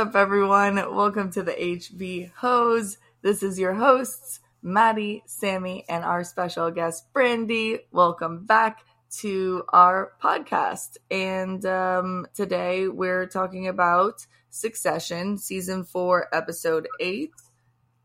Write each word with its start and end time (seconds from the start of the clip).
up, 0.00 0.14
everyone? 0.14 0.76
Welcome 0.94 1.32
to 1.32 1.42
the 1.42 1.50
HB 1.50 2.30
Hose. 2.36 2.98
This 3.22 3.42
is 3.42 3.58
your 3.58 3.74
hosts, 3.74 4.38
Maddie, 4.62 5.24
Sammy, 5.26 5.84
and 5.88 6.04
our 6.04 6.22
special 6.22 6.70
guest, 6.70 7.12
Brandi. 7.12 7.80
Welcome 7.90 8.46
back 8.46 8.84
to 9.18 9.64
our 9.70 10.12
podcast. 10.22 10.98
And 11.10 11.66
um, 11.66 12.28
today 12.32 12.86
we're 12.86 13.26
talking 13.26 13.66
about 13.66 14.24
Succession, 14.50 15.36
season 15.36 15.82
four, 15.82 16.28
episode 16.32 16.86
eight 17.00 17.32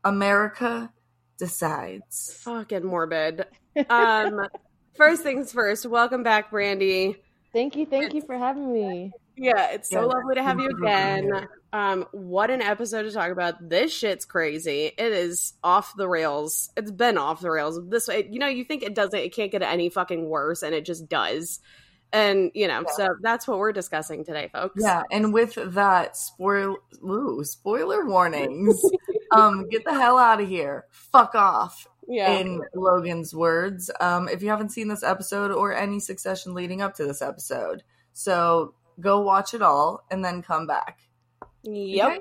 America 0.02 0.92
Decides. 1.38 2.36
Fucking 2.42 2.84
morbid. 2.84 3.46
Um, 3.88 4.48
first 4.96 5.22
things 5.22 5.52
first, 5.52 5.86
welcome 5.86 6.24
back, 6.24 6.50
Brandi. 6.50 7.18
Thank 7.52 7.76
you, 7.76 7.86
thank 7.86 8.14
you 8.14 8.20
for 8.20 8.36
having 8.36 8.72
me. 8.72 9.12
Yeah, 9.36 9.70
it's 9.72 9.90
so 9.90 10.00
Yeah. 10.00 10.04
lovely 10.06 10.34
to 10.36 10.42
have 10.42 10.60
you 10.60 10.68
again. 10.70 11.48
Um, 11.72 12.06
what 12.12 12.50
an 12.50 12.62
episode 12.62 13.02
to 13.02 13.10
talk 13.10 13.30
about. 13.32 13.68
This 13.68 13.92
shit's 13.92 14.24
crazy. 14.24 14.92
It 14.96 15.12
is 15.12 15.54
off 15.64 15.96
the 15.96 16.08
rails. 16.08 16.70
It's 16.76 16.92
been 16.92 17.18
off 17.18 17.40
the 17.40 17.50
rails. 17.50 17.80
This 17.88 18.06
way, 18.06 18.28
you 18.30 18.38
know, 18.38 18.46
you 18.46 18.64
think 18.64 18.82
it 18.84 18.94
doesn't, 18.94 19.18
it 19.18 19.34
can't 19.34 19.50
get 19.50 19.62
any 19.62 19.88
fucking 19.88 20.28
worse, 20.28 20.62
and 20.62 20.74
it 20.74 20.84
just 20.84 21.08
does. 21.08 21.58
And 22.12 22.52
you 22.54 22.68
know, 22.68 22.84
so 22.94 23.16
that's 23.22 23.48
what 23.48 23.58
we're 23.58 23.72
discussing 23.72 24.24
today, 24.24 24.48
folks. 24.52 24.80
Yeah, 24.80 25.02
and 25.10 25.32
with 25.32 25.58
that, 25.74 26.16
spoil 26.16 26.76
ooh, 27.02 27.42
spoiler 27.42 28.06
warnings. 28.06 28.80
um, 29.32 29.68
get 29.68 29.84
the 29.84 29.94
hell 29.94 30.16
out 30.16 30.40
of 30.40 30.48
here. 30.48 30.84
Fuck 30.92 31.34
off. 31.34 31.88
yeah. 32.06 32.30
in 32.38 32.60
Logan's 32.72 33.34
words, 33.34 33.90
um, 33.98 34.28
if 34.28 34.42
you 34.44 34.48
haven't 34.50 34.68
seen 34.70 34.86
this 34.86 35.02
episode 35.02 35.50
or 35.50 35.74
any 35.74 35.98
succession 35.98 36.54
leading 36.54 36.82
up 36.82 36.94
to 36.96 37.04
this 37.04 37.20
episode. 37.20 37.82
So 38.12 38.74
go 39.00 39.20
watch 39.20 39.54
it 39.54 39.62
all 39.62 40.04
and 40.10 40.24
then 40.24 40.42
come 40.42 40.66
back. 40.66 41.00
Yep. 41.62 42.06
Okay? 42.06 42.18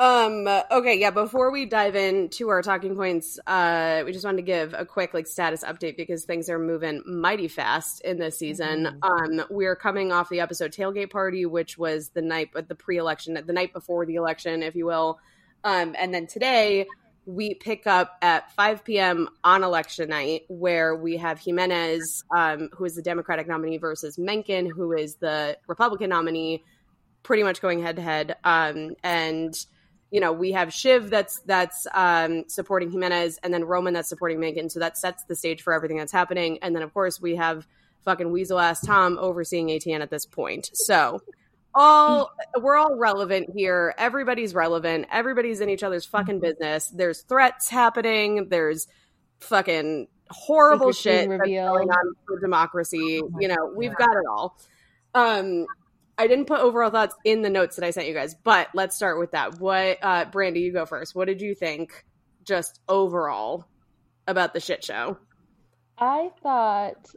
Um 0.00 0.48
okay, 0.70 0.98
yeah, 0.98 1.10
before 1.10 1.52
we 1.52 1.64
dive 1.66 1.94
into 1.94 2.48
our 2.48 2.62
talking 2.62 2.96
points, 2.96 3.38
uh 3.46 4.02
we 4.04 4.12
just 4.12 4.24
wanted 4.24 4.38
to 4.38 4.42
give 4.42 4.74
a 4.76 4.84
quick 4.84 5.14
like 5.14 5.26
status 5.26 5.62
update 5.62 5.96
because 5.96 6.24
things 6.24 6.48
are 6.48 6.58
moving 6.58 7.02
mighty 7.06 7.46
fast 7.46 8.00
in 8.00 8.18
this 8.18 8.38
season. 8.38 8.98
Um 9.02 9.44
we're 9.50 9.76
coming 9.76 10.10
off 10.10 10.28
the 10.28 10.40
episode 10.40 10.72
Tailgate 10.72 11.10
Party, 11.10 11.46
which 11.46 11.78
was 11.78 12.08
the 12.08 12.22
night 12.22 12.50
but 12.52 12.68
the 12.68 12.74
pre-election, 12.74 13.34
the 13.46 13.52
night 13.52 13.72
before 13.72 14.04
the 14.04 14.16
election, 14.16 14.62
if 14.62 14.74
you 14.74 14.86
will. 14.86 15.20
Um 15.62 15.94
and 15.98 16.12
then 16.12 16.26
today 16.26 16.86
we 17.24 17.54
pick 17.54 17.86
up 17.86 18.16
at 18.20 18.52
5 18.52 18.84
p.m. 18.84 19.28
on 19.44 19.62
election 19.62 20.08
night, 20.08 20.42
where 20.48 20.94
we 20.94 21.16
have 21.18 21.38
Jimenez, 21.38 22.24
um, 22.34 22.68
who 22.72 22.84
is 22.84 22.96
the 22.96 23.02
Democratic 23.02 23.46
nominee, 23.46 23.78
versus 23.78 24.18
Mencken, 24.18 24.66
who 24.66 24.92
is 24.92 25.16
the 25.16 25.56
Republican 25.68 26.10
nominee, 26.10 26.64
pretty 27.22 27.42
much 27.42 27.60
going 27.60 27.80
head 27.82 27.96
to 27.96 28.02
head. 28.02 28.36
Um, 28.44 28.96
and 29.04 29.54
you 30.10 30.20
know, 30.20 30.32
we 30.32 30.52
have 30.52 30.74
Shiv 30.74 31.08
that's 31.08 31.40
that's 31.46 31.86
um, 31.94 32.44
supporting 32.48 32.90
Jimenez, 32.90 33.38
and 33.42 33.52
then 33.52 33.64
Roman 33.64 33.94
that's 33.94 34.08
supporting 34.08 34.40
Mencken. 34.40 34.68
So 34.68 34.80
that 34.80 34.98
sets 34.98 35.24
the 35.24 35.34
stage 35.34 35.62
for 35.62 35.72
everything 35.72 35.96
that's 35.96 36.12
happening. 36.12 36.58
And 36.60 36.76
then, 36.76 36.82
of 36.82 36.92
course, 36.92 37.20
we 37.20 37.36
have 37.36 37.66
fucking 38.04 38.30
weasel 38.30 38.58
ass 38.58 38.84
Tom 38.84 39.18
overseeing 39.18 39.68
ATN 39.68 40.00
at 40.00 40.10
this 40.10 40.26
point. 40.26 40.70
So 40.74 41.22
all 41.74 42.30
we're 42.60 42.76
all 42.76 42.96
relevant 42.96 43.50
here. 43.54 43.94
Everybody's 43.98 44.54
relevant. 44.54 45.06
Everybody's 45.10 45.60
in 45.60 45.68
each 45.68 45.82
other's 45.82 46.04
fucking 46.04 46.40
business. 46.40 46.88
There's 46.88 47.22
threats 47.22 47.68
happening. 47.68 48.48
There's 48.48 48.86
fucking 49.40 50.08
horrible 50.30 50.92
shit 50.92 51.28
that's 51.28 51.42
going 51.42 51.90
on 51.90 52.14
for 52.26 52.40
democracy. 52.40 53.22
my 53.22 53.40
You 53.40 53.48
know, 53.48 53.72
we've 53.74 53.94
God. 53.94 54.06
got 54.06 54.16
it 54.16 54.24
all. 54.30 54.58
Um, 55.14 55.66
I 56.18 56.26
didn't 56.26 56.46
put 56.46 56.60
overall 56.60 56.90
thoughts 56.90 57.14
in 57.24 57.42
the 57.42 57.50
notes 57.50 57.76
that 57.76 57.84
I 57.84 57.90
sent 57.90 58.06
you 58.06 58.14
guys, 58.14 58.34
but 58.34 58.68
let's 58.74 58.94
start 58.94 59.18
with 59.18 59.32
that. 59.32 59.58
What, 59.58 59.98
uh, 60.02 60.26
Brandi, 60.26 60.60
you 60.60 60.72
go 60.72 60.86
first. 60.86 61.14
What 61.14 61.26
did 61.26 61.40
you 61.40 61.54
think, 61.54 62.04
just 62.44 62.80
overall, 62.88 63.66
about 64.26 64.52
the 64.54 64.60
shit 64.60 64.84
show? 64.84 65.18
I 65.98 66.30
thought, 66.42 67.10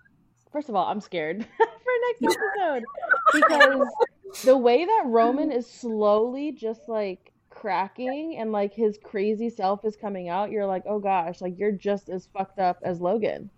first 0.51 0.69
of 0.69 0.75
all, 0.75 0.87
I'm 0.87 1.01
scared 1.01 1.45
for 1.57 2.21
next 2.21 2.37
episode 2.37 2.83
because 3.33 3.87
the 4.43 4.57
way 4.57 4.85
that 4.85 5.03
Roman 5.05 5.51
is 5.51 5.69
slowly 5.69 6.51
just 6.51 6.87
like 6.87 7.31
cracking 7.49 8.37
and 8.37 8.51
like 8.51 8.73
his 8.73 8.99
crazy 9.03 9.49
self 9.49 9.85
is 9.85 9.95
coming 9.95 10.29
out, 10.29 10.51
you're 10.51 10.65
like, 10.65 10.83
oh 10.87 10.99
gosh, 10.99 11.41
like 11.41 11.57
you're 11.57 11.71
just 11.71 12.09
as 12.09 12.27
fucked 12.27 12.59
up 12.59 12.77
as 12.83 12.99
Logan. 12.99 13.49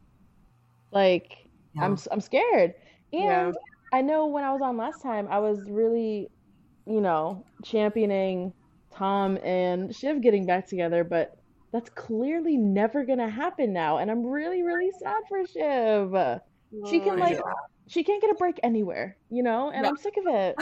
Like, 0.91 1.49
I'm 1.79 1.97
I'm 2.11 2.21
scared. 2.21 2.73
And 3.11 3.23
Yeah. 3.23 3.51
I 3.93 4.01
know 4.01 4.27
when 4.27 4.43
I 4.43 4.51
was 4.51 4.61
on 4.61 4.77
last 4.77 5.01
time, 5.01 5.27
I 5.29 5.39
was 5.39 5.69
really, 5.69 6.29
you 6.85 7.01
know, 7.01 7.45
championing 7.63 8.53
Tom 8.91 9.37
and 9.43 9.95
Shiv 9.95 10.21
getting 10.21 10.45
back 10.45 10.67
together, 10.67 11.03
but 11.03 11.37
that's 11.71 11.89
clearly 11.89 12.57
never 12.57 13.05
gonna 13.05 13.29
happen 13.29 13.73
now, 13.73 13.97
and 13.97 14.09
I'm 14.09 14.25
really, 14.25 14.63
really 14.63 14.91
sad 14.99 15.21
for 15.27 15.45
Shiv. 15.45 16.39
She 16.89 16.99
can 16.99 17.19
oh, 17.19 17.23
like, 17.23 17.39
she 17.87 18.03
can't 18.03 18.21
get 18.21 18.31
a 18.31 18.35
break 18.35 18.59
anywhere, 18.63 19.17
you 19.29 19.43
know, 19.43 19.69
and 19.71 19.83
No. 19.83 19.89
I'm 19.89 19.97
sick 19.97 20.15
of 20.17 20.25
it. 20.27 20.55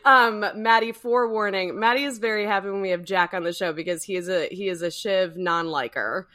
um, 0.04 0.44
Maddie, 0.62 0.92
forewarning. 0.92 1.78
Maddie 1.78 2.04
is 2.04 2.18
very 2.18 2.46
happy 2.46 2.70
when 2.70 2.80
we 2.80 2.90
have 2.90 3.04
Jack 3.04 3.34
on 3.34 3.42
the 3.44 3.52
show 3.52 3.72
because 3.72 4.02
he 4.02 4.16
is 4.16 4.28
a 4.28 4.48
he 4.50 4.68
is 4.68 4.82
a 4.82 4.90
Shiv 4.90 5.36
non-liker, 5.36 6.28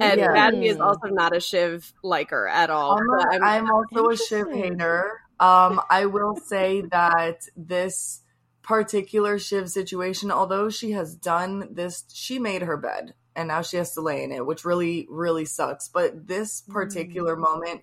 and 0.00 0.18
Yeah. 0.20 0.32
Maddie 0.32 0.66
is 0.68 0.78
Mm. 0.78 0.86
also 0.86 1.08
not 1.08 1.36
a 1.36 1.40
Shiv 1.40 1.92
liker 2.02 2.48
at 2.48 2.70
all. 2.70 2.98
I'm, 2.98 3.08
a, 3.10 3.32
I'm- 3.32 3.44
I'm 3.44 3.70
also 3.70 4.08
a 4.10 4.16
Shiv 4.16 4.46
Interesting. 4.48 4.78
hater. 4.78 5.20
Um, 5.40 5.80
I 5.90 6.06
will 6.06 6.36
say 6.36 6.82
that 6.92 7.42
this 7.56 8.20
particular 8.62 9.38
Shiv 9.38 9.68
situation, 9.68 10.30
although 10.30 10.70
she 10.70 10.92
has 10.92 11.14
done 11.14 11.68
this, 11.70 12.04
she 12.12 12.38
made 12.38 12.62
her 12.62 12.76
bed 12.76 13.14
and 13.36 13.48
now 13.48 13.60
she 13.60 13.76
has 13.76 13.92
to 13.94 14.00
lay 14.00 14.22
in 14.22 14.32
it, 14.32 14.46
which 14.46 14.64
really, 14.64 15.06
really 15.10 15.44
sucks. 15.44 15.88
But 15.88 16.26
this 16.28 16.62
particular 16.62 17.36
moment 17.36 17.82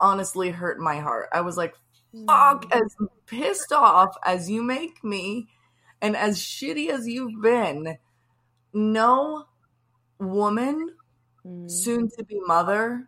honestly 0.00 0.50
hurt 0.50 0.78
my 0.78 0.98
heart. 1.00 1.28
I 1.32 1.40
was 1.42 1.56
like, 1.56 1.74
fuck, 2.26 2.64
as 2.74 2.96
pissed 3.26 3.72
off 3.72 4.16
as 4.24 4.48
you 4.50 4.62
make 4.62 5.02
me 5.04 5.48
and 6.00 6.16
as 6.16 6.38
shitty 6.38 6.88
as 6.90 7.06
you've 7.08 7.40
been, 7.42 7.98
no 8.72 9.46
woman, 10.18 10.94
Mm. 11.46 11.70
soon 11.70 12.08
to 12.18 12.24
be 12.24 12.38
mother, 12.40 13.06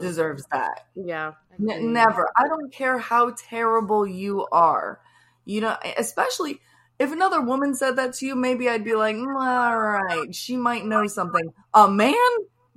deserves 0.00 0.44
that. 0.52 0.86
yeah, 0.94 1.32
N- 1.58 1.92
never. 1.92 2.30
I 2.36 2.46
don't 2.48 2.72
care 2.72 2.98
how 2.98 3.34
terrible 3.36 4.06
you 4.06 4.46
are. 4.52 5.00
You 5.44 5.60
know, 5.62 5.76
especially 5.98 6.60
if 6.98 7.12
another 7.12 7.40
woman 7.42 7.74
said 7.74 7.96
that 7.96 8.14
to 8.14 8.26
you, 8.26 8.34
maybe 8.36 8.68
I'd 8.68 8.84
be 8.84 8.94
like, 8.94 9.16
"Mm, 9.16 9.34
all 9.36 9.76
right, 9.78 10.34
she 10.34 10.56
might 10.56 10.86
know 10.86 11.06
something. 11.06 11.52
A 11.74 11.90
man, 11.90 12.14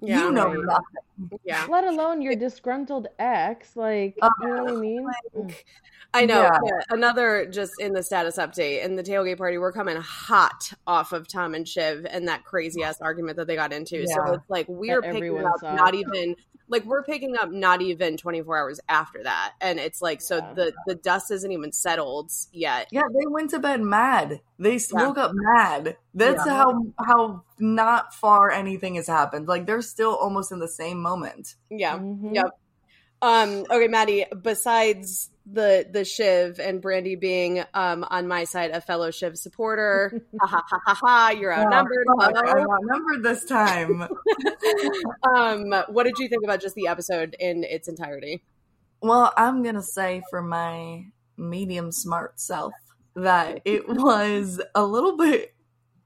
yeah, 0.01 0.25
you 0.25 0.31
know 0.31 0.47
right. 0.47 0.65
nothing. 0.65 1.03
Yeah. 1.43 1.65
Let 1.69 1.83
alone 1.85 2.21
your 2.21 2.35
disgruntled 2.35 3.07
ex, 3.17 3.75
like, 3.75 4.17
Uh, 4.21 4.29
you 4.41 4.47
know 4.47 4.63
what 4.63 4.73
I 4.73 4.75
mean? 4.77 5.07
Mm. 5.35 5.55
I 6.13 6.25
know. 6.25 6.41
Yeah. 6.41 6.57
yeah. 6.65 6.79
Another 6.89 7.45
just 7.45 7.73
in 7.79 7.93
the 7.93 8.01
status 8.01 8.37
update 8.37 8.83
in 8.83 8.95
the 8.95 9.03
tailgate 9.03 9.37
party, 9.37 9.57
we're 9.59 9.71
coming 9.71 9.97
hot 9.97 10.71
off 10.87 11.11
of 11.13 11.27
Tom 11.27 11.53
and 11.53 11.67
Shiv 11.67 12.05
and 12.09 12.27
that 12.27 12.43
crazy 12.45 12.81
ass 12.83 12.99
argument 13.01 13.37
that 13.37 13.45
they 13.47 13.55
got 13.55 13.71
into. 13.71 14.07
So 14.07 14.33
it's 14.33 14.49
like 14.49 14.65
we're 14.67 15.01
That 15.01 15.13
picking 15.13 15.45
up 15.45 15.59
saw. 15.59 15.75
not 15.75 15.93
even 15.93 16.35
like 16.71 16.85
we're 16.85 17.03
picking 17.03 17.35
up 17.35 17.51
not 17.51 17.81
even 17.81 18.15
24 18.15 18.57
hours 18.57 18.79
after 18.87 19.23
that, 19.23 19.53
and 19.59 19.79
it's 19.79 20.01
like 20.03 20.21
so 20.21 20.37
Yeah. 20.37 20.53
the 20.53 20.73
the 20.87 20.95
dust 20.95 21.31
isn't 21.31 21.51
even 21.51 21.71
settled 21.71 22.31
yet. 22.51 22.87
Yeah, 22.91 23.01
they 23.11 23.25
went 23.27 23.49
to 23.51 23.59
bed 23.59 23.81
mad. 23.81 24.41
They 24.59 24.75
s 24.75 24.91
Yeah. 24.93 25.07
woke 25.07 25.17
up 25.17 25.31
mad. 25.33 25.97
That's 26.13 26.43
Yeah. 26.45 26.53
how 26.57 26.83
how 27.03 27.43
not 27.59 28.13
far 28.13 28.51
anything 28.51 28.95
has 28.95 29.07
happened. 29.07 29.47
Like 29.47 29.65
they're 29.67 29.81
still 29.81 30.15
almost 30.15 30.51
in 30.51 30.59
the 30.59 30.67
same 30.67 30.99
moment. 31.09 31.55
Yeah. 31.69 31.97
Mhm. 31.97 32.35
Yep. 32.35 32.51
Um, 33.21 33.65
okay, 33.69 33.87
Maddie, 33.87 34.25
besides 34.41 35.29
the 35.51 35.85
the 35.91 36.05
Shiv 36.05 36.59
and 36.59 36.81
Brandi 36.81 37.19
being 37.19 37.63
um 37.73 38.05
on 38.09 38.27
my 38.27 38.43
side 38.43 38.71
a 38.71 38.81
fellow 38.81 39.11
Shiv 39.11 39.37
supporter, 39.37 40.21
ha 40.41 40.47
ha 40.47 40.63
ha 40.69 40.79
ha 40.85 40.93
ha, 40.93 41.29
you're 41.31 41.53
outnumbered. 41.53 42.05
Oh, 42.09 42.19
fuck, 42.19 42.35
hello. 42.35 42.61
I'm 42.61 42.69
outnumbered 42.69 43.23
this 43.23 43.45
time. 43.45 44.03
um, 45.35 45.83
what 45.89 46.03
did 46.03 46.17
you 46.19 46.29
think 46.29 46.43
about 46.43 46.61
just 46.61 46.75
the 46.75 46.87
episode 46.87 47.35
in 47.39 47.63
its 47.63 47.87
entirety? 47.87 48.43
Well, 49.01 49.33
I'm 49.35 49.63
gonna 49.63 49.81
say 49.81 50.21
for 50.29 50.41
my 50.41 51.05
medium 51.35 51.91
smart 51.91 52.39
self 52.39 52.73
that 53.15 53.61
it 53.65 53.87
was 53.87 54.61
a 54.75 54.83
little 54.85 55.17
bit 55.17 55.53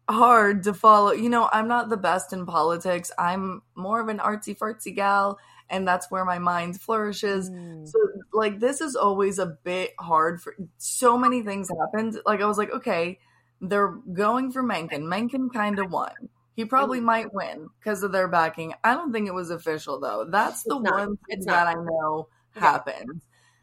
hard 0.09 0.63
to 0.63 0.73
follow. 0.73 1.11
You 1.11 1.29
know, 1.29 1.49
I'm 1.51 1.67
not 1.67 1.89
the 1.89 1.97
best 1.97 2.33
in 2.33 2.45
politics. 2.45 3.11
I'm 3.17 3.61
more 3.75 4.01
of 4.01 4.09
an 4.09 4.19
artsy 4.19 4.57
fartsy 4.57 4.95
gal, 4.95 5.39
and 5.69 5.87
that's 5.87 6.11
where 6.11 6.25
my 6.25 6.39
mind 6.39 6.79
flourishes. 6.79 7.49
Mm. 7.49 7.87
So, 7.87 7.99
like, 8.33 8.59
this 8.59 8.81
is 8.81 8.95
always 8.95 9.39
a 9.39 9.57
bit 9.63 9.93
hard 9.99 10.41
for 10.41 10.55
so 10.77 11.17
many 11.17 11.41
things 11.41 11.69
happened. 11.69 12.19
Like, 12.25 12.41
I 12.41 12.45
was 12.45 12.57
like, 12.57 12.71
okay, 12.71 13.19
they're 13.61 13.95
going 14.13 14.51
for 14.51 14.61
Mencken. 14.61 15.07
Mencken 15.07 15.49
kind 15.49 15.79
of 15.79 15.91
won. 15.91 16.11
He 16.55 16.65
probably 16.65 16.99
might 16.99 17.33
win 17.33 17.69
because 17.79 18.03
of 18.03 18.11
their 18.11 18.27
backing. 18.27 18.73
I 18.83 18.93
don't 18.93 19.11
think 19.11 19.27
it 19.27 19.33
was 19.33 19.49
official 19.49 19.99
though. 19.99 20.27
That's 20.29 20.63
the 20.63 20.79
It's 20.79 20.91
one 20.91 21.17
thing 21.27 21.45
that. 21.45 21.67
I 21.67 21.73
know 21.73 22.27
happened. 22.51 23.21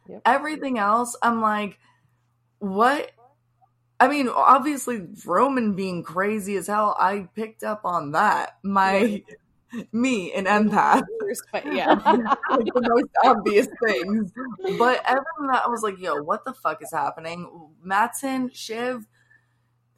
Yep. 0.08 0.22
Everything 0.25 0.78
else, 0.78 1.16
I'm 1.22 1.40
like, 1.40 1.78
what? 2.58 3.12
I 4.00 4.08
mean, 4.08 4.29
obviously, 4.29 5.06
Roman 5.26 5.75
being 5.75 6.02
crazy 6.02 6.56
as 6.56 6.67
hell, 6.67 6.97
I 6.99 7.29
picked 7.35 7.62
up 7.62 7.82
on 7.85 8.12
that. 8.12 8.56
My, 8.62 9.23
me, 9.93 10.32
an 10.32 10.47
empath. 10.47 11.02
But 11.52 11.73
yeah. 11.73 11.93
like 12.50 12.64
the 12.75 12.88
most 12.88 13.11
obvious 13.25 13.69
things. 13.87 14.32
But 14.79 15.05
other 15.06 15.25
than 15.38 15.47
that, 15.47 15.62
I 15.64 15.69
was 15.69 15.85
like, 15.85 16.00
yo, 16.00 16.20
what 16.23 16.44
the 16.44 16.52
fuck 16.52 16.82
is 16.82 16.91
happening? 16.91 17.49
Matsson, 17.85 18.50
Shiv, 18.52 19.06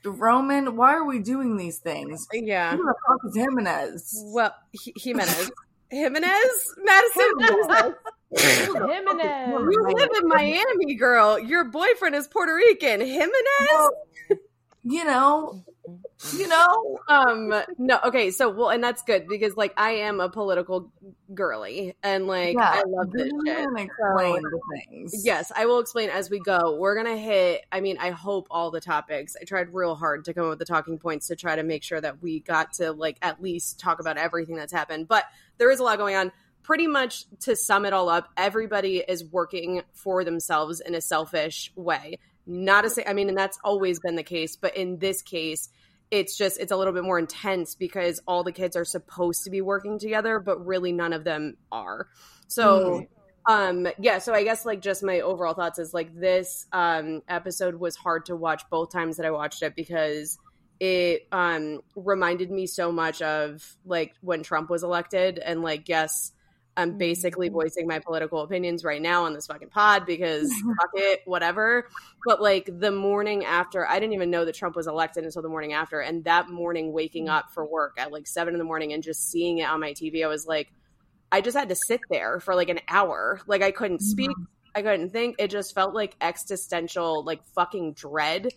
Roman, 0.04 0.76
why 0.76 0.92
are 0.94 1.04
we 1.04 1.20
doing 1.20 1.56
these 1.56 1.78
things? 1.78 2.26
Yeah. 2.32 2.76
Who 2.76 2.84
the 2.84 2.94
fuck 3.06 3.18
is 3.26 3.34
Jimenez? 3.34 4.24
Well, 4.26 4.54
H- 4.74 4.94
Jimenez. 4.96 5.50
Jimenez? 5.90 6.74
Madison? 6.78 7.30
Jimenez. 7.40 7.94
You 8.42 9.94
live 9.94 10.10
in 10.22 10.28
Miami, 10.28 10.94
girl. 10.94 11.38
Your 11.38 11.64
boyfriend 11.64 12.14
is 12.14 12.28
Puerto 12.28 12.54
Rican. 12.54 13.00
Jimenez? 13.00 13.32
Well, 13.70 13.90
you 14.84 15.04
know, 15.04 15.62
you 16.36 16.48
know. 16.48 16.98
Um, 17.08 17.54
no, 17.78 18.00
okay, 18.06 18.30
so 18.30 18.50
well, 18.50 18.70
and 18.70 18.82
that's 18.82 19.02
good 19.02 19.28
because 19.28 19.56
like 19.56 19.74
I 19.76 19.90
am 19.92 20.20
a 20.20 20.28
political 20.28 20.92
girly 21.34 21.94
and 22.02 22.26
like 22.26 22.54
Yeah, 22.54 22.68
I 22.68 22.82
love 22.86 23.12
this 23.12 23.30
shit. 23.46 23.56
can 23.56 23.76
explain 23.76 24.42
the 24.42 24.60
things. 24.74 25.24
Yes, 25.24 25.52
I 25.54 25.66
will 25.66 25.78
explain 25.78 26.08
as 26.08 26.30
we 26.30 26.40
go. 26.40 26.76
We're 26.76 26.96
gonna 26.96 27.16
hit. 27.16 27.64
I 27.70 27.80
mean, 27.80 27.98
I 28.00 28.10
hope 28.10 28.48
all 28.50 28.70
the 28.70 28.80
topics. 28.80 29.36
I 29.40 29.44
tried 29.44 29.72
real 29.72 29.94
hard 29.94 30.24
to 30.24 30.34
come 30.34 30.44
up 30.44 30.50
with 30.50 30.58
the 30.58 30.64
talking 30.64 30.98
points 30.98 31.28
to 31.28 31.36
try 31.36 31.54
to 31.54 31.62
make 31.62 31.82
sure 31.82 32.00
that 32.00 32.22
we 32.22 32.40
got 32.40 32.72
to 32.74 32.92
like 32.92 33.18
at 33.22 33.42
least 33.42 33.78
talk 33.78 34.00
about 34.00 34.16
everything 34.16 34.56
that's 34.56 34.72
happened. 34.72 35.06
But 35.06 35.24
there 35.58 35.70
is 35.70 35.80
a 35.80 35.82
lot 35.84 35.98
going 35.98 36.16
on. 36.16 36.32
Pretty 36.62 36.86
much 36.86 37.24
to 37.40 37.56
sum 37.56 37.84
it 37.84 37.92
all 37.92 38.08
up, 38.08 38.28
everybody 38.36 38.98
is 38.98 39.24
working 39.24 39.82
for 39.92 40.24
themselves 40.24 40.80
in 40.80 40.94
a 40.94 41.00
selfish 41.00 41.72
way. 41.74 42.18
Not 42.46 42.84
a 42.84 42.90
say. 42.90 43.04
I 43.06 43.12
mean, 43.12 43.28
and 43.28 43.38
that's 43.38 43.58
always 43.64 44.00
been 44.00 44.16
the 44.16 44.22
case, 44.22 44.56
but 44.56 44.76
in 44.76 44.98
this 44.98 45.22
case, 45.22 45.68
it's 46.10 46.36
just 46.36 46.60
it's 46.60 46.72
a 46.72 46.76
little 46.76 46.92
bit 46.92 47.04
more 47.04 47.18
intense 47.18 47.74
because 47.74 48.20
all 48.26 48.44
the 48.44 48.52
kids 48.52 48.76
are 48.76 48.84
supposed 48.84 49.44
to 49.44 49.50
be 49.50 49.60
working 49.60 49.98
together, 49.98 50.38
but 50.38 50.64
really 50.64 50.92
none 50.92 51.12
of 51.12 51.24
them 51.24 51.56
are. 51.70 52.08
So 52.48 53.06
um 53.46 53.88
yeah 53.98 54.18
so 54.18 54.32
i 54.32 54.44
guess 54.44 54.64
like 54.64 54.80
just 54.80 55.02
my 55.02 55.20
overall 55.20 55.54
thoughts 55.54 55.78
is 55.78 55.92
like 55.92 56.14
this 56.14 56.66
um 56.72 57.22
episode 57.28 57.74
was 57.74 57.96
hard 57.96 58.26
to 58.26 58.36
watch 58.36 58.62
both 58.70 58.92
times 58.92 59.16
that 59.16 59.26
i 59.26 59.30
watched 59.30 59.62
it 59.62 59.74
because 59.74 60.38
it 60.78 61.26
um 61.32 61.80
reminded 61.96 62.50
me 62.50 62.66
so 62.66 62.92
much 62.92 63.20
of 63.20 63.76
like 63.84 64.14
when 64.20 64.42
trump 64.42 64.70
was 64.70 64.84
elected 64.84 65.38
and 65.38 65.62
like 65.62 65.88
yes 65.88 66.32
i'm 66.76 66.90
mm-hmm. 66.90 66.98
basically 66.98 67.48
voicing 67.48 67.86
my 67.86 67.98
political 67.98 68.40
opinions 68.42 68.84
right 68.84 69.02
now 69.02 69.24
on 69.24 69.32
this 69.32 69.46
fucking 69.46 69.68
pod 69.68 70.06
because 70.06 70.52
fuck 70.78 70.90
it 70.94 71.20
whatever 71.24 71.88
but 72.26 72.40
like 72.40 72.68
the 72.78 72.90
morning 72.90 73.44
after 73.44 73.86
i 73.86 73.98
didn't 73.98 74.14
even 74.14 74.30
know 74.30 74.44
that 74.44 74.54
trump 74.54 74.76
was 74.76 74.86
elected 74.86 75.24
until 75.24 75.42
the 75.42 75.48
morning 75.48 75.72
after 75.72 76.00
and 76.00 76.24
that 76.24 76.48
morning 76.48 76.92
waking 76.92 77.26
mm-hmm. 77.26 77.34
up 77.34 77.50
for 77.52 77.66
work 77.66 77.94
at 77.98 78.12
like 78.12 78.26
seven 78.26 78.54
in 78.54 78.58
the 78.58 78.64
morning 78.64 78.92
and 78.92 79.02
just 79.02 79.30
seeing 79.30 79.58
it 79.58 79.68
on 79.68 79.80
my 79.80 79.92
tv 79.92 80.24
i 80.24 80.28
was 80.28 80.46
like 80.46 80.72
I 81.32 81.40
just 81.40 81.56
had 81.56 81.70
to 81.70 81.74
sit 81.74 82.02
there 82.10 82.38
for 82.38 82.54
like 82.54 82.68
an 82.68 82.80
hour. 82.86 83.40
Like 83.46 83.62
I 83.62 83.70
couldn't 83.70 84.02
speak, 84.02 84.30
mm-hmm. 84.30 84.42
I 84.76 84.82
couldn't 84.82 85.10
think. 85.10 85.36
It 85.38 85.50
just 85.50 85.74
felt 85.74 85.94
like 85.94 86.14
existential, 86.20 87.24
like 87.24 87.42
fucking 87.54 87.94
dread. 87.94 88.48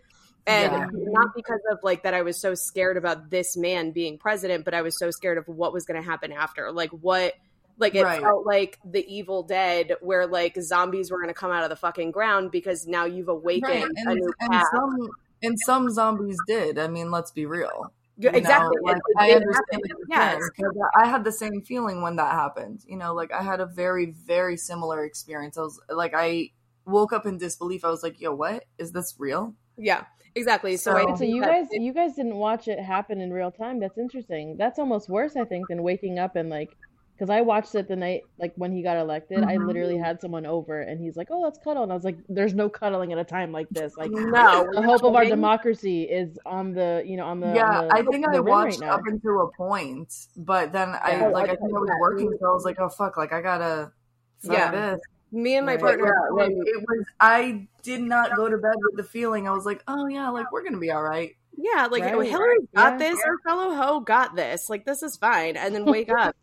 And 0.46 0.72
Yeah. 0.72 0.88
not 0.92 1.30
because 1.34 1.62
of 1.72 1.80
like 1.82 2.04
that 2.04 2.14
I 2.14 2.22
was 2.22 2.40
so 2.40 2.54
scared 2.54 2.98
about 2.98 3.30
this 3.30 3.56
man 3.56 3.92
being 3.92 4.18
president, 4.20 4.66
but 4.66 4.74
I 4.74 4.82
was 4.82 5.00
so 5.00 5.10
scared 5.10 5.38
of 5.38 5.48
what 5.48 5.72
was 5.72 5.86
going 5.86 6.00
to 6.00 6.08
happen 6.08 6.34
after. 6.34 6.72
Like 6.74 6.92
what 6.92 7.34
like 7.78 7.96
it 7.96 8.04
Right. 8.04 8.22
felt 8.22 8.46
like 8.46 8.80
the 8.86 9.06
evil 9.14 9.44
dead 9.44 9.96
where 10.02 10.28
like 10.28 10.56
zombies 10.62 11.12
were 11.12 11.18
going 11.18 11.28
to 11.30 11.34
come 11.34 11.52
out 11.52 11.64
of 11.64 11.70
the 11.70 11.76
fucking 11.76 12.12
ground 12.12 12.52
because 12.52 12.88
now 12.88 13.06
you've 13.06 13.28
awakened 13.30 13.72
Right, 13.72 13.84
a 13.84 14.10
and, 14.12 14.20
new 14.20 14.34
and 14.40 14.52
path. 14.52 14.66
some 14.74 15.10
and 15.44 15.60
some 15.66 15.90
zombies 15.92 16.38
did. 16.48 16.80
I 16.80 16.88
mean, 16.88 17.12
let's 17.12 17.32
be 17.32 17.46
real. 17.46 17.94
Yeah, 18.18 18.30
you 18.30 18.32
know, 18.32 18.38
exactly. 18.38 18.78
like, 18.84 18.96
It- 18.96 19.02
it 19.08 19.16
I 19.18 19.28
did 19.28 19.36
understand 19.44 19.66
happen. 20.10 20.40
what 20.40 20.52
you're 20.60 20.74
Yes. 20.78 20.90
I 20.98 21.08
had 21.08 21.24
the 21.26 21.32
same 21.34 21.62
feeling 21.62 22.02
when 22.02 22.16
that 22.16 22.32
happened. 22.32 22.82
You 22.88 22.96
know, 22.98 23.14
like 23.14 23.34
I 23.34 23.42
had 23.42 23.60
a 23.60 23.66
very, 23.66 24.06
very 24.12 24.56
similar 24.56 25.04
experience. 25.04 25.58
I 25.58 25.62
was 25.62 25.80
like, 25.90 26.14
I 26.16 26.52
woke 26.86 27.12
up 27.12 27.26
in 27.26 27.38
disbelief. 27.38 27.84
I 27.84 27.90
was 27.90 28.04
like, 28.04 28.22
"Yo, 28.22 28.34
what 28.34 28.64
is 28.78 28.94
this 28.94 29.16
real?" 29.20 29.54
Yeah, 29.78 30.06
exactly. 30.34 30.78
So, 30.78 30.92
So- 30.92 31.06
Wait, 31.06 31.18
so 31.18 31.24
you 31.26 31.42
guys 31.42 31.68
it- 31.72 31.82
you 31.82 31.92
guys 31.92 32.16
didn't 32.16 32.36
watch 32.38 32.70
it 32.70 32.80
happen 32.80 33.20
in 33.20 33.34
real 33.34 33.52
time. 33.52 33.80
That's 33.82 33.98
interesting. 33.98 34.56
That's 34.56 34.80
almost 34.80 35.10
worse, 35.10 35.36
I 35.36 35.44
think, 35.44 35.68
than 35.68 35.84
waking 35.84 36.18
up 36.18 36.38
and 36.38 36.50
like 36.50 36.78
because 37.16 37.30
I 37.30 37.42
watched 37.42 37.74
it 37.76 37.88
the 37.88 37.96
night 37.96 38.24
like 38.38 38.52
when 38.56 38.72
he 38.74 38.82
got 38.84 38.98
elected. 38.98 39.44
I 39.44 39.56
Mhm. 39.56 39.68
literally 39.68 39.98
had 39.98 40.20
someone 40.20 40.46
over 40.46 40.82
and 40.82 41.00
he's 41.00 41.16
like, 41.16 41.30
"Oh, 41.32 41.40
let's 41.40 41.58
cuddle," 41.60 41.84
and 41.84 41.92
I 41.92 41.96
was 41.96 42.04
like, 42.04 42.18
"There's 42.28 42.54
no 42.54 42.68
cuddling 42.70 43.14
at 43.14 43.18
a 43.18 43.24
time 43.24 43.52
like 43.54 43.70
this. 43.70 43.96
Like 43.98 44.12
no, 44.12 44.68
the 44.74 44.82
hope 44.82 45.04
of 45.04 45.16
our 45.16 45.24
democracy 45.26 46.04
is 46.04 46.38
on 46.46 46.74
the 46.74 47.04
you 47.06 47.16
know 47.18 47.26
on 47.26 47.40
the 47.40 47.54
yeah, 47.56 47.80
on 47.80 47.88
the, 47.88 47.94
I 47.96 48.02
think 48.04 48.28
I 48.28 48.40
watched 48.40 48.82
right 48.82 48.90
up 48.90 49.02
until 49.08 49.42
a 49.44 49.52
point, 49.52 50.14
but 50.36 50.72
then 50.74 50.90
I 51.02 51.28
like 51.30 51.46
I 51.50 51.56
think 51.56 51.74
I 51.76 51.80
was 51.80 51.90
working, 52.02 52.36
so 52.40 52.50
I 52.50 52.54
was 52.54 52.66
like, 52.66 52.80
"Oh 52.80 52.90
fuck!" 52.90 53.18
Like 53.18 53.32
I 53.34 53.42
gotta. 53.42 53.92
fuck 54.40 54.54
Yeah. 54.54 54.72
this. 54.72 55.02
Me 55.32 55.56
and 55.56 55.66
my 55.66 55.74
Right. 55.74 55.82
Partner. 55.82 56.06
yeah, 56.06 56.34
like 56.34 56.52
it 56.52 56.86
was. 56.88 57.06
I 57.20 57.68
did 57.82 58.02
not 58.02 58.36
go 58.36 58.48
to 58.50 58.58
bed 58.58 58.76
with 58.78 58.98
the 58.98 59.04
feeling. 59.04 59.48
I 59.48 59.52
was 59.52 59.66
like, 59.66 59.82
"Oh 59.88 60.06
yeah, 60.08 60.30
like 60.30 60.52
we're 60.52 60.64
gonna 60.64 60.78
be 60.78 60.92
all 60.92 61.02
right." 61.02 61.32
Yeah, 61.58 61.88
like 61.90 62.04
Right. 62.04 62.28
Hillary 62.30 62.58
got 62.76 62.94
Yeah. 62.94 62.98
this, 62.98 63.20
our 63.26 63.38
fellow 63.48 63.74
hoe 63.74 64.02
got 64.02 64.36
this. 64.36 64.70
Like 64.70 64.86
this 64.86 65.02
is 65.02 65.16
fine, 65.16 65.56
and 65.56 65.74
then 65.74 65.86
wake 65.86 66.10
up. 66.12 66.36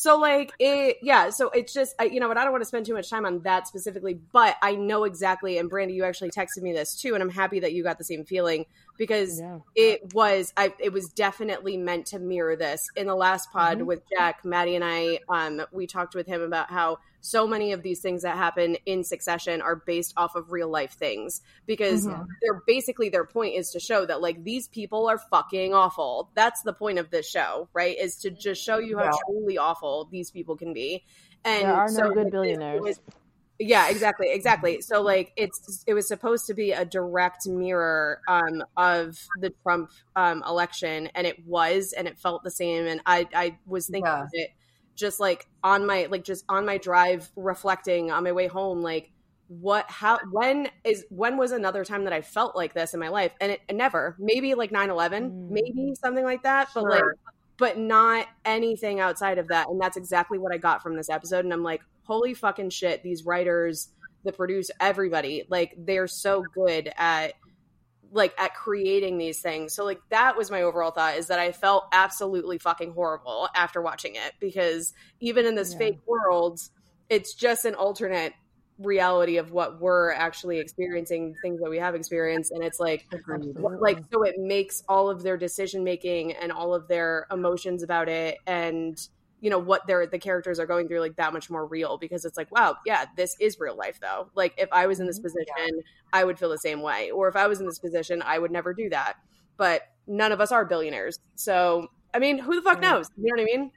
So 0.00 0.16
like 0.16 0.50
it, 0.58 0.96
yeah. 1.02 1.28
So 1.28 1.50
it's 1.50 1.74
just 1.74 1.94
I, 1.98 2.04
you 2.04 2.20
know, 2.20 2.28
what 2.28 2.38
I 2.38 2.42
don't 2.44 2.52
want 2.52 2.62
to 2.62 2.66
spend 2.68 2.86
too 2.86 2.94
much 2.94 3.10
time 3.10 3.26
on 3.26 3.40
that 3.42 3.68
specifically, 3.68 4.14
but 4.32 4.56
I 4.62 4.74
know 4.74 5.04
exactly. 5.04 5.58
And 5.58 5.70
Brandi, 5.70 5.92
you 5.92 6.04
actually 6.04 6.30
texted 6.30 6.62
me 6.62 6.72
this 6.72 6.94
too, 6.94 7.12
and 7.12 7.22
I'm 7.22 7.28
happy 7.28 7.60
that 7.60 7.74
you 7.74 7.82
got 7.82 7.98
the 7.98 8.04
same 8.04 8.24
feeling 8.24 8.64
because 8.96 9.40
Yeah. 9.40 9.58
it 9.74 10.14
was 10.14 10.54
I 10.56 10.72
it 10.78 10.94
was 10.94 11.08
definitely 11.10 11.76
meant 11.76 12.06
to 12.06 12.18
mirror 12.18 12.56
this. 12.56 12.88
In 12.96 13.06
the 13.06 13.14
last 13.14 13.52
pod 13.52 13.80
Mhm. 13.80 13.84
with 13.86 14.02
Jack, 14.08 14.42
Maddie 14.42 14.74
and 14.76 14.84
I, 14.84 15.18
um, 15.28 15.66
we 15.70 15.86
talked 15.86 16.14
with 16.14 16.26
him 16.26 16.40
about 16.40 16.70
how 16.70 16.98
so 17.20 17.46
many 17.46 17.72
of 17.72 17.82
these 17.82 18.00
things 18.00 18.22
that 18.22 18.36
happen 18.36 18.76
in 18.86 19.04
succession 19.04 19.60
are 19.62 19.76
based 19.76 20.14
off 20.16 20.34
of 20.34 20.52
real 20.52 20.68
life 20.68 20.92
things 20.92 21.42
because 21.66 22.06
Mhm. 22.06 22.26
they're 22.40 22.62
basically 22.66 23.08
their 23.08 23.24
point 23.26 23.54
is 23.56 23.70
to 23.72 23.80
show 23.80 24.06
that 24.06 24.20
like 24.20 24.42
these 24.44 24.68
people 24.68 25.08
are 25.08 25.18
fucking 25.18 25.74
awful. 25.74 26.30
That's 26.34 26.62
the 26.62 26.72
point 26.72 26.98
of 26.98 27.10
this 27.10 27.28
show, 27.28 27.68
right? 27.74 27.96
Is 27.98 28.16
to 28.22 28.30
just 28.30 28.62
show 28.62 28.78
you 28.78 28.98
how 28.98 29.04
Yeah. 29.04 29.10
truly 29.26 29.58
awful 29.58 30.06
these 30.10 30.30
people 30.30 30.56
can 30.56 30.72
be. 30.72 31.04
And 31.44 31.64
There 31.66 31.74
are 31.74 31.88
no 31.90 31.94
so, 32.08 32.08
good 32.14 32.24
like, 32.24 32.32
billionaires. 32.32 32.76
it 32.76 32.82
was- 32.82 33.00
yeah, 33.62 33.90
exactly, 33.90 34.30
exactly. 34.30 34.80
So 34.80 35.02
like 35.02 35.32
it's 35.36 35.84
it 35.86 35.92
was 35.92 36.08
supposed 36.08 36.46
to 36.46 36.54
be 36.54 36.72
a 36.72 36.86
direct 36.86 37.46
mirror 37.46 38.22
um 38.26 38.64
of 38.76 39.18
the 39.38 39.50
Trump 39.62 39.90
um 40.16 40.42
election 40.46 41.08
and 41.14 41.26
it 41.26 41.46
was 41.46 41.92
and 41.92 42.08
it 42.08 42.18
felt 42.18 42.42
the 42.42 42.50
same 42.50 42.86
and 42.86 43.02
I 43.04 43.28
I 43.34 43.58
was 43.66 43.86
thinking 43.86 44.06
Yeah. 44.06 44.22
of 44.22 44.30
it 44.32 44.50
just 45.00 45.18
like 45.18 45.48
on 45.64 45.86
my 45.86 46.06
like 46.10 46.22
just 46.24 46.44
on 46.48 46.64
my 46.66 46.78
drive 46.78 47.28
reflecting 47.36 48.10
on 48.10 48.22
my 48.22 48.32
way 48.32 48.46
home 48.46 48.82
like 48.82 49.10
what 49.48 49.90
how 49.90 50.18
when 50.30 50.68
is 50.84 51.04
when 51.10 51.36
was 51.36 51.50
another 51.50 51.84
time 51.84 52.04
that 52.04 52.12
I 52.12 52.20
felt 52.20 52.54
like 52.54 52.72
this 52.72 52.94
in 52.94 53.00
my 53.00 53.08
life 53.08 53.32
and 53.40 53.50
it 53.50 53.60
never 53.72 54.14
maybe 54.20 54.54
like 54.54 54.70
9/11 54.70 55.30
Mm. 55.30 55.50
maybe 55.50 55.94
something 56.00 56.24
like 56.24 56.42
that 56.44 56.68
but 56.74 56.84
like 56.84 57.02
but 57.60 57.78
not 57.78 58.26
anything 58.46 59.00
outside 59.00 59.36
of 59.36 59.48
that. 59.48 59.68
And 59.68 59.78
that's 59.78 59.98
exactly 59.98 60.38
what 60.38 60.50
I 60.50 60.56
got 60.56 60.82
from 60.82 60.96
this 60.96 61.10
episode. 61.10 61.44
And 61.44 61.52
I'm 61.52 61.62
like, 61.62 61.82
holy 62.04 62.32
fucking 62.32 62.70
shit, 62.70 63.02
these 63.02 63.26
writers, 63.26 63.90
the 64.24 64.32
produce 64.32 64.70
everybody, 64.80 65.44
like 65.50 65.74
they're 65.76 66.06
so 66.08 66.42
good 66.54 66.90
at 66.96 67.34
like 68.12 68.34
at 68.38 68.54
creating 68.54 69.18
these 69.18 69.40
things. 69.40 69.74
So 69.74 69.84
like 69.84 70.00
that 70.10 70.36
was 70.36 70.50
my 70.50 70.62
overall 70.62 70.90
thought 70.90 71.16
is 71.16 71.28
that 71.28 71.38
I 71.38 71.52
felt 71.52 71.84
absolutely 71.92 72.58
fucking 72.58 72.92
horrible 72.92 73.48
after 73.54 73.80
watching 73.80 74.16
it 74.16 74.32
because 74.40 74.92
even 75.20 75.46
in 75.46 75.54
this 75.54 75.72
Yeah. 75.72 75.78
fake 75.78 75.98
world, 76.06 76.60
it's 77.08 77.34
just 77.34 77.64
an 77.64 77.74
alternate 77.74 78.32
reality 78.78 79.36
of 79.36 79.52
what 79.52 79.80
we're 79.80 80.10
actually 80.10 80.58
experiencing, 80.58 81.34
things 81.42 81.60
that 81.60 81.70
we 81.70 81.78
have 81.78 81.94
experienced. 81.94 82.50
And 82.50 82.64
it's 82.64 82.80
like 82.80 83.06
Agreed. 83.12 83.56
like 83.80 83.98
so 84.12 84.22
it 84.22 84.36
makes 84.38 84.82
all 84.88 85.10
of 85.10 85.22
their 85.22 85.36
decision 85.36 85.84
making 85.84 86.32
and 86.32 86.50
all 86.50 86.74
of 86.74 86.88
their 86.88 87.26
emotions 87.30 87.82
about 87.82 88.08
it 88.08 88.38
and 88.46 88.98
you 89.40 89.50
know 89.50 89.58
what 89.58 89.86
their 89.86 90.06
the 90.06 90.18
characters 90.18 90.58
are 90.58 90.66
going 90.66 90.86
through 90.88 91.00
like 91.00 91.16
that 91.16 91.32
much 91.32 91.50
more 91.50 91.66
real 91.66 91.98
because 91.98 92.24
it's 92.24 92.36
like 92.36 92.50
wow 92.52 92.76
yeah 92.86 93.06
this 93.16 93.36
is 93.40 93.58
real 93.58 93.76
life 93.76 93.98
though. 94.00 94.30
Like 94.34 94.54
if 94.58 94.68
i 94.72 94.86
was 94.86 95.00
in 95.00 95.06
this 95.06 95.18
Mhm. 95.18 95.24
position 95.24 95.82
i 96.12 96.24
would 96.24 96.38
feel 96.38 96.50
the 96.50 96.58
same 96.58 96.82
way. 96.82 97.10
Or 97.10 97.28
if 97.28 97.36
i 97.36 97.46
was 97.46 97.60
in 97.60 97.66
this 97.66 97.78
position 97.78 98.22
i 98.22 98.38
would 98.38 98.50
never 98.50 98.74
do 98.74 98.88
that. 98.90 99.14
But 99.56 99.82
none 100.06 100.32
of 100.32 100.40
us 100.40 100.52
are 100.52 100.64
billionaires. 100.64 101.18
So 101.36 101.88
i 102.14 102.18
mean 102.18 102.38
who 102.38 102.54
the 102.56 102.62
fuck 102.62 102.80
knows? 102.80 103.06
You 103.16 103.24
know 103.34 103.42
what 103.42 103.50
i 103.50 103.56
mean? 103.56 103.70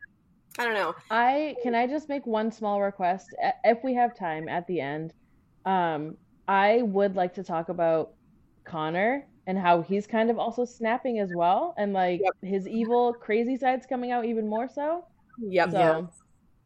I 0.60 0.65
don't 0.65 0.75
know. 0.75 0.93
I 1.10 1.55
can 1.63 1.74
I 1.75 1.88
just 1.88 2.10
make 2.10 2.25
one 2.27 2.51
small 2.51 2.82
request? 2.82 3.34
If 3.63 3.84
we 3.84 3.96
have 3.96 4.15
time 4.15 4.48
at 4.48 4.67
the 4.67 4.79
end. 4.82 5.13
Um, 5.65 6.17
I 6.48 6.82
would 6.84 7.15
like 7.15 7.34
to 7.36 7.43
talk 7.43 7.70
about 7.70 8.15
Connor 8.65 9.25
and 9.48 9.58
how 9.58 9.82
he's 9.82 10.05
kind 10.08 10.29
of 10.29 10.38
also 10.38 10.65
snapping 10.65 11.20
as 11.20 11.32
well, 11.34 11.74
and 11.77 11.93
like 11.93 12.22
Yep. 12.24 12.34
his 12.41 12.67
evil, 12.67 13.13
crazy 13.13 13.58
side's 13.58 13.86
coming 13.86 14.12
out 14.12 14.25
even 14.25 14.48
more 14.48 14.67
so. 14.67 15.05
Yep 15.40 15.72
So 15.72 15.78
Yeah. 15.78 16.02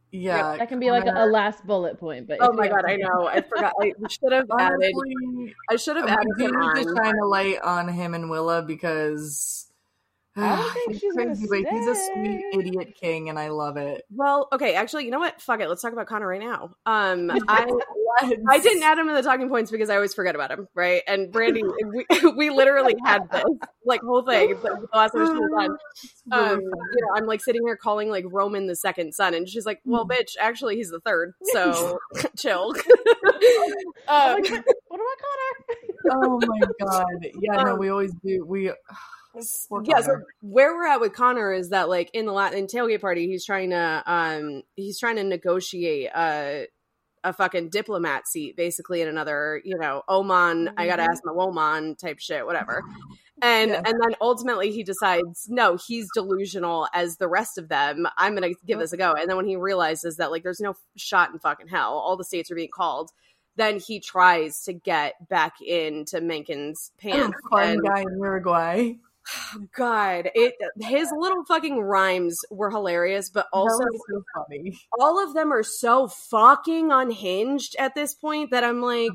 Yeah, 0.10 0.56
That 0.58 0.70
can 0.70 0.80
be 0.80 0.90
like 0.90 1.06
a, 1.06 1.12
a 1.12 1.28
last 1.28 1.66
bullet 1.68 2.00
point. 2.00 2.28
But 2.28 2.38
Oh 2.40 2.54
my 2.54 2.64
you- 2.66 2.70
god, 2.72 2.86
I 2.86 2.96
know. 2.96 3.28
I 3.28 3.42
forgot. 3.42 3.74
I 3.82 3.92
should 4.10 4.32
have 4.32 4.48
added. 4.58 4.94
I 5.70 5.76
should 5.76 5.98
have 5.98 6.06
we 6.06 6.12
added 6.12 6.28
do 6.38 6.46
him 6.46 6.52
need 6.60 6.84
to 6.84 6.96
shine 6.96 7.20
a 7.22 7.26
light 7.26 7.60
on 7.62 7.90
him 7.90 8.14
and 8.14 8.30
Willa 8.30 8.62
because 8.62 8.88
I 8.88 8.88
don't 9.28 9.52
think 9.52 9.67
he's 10.88 11.02
he's 11.02 11.88
a 11.88 11.96
sweet 11.96 12.46
idiot 12.54 12.96
king, 13.00 13.30
and 13.30 13.40
I 13.40 13.50
love 13.50 13.78
it. 13.78 14.06
Well, 14.12 14.48
okay, 14.52 14.76
actually, 14.76 15.06
you 15.06 15.12
know 15.12 15.20
what? 15.20 15.42
Fuck 15.42 15.62
it. 15.62 15.68
Let's 15.68 15.82
talk 15.82 15.94
about 15.94 16.08
Connor 16.08 16.28
right 16.28 16.40
now. 16.42 16.76
Um, 16.86 17.32
I 17.48 17.68
I 18.48 18.60
didn't 18.60 18.84
add 18.84 19.00
him 19.00 19.10
in 19.10 19.16
the 19.16 19.24
talking 19.24 19.50
points 19.50 19.72
because 19.72 19.90
I 19.90 19.96
always 19.96 20.14
forget 20.14 20.36
about 20.36 20.52
him, 20.52 20.68
right? 20.76 21.02
And 21.08 21.32
Brandi, 21.32 21.62
we, 22.24 22.32
we 22.38 22.50
literally 22.50 22.96
had 23.04 23.30
this 23.32 23.44
like 23.86 24.02
whole 24.02 24.22
thing 24.24 24.50
the 24.62 24.88
the 24.92 24.98
last 24.98 25.14
time 25.14 25.26
she 25.26 25.34
was 25.34 25.52
on. 25.58 25.78
Um, 26.32 26.60
you 26.60 27.02
know, 27.02 27.16
I'm 27.16 27.26
like 27.26 27.42
sitting 27.42 27.64
here 27.66 27.76
calling 27.76 28.10
like 28.10 28.26
Roman 28.28 28.68
the 28.68 28.76
second 28.76 29.14
son, 29.14 29.34
and 29.34 29.50
she's 29.50 29.66
like, 29.66 29.82
"Well, 29.86 30.08
bitch, 30.08 30.36
actually, 30.40 30.76
he's 30.76 30.90
the 30.92 31.00
third, 31.00 31.34
so 31.54 32.00
chill." 32.38 32.74
Um, 34.08 34.42
like, 34.42 34.50
what, 34.50 34.66
what 34.88 35.00
about 35.02 35.18
Connor? 35.26 36.22
oh 36.24 36.40
my 36.46 36.60
god! 36.80 37.28
Yeah, 37.40 37.64
no, 37.64 37.74
Um, 37.74 37.80
we 37.80 37.90
always 37.90 38.14
do. 38.24 38.46
We 38.46 38.72
yeah, 39.84 40.02
so 40.02 40.22
where 40.42 40.74
we're 40.76 40.88
at 40.88 41.00
with 41.02 41.14
Connor 41.14 41.54
is 41.54 41.70
that 41.70 41.90
like 41.90 42.10
in 42.14 42.26
the 42.26 42.32
Latin 42.34 42.68
tailgate 42.68 43.02
party, 43.02 43.28
he's 43.28 43.46
trying 43.46 43.70
to 43.72 44.04
um 44.06 44.64
he's 44.76 45.00
trying 45.00 45.16
to 45.18 45.24
negotiate 45.24 46.10
a 46.16 46.68
a 47.24 47.34
fucking 47.34 47.70
diplomat 47.70 48.28
seat, 48.28 48.56
basically 48.56 49.02
in 49.02 49.08
another, 49.08 49.60
you 49.66 49.78
know, 49.78 50.04
Oman, 50.08 50.70
I 50.78 50.86
gotta 50.88 51.02
ask 51.04 51.24
my 51.26 51.32
Woman 51.34 51.96
type 51.96 52.20
shit, 52.20 52.46
whatever. 52.46 52.84
And 53.42 53.72
Yeah. 53.72 53.78
and 53.86 53.96
then 54.02 54.16
ultimately 54.22 54.72
he 54.72 54.84
decides, 54.84 55.48
no, 55.50 55.78
he's 55.88 56.08
delusional 56.14 56.88
as 56.94 57.18
the 57.18 57.28
rest 57.28 57.58
of 57.58 57.68
them. 57.70 58.08
I'm 58.18 58.34
gonna 58.34 58.54
give 58.66 58.80
this 58.80 58.94
a 58.94 58.98
go. 58.98 59.14
And 59.14 59.30
then 59.30 59.36
when 59.36 59.48
he 59.48 59.56
realizes 59.58 60.18
that 60.18 60.32
like 60.32 60.44
there's 60.44 60.62
no 60.62 60.76
shot 60.96 61.32
in 61.34 61.40
fucking 61.40 61.68
hell, 61.68 61.94
all 61.94 62.16
the 62.18 62.24
states 62.24 62.50
are 62.52 62.56
being 62.56 62.70
called, 62.74 63.12
then 63.58 63.80
he 63.80 64.00
tries 64.00 64.62
to 64.66 64.74
get 64.74 65.16
back 65.28 65.60
into 65.60 66.22
Mencken's 66.22 66.92
pants. 67.00 67.36
fun 67.50 67.70
and- 67.70 67.84
guy 67.84 68.02
in 68.02 68.20
Uruguay. 68.22 68.94
God, 69.76 70.30
it 70.36 70.54
his 70.80 71.12
little 71.16 71.44
fucking 71.46 71.80
rhymes 71.80 72.40
were 72.52 72.70
hilarious, 72.70 73.30
but 73.30 73.48
also 73.54 73.84
so 74.10 74.24
funny. 74.36 74.80
all 75.00 75.24
of 75.24 75.34
them 75.34 75.52
are 75.52 75.64
so 75.64 76.08
fucking 76.08 76.92
unhinged 76.92 77.76
at 77.80 77.96
this 77.96 78.14
point 78.14 78.52
that 78.52 78.64
I'm 78.64 78.82
like, 78.82 79.12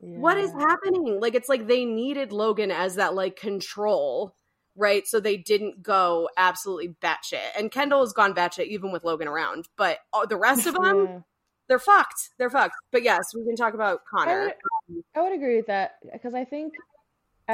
what 0.00 0.38
is 0.38 0.50
happening? 0.52 1.18
Like 1.20 1.34
it's 1.34 1.48
like 1.48 1.66
they 1.66 1.84
needed 1.84 2.32
Logan 2.32 2.70
as 2.70 2.96
that 2.96 3.14
like 3.14 3.36
control, 3.36 4.34
right? 4.76 5.06
So 5.06 5.20
they 5.20 5.36
didn't 5.36 5.82
go 5.82 6.28
absolutely 6.36 6.94
batshit. 7.02 7.40
And 7.58 7.70
Kendall 7.70 8.00
has 8.00 8.12
gone 8.12 8.34
batshit 8.34 8.66
even 8.68 8.90
with 8.92 9.04
Logan 9.04 9.28
around, 9.28 9.68
but 9.76 9.98
the 10.28 10.36
rest 10.36 10.66
of 10.66 10.74
them, 10.74 11.06
Yeah. 11.08 11.18
they're 11.68 11.78
fucked. 11.78 12.30
They're 12.38 12.50
fucked. 12.50 12.74
But 12.90 13.02
yes, 13.02 13.34
we 13.34 13.44
can 13.44 13.56
talk 13.56 13.74
about 13.74 14.00
I 14.12 14.16
Connor. 14.24 14.40
would, 14.88 15.02
I 15.14 15.22
would 15.22 15.32
agree 15.32 15.56
with 15.56 15.66
that 15.66 15.96
because 16.12 16.34
I 16.34 16.44
think 16.44 16.72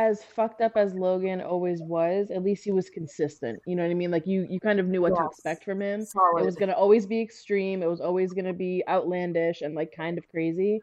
as 0.07 0.23
fucked 0.23 0.61
up 0.61 0.73
as 0.77 0.95
Logan 0.95 1.41
always 1.41 1.81
was, 1.83 2.31
at 2.31 2.43
least 2.43 2.65
he 2.65 2.73
was 2.73 2.89
consistent. 2.91 3.61
You 3.67 3.77
know 3.77 3.83
what 3.83 3.91
I 3.91 3.95
mean? 3.95 4.11
Like 4.11 4.27
you, 4.27 4.47
you 4.49 4.61
kind 4.61 4.81
of 4.81 4.87
knew 4.87 5.03
what 5.03 5.17
to 5.17 5.27
expect 5.27 5.65
from 5.65 5.83
him. 5.83 6.05
Solid. 6.05 6.43
It 6.43 6.47
was 6.47 6.57
gonna 6.57 6.73
always 6.73 7.07
be 7.07 7.21
extreme. 7.21 7.83
It 7.83 7.89
was 7.89 8.01
always 8.01 8.33
gonna 8.33 8.53
be 8.53 8.83
outlandish 8.89 9.63
and 9.63 9.75
like 9.75 9.93
kind 9.97 10.19
of 10.19 10.29
crazy. 10.29 10.81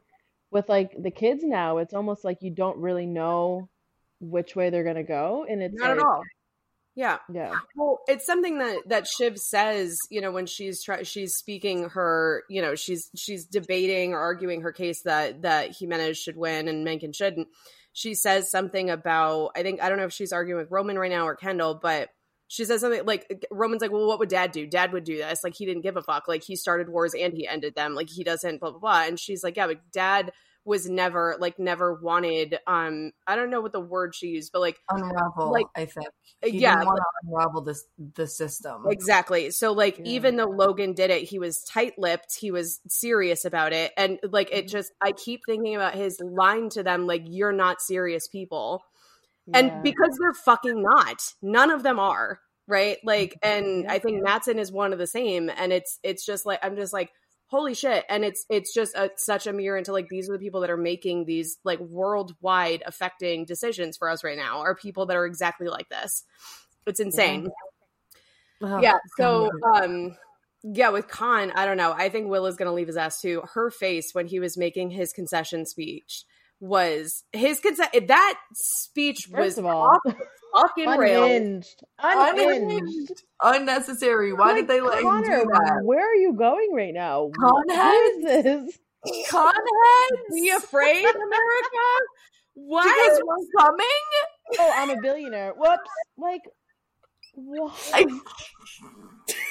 With 0.52 0.70
like 0.70 0.92
the 1.02 1.12
kids 1.12 1.44
now, 1.44 1.78
it's 1.80 1.94
almost 1.94 2.24
like 2.24 2.38
you 2.42 2.52
don't 2.52 2.78
really 2.78 3.06
know 3.06 3.70
which 4.20 4.56
way 4.56 4.70
they're 4.70 4.84
gonna 4.84 5.04
go, 5.04 5.46
and 5.48 5.62
it's 5.62 5.76
Not 5.76 5.92
at 5.92 6.00
all. 6.00 6.22
Yeah. 6.96 7.18
Yeah, 7.32 7.54
Well, 7.76 8.00
it's 8.08 8.26
something 8.26 8.60
that 8.60 8.78
that 8.88 9.06
Shiv 9.06 9.38
says, 9.38 9.98
you 10.10 10.22
know, 10.22 10.32
when 10.32 10.46
she's 10.46 10.82
try- 10.82 11.04
she's 11.04 11.36
speaking 11.36 11.90
her, 11.90 12.44
you 12.50 12.62
know, 12.62 12.76
she's 12.76 13.10
she's 13.18 13.46
debating 13.46 14.14
or 14.14 14.20
arguing 14.20 14.62
her 14.62 14.72
case 14.72 15.02
that 15.04 15.42
that 15.42 15.76
Jimenez 15.78 16.18
should 16.18 16.38
win 16.38 16.70
and 16.70 16.86
Mencken 16.86 17.12
shouldn't. 17.12 17.50
She 17.96 18.14
says 18.14 18.52
something 18.52 18.90
about 18.90 19.52
I 19.56 19.64
think 19.64 19.82
I 19.82 19.88
don't 19.88 19.98
know 19.98 20.04
if 20.04 20.12
she's 20.12 20.34
arguing 20.34 20.60
with 20.60 20.70
Roman 20.70 21.00
right 21.00 21.10
now 21.10 21.26
or 21.26 21.36
Kendall, 21.36 21.80
but 21.82 22.10
she 22.50 22.66
says 22.66 22.82
something 22.82 23.06
like 23.06 23.48
Roman's 23.50 23.82
like, 23.82 23.94
"Well, 23.94 24.06
what 24.06 24.20
would 24.20 24.28
Dad 24.28 24.52
do? 24.52 24.68
Dad 24.68 24.92
would 24.92 25.06
do 25.06 25.16
this. 25.16 25.46
Like 25.46 25.56
he 25.56 25.66
didn't 25.66 25.84
give 25.84 25.96
a 25.96 26.02
fuck. 26.02 26.28
Like 26.28 26.44
he 26.44 26.58
started 26.58 26.90
wars 26.90 27.14
and 27.16 27.34
he 27.34 27.48
ended 27.48 27.74
them. 27.74 27.96
Like 27.96 28.10
he 28.10 28.26
doesn't 28.26 28.60
blah 28.60 28.72
blah 28.72 28.80
blah." 28.80 29.04
And 29.06 29.18
she's 29.18 29.46
like, 29.46 29.56
"Yeah, 29.56 29.68
but 29.68 29.80
Dad." 29.94 30.34
Was 30.66 30.90
never 30.90 31.36
like 31.40 31.60
never 31.60 31.94
wanted 31.94 32.58
um 32.66 33.12
i 33.28 33.36
don't 33.36 33.52
know 33.52 33.62
what 33.62 33.72
the 33.72 33.80
word 33.80 34.16
she 34.16 34.28
used 34.28 34.52
but 34.52 34.62
like 34.62 34.80
Unravel, 34.90 35.52
Like, 35.52 35.68
I 35.76 35.86
think. 35.86 36.08
Uh, 36.44 36.48
he 36.48 36.60
yeah, 36.60 36.74
didn't 36.76 36.88
want 36.88 36.98
to 36.98 37.28
unravel 37.30 37.62
this 37.62 37.86
the 38.16 38.28
system. 38.28 38.84
Exactly. 38.90 39.52
So 39.52 39.74
like 39.74 40.00
Yeah. 40.00 40.06
even 40.06 40.36
though 40.36 40.48
Logan 40.50 40.94
did 40.94 41.12
it, 41.12 41.24
he 41.24 41.40
was 41.40 41.64
tight-lipped, 41.64 42.38
he 42.40 42.52
was 42.52 42.82
serious 42.88 43.46
about 43.46 43.74
it 43.74 43.92
and 43.96 44.20
like 44.24 44.50
it 44.52 44.66
mm-hmm. 44.66 44.68
just 44.68 44.92
I 45.02 45.12
keep 45.12 45.42
thinking 45.48 45.76
about 45.76 45.96
his 45.96 46.20
line 46.20 46.70
to 46.70 46.84
them 46.84 47.06
like 47.08 47.24
you're 47.26 47.52
not 47.54 47.82
serious 47.82 48.28
people. 48.28 48.84
yeah. 49.48 49.60
And 49.60 49.84
because 49.84 50.18
they're 50.20 50.34
fucking 50.34 50.82
not. 50.82 51.22
None 51.42 51.72
of 51.72 51.84
them 51.84 52.00
are, 52.00 52.40
right? 52.68 52.98
Like 53.04 53.36
mm-hmm. 53.44 53.50
and 53.68 53.84
Yeah. 53.84 53.94
I 53.94 54.00
think 54.00 54.24
Matsson 54.24 54.60
is 54.60 54.72
one 54.72 54.94
of 54.94 55.00
the 55.00 55.08
same 55.08 55.50
and 55.56 55.72
it's 55.72 56.00
it's 56.04 56.26
just 56.26 56.46
like 56.46 56.60
I'm 56.64 56.76
just 56.76 56.92
like 56.94 57.12
holy 57.48 57.74
shit. 57.74 58.06
And 58.10 58.26
it's 58.26 58.46
it's 58.50 58.74
just 58.74 58.96
a, 58.96 59.12
such 59.18 59.48
a 59.48 59.54
mirror 59.54 59.78
into 59.78 59.92
like 59.92 60.08
these 60.10 60.30
are 60.30 60.34
the 60.34 60.40
people 60.40 60.62
that 60.62 60.70
are 60.70 60.78
making 60.78 61.26
these 61.26 61.58
like 61.64 61.80
worldwide 61.80 62.84
affecting 62.86 63.46
decisions 63.46 63.98
for 63.98 64.10
us 64.10 64.24
right 64.24 64.38
now 64.38 64.60
are 64.60 64.76
people 64.76 65.06
that 65.08 65.18
are 65.18 65.26
exactly 65.26 65.68
like 65.68 65.90
this. 65.90 66.24
It's 66.86 67.00
insane. 67.00 67.50
Ugh, 68.64 68.84
yeah. 68.84 68.98
So 69.18 69.52
um 69.76 70.16
yeah 70.64 70.90
with 70.90 71.08
con 71.08 71.52
i 71.56 71.66
don't 71.66 71.78
know. 71.78 71.94
I 71.94 72.10
think 72.10 72.28
will 72.28 72.48
is 72.48 72.56
gonna 72.56 72.74
leave 72.74 72.88
his 72.88 72.98
ass 72.98 73.22
too. 73.22 73.44
Her 73.54 73.70
face 73.70 74.14
when 74.14 74.28
he 74.28 74.40
was 74.40 74.58
making 74.58 74.92
his 74.92 75.14
concession 75.14 75.66
speech 75.66 76.26
was 76.60 77.24
his 77.34 77.60
consent 77.60 78.08
that 78.08 78.40
speech 78.54 79.28
was 79.30 79.58
of 79.58 79.66
all, 79.66 80.00
fucking 80.56 80.90
rails 80.90 81.26
unhinged, 81.26 81.84
unhinged. 82.00 82.72
Unhinged. 82.72 83.24
unnecessary. 83.44 84.34
Why 84.34 84.54
did 84.54 84.68
they 84.68 84.82
let 84.82 85.00
him 85.00 85.04
Connor, 85.04 85.44
do 85.44 85.50
that? 85.52 85.82
Where 85.84 86.12
are 86.12 86.16
you 86.16 86.34
going 86.34 86.72
right 86.74 86.94
now? 86.94 87.30
Con 87.40 87.64
What 87.66 88.16
is 88.16 88.24
this? 88.24 88.80
Con 89.30 89.54
be 90.32 90.50
afraid 90.50 91.06
america 91.06 91.86
what 92.56 92.84
Because 92.84 93.22
we're 93.24 93.62
coming. 93.62 93.86
Oh, 94.60 94.72
I'm 94.76 94.90
a 94.90 95.02
billionaire. 95.02 95.54
Whoops. 95.58 95.90
Like, 96.18 96.42
what? 97.34 97.74
I, 97.94 98.06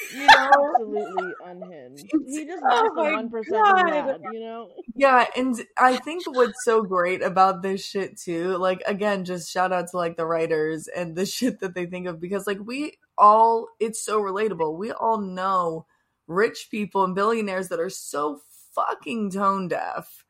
you 0.09 0.29
know, 0.29 0.51
Absolutely 0.73 1.35
unhinged. 1.43 2.13
He 2.25 2.45
just 2.45 2.63
Oh 2.63 2.67
lost 2.69 2.95
the 2.95 3.03
my 3.03 3.11
one 3.11 3.29
percent 3.29 3.67
God. 3.67 3.73
mad, 3.73 4.21
you 4.23 4.39
know? 4.39 4.69
yeah, 4.95 5.25
and 5.35 5.55
I 5.77 5.97
think 5.97 6.25
what's 6.27 6.63
so 6.63 6.83
great 6.83 7.21
about 7.21 7.61
this 7.61 7.85
shit 7.85 8.17
too, 8.17 8.57
like 8.57 8.81
again, 8.85 9.25
just 9.25 9.51
shout 9.51 9.71
out 9.73 9.89
to 9.89 9.97
like 9.97 10.17
the 10.17 10.25
writers 10.25 10.87
and 10.87 11.15
the 11.15 11.25
shit 11.35 11.59
that 11.59 11.73
they 11.75 11.85
think 11.85 12.07
of 12.07 12.19
because 12.19 12.47
like 12.47 12.59
we 12.63 12.97
all, 13.17 13.67
it's 13.79 14.03
so 14.03 14.21
relatable. 14.21 14.77
We 14.77 14.91
all 14.91 15.19
know 15.19 15.85
rich 16.27 16.67
people 16.71 17.03
and 17.03 17.15
billionaires 17.15 17.69
that 17.69 17.79
are 17.79 17.89
so 17.89 18.41
fucking 18.73 19.31
tone 19.31 19.67
deaf. 19.67 20.23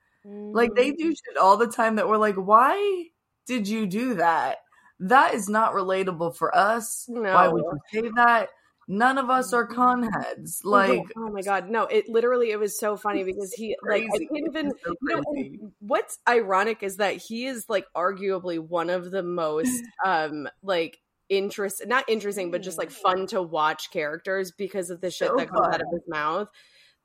Like 0.53 0.75
they 0.75 0.91
Mm-hmm. 0.91 0.97
do 0.97 1.09
shit 1.11 1.37
all 1.39 1.57
the 1.57 1.67
time 1.67 1.95
that 1.97 2.07
we're 2.07 2.17
like, 2.17 2.35
why 2.35 3.05
did 3.45 3.67
you 3.67 3.85
do 3.87 4.15
that? 4.15 4.57
That 4.99 5.33
is 5.33 5.49
not 5.49 5.73
relatable 5.73 6.35
for 6.37 6.55
us. 6.55 7.09
Why 7.31 7.47
would 7.47 7.63
No. 7.63 7.71
you 7.71 7.79
say 8.03 8.09
that? 8.15 8.49
None 8.87 9.17
of 9.17 9.29
us 9.29 9.51
are 9.53 9.65
con 9.65 10.03
mm-hmm. 10.03 10.21
heads. 10.21 10.61
Oh, 10.63 10.69
like 10.69 11.03
oh 11.17 11.29
my 11.29 11.41
god. 11.41 11.69
No 11.69 11.83
it 11.83 12.07
literally 12.07 12.51
it 12.51 12.59
was 12.59 12.79
so 12.79 12.97
funny 12.97 13.23
because 13.23 13.53
he 13.53 13.75
like 13.87 14.03
i 14.03 14.17
can't 14.17 14.47
even 14.47 14.71
so 14.83 14.93
you 15.01 15.59
know, 15.61 15.71
what's 15.79 16.19
ironic 16.27 16.83
is 16.83 16.97
that 16.97 17.17
he 17.17 17.45
is 17.45 17.65
like 17.69 17.85
arguably 17.95 18.59
one 18.59 18.89
of 18.89 19.11
the 19.11 19.23
most 19.23 19.83
um 20.05 20.47
like 20.61 20.97
interest 21.27 21.81
not 21.87 22.07
interesting 22.07 22.51
but 22.51 22.61
just 22.61 22.77
like 22.77 22.89
mm. 22.89 22.93
fun 22.93 23.25
to 23.25 23.41
watch 23.41 23.89
characters 23.91 24.51
because 24.51 24.91
of 24.91 25.01
the 25.01 25.09
shit 25.09 25.29
So 25.29 25.35
that 25.37 25.49
comes 25.49 25.67
out 25.73 25.81
of 25.81 25.87
his 25.91 26.03
mouth 26.07 26.49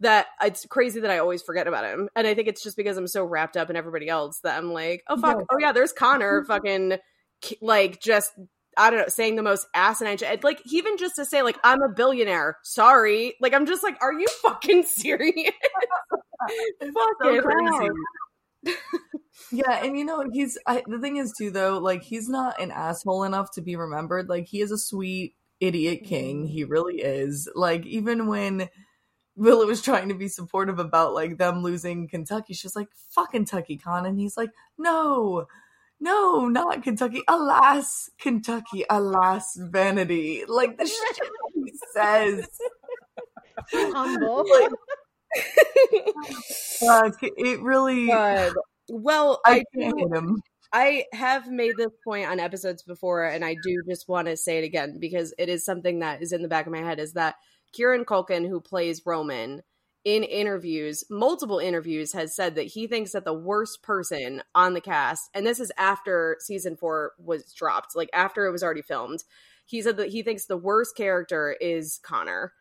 that 0.01 0.27
it's 0.43 0.67
crazy 0.67 1.01
that 1.01 1.11
I 1.11 1.19
always 1.19 1.43
forget 1.43 1.69
about 1.69 1.85
him. 1.85 2.09
And 2.17 2.27
I 2.27 2.35
think 2.35 2.49
it's 2.49 2.63
just 2.63 2.77
because 2.77 2.97
I'm 2.97 3.07
so 3.07 3.23
wrapped 3.23 3.57
up 3.57 3.71
in 3.71 3.77
everybody 3.77 4.09
else 4.09 4.41
that 4.41 4.57
I'm 4.57 4.73
like, 4.73 5.03
oh 5.09 5.21
fuck, 5.21 5.39
No. 5.39 5.47
oh 5.51 5.59
yeah, 5.61 5.73
there's 5.73 5.93
Connor 5.93 6.41
mm-hmm. 6.41 6.47
fucking 6.47 6.99
like 7.61 8.01
just 8.01 8.33
I 8.81 8.89
don't 8.89 9.01
know, 9.01 9.09
saying 9.09 9.37
the 9.37 9.43
most 9.43 9.67
asinine 9.75 10.17
shit. 10.17 10.43
Like 10.43 10.63
even 10.73 10.97
just 10.97 11.17
to 11.17 11.27
say 11.27 11.43
like 11.43 11.59
I'm 11.63 11.83
a 11.83 11.91
billionaire. 11.91 12.57
Sorry. 12.63 13.35
Like 13.41 13.53
I'm 13.53 13.67
just 13.67 13.83
like, 13.83 13.97
are 14.01 14.13
you 14.13 14.27
fucking 14.43 14.83
serious? 14.89 15.53
Fucking 16.81 16.93
so 17.23 17.43
crazy. 17.43 18.77
yeah, 19.53 19.85
and 19.85 19.99
you 19.99 20.05
know 20.05 20.25
he's 20.33 20.59
I, 20.67 20.83
the 20.87 20.99
thing 20.99 21.19
is 21.19 21.35
too 21.37 21.51
though, 21.51 21.79
like 21.79 22.03
he's 22.03 22.29
not 22.29 22.61
an 22.61 22.71
asshole 22.71 23.25
enough 23.25 23.51
to 23.53 23.61
be 23.61 23.77
remembered. 23.77 24.31
Like 24.31 24.47
he 24.49 24.63
is 24.63 24.71
a 24.71 24.79
sweet 24.79 25.35
idiot 25.61 25.99
mm-hmm. 25.99 26.09
king. 26.09 26.47
He 26.47 26.65
really 26.65 27.03
is. 27.03 27.51
Like 27.55 27.85
even 27.85 28.29
when 28.29 28.71
Willa 29.37 29.67
was 29.67 29.83
trying 29.83 30.09
to 30.09 30.15
be 30.15 30.29
supportive 30.29 30.79
about 30.79 31.13
like 31.13 31.37
them 31.37 31.63
losing 31.63 32.09
Kentucky, 32.09 32.55
she's 32.55 32.75
like, 32.75 32.89
"Fuck 33.15 33.33
Kentucky, 33.33 33.77
Con," 33.77 34.07
and 34.07 34.19
he's 34.19 34.39
like, 34.39 34.51
"No." 34.79 35.47
No, 36.01 36.49
not 36.49 36.83
Kentucky. 36.83 37.23
Alas, 37.29 38.09
Kentucky. 38.19 38.85
Alas, 38.89 39.55
vanity. 39.57 40.45
Like 40.49 40.79
the 40.79 40.87
shit 40.87 41.19
he 41.55 41.73
says. 41.93 42.49
humble. 43.73 44.45
Like, 44.49 44.71
Fuck, 46.81 47.19
it 47.23 47.61
really. 47.61 48.07
God. 48.07 48.53
Well, 48.89 49.41
I 49.45 49.63
I, 49.77 49.85
him. 49.85 50.41
I 50.73 51.05
have 51.13 51.49
made 51.49 51.77
this 51.77 51.93
point 52.05 52.29
on 52.29 52.41
episodes 52.41 52.83
before, 52.83 53.25
and 53.25 53.45
I 53.45 53.55
do 53.63 53.83
just 53.89 54.09
want 54.09 54.29
to 54.29 54.37
say 54.37 54.59
it 54.59 54.65
again 54.65 54.99
because 54.99 55.35
it 55.39 55.49
is 55.49 55.65
something 55.65 56.01
that 56.01 56.23
is 56.23 56.33
in 56.33 56.43
the 56.43 56.49
back 56.49 56.67
of 56.67 56.73
my 56.73 56.81
head. 56.81 56.99
Is 56.99 57.13
that 57.13 57.37
Kieran 57.73 58.05
Culkin, 58.05 58.49
who 58.49 58.61
plays 58.61 59.03
Roman, 59.05 59.63
in 60.05 60.23
interviews, 60.25 61.05
multiple 61.11 61.59
interviews, 61.59 62.13
has 62.13 62.35
said 62.35 62.55
that 62.55 62.63
he 62.69 62.87
thinks 62.87 63.13
that 63.13 63.25
the 63.25 63.35
worst 63.35 63.83
person 63.83 64.43
on 64.55 64.75
the 64.75 64.81
cast, 64.81 65.31
and 65.35 65.47
this 65.47 65.61
is 65.61 65.71
after 65.77 66.37
season 66.41 66.77
four 66.77 67.13
was 67.19 67.53
dropped, 67.53 67.95
like 67.95 68.11
after 68.13 68.47
it 68.47 68.53
was 68.53 68.63
already 68.63 68.83
filmed, 68.83 69.25
he 69.67 69.83
said 69.83 69.97
that 69.99 70.09
he 70.09 70.23
thinks 70.23 70.47
the 70.47 70.57
worst 70.57 70.97
character 70.97 71.57
is 71.61 72.01
Connor. 72.03 72.53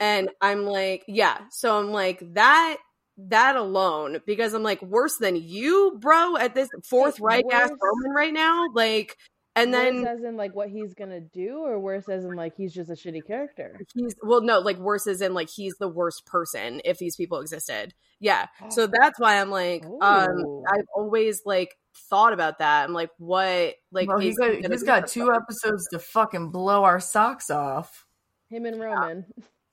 And 0.00 0.30
I'm 0.40 0.64
like, 0.64 1.04
yeah. 1.06 1.38
So 1.50 1.78
I'm 1.78 1.92
like, 1.92 2.34
that 2.34 2.78
that 3.18 3.56
alone, 3.56 4.20
because 4.26 4.52
I'm 4.52 4.62
like, 4.62 4.82
worse 4.82 5.16
than 5.16 5.36
you, 5.36 5.96
bro, 6.00 6.36
at 6.36 6.54
this 6.54 6.68
fourth 6.84 7.18
Reich 7.20 7.44
ass 7.50 7.70
Roman 7.70 8.14
right 8.14 8.32
now. 8.32 8.68
Like, 8.74 9.16
and 9.56 9.74
then 9.74 10.02
worse 10.02 10.18
as 10.18 10.24
in 10.24 10.36
like 10.36 10.54
what 10.54 10.68
he's 10.68 10.94
gonna 10.94 11.20
do, 11.20 11.58
or 11.64 11.78
worse 11.80 12.08
as 12.08 12.24
in 12.24 12.36
like 12.36 12.54
he's 12.56 12.72
just 12.72 12.90
a 12.90 12.94
shitty 12.94 13.26
character. 13.26 13.78
he's 13.94 14.14
well 14.22 14.40
no 14.42 14.60
like 14.60 14.78
worse 14.78 15.06
as 15.06 15.20
in 15.20 15.34
like 15.34 15.48
he's 15.54 15.74
the 15.80 15.88
worst 15.88 16.24
person 16.26 16.80
if 16.84 16.98
these 16.98 17.16
people 17.16 17.40
existed 17.40 17.92
yeah 18.20 18.46
so 18.70 18.86
that's 19.00 19.18
why 19.18 19.40
i'm 19.40 19.50
like 19.50 19.84
um 20.00 20.62
i've 20.68 20.86
always 20.94 21.40
like 21.44 21.74
thought 22.10 22.32
about 22.32 22.58
that 22.58 22.84
i'm 22.84 22.92
like 22.94 23.10
what 23.18 23.74
like 23.90 24.06
well, 24.08 24.18
is 24.18 24.24
he's 24.24 24.38
got, 24.38 24.50
he 24.50 24.60
gonna 24.62 24.74
he's 24.74 24.80
do 24.82 24.86
got 24.86 25.02
for 25.02 25.08
two 25.08 25.20
someone? 25.20 25.36
episodes 25.42 25.86
to 25.90 25.98
fucking 25.98 26.50
blow 26.50 26.84
our 26.84 27.00
socks 27.00 27.50
off. 27.50 28.04
Him 28.50 28.64
and 28.66 28.78
Roman. 28.80 29.24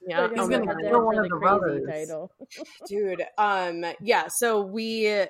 yeah 0.07 0.27
They're 0.27 0.39
oh 0.39 0.47
He's 0.47 0.49
gonna 0.49 0.65
God. 0.65 0.77
go 0.81 0.89
kill 0.89 1.05
one 1.05 1.17
of 1.19 1.29
the 1.29 1.35
brothers. 1.37 1.83
title. 1.89 2.31
dude 2.87 3.23
um 3.37 3.85
yeah 4.01 4.27
so 4.29 4.61
we 4.61 5.25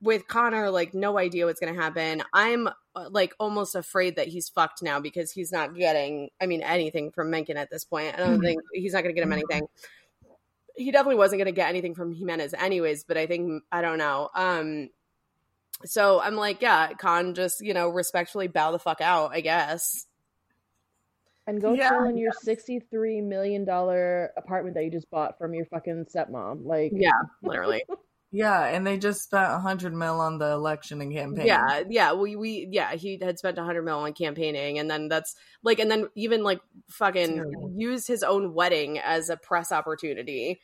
with 0.00 0.26
connor 0.26 0.70
like 0.70 0.92
no 0.94 1.18
idea 1.18 1.46
what's 1.46 1.60
gonna 1.60 1.74
happen. 1.74 2.22
I'm 2.32 2.68
uh, 2.94 3.08
like 3.10 3.34
almost 3.38 3.74
afraid 3.74 4.16
that 4.16 4.26
he's 4.28 4.48
fucked 4.48 4.82
now 4.82 4.98
because 5.00 5.30
he's 5.30 5.52
not 5.52 5.74
getting 5.76 6.30
i 6.40 6.46
mean 6.46 6.62
anything 6.62 7.12
from 7.12 7.30
mencken 7.30 7.56
at 7.56 7.70
this 7.70 7.84
point. 7.84 8.14
I 8.14 8.18
don't 8.18 8.40
Mhm. 8.40 8.44
think 8.44 8.60
he's 8.72 8.92
not 8.92 9.02
gonna 9.02 9.14
get 9.14 9.22
him 9.22 9.32
anything. 9.32 9.68
He 10.76 10.90
definitely 10.90 11.16
wasn't 11.16 11.40
gonna 11.40 11.52
get 11.52 11.68
anything 11.68 11.94
from 11.94 12.12
jimenez 12.12 12.54
anyways 12.54 13.04
but 13.04 13.16
i 13.16 13.26
think 13.26 13.62
i 13.70 13.80
don't 13.80 13.98
know. 13.98 14.30
Um 14.34 14.90
so 15.84 16.20
i'm 16.20 16.34
like 16.34 16.60
yeah 16.60 16.92
con 16.94 17.34
just 17.34 17.60
you 17.60 17.72
know 17.72 17.88
respectfully 17.88 18.48
bow 18.48 18.72
the 18.72 18.80
fuck 18.80 19.00
out 19.00 19.30
i 19.32 19.40
guess. 19.40 20.06
And 21.46 21.62
go 21.62 21.72
Yeah, 21.72 21.88
chill 21.90 22.04
in 22.04 22.18
your 22.18 22.32
sixty-three 22.32 23.20
million 23.22 23.64
dollar 23.64 24.32
apartment 24.36 24.74
that 24.74 24.84
you 24.84 24.90
just 24.90 25.08
bought 25.10 25.38
from 25.38 25.54
your 25.54 25.64
fucking 25.66 26.04
stepmom. 26.14 26.66
Like, 26.66 26.92
yeah 26.94 27.12
literally 27.42 27.84
Yeah, 28.30 28.66
and 28.66 28.86
they 28.86 28.98
just 28.98 29.22
spent 29.22 29.50
a 29.50 29.58
hundred 29.58 29.94
mil 29.94 30.20
on 30.20 30.38
the 30.38 30.50
election 30.50 31.00
and 31.00 31.12
campaign. 31.12 31.46
Yeah, 31.46 31.82
yeah. 31.88 32.12
We 32.12 32.36
we 32.36 32.68
yeah, 32.70 32.92
he 32.94 33.18
had 33.20 33.38
spent 33.38 33.56
a 33.56 33.64
hundred 33.64 33.84
mil 33.84 33.98
on 34.00 34.12
campaigning, 34.12 34.78
and 34.78 34.90
then 34.90 35.08
that's 35.08 35.34
like, 35.62 35.78
and 35.78 35.90
then 35.90 36.08
even 36.14 36.42
like 36.42 36.60
fucking 36.90 37.74
used 37.76 38.06
his 38.06 38.22
own 38.22 38.52
wedding 38.52 38.98
as 38.98 39.30
a 39.30 39.38
press 39.38 39.72
opportunity. 39.72 40.60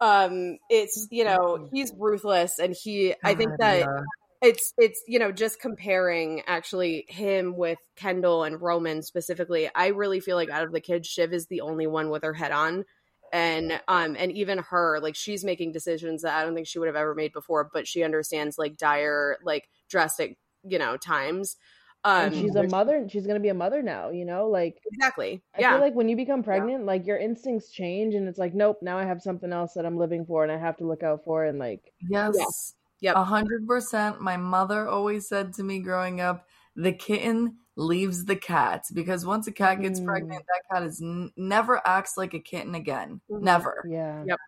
Um, 0.00 0.58
it's 0.68 1.08
you 1.10 1.24
know 1.24 1.68
he's 1.72 1.92
ruthless, 1.98 2.60
and 2.60 2.76
he 2.80 3.14
I 3.24 3.34
think 3.34 3.58
that 3.58 3.80
yeah. 3.80 4.00
it's 4.40 4.72
it's 4.78 5.02
you 5.08 5.18
know 5.18 5.32
just 5.32 5.60
comparing 5.60 6.42
actually 6.46 7.06
him 7.08 7.56
with 7.56 7.78
Kendall 7.96 8.44
and 8.44 8.62
Roman 8.62 9.02
specifically. 9.02 9.68
I 9.74 9.88
really 9.88 10.20
feel 10.20 10.36
like 10.36 10.48
out 10.48 10.62
of 10.62 10.72
the 10.72 10.80
kids, 10.80 11.08
Shiv 11.08 11.32
is 11.32 11.48
the 11.48 11.62
only 11.62 11.88
one 11.88 12.08
with 12.08 12.22
her 12.22 12.34
head 12.34 12.52
on. 12.52 12.84
And 13.32 13.80
um 13.88 14.16
and 14.18 14.32
even 14.32 14.58
her 14.58 14.98
like 15.00 15.14
she's 15.14 15.44
making 15.44 15.72
decisions 15.72 16.22
that 16.22 16.34
I 16.34 16.44
don't 16.44 16.54
think 16.54 16.66
she 16.66 16.78
would 16.80 16.88
have 16.88 16.96
ever 16.96 17.14
made 17.14 17.32
before, 17.32 17.70
but 17.72 17.86
she 17.86 18.02
understands 18.02 18.58
like 18.58 18.76
dire 18.76 19.38
like 19.44 19.68
drastic 19.88 20.38
you 20.64 20.78
know 20.78 20.96
times. 20.96 21.56
Um, 22.04 22.32
and 22.32 22.32
she's 22.32 22.54
a 22.56 22.62
mother. 22.64 23.06
She's 23.08 23.26
gonna 23.26 23.40
be 23.40 23.48
a 23.50 23.54
mother 23.54 23.82
now. 23.82 24.10
You 24.10 24.24
know, 24.24 24.48
like 24.48 24.82
exactly 24.86 25.42
I 25.54 25.62
yeah 25.62 25.64
feel 25.64 25.80
like 25.80 25.94
when 25.94 26.08
you 26.08 26.16
become 26.16 26.42
pregnant, 26.42 26.86
like 26.86 27.06
your 27.06 27.18
instincts 27.18 27.70
change, 27.70 28.14
and 28.14 28.28
it's 28.28 28.38
like, 28.38 28.54
nope, 28.54 28.78
now 28.82 28.98
I 28.98 29.04
have 29.04 29.22
something 29.22 29.52
else 29.52 29.74
that 29.74 29.86
I'm 29.86 29.98
living 29.98 30.24
for, 30.26 30.42
and 30.42 30.52
I 30.52 30.58
have 30.58 30.76
to 30.78 30.86
look 30.86 31.02
out 31.02 31.24
for, 31.24 31.44
and 31.44 31.58
like, 31.58 31.92
Yes. 32.00 32.74
Yep. 33.00 33.20
A 33.20 33.24
hundred 33.24 33.66
percent. 33.66 34.20
My 34.20 34.36
mother 34.36 34.88
always 34.88 35.28
said 35.28 35.52
to 35.54 35.62
me 35.64 35.80
growing 35.80 36.20
up, 36.20 36.46
the 36.76 36.92
kitten 36.92 37.56
leaves 37.76 38.24
the 38.26 38.36
cat 38.36 38.84
because 38.94 39.24
once 39.24 39.46
a 39.46 39.52
cat 39.52 39.80
gets 39.80 40.00
Mm. 40.00 40.06
pregnant, 40.06 40.44
that 40.46 40.62
cat 40.74 40.82
is 40.86 41.00
n- 41.02 41.32
never 41.36 41.80
acts 41.86 42.16
like 42.16 42.34
a 42.34 42.40
kitten 42.40 42.74
again. 42.74 43.20
Mhm. 43.30 43.40
Never. 43.42 43.84
yeah, 43.88 44.24
Yep. 44.24 44.38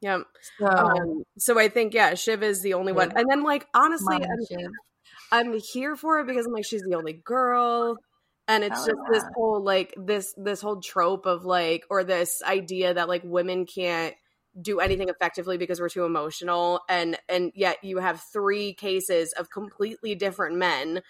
yeah. 0.00 0.18
So, 0.58 0.66
Um, 0.66 1.22
so 1.38 1.58
I 1.58 1.68
think 1.68 1.94
yeah, 1.94 2.14
Shiv 2.14 2.42
is 2.42 2.62
the 2.62 2.74
only 2.74 2.92
one, 2.92 3.12
and 3.16 3.26
then 3.30 3.42
like 3.42 3.66
honestly, 3.74 4.18
Mama 4.18 4.26
I'm, 4.26 4.46
Shiv. 4.46 4.70
I'm 5.32 5.60
here 5.72 5.96
for 5.96 6.20
it 6.20 6.26
because 6.26 6.46
I'm 6.46 6.52
like 6.52 6.64
she's 6.64 6.82
the 6.82 6.96
only 6.96 7.12
girl, 7.24 7.96
and 8.48 8.64
it's 8.64 8.84
Hell 8.86 8.86
just 8.86 9.00
this 9.12 9.24
whole 9.34 9.62
like 9.62 9.94
this 9.96 10.34
this 10.36 10.60
whole 10.60 10.80
trope 10.80 11.26
of 11.26 11.44
like 11.44 11.84
or 11.90 12.02
this 12.04 12.42
idea 12.42 12.94
that 12.94 13.08
like 13.08 13.22
women 13.24 13.66
can't 13.66 14.14
do 14.60 14.80
anything 14.80 15.08
effectively 15.08 15.56
because 15.58 15.80
we're 15.80 15.88
too 15.88 16.04
emotional 16.04 16.80
and 16.88 17.16
and 17.28 17.52
yet 17.54 17.76
you 17.84 17.98
have 17.98 18.20
three 18.32 18.74
cases 18.74 19.32
of 19.34 19.48
completely 19.48 20.16
different 20.16 20.56
men 20.56 21.00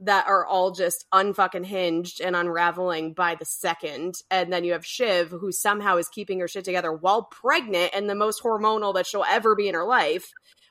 that 0.00 0.28
are 0.28 0.46
all 0.46 0.70
just 0.70 1.06
unfucking 1.12 1.66
hinged 1.66 2.20
and 2.20 2.36
unraveling 2.36 3.14
by 3.14 3.34
the 3.34 3.44
second. 3.44 4.14
And 4.30 4.52
then 4.52 4.64
you 4.64 4.72
have 4.72 4.86
Shiv 4.86 5.30
who 5.30 5.50
somehow 5.50 5.96
is 5.96 6.08
keeping 6.08 6.40
her 6.40 6.48
shit 6.48 6.64
together 6.64 6.92
while 6.92 7.24
pregnant 7.24 7.90
and 7.94 8.08
the 8.08 8.14
most 8.14 8.42
hormonal 8.42 8.94
that 8.94 9.06
she'll 9.06 9.24
ever 9.28 9.56
be 9.56 9.68
in 9.68 9.74
her 9.74 9.84
life 9.84 10.30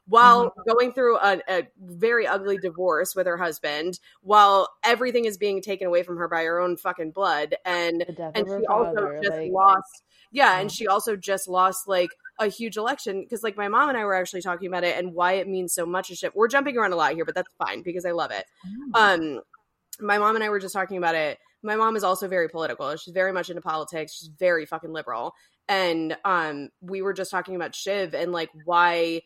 while 0.10 0.54
going 0.66 0.94
through 0.94 1.18
a, 1.18 1.42
a 1.50 1.68
very 1.82 2.26
ugly 2.26 2.58
divorce 2.58 3.14
with 3.14 3.28
her 3.28 3.36
husband 3.38 4.00
while 4.22 4.70
everything 4.84 5.26
is 5.26 5.38
being 5.38 5.62
taken 5.62 5.88
away 5.88 6.04
from 6.04 6.18
her 6.18 6.30
by 6.30 6.44
her 6.44 6.62
own 6.62 6.78
fucking 6.78 7.12
blood. 7.12 7.56
And 7.66 8.06
and 8.34 8.48
she 8.48 8.66
also 8.68 8.96
father, 8.96 9.20
just 9.22 9.38
like, 9.38 9.52
lost 9.52 10.04
yeah 10.32 10.60
and 10.60 10.72
she 10.72 10.88
also 10.88 11.16
just 11.16 11.48
lost 11.48 11.88
like 11.88 12.10
a 12.40 12.48
huge 12.48 12.78
election 12.78 13.22
because 13.22 13.44
like 13.44 13.58
my 13.58 13.68
mom 13.68 13.90
and 13.90 13.98
i 13.98 14.06
were 14.06 14.14
actually 14.14 14.42
talking 14.42 14.68
about 14.68 14.84
it 14.84 14.98
and 14.98 15.14
why 15.14 15.34
it 15.34 15.48
means 15.48 15.74
so 15.74 15.86
much 15.86 16.10
to 16.10 16.16
shit. 16.16 16.36
We're 16.36 16.48
jumping 16.48 16.78
around 16.78 16.94
a 16.94 16.96
lot 16.96 17.14
here 17.14 17.26
but 17.26 17.36
that's 17.36 17.50
fine 17.58 17.82
because 17.82 18.06
i 18.06 18.12
love 18.12 18.32
it. 18.32 18.46
Um 18.94 19.42
my 20.00 20.18
mom 20.18 20.36
and 20.36 20.44
i 20.44 20.50
were 20.50 20.60
just 20.60 20.74
talking 20.74 20.98
about 20.98 21.16
it. 21.16 21.40
My 21.64 21.76
mom 21.76 21.96
is 21.96 22.04
also 22.04 22.28
very 22.28 22.48
political. 22.50 22.96
She's 22.98 23.14
very 23.14 23.32
much 23.32 23.50
into 23.50 23.62
politics. 23.62 24.14
She's 24.14 24.30
very 24.30 24.66
fucking 24.66 24.94
liberal. 24.94 25.34
And 25.68 26.16
um 26.24 26.70
we 26.82 27.02
were 27.02 27.14
just 27.14 27.32
talking 27.32 27.56
about 27.56 27.76
shiv 27.76 28.14
and 28.14 28.32
like 28.32 28.50
why 28.66 29.22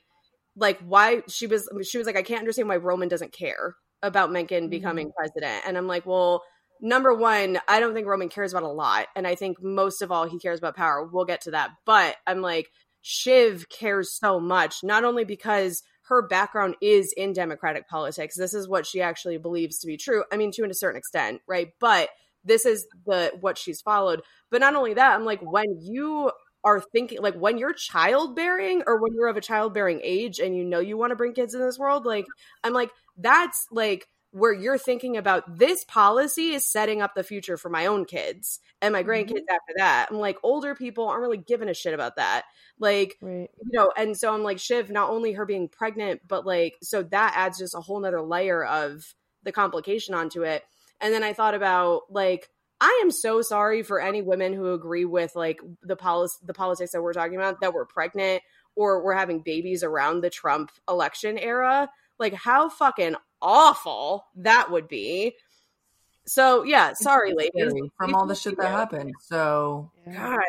like 0.56 0.80
why 0.80 1.22
she 1.28 1.48
was 1.48 1.70
she 1.84 1.98
was 1.98 2.08
like 2.08 2.18
i 2.18 2.22
can't 2.24 2.40
understand 2.40 2.68
why 2.68 2.76
roman 2.76 3.08
doesn't 3.08 3.32
care 3.34 3.76
about 4.04 4.32
mencken 4.32 4.70
becoming 4.70 5.12
president. 5.16 5.64
And 5.66 5.78
i'm 5.78 5.88
like 5.88 6.06
well 6.06 6.44
number 6.82 7.14
one 7.14 7.60
i 7.68 7.80
don't 7.80 7.94
think 7.94 8.08
roman 8.08 8.30
cares 8.30 8.54
about 8.54 8.64
a 8.64 8.68
lot. 8.68 9.08
And 9.16 9.28
i 9.28 9.36
think 9.36 9.62
most 9.62 10.02
of 10.02 10.12
all 10.12 10.28
he 10.28 10.40
cares 10.40 10.60
about 10.60 10.76
power. 10.76 11.04
We'll 11.06 11.26
get 11.26 11.42
to 11.42 11.52
that. 11.52 11.72
But 11.86 12.16
i'm 12.26 12.42
like 12.42 12.72
shiv 13.02 13.68
cares 13.70 14.14
so 14.14 14.40
much 14.40 14.84
not 14.84 15.04
only 15.04 15.24
because 15.24 15.84
her 16.04 16.28
background 16.28 16.76
is 16.82 17.14
in 17.16 17.34
democratic 17.34 17.88
politics 17.88 18.36
this 18.36 18.54
is 18.54 18.68
what 18.68 18.86
she 18.86 19.02
actually 19.02 19.38
believes 19.38 19.80
to 19.80 19.88
be 19.88 19.98
true 19.98 20.24
i 20.32 20.38
mean 20.38 20.52
to 20.52 20.64
a 20.64 20.74
certain 20.74 20.98
extent 20.98 21.42
right? 21.48 21.70
But 21.80 22.10
this 22.44 22.66
is 22.66 22.88
the 23.06 23.32
what 23.40 23.58
she's 23.58 23.82
followed. 23.82 24.22
But 24.50 24.62
not 24.62 24.76
only 24.76 24.96
that 24.96 25.16
i'm 25.16 25.26
like 25.26 25.42
when 25.42 25.80
you 25.80 26.32
are 26.64 26.80
thinking 26.80 27.22
like 27.22 27.36
when 27.36 27.58
you're 27.58 27.74
childbearing 27.74 28.84
or 28.86 29.02
when 29.02 29.14
you're 29.14 29.28
of 29.28 29.38
a 29.38 29.42
childbearing 29.42 30.00
age 30.04 30.40
and 30.40 30.56
you 30.56 30.64
know 30.64 30.80
you 30.80 30.98
want 30.98 31.12
to 31.12 31.16
bring 31.16 31.34
kids 31.34 31.56
in 31.56 31.62
this 31.62 31.80
world 31.80 32.06
like 32.06 32.26
i'm 32.64 32.74
like 32.74 32.92
that's 33.18 33.66
like 33.72 34.08
where 34.32 34.54
you're 34.54 34.78
thinking 34.78 35.18
about 35.18 35.58
this 35.58 35.84
policy 35.86 36.54
is 36.54 36.66
setting 36.66 37.02
up 37.02 37.16
the 37.16 37.24
future 37.24 37.58
for 37.58 37.70
my 37.70 37.86
own 37.86 38.06
kids 38.06 38.60
and 38.82 38.94
my 38.94 39.04
grandkids 39.04 39.32
mm-hmm. 39.32 39.54
after 39.54 39.74
that. 39.78 40.08
I'm 40.10 40.18
like 40.18 40.38
older 40.42 40.74
people 40.74 41.08
aren't 41.08 41.22
really 41.22 41.38
giving 41.38 41.70
a 41.70 41.74
shit 41.74 41.94
about 41.94 42.16
that. 42.16 42.44
Like 42.80 43.18
right. 43.22 43.50
you 43.62 43.72
know 43.72 43.92
and 43.96 44.18
so 44.18 44.34
i'm 44.34 44.44
like 44.44 44.60
shiv 44.60 44.90
not 44.90 45.10
only 45.10 45.34
her 45.34 45.46
being 45.46 45.68
pregnant 45.68 46.22
but 46.28 46.46
like 46.46 46.78
so 46.82 47.04
that 47.04 47.34
adds 47.36 47.60
just 47.60 47.76
a 47.76 47.82
whole 47.82 48.00
nother 48.00 48.22
layer 48.22 48.64
of 48.64 49.14
the 49.44 49.52
complication 49.52 50.16
onto 50.16 50.44
it. 50.44 50.64
And 51.02 51.14
then 51.14 51.24
i 51.24 51.34
thought 51.34 51.54
about 51.54 52.04
like 52.10 52.50
i 52.80 53.02
am 53.04 53.12
so 53.12 53.42
sorry 53.42 53.84
for 53.84 54.00
any 54.00 54.22
women 54.22 54.54
who 54.54 54.74
agree 54.74 55.06
with 55.06 55.36
like 55.36 55.60
the 55.84 55.98
policy 55.98 56.38
the 56.46 56.54
politics 56.54 56.92
that 56.94 57.02
we're 57.02 57.14
talking 57.14 57.36
about 57.36 57.60
that 57.60 57.74
were 57.74 57.86
pregnant 57.86 58.42
or 58.76 59.02
were 59.02 59.14
having 59.14 59.42
babies 59.42 59.84
around 59.84 60.22
the 60.22 60.30
trump 60.30 60.72
election 60.88 61.38
era. 61.38 61.90
Like 62.20 62.34
how 62.34 62.70
fucking 62.70 63.16
awful 63.42 64.26
that 64.36 64.70
would 64.72 64.88
be 64.88 65.36
so 66.26 66.64
yeah 66.64 66.94
sorry 66.94 67.34
ladies 67.34 67.74
from 67.98 68.14
all 68.14 68.26
the 68.26 68.36
shit 68.36 68.58
that 68.58 68.70
happened. 68.72 69.14
So 69.22 69.92
God. 70.06 70.40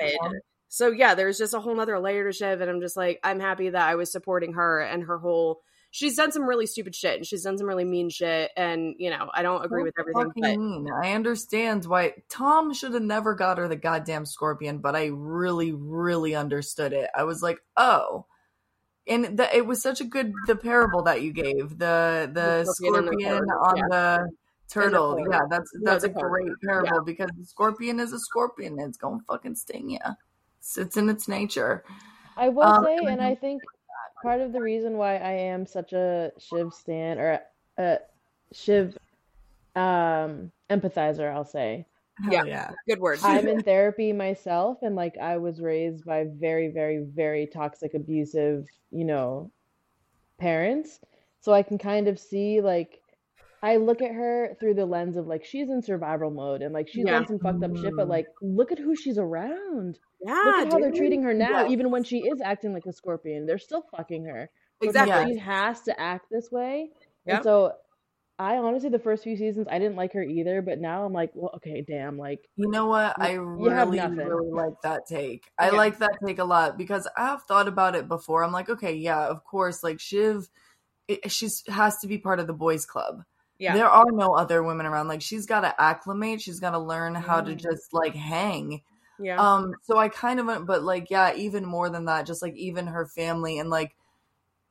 So 0.69 0.91
yeah, 0.91 1.15
there's 1.15 1.37
just 1.37 1.53
a 1.53 1.61
whole 1.61 1.75
nother 1.75 2.01
layer 2.01 2.25
to 2.25 2.33
Shiv, 2.33 2.63
and 2.63 2.71
I'm 2.71 2.81
just 2.81 2.97
like, 2.97 3.21
I'm 3.23 3.41
happy 3.41 3.69
that 3.69 3.89
I 3.89 3.95
was 3.95 4.11
supporting 4.11 4.55
her 4.55 4.81
and 4.81 5.03
her 5.03 5.19
whole. 5.19 5.61
She's 5.91 6.17
done 6.17 6.33
some 6.33 6.45
really 6.45 6.65
stupid 6.65 6.95
shit, 6.95 7.19
and 7.19 7.27
she's 7.27 7.43
done 7.43 7.59
some 7.59 7.67
really 7.67 7.85
mean 7.85 8.09
shit, 8.09 8.51
and 8.57 8.95
you 8.97 9.11
know, 9.11 9.31
I 9.35 9.43
don't 9.43 9.63
agree 9.63 9.83
with 9.83 9.93
everything, 10.01 10.33
but 10.35 10.57
mean. 10.57 10.89
I 10.91 11.13
understand 11.13 11.85
why 11.85 12.15
Tom 12.31 12.73
should 12.73 12.95
have 12.95 13.03
never 13.03 13.35
got 13.35 13.59
her 13.59 13.69
the 13.69 13.77
goddamn 13.77 14.25
scorpion, 14.25 14.79
but 14.79 14.97
I 14.97 15.11
really, 15.13 15.73
really 15.73 16.35
understood 16.35 16.95
it. 16.95 17.11
I 17.15 17.25
was 17.25 17.43
like, 17.43 17.59
oh, 17.77 18.25
and 19.07 19.37
the, 19.39 19.57
it 19.57 19.67
was 19.67 19.83
such 19.83 20.01
a 20.01 20.05
good 20.05 20.33
the 20.47 20.57
parable 20.57 21.03
that 21.05 21.23
you 21.23 21.33
gave 21.33 21.79
the 21.79 22.31
the, 22.33 22.65
The 22.65 22.65
scorpion 22.75 23.33
and 23.33 23.49
the 23.49 23.53
on 23.55 23.77
yeah. 23.77 23.85
the 23.91 24.31
turtle. 24.69 25.17
turtle. 25.17 25.31
Yeah, 25.31 25.41
that's 25.51 25.71
that's 25.83 26.05
the 26.05 26.11
a 26.11 26.13
turtle. 26.13 26.31
great 26.31 26.53
parable 26.65 27.03
because 27.05 27.31
the 27.37 27.45
scorpion 27.45 28.01
is 28.01 28.13
a 28.13 28.19
scorpion. 28.19 28.79
It's 28.81 28.97
gonna 28.99 29.19
fucking 29.27 29.57
sting 29.57 29.91
you. 29.91 29.99
It's, 30.61 30.79
it's 30.79 30.97
in 30.97 31.09
its 31.09 31.27
nature. 31.29 31.85
I 32.37 32.49
will 32.49 32.63
Um, 32.63 32.85
say, 32.85 32.97
and 32.97 33.09
and 33.09 33.21
I 33.23 33.35
think 33.35 33.63
part 34.23 34.41
of 34.41 34.53
the 34.53 34.61
reason 34.61 34.97
why 34.97 35.17
I 35.17 35.33
am 35.33 35.67
such 35.67 35.93
a 35.93 36.31
Shiv 36.39 36.73
stan 36.73 37.19
or 37.19 37.41
a 37.79 37.99
Shiv 38.53 38.97
um, 39.75 40.53
empathizer, 40.71 41.33
I'll 41.33 41.45
say. 41.45 41.87
Hell 42.31 42.47
yeah. 42.47 42.71
Good 42.89 43.01
word. 43.01 43.19
I'm 43.23 43.49
in 43.49 43.63
therapy 43.63 44.13
myself, 44.13 44.79
and 44.83 44.95
like 44.97 45.17
I 45.19 45.37
was 45.39 45.61
raised 45.61 46.05
by 46.05 46.27
very, 46.39 46.69
very, 46.69 47.05
very 47.15 47.47
toxic, 47.47 47.95
abusive, 47.95 48.67
you 48.91 49.05
know, 49.05 49.51
parents. 50.39 51.01
So 51.41 51.53
I 51.53 51.63
can 51.63 51.79
kind 51.79 52.09
of 52.09 52.19
see 52.19 52.61
like 52.61 53.01
I 53.63 53.77
look 53.77 54.03
at 54.03 54.13
her 54.13 54.57
through 54.59 54.75
the 54.75 54.87
lens 54.87 55.17
of 55.17 55.27
like 55.27 55.45
she's 55.45 55.71
in 55.71 55.83
survival 55.83 56.31
mode 56.31 56.63
and 56.63 56.75
like 56.75 56.89
she's 56.89 57.05
Yeah. 57.07 57.13
done 57.13 57.27
some 57.27 57.39
fucked 57.39 57.63
up 57.63 57.77
shit, 57.77 57.95
but 57.97 58.09
like 58.09 58.27
look 58.43 58.73
at 58.73 58.79
who 58.79 58.97
she's 58.97 59.19
around. 59.19 59.99
yeah, 60.25 60.33
Look 60.35 60.57
at 60.67 60.73
how 60.73 60.79
they're 60.81 60.91
treating 60.93 61.23
her 61.23 61.35
now, 61.35 61.65
Yeah. 61.65 61.69
even 61.69 61.91
when 61.91 62.03
she 62.05 62.19
is 62.19 62.41
acting 62.41 62.73
like 62.73 62.87
a 62.87 62.93
scorpion. 62.93 63.47
They're 63.47 63.59
still 63.59 63.85
fucking 63.97 64.25
her. 64.25 64.51
Exactly. 64.81 65.35
She 65.35 65.39
has 65.39 65.81
to 65.83 66.01
act 66.01 66.27
this 66.31 66.51
way. 66.51 66.91
Yep. 67.27 67.37
And 67.37 67.45
so 67.45 67.73
I 68.43 68.57
honestly 68.57 68.89
the 68.91 68.99
first 68.99 69.23
few 69.23 69.37
seasons 69.37 69.69
I 69.71 69.79
didn't 69.79 69.97
like 69.97 70.13
her 70.15 70.23
either, 70.23 70.63
but 70.63 70.81
now 70.81 71.05
I'm 71.05 71.13
like, 71.13 71.31
well, 71.35 71.53
okay, 71.57 71.85
damn, 71.87 72.19
like 72.19 72.41
You 72.57 72.69
know 72.69 72.87
what? 72.87 73.15
I 73.21 73.35
really, 73.35 74.01
really 74.01 74.51
like 74.51 74.75
that 74.83 75.07
take. 75.07 75.45
I 75.59 75.71
like 75.71 75.99
that 75.99 76.19
take 76.27 76.39
a 76.39 76.45
lot 76.45 76.77
because 76.77 77.09
I 77.17 77.27
have 77.27 77.45
thought 77.45 77.69
about 77.69 77.95
it 77.95 78.09
before. 78.09 78.43
I'm 78.43 78.53
like, 78.53 78.69
okay, 78.69 78.95
yeah, 78.95 79.27
of 79.27 79.45
course, 79.45 79.83
like 79.85 80.01
Shiv, 80.01 80.49
it, 81.07 81.31
she's 81.31 81.63
has 81.69 81.99
to 81.99 82.09
be 82.09 82.19
part 82.19 82.41
of 82.41 82.47
the 82.47 82.53
boys' 82.53 82.85
club. 82.85 83.23
Yeah. 83.59 83.75
There 83.77 83.89
are 83.89 84.11
no 84.11 84.35
other 84.35 84.63
women 84.63 84.87
around. 84.87 85.07
Like 85.07 85.23
she's 85.23 85.47
got 85.47 85.61
to 85.61 85.81
acclimate. 85.81 86.41
She's 86.41 86.59
got 86.59 86.71
to 86.73 86.81
learn 86.81 87.15
how 87.15 87.41
to 87.41 87.53
Mm. 87.53 87.59
just 87.61 87.93
like 87.93 88.17
hang. 88.17 88.83
yeah. 89.21 89.41
Um. 89.41 89.75
So 89.83 89.99
I 89.99 90.09
kind 90.09 90.41
of, 90.41 90.67
but 90.67 90.83
like, 90.83 91.11
yeah, 91.11 91.33
even 91.37 91.65
more 91.65 91.89
than 91.89 92.07
that, 92.07 92.27
just 92.27 92.43
like 92.43 92.57
even 92.57 92.89
her 92.89 93.07
family 93.07 93.59
and 93.61 93.71
like 93.71 93.95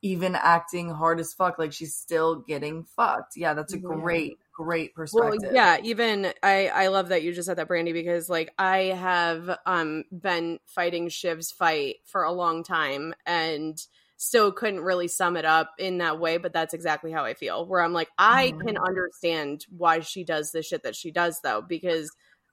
even 0.02 0.34
acting 0.34 0.90
hard 0.90 1.20
as 1.20 1.32
fuck, 1.32 1.58
like 1.58 1.72
she's 1.72 1.94
still 1.94 2.36
getting 2.36 2.84
fucked. 2.84 3.36
Yeah, 3.36 3.54
that's 3.54 3.72
a 3.72 3.78
Yeah. 3.78 3.88
great, 3.88 4.38
great 4.52 4.90
well 4.94 5.30
perspective. 5.30 5.50
yeah 5.54 5.78
even 5.82 6.30
i 6.42 6.68
i 6.68 6.88
love 6.88 7.08
that 7.08 7.22
you 7.22 7.32
just 7.32 7.46
said 7.46 7.56
that 7.56 7.68
brandi 7.68 7.92
because 7.94 8.28
like 8.28 8.52
i 8.58 8.78
have 8.82 9.58
um 9.64 10.04
been 10.12 10.58
fighting 10.66 11.08
shiv's 11.08 11.50
fight 11.50 11.96
for 12.04 12.22
a 12.22 12.30
long 12.32 12.62
time 12.62 13.14
and 13.24 13.78
still 14.18 14.52
couldn't 14.52 14.80
really 14.80 15.08
sum 15.08 15.36
it 15.38 15.46
up 15.46 15.70
in 15.78 15.98
that 15.98 16.20
way 16.20 16.36
but 16.36 16.52
that's 16.52 16.74
exactly 16.74 17.10
how 17.10 17.24
i 17.24 17.32
feel 17.32 17.66
where 17.66 17.80
i'm 17.80 17.94
like 17.94 18.10
i 18.18 18.52
can 18.62 18.76
understand 18.76 19.64
why 19.70 20.00
she 20.00 20.22
does 20.22 20.50
the 20.52 20.62
shit 20.62 20.82
that 20.82 20.94
she 20.94 21.10
does 21.10 21.40
though 21.42 21.62
because 21.66 22.10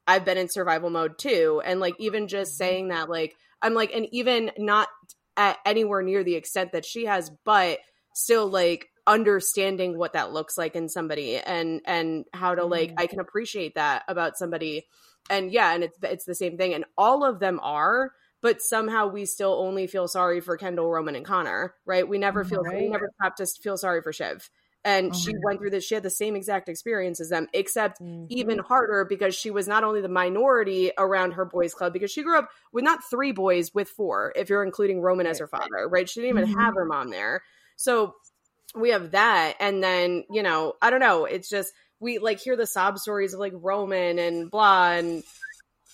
i've 0.07 0.23
been 0.25 0.37
in 0.37 0.47
survival 0.49 0.89
mode 0.89 1.17
too 1.19 1.61
and 1.65 1.81
like 1.81 1.95
even 1.99 2.29
just 2.29 2.57
saying 2.57 2.87
that 2.87 3.09
like 3.09 3.35
i'm 3.61 3.73
like 3.73 3.91
and 3.93 4.07
even 4.13 4.51
not 4.57 4.87
at 5.39 5.57
anywhere 5.65 6.03
near 6.03 6.23
the 6.23 6.35
extent 6.35 6.73
that 6.73 6.85
she 6.85 7.05
has 7.05 7.31
but 7.45 7.79
still 8.13 8.47
like 8.47 8.89
understanding 9.07 9.97
what 9.97 10.13
that 10.13 10.33
looks 10.33 10.57
like 10.57 10.75
in 10.75 10.89
somebody 10.89 11.37
and 11.37 11.81
and 11.85 12.25
how 12.33 12.53
to 12.53 12.65
like 12.65 12.91
Mm. 12.91 12.95
I 12.97 13.07
can 13.07 13.19
appreciate 13.19 13.75
that 13.75 14.03
about 14.07 14.37
somebody. 14.37 14.85
And 15.29 15.51
yeah 15.51 15.73
and 15.73 15.83
it's 15.83 15.97
it's 16.03 16.25
the 16.25 16.35
same 16.35 16.57
thing. 16.57 16.73
And 16.73 16.85
all 16.97 17.23
of 17.23 17.39
them 17.39 17.59
are 17.63 18.11
but 18.41 18.61
somehow 18.61 19.07
we 19.07 19.25
still 19.25 19.53
only 19.53 19.87
feel 19.87 20.07
sorry 20.07 20.41
for 20.41 20.57
Kendall 20.57 20.91
Roman 20.91 21.15
and 21.15 21.25
Connor 21.25 21.73
right? 21.85 22.07
We 22.07 22.17
never 22.17 22.43
feel 22.43 22.61
we 22.63 22.89
never 22.89 23.09
stop 23.15 23.37
to 23.37 23.45
feel 23.47 23.77
sorry 23.77 24.01
for 24.01 24.13
Shiv 24.13 24.49
and 24.85 25.15
she 25.15 25.33
Mhm. 25.33 25.41
went 25.43 25.59
through 25.59 25.69
this 25.69 25.83
she 25.83 25.93
had 25.93 26.03
the 26.03 26.09
same 26.09 26.35
exact 26.35 26.69
experience 26.69 27.19
as 27.19 27.29
them 27.29 27.47
except 27.53 28.01
Mhm. 28.01 28.25
even 28.29 28.59
harder 28.59 29.05
because 29.05 29.35
she 29.35 29.51
was 29.51 29.67
not 29.67 29.83
only 29.83 30.01
the 30.01 30.07
minority 30.09 30.91
around 30.97 31.31
her 31.33 31.45
boys 31.45 31.73
club 31.73 31.91
because 31.93 32.11
she 32.11 32.23
grew 32.23 32.37
up 32.37 32.49
with 32.71 32.83
not 32.83 33.03
three 33.09 33.31
boys 33.31 33.73
with 33.73 33.89
four 33.89 34.31
if 34.35 34.49
you're 34.49 34.63
including 34.63 35.01
roman 35.01 35.25
as 35.27 35.39
her 35.39 35.47
father 35.47 35.87
right 35.89 36.09
she 36.09 36.21
didn't 36.21 36.37
even 36.37 36.49
Mhm. 36.49 36.59
have 36.59 36.75
her 36.75 36.85
mom 36.85 37.09
there 37.09 37.43
so 37.75 38.15
we 38.75 38.89
have 38.91 39.11
that 39.11 39.55
and 39.59 39.83
then 39.83 40.23
you 40.29 40.43
know 40.43 40.73
i 40.81 40.89
don't 40.89 40.99
know 40.99 41.25
it's 41.25 41.49
just 41.49 41.73
we 41.99 42.17
like 42.19 42.39
hear 42.39 42.55
the 42.55 42.67
sob 42.67 42.99
stories 42.99 43.33
of 43.33 43.39
like 43.39 43.53
roman 43.55 44.19
and 44.19 44.49
blah 44.49 44.91
and 44.91 45.23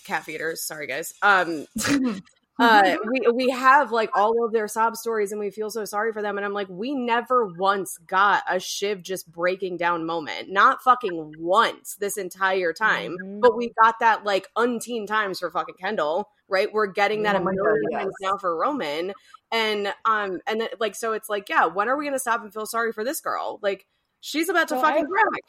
cat 0.05 0.23
feeders 0.23 0.61
sorry 0.61 0.85
guys 0.85 1.13
um 1.21 1.65
uh 2.59 2.95
we 3.11 3.21
we 3.33 3.49
have 3.49 3.91
like 3.91 4.09
all 4.15 4.45
of 4.45 4.51
their 4.53 4.67
sob 4.67 4.95
stories 4.95 5.31
and 5.31 5.39
we 5.39 5.49
feel 5.49 5.69
so 5.69 5.83
sorry 5.85 6.13
for 6.13 6.21
them 6.21 6.37
and 6.37 6.45
i'm 6.45 6.53
like 6.53 6.69
we 6.69 6.93
never 6.95 7.45
once 7.57 7.97
got 8.07 8.43
a 8.49 8.59
shiv 8.59 9.01
just 9.01 9.29
breaking 9.31 9.75
down 9.77 10.05
moment 10.05 10.49
not 10.49 10.81
fucking 10.81 11.33
once 11.39 11.95
this 11.99 12.17
entire 12.17 12.71
time 12.73 13.17
Mhm. 13.21 13.41
but 13.41 13.55
we 13.57 13.71
got 13.81 13.95
that 13.99 14.23
like 14.23 14.47
unteen 14.57 15.05
times 15.07 15.39
for 15.39 15.51
fucking 15.51 15.75
kendall 15.79 16.29
right 16.47 16.71
we're 16.71 16.87
getting 16.87 17.23
that 17.23 17.35
Oh 17.35 17.39
a 17.39 17.43
million 17.43 17.81
God, 17.91 17.97
times 17.99 18.13
yes. 18.21 18.31
now 18.31 18.37
for 18.37 18.55
roman 18.55 19.11
and 19.51 19.93
um 20.05 20.39
and 20.47 20.61
then 20.61 20.69
like 20.79 20.95
so 20.95 21.13
it's 21.13 21.27
like 21.29 21.49
yeah 21.49 21.65
when 21.65 21.89
are 21.89 21.97
we 21.97 22.05
gonna 22.05 22.19
stop 22.19 22.41
and 22.41 22.53
feel 22.53 22.65
sorry 22.65 22.93
for 22.93 23.03
this 23.03 23.19
girl 23.19 23.59
like 23.61 23.85
she's 24.21 24.47
about 24.49 24.69
to 24.69 24.75
So 24.75 24.81
fucking 24.81 25.03
I've- 25.03 25.07
crack 25.11 25.41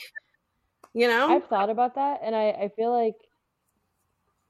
you 0.94 1.08
know 1.08 1.28
I've 1.28 1.46
thought 1.48 1.68
about 1.68 1.96
that, 1.96 2.20
and 2.22 2.34
I, 2.34 2.48
I 2.52 2.70
feel 2.74 2.90
like, 2.90 3.16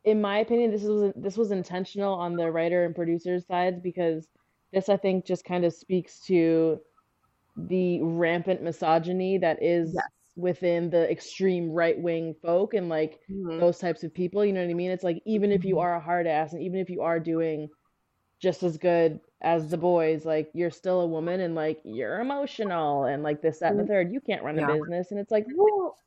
in 0.07 0.23
my 0.23 0.39
opinion, 0.41 0.73
this 0.73 0.85
was 0.85 1.13
this 1.17 1.39
was 1.39 1.53
intentional 1.53 2.15
on 2.15 2.37
the 2.37 2.53
writer 2.53 2.87
and 2.87 2.97
producer's 2.97 3.47
sides 3.47 3.81
because 3.83 4.29
this, 4.73 4.89
I 4.91 4.99
think, 4.99 5.27
just 5.27 5.45
kind 5.47 5.67
of 5.67 5.75
speaks 5.75 6.21
to 6.27 6.81
the 7.57 8.03
rampant 8.03 8.63
misogyny 8.63 9.39
that 9.39 9.63
is 9.63 10.05
Yes. 10.05 10.37
within 10.37 10.91
the 10.91 11.11
extreme 11.11 11.71
right 11.71 12.01
wing 12.01 12.35
folk 12.43 12.75
and 12.75 12.89
like 12.89 13.21
Mhm. 13.29 13.61
those 13.61 13.79
types 13.79 14.05
of 14.05 14.15
people. 14.15 14.45
You 14.45 14.53
know 14.53 14.63
what 14.63 14.71
I 14.71 14.75
mean? 14.75 14.91
It's 14.93 15.05
like 15.05 15.23
even 15.27 15.53
if 15.53 15.65
Mm-hmm. 15.65 15.67
you 15.67 15.81
are 15.81 15.95
a 15.95 16.01
hard 16.01 16.27
ass 16.27 16.53
and 16.53 16.63
even 16.63 16.81
if 16.81 16.91
you 16.91 17.03
are 17.03 17.21
doing 17.21 17.71
just 18.41 18.63
as 18.63 18.79
good 18.79 19.21
as 19.43 19.71
the 19.71 19.79
boys, 19.79 20.27
like 20.27 20.51
you're 20.55 20.71
still 20.71 21.01
a 21.03 21.07
woman 21.07 21.41
and 21.41 21.55
like 21.55 21.81
you're 21.85 22.21
emotional 22.21 23.05
and 23.05 23.23
like 23.23 23.43
this, 23.43 23.61
that, 23.61 23.71
and 23.71 23.81
the 23.81 23.85
third. 23.85 24.13
You 24.13 24.21
can't 24.21 24.45
run 24.45 24.59
a 24.59 24.63
business. 24.63 25.11
And 25.11 25.21
it's 25.21 25.33
like, 25.33 25.47
Well, 25.47 25.99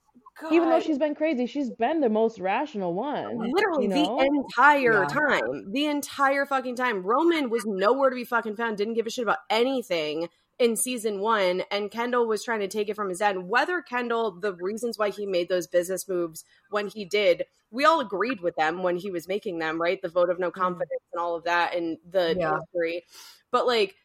even 0.52 0.70
though 0.70 0.80
she's 0.80 0.98
been 0.98 1.16
crazy, 1.16 1.46
she's 1.46 1.70
been 1.70 2.00
the 2.00 2.10
most 2.10 2.40
rational 2.40 2.94
one. 2.94 3.38
Literally 3.38 3.84
you 3.84 3.90
know? 3.90 4.18
the 4.18 4.26
entire 4.26 5.02
Yeah. 5.02 5.08
time. 5.08 5.72
The 5.72 5.86
entire 5.86 6.46
fucking 6.46 6.76
time. 6.76 7.04
Roman 7.04 7.50
was 7.50 7.66
nowhere 7.66 8.10
to 8.10 8.16
be 8.16 8.24
fucking 8.24 8.56
found, 8.56 8.78
didn't 8.78 8.94
give 8.94 9.08
a 9.08 9.10
shit 9.10 9.24
about 9.24 9.40
anything 9.50 10.30
in 10.60 10.76
season 10.76 11.20
one, 11.22 11.64
and 11.72 11.90
Kendall 11.90 12.28
was 12.28 12.44
trying 12.44 12.60
to 12.60 12.68
take 12.68 12.90
it 12.90 12.96
from 12.96 13.10
his 13.10 13.22
end. 13.22 13.48
Whether 13.48 13.82
Kendall, 13.82 14.32
the 14.32 14.54
reasons 14.54 14.98
why 14.98 15.10
he 15.10 15.26
made 15.26 15.48
those 15.48 15.68
business 15.68 16.08
moves 16.08 16.44
when 16.70 16.90
he 16.90 17.06
did, 17.06 17.46
we 17.72 17.86
all 17.86 18.02
agreed 18.02 18.42
with 18.42 18.56
them 18.58 18.84
when 18.84 18.98
he 18.98 19.10
was 19.10 19.28
making 19.28 19.60
them, 19.60 19.82
right? 19.82 20.02
The 20.02 20.10
vote 20.10 20.30
of 20.30 20.38
no 20.38 20.52
mm. 20.52 20.54
confidence 20.54 21.02
and 21.14 21.22
all 21.22 21.36
of 21.36 21.46
that 21.46 21.76
and 21.76 21.98
the 22.10 22.36
Yeah. 22.38 22.58
history. 22.60 23.06
But 23.52 23.68
like 23.68 23.96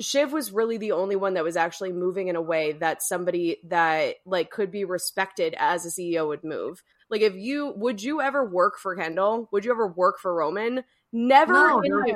Shiv 0.00 0.32
was 0.32 0.52
really 0.52 0.76
the 0.76 0.92
only 0.92 1.16
one 1.16 1.34
that 1.34 1.44
was 1.44 1.56
actually 1.56 1.92
moving 1.92 2.28
in 2.28 2.36
a 2.36 2.42
way 2.42 2.72
that 2.72 3.02
somebody 3.02 3.58
that 3.64 4.16
like 4.24 4.50
could 4.50 4.70
be 4.70 4.84
respected 4.84 5.54
as 5.58 5.86
a 5.86 5.90
CEO 5.90 6.28
would 6.28 6.42
move. 6.42 6.82
Like 7.10 7.20
if 7.20 7.34
you 7.34 7.72
would 7.76 8.02
you 8.02 8.20
ever 8.20 8.44
work 8.44 8.78
for 8.78 8.96
Kendall? 8.96 9.48
Would 9.52 9.64
you 9.64 9.70
ever 9.70 9.86
work 9.86 10.18
for 10.18 10.34
Roman? 10.34 10.84
Never 11.12 11.52
No, 11.54 11.80
in 11.80 11.92
my 11.92 12.06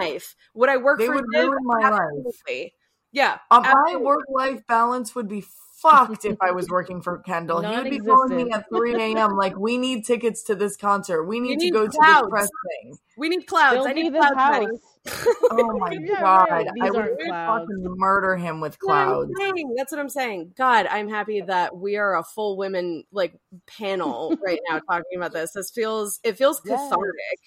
life 0.00 0.34
would 0.54 0.68
I 0.68 0.76
work 0.76 0.98
They 0.98 1.06
for 1.06 1.14
would 1.14 1.24
Shiv? 1.34 1.44
ruin 1.44 1.58
my 1.64 1.90
life. 1.90 2.00
Absolutely. 2.02 2.74
Yeah. 3.12 3.38
Uh, 3.50 3.60
my 3.60 3.96
work 3.96 4.24
life 4.28 4.66
balance 4.66 5.14
would 5.14 5.28
be 5.28 5.44
fucked 5.82 6.24
if 6.24 6.36
I 6.40 6.52
was 6.52 6.68
working 6.68 7.02
for 7.02 7.18
Kendall. 7.18 7.60
He 7.60 7.76
would 7.76 7.90
be 7.90 7.98
calling 7.98 8.36
me 8.36 8.50
at 8.52 8.64
3 8.68 8.94
a.m. 8.94 9.36
like, 9.36 9.56
we 9.58 9.76
need 9.78 10.04
tickets 10.04 10.44
to 10.44 10.54
this 10.54 10.76
concert. 10.76 11.24
We 11.24 11.40
need 11.40 11.58
to 11.58 11.64
need 11.66 11.72
go 11.72 11.86
to 11.86 11.98
this 12.06 12.22
press 12.30 12.48
thing. 12.82 12.96
We 13.16 13.28
need 13.28 13.46
clouds. 13.46 13.74
Build 13.74 13.88
I 13.88 13.92
need 13.92 14.12
clouds, 14.12 14.36
house. 14.36 14.68
Oh 15.50 15.78
my 15.78 15.94
Yeah, 16.00 16.20
god. 16.20 16.46
right. 16.50 16.66
I 16.66 16.72
These 16.74 16.90
would 16.92 16.96
aren't 16.96 17.20
clouds. 17.20 17.64
fucking 17.68 17.94
murder 17.98 18.36
him 18.36 18.60
with 18.60 18.72
That's 18.72 18.86
what 18.86 18.94
clouds. 18.94 19.30
That's 19.76 19.92
what 19.92 20.00
I'm 20.00 20.08
saying. 20.08 20.52
God, 20.56 20.86
I'm 20.86 21.08
happy 21.08 21.40
that 21.42 21.76
we 21.76 21.96
are 21.96 22.16
a 22.16 22.22
full 22.22 22.56
women 22.56 23.04
like 23.12 23.34
panel 23.66 24.36
right 24.46 24.60
now 24.70 24.78
talking 24.78 25.16
about 25.16 25.32
this. 25.32 25.52
This 25.52 25.70
feels 25.70 26.20
it 26.22 26.38
feels 26.38 26.60
Yes. 26.64 26.80
cathartic. 26.88 27.38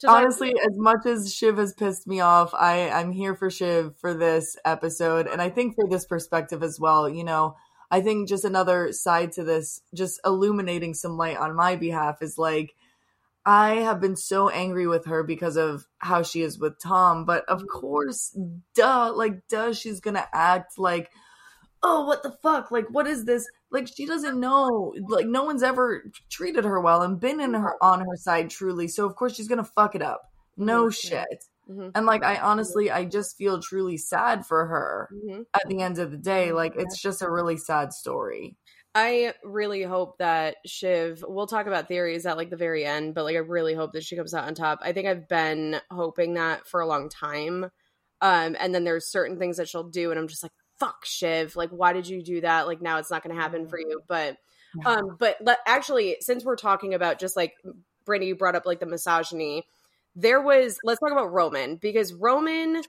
to 0.00 0.06
talk 0.06 0.16
Honestly, 0.16 0.54
as 0.58 0.76
much 0.76 1.06
as 1.06 1.32
Shiv 1.32 1.58
has 1.58 1.72
pissed 1.74 2.06
me 2.06 2.20
off, 2.20 2.52
I, 2.54 2.88
I'm 2.90 3.12
here 3.12 3.36
for 3.36 3.50
Shiv 3.50 3.94
for 4.00 4.14
this 4.14 4.56
episode. 4.64 5.26
And 5.28 5.40
I 5.40 5.50
think 5.50 5.74
for 5.74 5.88
this 5.88 6.06
perspective 6.06 6.62
as 6.62 6.78
well, 6.80 7.08
you 7.08 7.24
know, 7.24 7.56
I 7.92 8.00
think 8.00 8.26
just 8.26 8.46
another 8.46 8.90
side 8.90 9.32
to 9.32 9.44
this, 9.44 9.82
just 9.94 10.18
illuminating 10.24 10.94
some 10.94 11.18
light 11.18 11.36
on 11.36 11.54
my 11.54 11.76
behalf 11.76 12.22
is 12.22 12.38
like, 12.38 12.74
I 13.44 13.74
have 13.74 14.00
been 14.00 14.16
so 14.16 14.48
angry 14.48 14.86
with 14.86 15.04
her 15.04 15.22
because 15.22 15.58
of 15.58 15.84
how 15.98 16.22
she 16.22 16.40
is 16.40 16.58
with 16.58 16.80
Tom. 16.80 17.26
But 17.26 17.44
of 17.50 17.58
mm-hmm. 17.58 17.80
course, 17.80 18.34
duh, 18.74 19.12
like, 19.14 19.46
duh, 19.46 19.74
she's 19.74 20.00
gonna 20.00 20.26
act 20.32 20.78
like, 20.78 21.10
oh, 21.82 22.06
what 22.06 22.22
the 22.22 22.32
fuck? 22.42 22.70
Like, 22.70 22.86
what 22.88 23.06
is 23.06 23.26
this? 23.26 23.46
Like, 23.70 23.88
she 23.94 24.06
doesn't 24.06 24.40
know. 24.40 24.94
Like, 25.08 25.26
no 25.26 25.44
one's 25.44 25.62
ever 25.62 26.04
treated 26.30 26.64
her 26.64 26.80
well 26.80 27.02
and 27.02 27.20
been 27.20 27.40
in 27.40 27.52
her 27.52 27.76
mm-hmm. 27.82 27.86
on 27.86 28.00
her 28.00 28.16
side 28.16 28.48
truly. 28.48 28.88
So 28.88 29.04
of 29.04 29.16
course 29.16 29.36
she's 29.36 29.48
gonna 29.48 29.64
fuck 29.64 29.94
it 29.94 30.02
up. 30.02 30.22
No 30.56 30.88
shit. 30.88 31.44
Mhm. 31.68 31.92
And 31.94 32.06
like 32.06 32.24
I 32.24 32.36
honestly 32.38 32.90
I 32.90 33.04
just 33.04 33.36
feel 33.36 33.60
truly 33.60 33.96
sad 33.96 34.44
for 34.46 34.66
her 34.66 35.08
Mhm. 35.12 35.46
at 35.54 35.68
the 35.68 35.80
end 35.80 35.98
of 35.98 36.10
the 36.10 36.16
day. 36.16 36.52
Like 36.52 36.74
it's 36.76 37.00
just 37.00 37.22
a 37.22 37.30
really 37.30 37.56
sad 37.56 37.92
story. 37.92 38.56
I 38.94 39.34
really 39.42 39.82
hope 39.82 40.18
that 40.18 40.56
Shiv. 40.66 41.24
We'll 41.26 41.46
talk 41.46 41.66
about 41.66 41.88
theories 41.88 42.26
at 42.26 42.36
like 42.36 42.50
the 42.50 42.56
very 42.56 42.84
end, 42.84 43.14
but 43.14 43.24
like 43.24 43.36
I 43.36 43.40
really 43.40 43.74
hope 43.74 43.92
that 43.92 44.04
she 44.04 44.16
comes 44.16 44.34
out 44.34 44.44
on 44.46 44.54
top. 44.54 44.80
I 44.82 44.92
think 44.92 45.06
I've 45.08 45.28
been 45.28 45.80
hoping 45.90 46.34
that 46.34 46.66
for 46.66 46.80
a 46.80 46.86
long 46.86 47.08
time. 47.08 47.70
Um, 48.20 48.56
and 48.60 48.74
then 48.74 48.84
there's 48.84 49.10
certain 49.10 49.38
things 49.38 49.56
that 49.56 49.68
she'll 49.68 49.88
do, 49.88 50.10
and 50.10 50.20
I'm 50.20 50.28
just 50.28 50.42
like, 50.44 50.52
"Fuck, 50.78 51.04
Shiv! 51.04 51.56
Like, 51.56 51.70
why 51.70 51.92
did 51.92 52.06
you 52.06 52.22
do 52.22 52.40
that? 52.42 52.66
Like, 52.68 52.80
now 52.80 52.98
it's 52.98 53.10
not 53.10 53.22
going 53.24 53.34
to 53.34 53.40
happen 53.42 53.66
for 53.66 53.78
you." 53.80 54.00
But, 54.06 54.36
um, 54.86 55.16
but 55.18 55.38
let, 55.40 55.58
actually, 55.66 56.18
since 56.20 56.44
we're 56.44 56.54
talking 56.56 56.94
about 56.94 57.18
just 57.18 57.34
like 57.36 57.54
Brittany, 58.04 58.28
you 58.28 58.36
brought 58.36 58.54
up 58.54 58.64
like 58.66 58.78
the 58.80 58.86
misogyny. 58.86 59.64
There 60.14 60.40
was. 60.40 60.78
Let's 60.84 61.00
talk 61.00 61.12
about 61.12 61.32
Roman 61.32 61.76
because 61.76 62.12
Roman, 62.12 62.82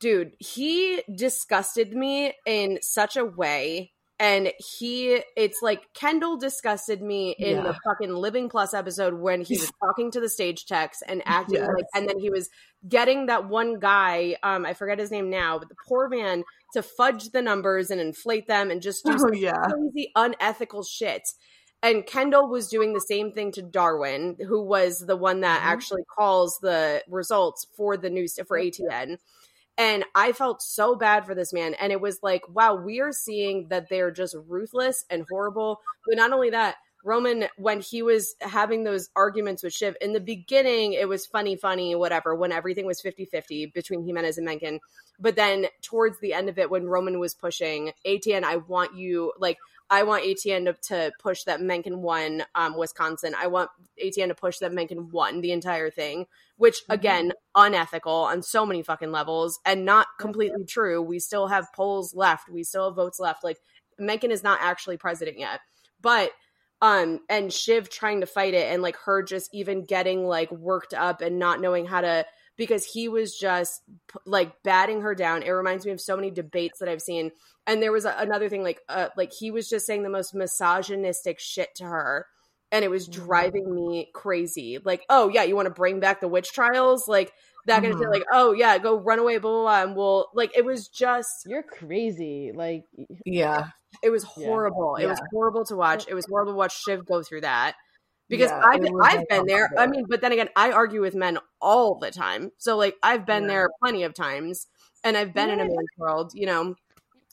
dude, 0.00 0.32
he 0.38 1.02
disgusted 1.14 1.92
me 1.92 2.34
in 2.46 2.78
such 2.82 3.16
a 3.16 3.24
way 3.24 3.92
and 4.18 4.52
he 4.58 5.20
it's 5.36 5.62
like 5.62 5.82
kendall 5.94 6.36
disgusted 6.36 7.00
me 7.02 7.34
in 7.38 7.56
the 7.56 7.74
fucking 7.84 8.14
living 8.14 8.48
plus 8.48 8.74
episode 8.74 9.14
when 9.14 9.40
he 9.40 9.56
was 9.56 9.72
talking 9.82 10.10
to 10.10 10.20
the 10.20 10.28
stage 10.28 10.66
techs 10.66 11.02
and 11.08 11.22
acting 11.24 11.56
Yes. 11.56 11.70
like 11.74 11.86
and 11.94 12.06
then 12.08 12.18
he 12.18 12.28
was 12.30 12.50
getting 12.86 13.26
that 13.26 13.48
one 13.48 13.78
guy 13.78 14.36
um 14.42 14.66
i 14.66 14.74
forget 14.74 14.98
his 14.98 15.10
name 15.10 15.30
now 15.30 15.58
but 15.58 15.68
the 15.70 15.74
poor 15.88 16.08
man 16.10 16.44
to 16.74 16.82
fudge 16.82 17.30
the 17.30 17.40
numbers 17.42 17.90
and 17.90 18.00
inflate 18.02 18.46
them 18.46 18.70
and 18.70 18.82
just 18.82 19.02
do 19.04 19.12
Oh 19.14 19.16
some 19.16 19.34
yeah. 19.34 19.54
crazy 19.70 20.12
unethical 20.14 20.84
shit 20.84 21.22
and 21.82 22.06
kendall 22.06 22.48
was 22.48 22.68
doing 22.68 22.92
the 22.92 23.00
same 23.00 23.32
thing 23.32 23.52
to 23.52 23.62
darwin 23.62 24.36
who 24.46 24.62
was 24.62 25.00
the 25.00 25.16
one 25.16 25.40
that 25.40 25.60
Mhm. 25.60 25.62
actually 25.62 26.02
calls 26.16 26.58
the 26.62 27.02
results 27.08 27.66
for 27.76 27.96
the 27.96 28.10
news 28.10 28.38
for 28.46 28.58
atn 28.58 29.18
and 29.78 30.04
I 30.14 30.32
felt 30.32 30.62
so 30.62 30.96
bad 30.96 31.26
for 31.26 31.34
this 31.34 31.52
man. 31.52 31.74
And 31.74 31.92
it 31.92 32.00
was 32.00 32.20
like, 32.22 32.48
wow, 32.48 32.74
we 32.74 33.00
are 33.00 33.12
seeing 33.12 33.68
that 33.68 33.88
they're 33.90 34.10
just 34.10 34.36
ruthless 34.46 35.04
and 35.10 35.24
horrible. 35.30 35.80
But 36.06 36.16
not 36.16 36.32
only 36.32 36.50
that, 36.50 36.76
Roman, 37.04 37.46
when 37.56 37.80
he 37.80 38.02
was 38.02 38.34
having 38.40 38.84
those 38.84 39.08
arguments 39.16 39.62
with 39.62 39.72
Shiv, 39.72 39.96
in 40.00 40.12
the 40.12 40.20
beginning, 40.20 40.92
it 40.92 41.08
was 41.08 41.26
funny, 41.26 41.56
funny, 41.56 41.94
whatever, 41.94 42.34
when 42.34 42.52
everything 42.52 42.86
was 42.86 43.00
50 43.00 43.24
50 43.24 43.66
between 43.66 44.04
Jimenez 44.06 44.38
and 44.38 44.44
Mencken. 44.44 44.80
But 45.18 45.36
then 45.36 45.66
towards 45.82 46.18
the 46.20 46.32
end 46.32 46.48
of 46.48 46.58
it, 46.58 46.70
when 46.70 46.86
Roman 46.86 47.18
was 47.18 47.34
pushing, 47.34 47.92
ATN, 48.06 48.44
I 48.44 48.56
want 48.56 48.94
you, 48.94 49.32
like, 49.38 49.58
I 49.90 50.04
want 50.04 50.24
ATN 50.24 50.64
to, 50.64 50.72
to 50.88 51.12
push 51.20 51.42
that 51.44 51.60
Mencken 51.60 52.00
won 52.00 52.44
um, 52.54 52.78
Wisconsin. 52.78 53.34
I 53.38 53.48
want 53.48 53.70
ATN 54.02 54.28
to 54.28 54.34
push 54.34 54.58
that 54.58 54.72
Mencken 54.72 55.10
won 55.10 55.42
the 55.42 55.52
entire 55.52 55.90
thing, 55.90 56.26
which 56.56 56.76
Mhm. 56.88 56.94
again, 56.94 57.32
unethical 57.54 58.12
on 58.12 58.42
so 58.42 58.64
many 58.64 58.82
fucking 58.82 59.12
levels 59.12 59.60
and 59.66 59.84
not 59.84 60.06
completely 60.18 60.64
true. 60.64 61.02
We 61.02 61.18
still 61.18 61.48
have 61.48 61.72
polls 61.74 62.14
left. 62.14 62.48
We 62.48 62.64
still 62.64 62.86
have 62.86 62.96
votes 62.96 63.20
left. 63.20 63.44
Like 63.44 63.58
Mencken 63.98 64.30
is 64.30 64.42
not 64.42 64.60
actually 64.62 64.96
president 64.96 65.38
yet. 65.38 65.60
But 66.00 66.30
um 66.82 67.20
and 67.30 67.50
Shiv 67.50 67.88
trying 67.88 68.20
to 68.20 68.26
fight 68.26 68.52
it 68.52 68.70
and 68.70 68.82
like 68.82 68.96
her 69.06 69.22
just 69.22 69.48
even 69.54 69.84
getting 69.84 70.26
like 70.26 70.52
worked 70.52 70.92
up 70.92 71.22
and 71.22 71.38
not 71.38 71.60
knowing 71.60 71.86
how 71.86 72.02
to 72.02 72.26
because 72.58 72.84
he 72.84 73.08
was 73.08 73.38
just 73.38 73.82
like 74.26 74.62
batting 74.62 75.00
her 75.00 75.14
down. 75.14 75.42
It 75.42 75.50
reminds 75.50 75.86
me 75.86 75.92
of 75.92 76.00
so 76.00 76.16
many 76.16 76.30
debates 76.30 76.80
that 76.80 76.88
I've 76.88 77.00
seen. 77.00 77.30
And 77.66 77.82
there 77.82 77.92
was 77.92 78.04
a, 78.04 78.14
another 78.18 78.50
thing 78.50 78.62
like 78.62 78.80
uh 78.90 79.08
like 79.16 79.32
he 79.32 79.50
was 79.50 79.68
just 79.70 79.86
saying 79.86 80.02
the 80.02 80.10
most 80.10 80.34
misogynistic 80.34 81.40
shit 81.40 81.74
to 81.76 81.84
her 81.84 82.26
and 82.72 82.84
it 82.84 82.90
was 82.90 83.08
Mm-hmm. 83.08 83.24
driving 83.24 83.74
me 83.74 84.10
crazy. 84.12 84.78
Like, 84.82 85.04
oh 85.08 85.28
yeah, 85.28 85.44
you 85.44 85.54
want 85.54 85.66
to 85.66 85.74
bring 85.74 86.00
back 86.00 86.20
the 86.20 86.28
witch 86.28 86.52
trials, 86.52 87.06
like 87.06 87.32
that 87.66 87.80
kind 87.82 87.92
of 87.92 87.98
thing. 88.00 88.08
Like, 88.10 88.24
oh 88.32 88.52
yeah, 88.52 88.78
go 88.78 88.96
run 88.98 89.18
away, 89.18 89.38
blah 89.38 89.50
blah 89.50 89.62
blah, 89.62 89.82
and 89.82 89.96
we'll 89.96 90.28
like. 90.34 90.56
It 90.56 90.64
was 90.64 90.88
just, 90.88 91.28
You're 91.46 91.62
crazy. 91.62 92.52
Like, 92.54 92.84
Yeah. 93.24 93.68
it 94.02 94.10
was 94.10 94.24
Yeah. 94.36 94.46
horrible. 94.46 94.96
It 94.96 95.06
was 95.06 95.20
horrible 95.32 95.64
to 95.66 95.76
watch. 95.76 96.06
It 96.08 96.14
was 96.14 96.26
horrible 96.28 96.52
to 96.52 96.56
watch 96.56 96.82
Shiv 96.82 97.04
go 97.06 97.22
through 97.22 97.42
that 97.42 97.74
because 98.28 98.50
Yeah, 98.50 98.62
I've 98.64 98.84
I've 99.02 99.28
been 99.28 99.46
there. 99.46 99.70
I 99.78 99.86
mean, 99.86 100.06
but 100.08 100.20
then 100.20 100.32
again, 100.32 100.48
I 100.56 100.72
argue 100.72 101.00
with 101.00 101.14
men 101.14 101.38
all 101.60 101.98
the 101.98 102.10
time, 102.10 102.50
so 102.58 102.76
like 102.76 102.96
I've 103.02 103.26
been 103.26 103.42
Yeah. 103.42 103.48
there 103.48 103.70
plenty 103.82 104.02
of 104.04 104.14
times, 104.14 104.66
and 105.04 105.16
I've 105.16 105.32
been 105.34 105.50
in 105.50 105.60
a 105.60 105.64
Yeah. 105.64 105.68
man's 105.68 105.88
world. 105.98 106.32
You 106.34 106.46
know, 106.46 106.74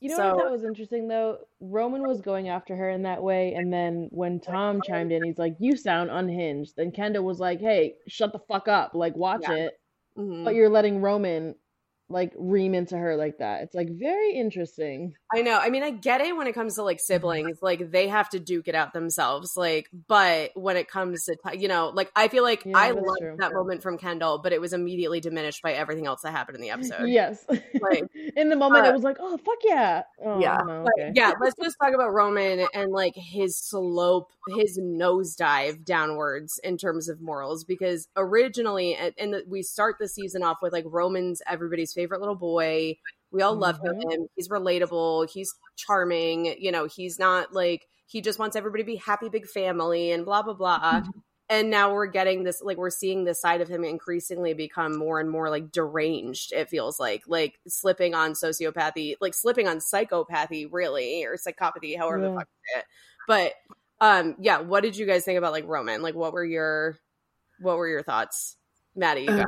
you 0.02 0.10
know 0.10 0.18
what 0.18 0.26
I 0.26 0.30
So- 0.32 0.40
thought 0.40 0.52
was 0.52 0.64
interesting 0.64 1.08
though? 1.08 1.40
Roman 1.60 2.08
was 2.08 2.22
going 2.22 2.48
after 2.50 2.76
her 2.76 2.90
in 2.90 3.04
that 3.04 3.22
way, 3.24 3.54
and 3.54 3.72
then 3.74 4.08
when 4.12 4.40
Tom 4.40 4.82
chimed 4.82 5.12
in, 5.12 5.24
he's 5.24 5.38
like, 5.38 5.56
"You 5.60 5.76
sound 5.76 6.10
unhinged." 6.12 6.76
Then 6.78 6.92
Kendall 6.92 7.24
was 7.26 7.40
like, 7.40 7.60
"Hey, 7.60 7.96
shut 8.08 8.32
the 8.32 8.40
fuck 8.40 8.68
up! 8.68 8.94
Like, 8.94 9.16
watch 9.16 9.42
Yeah. 9.44 9.56
it." 9.56 9.80
Mhm. 10.20 10.44
But 10.44 10.56
you're 10.56 10.70
letting 10.70 11.02
Roman 11.02 11.56
like 12.10 12.34
ream 12.38 12.74
into 12.74 12.98
her 12.98 13.16
like 13.16 13.38
that. 13.38 13.62
It's 13.64 13.76
like 13.76 13.90
very 13.92 14.34
interesting. 14.34 15.14
I 15.36 15.42
know. 15.44 15.58
I 15.60 15.70
mean, 15.70 15.84
I 15.84 15.92
get 15.92 16.22
it 16.22 16.36
when 16.36 16.48
it 16.48 16.54
comes 16.54 16.76
to 16.76 16.84
like 16.84 17.00
siblings, 17.00 17.60
like 17.62 17.92
they 17.92 18.08
have 18.08 18.30
to 18.30 18.40
duke 18.40 18.68
it 18.68 18.74
out 18.76 18.94
themselves. 18.94 19.54
Like, 19.56 19.90
but 20.08 20.52
when 20.56 20.76
it 20.76 20.90
comes 20.90 21.24
to, 21.26 21.36
you 21.58 21.68
know, 21.68 21.92
like 21.94 22.12
I 22.16 22.28
feel 22.28 22.44
like 22.44 22.66
Yeah, 22.66 22.78
I 22.78 22.92
loved 22.92 23.20
true. 23.22 23.36
that 23.38 23.54
moment 23.54 23.84
from 23.84 23.98
Kendall, 23.98 24.40
but 24.40 24.52
it 24.54 24.60
was 24.60 24.74
immediately 24.74 25.20
diminished 25.20 25.62
by 25.62 25.74
everything 25.74 26.08
else 26.08 26.22
that 26.22 26.32
happened 26.32 26.56
in 26.56 26.62
the 26.62 26.72
episode. 26.72 27.08
Yes. 27.08 27.46
Like, 27.82 28.04
in 28.36 28.50
the 28.50 28.56
moment, 28.56 28.86
uh, 28.88 28.90
it 28.90 28.94
was 28.94 29.04
like, 29.04 29.18
"Oh 29.20 29.38
fuck 29.38 29.60
yeah!" 29.64 30.02
Oh, 30.26 30.40
Yeah. 30.40 30.58
no, 30.66 30.86
okay. 30.98 31.12
yeah, 31.14 31.34
let's 31.40 31.56
just 31.62 31.78
talk 31.82 31.94
about 31.94 32.12
Roman 32.12 32.66
and 32.74 32.92
like 32.92 33.14
his 33.16 33.58
slope, 33.58 34.32
his 34.56 34.80
nosedive 34.80 35.84
downwards 35.86 36.60
in 36.64 36.78
terms 36.78 37.08
of 37.08 37.22
morals. 37.22 37.64
Because 37.64 38.08
originally, 38.16 38.96
and, 38.96 39.14
and 39.18 39.34
the, 39.34 39.44
we 39.48 39.62
start 39.62 39.98
the 40.00 40.08
season 40.08 40.42
off 40.44 40.58
with 40.62 40.74
like 40.74 40.86
Roman's 40.88 41.42
everybody's 41.48 41.94
favorite 42.00 42.22
little 42.22 42.36
boy. 42.36 42.96
We 43.32 43.42
all 43.42 43.56
love 43.56 43.80
Mhm. 43.82 44.12
him. 44.14 44.28
He's 44.36 44.50
relatable. 44.50 45.30
He's 45.30 45.54
charming. 45.76 46.56
You 46.60 46.72
know, 46.72 46.86
he's 46.86 47.20
not 47.20 47.54
like 47.54 47.88
he 48.08 48.22
just 48.22 48.40
wants 48.40 48.56
everybody 48.56 48.84
to 48.84 48.88
be 48.88 48.96
happy, 48.96 49.30
big 49.30 49.48
family, 49.48 50.12
and 50.12 50.26
blah 50.26 50.42
blah 50.42 50.54
blah. 50.54 51.04
And 51.52 51.72
now 51.72 51.92
we're 51.94 52.06
getting 52.06 52.44
this, 52.44 52.62
like 52.62 52.78
we're 52.78 52.92
seeing 52.92 53.24
this 53.24 53.42
side 53.42 53.60
of 53.62 53.68
him 53.68 53.84
increasingly 53.84 54.54
become 54.54 54.96
more 54.96 55.20
and 55.20 55.30
more 55.32 55.50
like 55.50 55.72
deranged. 55.72 56.54
It 56.54 56.70
feels 56.70 57.00
like, 57.00 57.24
like 57.28 57.60
slipping 57.68 58.14
on 58.14 58.34
sociopathy, 58.34 59.16
like 59.20 59.34
slipping 59.34 59.68
on 59.68 59.80
psychopathy, 59.80 60.68
really, 60.72 61.24
or 61.26 61.38
psychopathy, 61.38 61.98
however 61.98 62.22
the 62.22 62.30
Yeah. 62.30 62.38
fuck 62.38 62.48
it. 62.78 62.86
But 63.28 63.54
um, 64.00 64.36
yeah, 64.40 64.60
what 64.60 64.84
did 64.84 64.96
you 64.96 65.08
guys 65.08 65.26
think 65.26 65.40
about 65.40 65.52
like 65.52 65.66
Roman? 65.68 66.04
Like, 66.04 66.14
what 66.16 66.34
were 66.34 66.46
your, 66.46 67.00
what 67.60 67.78
were 67.78 67.88
your 67.88 68.04
thoughts, 68.04 68.56
Maddie? 68.96 69.22
You. 69.24 69.44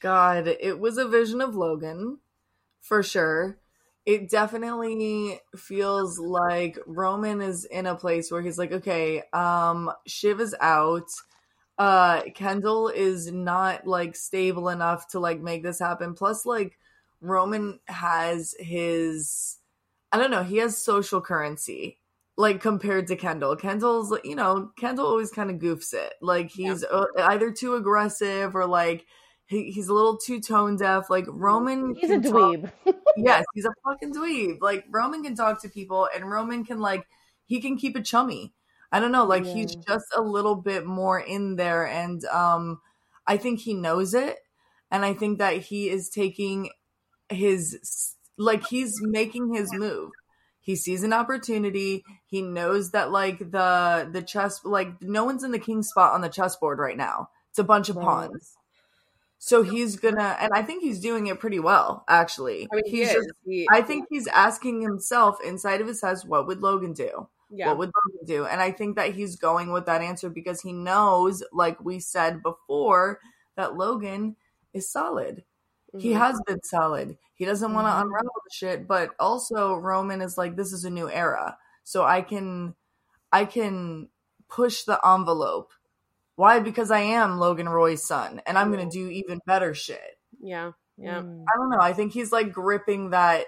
God, 0.00 0.46
it 0.46 0.78
was 0.78 0.98
a 0.98 1.08
vision 1.08 1.40
of 1.40 1.54
Logan 1.54 2.18
for 2.80 3.02
sure. 3.02 3.58
It 4.06 4.30
definitely 4.30 5.40
feels 5.56 6.18
like 6.18 6.78
Roman 6.86 7.42
is 7.42 7.64
in 7.64 7.86
a 7.86 7.94
place 7.94 8.30
where 8.30 8.40
he's 8.40 8.58
like, 8.58 8.72
okay, 8.72 9.22
um, 9.32 9.92
Shiv 10.06 10.40
is 10.40 10.54
out. 10.60 11.10
Uh, 11.76 12.22
Kendall 12.34 12.88
is 12.88 13.30
not 13.30 13.86
like 13.86 14.16
stable 14.16 14.68
enough 14.68 15.08
to 15.08 15.20
like 15.20 15.40
make 15.40 15.62
this 15.62 15.78
happen. 15.78 16.14
Plus, 16.14 16.46
like, 16.46 16.78
Roman 17.20 17.80
has 17.86 18.54
his, 18.58 19.58
I 20.12 20.18
don't 20.18 20.30
know, 20.30 20.44
he 20.44 20.58
has 20.58 20.82
social 20.82 21.20
currency 21.20 21.98
like 22.38 22.60
compared 22.60 23.08
to 23.08 23.16
Kendall. 23.16 23.56
Kendall's, 23.56 24.16
you 24.22 24.36
know, 24.36 24.70
Kendall 24.78 25.06
always 25.06 25.32
kind 25.32 25.50
of 25.50 25.56
goofs 25.56 25.92
it. 25.92 26.14
Like 26.22 26.50
he's 26.50 26.84
uh, 26.84 27.06
either 27.18 27.50
too 27.50 27.74
aggressive 27.74 28.54
or 28.54 28.64
like 28.64 29.06
he, 29.48 29.70
he's 29.72 29.88
a 29.88 29.94
little 29.94 30.16
too 30.16 30.40
tone 30.40 30.76
deaf. 30.76 31.10
Like 31.10 31.24
Roman, 31.28 31.94
He's 31.94 32.10
a 32.10 32.20
can 32.20 32.22
talk- 32.30 32.32
dweeb. 32.56 32.72
yes, 33.16 33.44
he's 33.54 33.64
a 33.64 33.72
fucking 33.84 34.14
dweeb. 34.14 34.58
Like 34.60 34.84
Roman 34.90 35.22
can 35.24 35.34
talk 35.34 35.60
to 35.62 35.68
people, 35.68 36.08
and 36.14 36.30
Roman 36.30 36.64
can 36.64 36.78
like 36.80 37.06
he 37.46 37.60
can 37.60 37.76
keep 37.76 37.96
it 37.96 38.04
chummy. 38.04 38.52
I 38.92 39.00
don't 39.00 39.12
know, 39.12 39.24
like 39.24 39.44
he's 39.44 39.74
just 39.76 40.06
a 40.16 40.22
little 40.22 40.54
bit 40.54 40.86
more 40.86 41.18
in 41.20 41.56
there, 41.56 41.86
and 41.86 42.24
um, 42.26 42.80
I 43.26 43.36
think 43.36 43.60
he 43.60 43.74
knows 43.74 44.14
it, 44.14 44.38
and 44.90 45.04
I 45.04 45.12
think 45.12 45.38
that 45.38 45.56
he 45.58 45.90
is 45.90 46.08
taking 46.08 46.70
his 47.28 48.14
like 48.38 48.66
he's 48.66 48.94
making 49.02 49.52
his 49.54 49.72
move. 49.74 50.10
He 50.60 50.76
sees 50.76 51.02
an 51.02 51.12
opportunity. 51.14 52.04
He 52.26 52.42
knows 52.42 52.90
that 52.92 53.10
like 53.10 53.38
the 53.38 54.08
the 54.10 54.22
chess 54.22 54.60
like 54.64 55.00
no 55.02 55.24
one's 55.24 55.44
in 55.44 55.50
the 55.52 55.58
king 55.58 55.82
spot 55.82 56.12
on 56.14 56.20
the 56.20 56.28
chessboard 56.28 56.78
right 56.78 56.96
now. 56.96 57.28
It's 57.50 57.58
a 57.58 57.64
bunch 57.64 57.88
of 57.88 57.96
Right. 57.96 58.04
pawns. 58.04 58.54
So 59.38 59.62
he's 59.62 59.96
gonna, 59.96 60.36
and 60.40 60.50
I 60.52 60.62
think 60.62 60.82
he's 60.82 61.00
doing 61.00 61.28
it 61.28 61.38
pretty 61.38 61.60
well, 61.60 62.04
actually. 62.08 62.68
I 62.72 62.76
mean, 62.76 62.84
he's 62.86 63.08
is. 63.08 63.14
just, 63.14 63.30
He- 63.44 63.68
I 63.70 63.82
think 63.82 64.06
he's 64.10 64.26
asking 64.26 64.82
himself 64.82 65.38
inside 65.44 65.80
of 65.80 65.86
his 65.86 66.00
house, 66.00 66.24
what 66.24 66.46
would 66.48 66.60
Logan 66.60 66.92
do? 66.92 67.28
yeah. 67.50 67.68
What 67.68 67.78
would 67.78 67.92
Logan 67.94 68.26
do? 68.26 68.44
And 68.46 68.60
I 68.60 68.72
think 68.72 68.96
that 68.96 69.14
he's 69.14 69.36
going 69.36 69.72
with 69.72 69.86
that 69.86 70.02
answer 70.02 70.28
because 70.28 70.60
he 70.60 70.72
knows, 70.72 71.42
like 71.52 71.82
we 71.82 71.98
said 72.00 72.42
before, 72.42 73.20
that 73.56 73.76
Logan 73.76 74.36
is 74.74 74.90
solid. 74.90 75.44
He 75.96 76.10
Mhm. 76.10 76.18
has 76.18 76.40
been 76.46 76.62
solid. 76.62 77.16
He 77.34 77.44
doesn't 77.46 77.72
want 77.72 77.86
to 77.86 77.90
Mhm. 77.92 78.02
unravel 78.02 78.42
the 78.44 78.50
shit, 78.52 78.86
but 78.88 79.14
also 79.18 79.74
Roman 79.76 80.20
is 80.20 80.36
like, 80.36 80.56
this 80.56 80.72
is 80.72 80.84
a 80.84 80.90
new 80.90 81.08
era. 81.08 81.56
So 81.84 82.04
I 82.04 82.22
can 82.22 82.74
I 83.32 83.44
can 83.44 84.08
push 84.48 84.82
the 84.84 84.98
envelope. 85.06 85.72
Why? 86.38 86.60
Because 86.60 86.92
I 86.92 87.00
am 87.00 87.40
Logan 87.40 87.68
Roy's 87.68 88.06
son 88.06 88.40
and 88.46 88.56
I'm 88.56 88.70
gonna 88.70 88.88
do 88.88 89.08
even 89.08 89.40
better 89.44 89.74
shit. 89.74 90.20
Yeah. 90.40 90.70
Yeah. 90.96 91.22
Mm. 91.22 91.42
I 91.52 91.56
don't 91.58 91.68
know. 91.68 91.80
I 91.80 91.92
think 91.92 92.12
he's 92.12 92.30
like 92.30 92.52
gripping 92.52 93.10
that. 93.10 93.46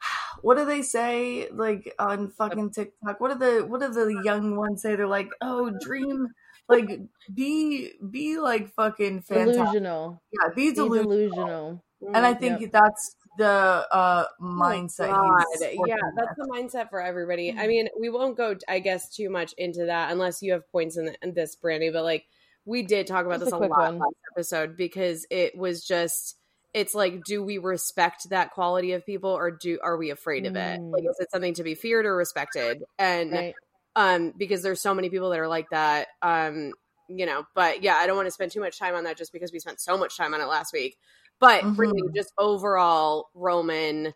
What 0.40 0.56
do 0.56 0.64
they 0.64 0.80
say 0.80 1.50
like 1.50 1.94
on 1.98 2.30
fucking 2.30 2.70
TikTok? 2.70 3.20
What 3.20 3.32
do 3.32 3.38
the 3.38 3.66
what 3.66 3.82
do 3.82 3.88
the 3.92 4.22
young 4.24 4.56
ones 4.56 4.80
say? 4.80 4.96
They're 4.96 5.06
like, 5.06 5.28
"Oh, 5.42 5.70
dream, 5.84 6.28
like 6.70 6.88
be 7.34 7.92
be 8.10 8.38
like 8.38 8.72
fucking 8.74 9.20
fantastic." 9.20 9.56
Delusional. 9.56 10.22
Yeah, 10.32 10.48
be 10.56 10.70
Be 10.70 10.74
delusional. 10.74 11.10
delusional. 11.10 11.84
And 12.14 12.24
I 12.24 12.32
think 12.32 12.62
Yep. 12.62 12.72
that's 12.72 13.14
the 13.40 13.46
uh 13.90 14.24
Oh 14.40 14.44
mindset. 14.44 15.70
He's 15.70 15.80
Yeah, 15.86 15.96
that's 16.16 16.36
with. 16.36 16.46
the 16.48 16.52
mindset 16.52 16.90
for 16.90 17.00
everybody. 17.00 17.52
Mm. 17.52 17.58
I 17.58 17.66
mean, 17.66 17.88
we 17.98 18.10
won't 18.10 18.36
go, 18.36 18.54
I 18.68 18.78
guess, 18.80 19.08
too 19.14 19.30
much 19.30 19.54
into 19.54 19.86
that 19.86 20.12
unless 20.12 20.42
you 20.42 20.52
have 20.52 20.70
points 20.70 20.96
in, 20.96 21.06
the, 21.06 21.14
in 21.22 21.32
this, 21.32 21.56
Brandi. 21.56 21.92
But 21.92 22.04
like, 22.04 22.26
we 22.66 22.82
did 22.82 23.06
talk 23.06 23.24
about 23.26 23.40
this 23.40 23.52
a 23.52 23.56
a, 23.56 23.58
lot 23.58 23.94
last 23.96 24.14
episode 24.36 24.76
because 24.76 25.26
it 25.30 25.56
was 25.56 25.84
just, 25.84 26.36
it's 26.74 26.94
like, 26.94 27.24
do 27.24 27.42
we 27.42 27.58
respect 27.58 28.28
that 28.28 28.50
quality 28.50 28.92
of 28.92 29.04
people 29.06 29.30
or 29.30 29.50
do 29.50 29.78
are 29.82 29.96
we 29.96 30.10
afraid 30.10 30.46
of 30.46 30.54
it? 30.56 30.80
Like, 30.80 31.02
Mm. 31.02 31.10
is 31.10 31.18
it 31.18 31.30
something 31.30 31.54
to 31.54 31.62
be 31.62 31.74
feared 31.74 32.04
or 32.06 32.14
respected? 32.14 32.82
And 32.98 33.32
Right. 33.32 33.54
um, 33.96 34.32
because 34.36 34.62
there's 34.62 34.80
so 34.82 34.94
many 34.94 35.08
people 35.08 35.30
that 35.30 35.40
are 35.40 35.48
like 35.48 35.70
that. 35.70 36.08
Um, 36.22 36.74
you 37.08 37.26
know, 37.26 37.44
but 37.54 37.82
yeah, 37.82 37.96
I 37.96 38.06
don't 38.06 38.16
want 38.16 38.26
to 38.28 38.32
spend 38.32 38.52
too 38.52 38.60
much 38.60 38.78
time 38.78 38.94
on 38.94 39.04
that 39.04 39.16
just 39.16 39.32
because 39.32 39.50
we 39.50 39.58
spent 39.58 39.80
so 39.80 39.98
much 39.98 40.16
time 40.16 40.32
on 40.34 40.40
it 40.40 40.46
last 40.46 40.72
week. 40.72 40.96
But 41.40 41.64
Mhm. 41.64 41.76
really, 41.76 42.10
just 42.14 42.32
overall, 42.38 43.30
Roman. 43.34 44.14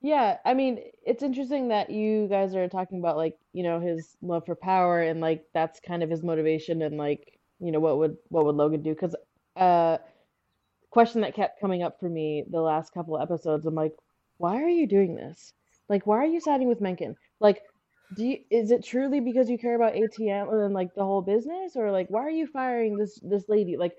Yeah, 0.00 0.38
I 0.44 0.54
mean, 0.54 0.80
it's 1.06 1.22
interesting 1.22 1.68
that 1.68 1.90
you 1.90 2.28
guys 2.28 2.54
are 2.54 2.68
talking 2.68 2.98
about 2.98 3.16
like, 3.16 3.38
you 3.52 3.62
know, 3.62 3.80
his 3.80 4.16
love 4.22 4.44
for 4.44 4.54
power 4.54 5.00
and 5.02 5.20
like 5.20 5.44
that's 5.54 5.80
kind 5.80 6.02
of 6.02 6.10
his 6.10 6.22
motivation 6.22 6.82
and 6.82 6.98
like, 6.98 7.38
you 7.58 7.72
know, 7.72 7.80
what 7.80 7.98
would 7.98 8.16
what 8.28 8.44
would 8.44 8.56
Logan 8.56 8.82
do? 8.82 8.94
Cuz 8.94 9.14
uh 9.56 9.98
question 10.90 11.22
that 11.22 11.34
kept 11.34 11.60
coming 11.60 11.82
up 11.82 11.98
for 12.00 12.08
me 12.08 12.44
the 12.50 12.60
last 12.60 12.92
couple 12.94 13.16
of 13.16 13.22
episodes, 13.22 13.66
I'm 13.66 13.74
like, 13.74 13.94
why 14.38 14.62
are 14.62 14.68
you 14.68 14.86
doing 14.86 15.14
this? 15.16 15.52
Like, 15.88 16.06
why 16.06 16.18
are 16.18 16.26
you 16.26 16.40
siding 16.40 16.68
with 16.68 16.80
Mencken? 16.80 17.16
Like, 17.40 17.62
do 18.14 18.24
you, 18.26 18.38
is 18.50 18.70
it 18.70 18.84
truly 18.84 19.20
because 19.20 19.50
you 19.50 19.58
care 19.58 19.74
about 19.76 19.94
ATN 19.96 20.48
and 20.50 20.74
like 20.74 20.94
the 20.94 21.04
whole 21.04 21.22
business 21.22 21.76
or 21.76 21.90
like 21.92 22.08
why 22.10 22.22
are 22.22 22.30
you 22.30 22.46
firing 22.46 22.96
this 22.98 23.18
this 23.22 23.48
lady? 23.48 23.76
Like 23.76 23.96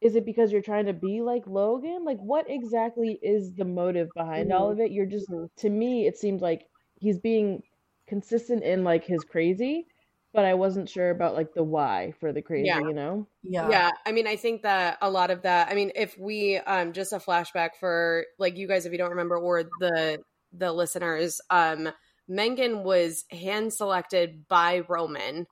is 0.00 0.14
it 0.16 0.24
because 0.26 0.52
you're 0.52 0.62
trying 0.62 0.86
to 0.86 0.92
be 0.92 1.22
like 1.22 1.46
Logan? 1.46 2.04
Like, 2.04 2.18
what 2.18 2.46
exactly 2.48 3.18
is 3.22 3.54
the 3.54 3.64
motive 3.64 4.08
behind 4.14 4.52
all 4.52 4.70
of 4.70 4.80
it? 4.80 4.90
You're 4.92 5.06
just, 5.06 5.26
to 5.58 5.70
me, 5.70 6.06
it 6.06 6.16
seems 6.18 6.42
like 6.42 6.66
he's 6.96 7.18
being 7.18 7.62
consistent 8.06 8.62
in 8.62 8.84
like 8.84 9.04
his 9.04 9.24
crazy, 9.24 9.86
but 10.32 10.44
I 10.44 10.54
wasn't 10.54 10.88
sure 10.88 11.10
about 11.10 11.34
like 11.34 11.54
the 11.54 11.64
why 11.64 12.12
for 12.20 12.32
the 12.32 12.42
crazy, 12.42 12.66
Yeah. 12.66 12.80
you 12.80 12.92
know? 12.94 13.26
Yeah. 13.42 13.68
yeah 13.70 13.90
i 14.04 14.10
mean 14.10 14.26
i 14.26 14.34
think 14.34 14.62
that 14.62 14.98
a 15.00 15.08
lot 15.08 15.30
of 15.30 15.42
that 15.42 15.68
i 15.70 15.74
mean 15.74 15.92
if 15.94 16.18
we 16.18 16.56
um 16.56 16.92
just 16.92 17.12
a 17.12 17.18
flashback 17.18 17.70
for 17.78 18.24
like 18.40 18.56
you 18.56 18.66
guys 18.66 18.86
if 18.86 18.92
you 18.92 18.98
don't 18.98 19.10
remember 19.10 19.36
or 19.38 19.62
the 19.78 20.18
the 20.52 20.72
listeners 20.72 21.40
um 21.48 21.88
mencken 22.26 22.82
was 22.82 23.24
hand 23.30 23.72
selected 23.72 24.48
by 24.48 24.82
roman 24.88 25.46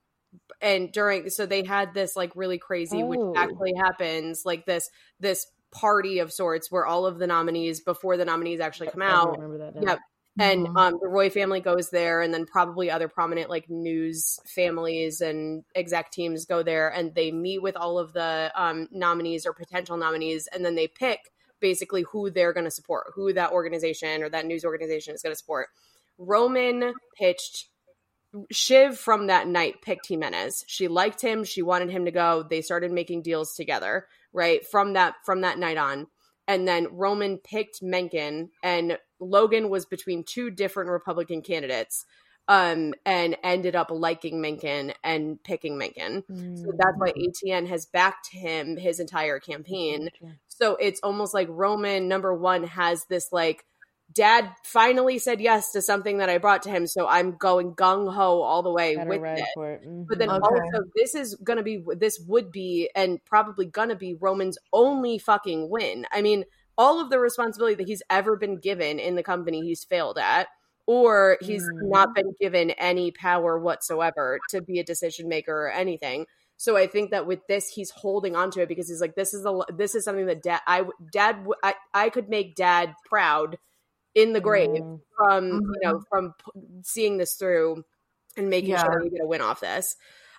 and 0.60 0.92
during 0.92 1.28
so 1.30 1.46
they 1.46 1.62
had 1.64 1.94
this 1.94 2.16
like 2.16 2.32
really 2.34 2.58
crazy 2.58 3.02
Oh. 3.02 3.06
which 3.06 3.36
actually 3.36 3.74
happens 3.76 4.42
like 4.44 4.66
this 4.66 4.88
this 5.20 5.46
party 5.70 6.18
of 6.20 6.32
sorts 6.32 6.70
where 6.70 6.86
all 6.86 7.04
of 7.06 7.18
the 7.18 7.26
nominees 7.26 7.80
before 7.80 8.16
the 8.16 8.24
nominees 8.24 8.60
actually 8.60 8.88
come 8.88 9.02
out 9.02 9.32
remember 9.38 9.58
that 9.58 9.74
now. 9.74 9.90
Yep. 9.92 9.98
and 10.38 10.66
Mhm. 10.68 10.76
um, 10.76 10.98
the 11.00 11.06
Roy 11.08 11.30
family 11.30 11.60
goes 11.60 11.90
there, 11.90 12.20
and 12.20 12.34
then 12.34 12.44
probably 12.46 12.90
other 12.90 13.06
prominent 13.08 13.48
like 13.50 13.70
news 13.70 14.40
families 14.46 15.20
and 15.20 15.64
exec 15.76 16.10
teams 16.10 16.44
go 16.44 16.62
there, 16.62 16.88
and 16.88 17.14
they 17.14 17.30
meet 17.30 17.62
with 17.62 17.76
all 17.76 17.98
of 18.00 18.12
the 18.12 18.50
um, 18.56 18.88
nominees 18.90 19.46
or 19.46 19.52
potential 19.52 19.96
nominees, 19.96 20.48
and 20.48 20.64
then 20.64 20.74
they 20.74 20.88
pick 20.88 21.30
basically 21.60 22.02
who 22.02 22.30
they're 22.30 22.52
going 22.52 22.64
to 22.64 22.70
support, 22.70 23.12
who 23.14 23.32
that 23.32 23.52
organization 23.52 24.22
or 24.24 24.28
that 24.28 24.44
news 24.44 24.64
organization 24.64 25.14
is 25.14 25.22
going 25.22 25.32
to 25.32 25.38
support. 25.38 25.68
Roman 26.18 26.92
pitched 27.16 27.68
Shiv 28.50 28.98
from 28.98 29.28
that 29.28 29.46
night 29.48 29.82
picked 29.82 30.08
Jimenez. 30.08 30.64
She 30.66 30.88
liked 30.88 31.20
him. 31.20 31.44
She 31.44 31.62
wanted 31.62 31.90
him 31.90 32.04
to 32.04 32.10
go. 32.10 32.42
They 32.48 32.62
started 32.62 32.92
making 32.92 33.22
deals 33.22 33.54
together, 33.54 34.06
right? 34.32 34.66
From 34.66 34.94
that 34.94 35.14
from 35.24 35.42
that 35.42 35.58
night 35.58 35.76
on. 35.76 36.06
And 36.46 36.68
then 36.68 36.88
Roman 36.90 37.38
picked 37.38 37.82
Mencken 37.82 38.50
and 38.62 38.98
Logan 39.18 39.70
was 39.70 39.86
between 39.86 40.24
two 40.24 40.50
different 40.50 40.90
Republican 40.90 41.42
candidates. 41.42 42.04
Um, 42.46 42.92
and 43.06 43.38
ended 43.42 43.74
up 43.74 43.90
liking 43.90 44.38
Mencken 44.42 44.92
and 45.02 45.42
picking 45.42 45.78
Mencken. 45.78 46.24
So 46.58 46.72
that's 46.76 46.98
why 46.98 47.12
ATN 47.12 47.66
has 47.68 47.86
backed 47.86 48.28
him 48.30 48.76
his 48.76 49.00
entire 49.00 49.38
campaign. 49.40 50.10
So 50.48 50.76
it's 50.76 51.00
almost 51.02 51.32
like 51.32 51.48
Roman 51.50 52.06
number 52.06 52.34
one 52.34 52.64
has 52.64 53.06
this 53.06 53.32
like 53.32 53.64
dad 54.14 54.50
finally 54.64 55.18
said 55.18 55.40
yes 55.40 55.72
to 55.72 55.82
something 55.82 56.18
that 56.18 56.28
I 56.28 56.38
brought 56.38 56.62
to 56.64 56.70
him, 56.70 56.86
so 56.86 57.06
I'm 57.06 57.32
going 57.36 57.74
gung 57.74 58.12
ho 58.12 58.42
all 58.42 58.62
the 58.62 58.70
way 58.70 58.94
Gotta 58.94 59.08
with 59.08 59.20
ride 59.20 59.38
it. 59.38 59.48
for 59.54 59.72
it. 59.72 59.82
But 60.08 60.18
then 60.18 60.28
Mhm. 60.28 60.38
Okay. 60.42 60.54
also, 60.54 60.84
this 60.96 61.14
is 61.14 61.34
gonna 61.36 61.62
be 61.62 61.84
this 61.96 62.20
would 62.20 62.52
be 62.52 62.90
and 62.94 63.24
probably 63.24 63.66
gonna 63.66 63.96
be 63.96 64.14
Roman's 64.14 64.58
only 64.72 65.18
fucking 65.18 65.68
win. 65.70 66.06
I 66.12 66.22
mean, 66.22 66.44
all 66.78 67.00
of 67.00 67.10
the 67.10 67.18
responsibility 67.18 67.74
that 67.76 67.86
he's 67.88 68.02
ever 68.10 68.36
been 68.36 68.58
given 68.58 68.98
in 68.98 69.14
the 69.14 69.22
company, 69.22 69.62
he's 69.62 69.84
failed 69.84 70.18
at, 70.18 70.48
or 70.86 71.38
he's 71.40 71.70
Mm. 71.70 71.88
not 71.90 72.14
been 72.14 72.34
given 72.40 72.70
any 72.72 73.10
power 73.12 73.58
whatsoever 73.58 74.40
to 74.50 74.60
be 74.62 74.78
a 74.80 74.84
decision 74.84 75.28
maker 75.28 75.66
or 75.66 75.70
anything. 75.70 76.26
So 76.56 76.76
I 76.76 76.86
think 76.86 77.10
that 77.10 77.26
with 77.26 77.40
this, 77.48 77.68
he's 77.68 77.90
holding 77.90 78.36
on 78.36 78.50
to 78.52 78.60
it 78.62 78.68
because 78.68 78.88
he's 78.88 79.00
like, 79.00 79.14
this 79.16 79.34
is 79.34 79.44
a 79.46 79.60
this 79.72 79.94
is 79.94 80.04
something 80.04 80.26
that 80.26 80.42
dad 80.42 80.60
I 80.66 80.84
dad 81.12 81.46
I 81.62 81.74
I 81.94 82.10
could 82.10 82.28
make 82.28 82.54
dad 82.56 82.94
proud 83.06 83.58
in 84.14 84.32
the 84.32 84.40
grave 84.40 84.70
Mm. 84.70 85.00
from 85.16 85.52
you 85.62 85.80
know 85.82 86.02
from 86.08 86.34
p- 86.44 86.60
seeing 86.82 87.16
this 87.18 87.34
through 87.34 87.84
and 88.36 88.50
making 88.50 88.70
Yeah. 88.70 88.82
sure 88.84 89.02
we 89.02 89.10
get 89.10 89.22
a 89.22 89.26
win 89.26 89.40
off 89.40 89.60
this. 89.60 89.96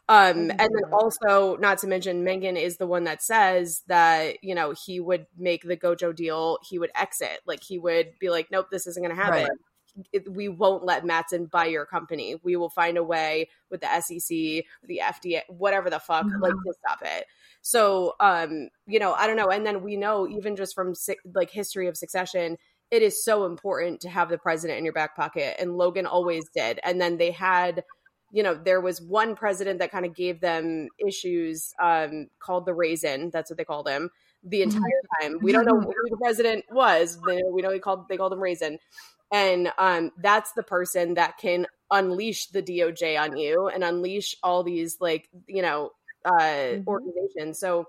Um, 0.07 0.51
and 0.51 0.59
then 0.59 0.93
also, 0.93 1.55
not 1.57 1.79
to 1.79 1.87
mention, 1.87 2.23
Mencken 2.23 2.57
is 2.57 2.77
the 2.77 2.85
one 2.85 3.05
that 3.05 3.23
says 3.23 3.81
that 3.87 4.43
you 4.43 4.53
know 4.55 4.71
he 4.85 4.99
would 4.99 5.25
make 5.37 5.63
the 5.63 5.75
Gojo 5.77 6.15
deal. 6.15 6.59
He 6.69 6.77
would 6.77 6.91
exit, 6.95 7.39
like 7.47 7.63
he 7.63 7.79
would 7.79 8.13
be 8.19 8.29
like, 8.29 8.51
"Nope, 8.51 8.67
this 8.69 8.85
isn't 8.87 9.01
going 9.03 9.15
to 9.15 9.21
happen. 9.21 9.43
Right. 9.43 10.05
It- 10.11 10.29
we 10.31 10.47
won't 10.49 10.83
let 10.83 11.05
Matsson 11.05 11.45
buy 11.47 11.65
your 11.67 11.85
company. 11.85 12.35
We 12.43 12.55
will 12.57 12.69
find 12.69 12.97
a 12.97 13.03
way 13.03 13.49
with 13.71 13.81
the 13.81 13.87
SEC, 13.91 14.65
the 14.83 14.99
FDA, 15.01 15.41
whatever 15.47 15.89
the 15.89 15.99
fuck, 15.99 16.25
Mhm. 16.25 16.41
like 16.41 16.53
to 16.53 16.73
stop 16.73 16.99
it." 17.01 17.25
So, 17.61 18.13
um, 18.19 18.69
you 18.85 18.99
know, 18.99 19.13
I 19.13 19.25
don't 19.25 19.37
know. 19.37 19.49
And 19.49 19.65
then 19.65 19.81
we 19.81 19.95
know 19.97 20.27
even 20.27 20.55
just 20.55 20.75
from 20.75 20.93
like 21.33 21.49
history 21.49 21.87
of 21.87 21.97
succession, 21.97 22.57
it 22.91 23.01
is 23.01 23.23
so 23.23 23.45
important 23.45 24.01
to 24.01 24.09
have 24.09 24.29
the 24.29 24.37
president 24.37 24.77
in 24.79 24.85
your 24.85 24.93
back 24.93 25.15
pocket, 25.15 25.55
and 25.59 25.77
Logan 25.77 26.05
always 26.05 26.45
did. 26.55 26.79
And 26.83 26.99
then 27.01 27.17
they 27.17 27.31
had 27.31 27.83
you 28.31 28.43
know, 28.43 28.53
there 28.53 28.81
was 28.81 29.01
one 29.01 29.33
president 29.35 29.79
that 29.79 29.91
kind 29.91 30.05
of 30.05 30.13
gave 30.13 30.41
them 30.41 30.89
issues 30.97 31.71
um, 31.81 32.27
called 32.39 32.65
the 32.65 32.73
raisin. 32.73 33.29
That's 33.31 33.49
what 33.49 33.57
they 33.57 33.63
called 33.63 33.87
him 33.87 34.09
the 34.43 34.61
entire 34.61 34.81
time. 35.21 35.37
We 35.41 35.51
don't 35.53 35.63
know 35.65 35.79
who 35.79 35.93
the 36.09 36.17
president 36.21 36.65
was. 36.69 37.17
They, 37.25 37.41
we 37.49 37.61
know 37.61 37.71
he 37.71 37.79
called 37.79 38.09
they 38.09 38.17
called 38.17 38.33
him 38.33 38.41
raisin, 38.41 38.79
and 39.31 39.71
um, 39.77 40.11
that's 40.21 40.51
the 40.53 40.63
person 40.63 41.13
that 41.13 41.37
can 41.37 41.65
unleash 41.91 42.47
the 42.47 42.61
DOJ 42.61 43.17
on 43.21 43.37
you 43.37 43.67
and 43.67 43.83
unleash 43.83 44.35
all 44.43 44.63
these 44.63 44.97
like 44.99 45.29
you 45.47 45.61
know 45.61 45.91
uh, 46.25 46.33
Mhm. 46.33 46.87
organizations. 46.87 47.59
So. 47.59 47.85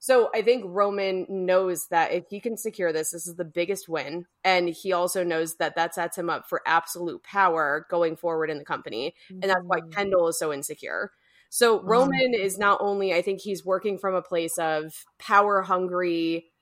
So 0.00 0.30
I 0.34 0.42
think 0.42 0.64
Roman 0.66 1.26
knows 1.28 1.88
that 1.88 2.12
if 2.12 2.24
he 2.30 2.40
can 2.40 2.56
secure 2.56 2.92
this, 2.92 3.10
this 3.10 3.26
is 3.26 3.34
the 3.36 3.44
biggest 3.44 3.88
win, 3.88 4.26
and 4.44 4.68
he 4.68 4.92
also 4.92 5.24
knows 5.24 5.56
that 5.56 5.74
that 5.76 5.94
sets 5.94 6.16
him 6.16 6.30
up 6.30 6.48
for 6.48 6.62
absolute 6.66 7.22
power 7.24 7.86
going 7.90 8.16
forward 8.16 8.48
in 8.50 8.58
the 8.58 8.64
company 8.64 9.14
and 9.42 9.50
that's 9.50 9.60
why 9.66 9.78
Mhm. 9.80 9.92
Kendall 9.92 10.28
is 10.28 10.38
so 10.38 10.52
insecure. 10.52 11.10
So 11.50 11.82
Roman 11.82 12.34
is 12.34 12.58
not 12.58 12.78
only 12.80 13.12
I 13.14 13.22
think 13.22 13.40
he's 13.40 13.64
working 13.64 13.98
from 13.98 14.14
a 14.14 14.22
place 14.22 14.56
of 14.58 15.04
power 15.18 15.62
hungry, 15.62 16.52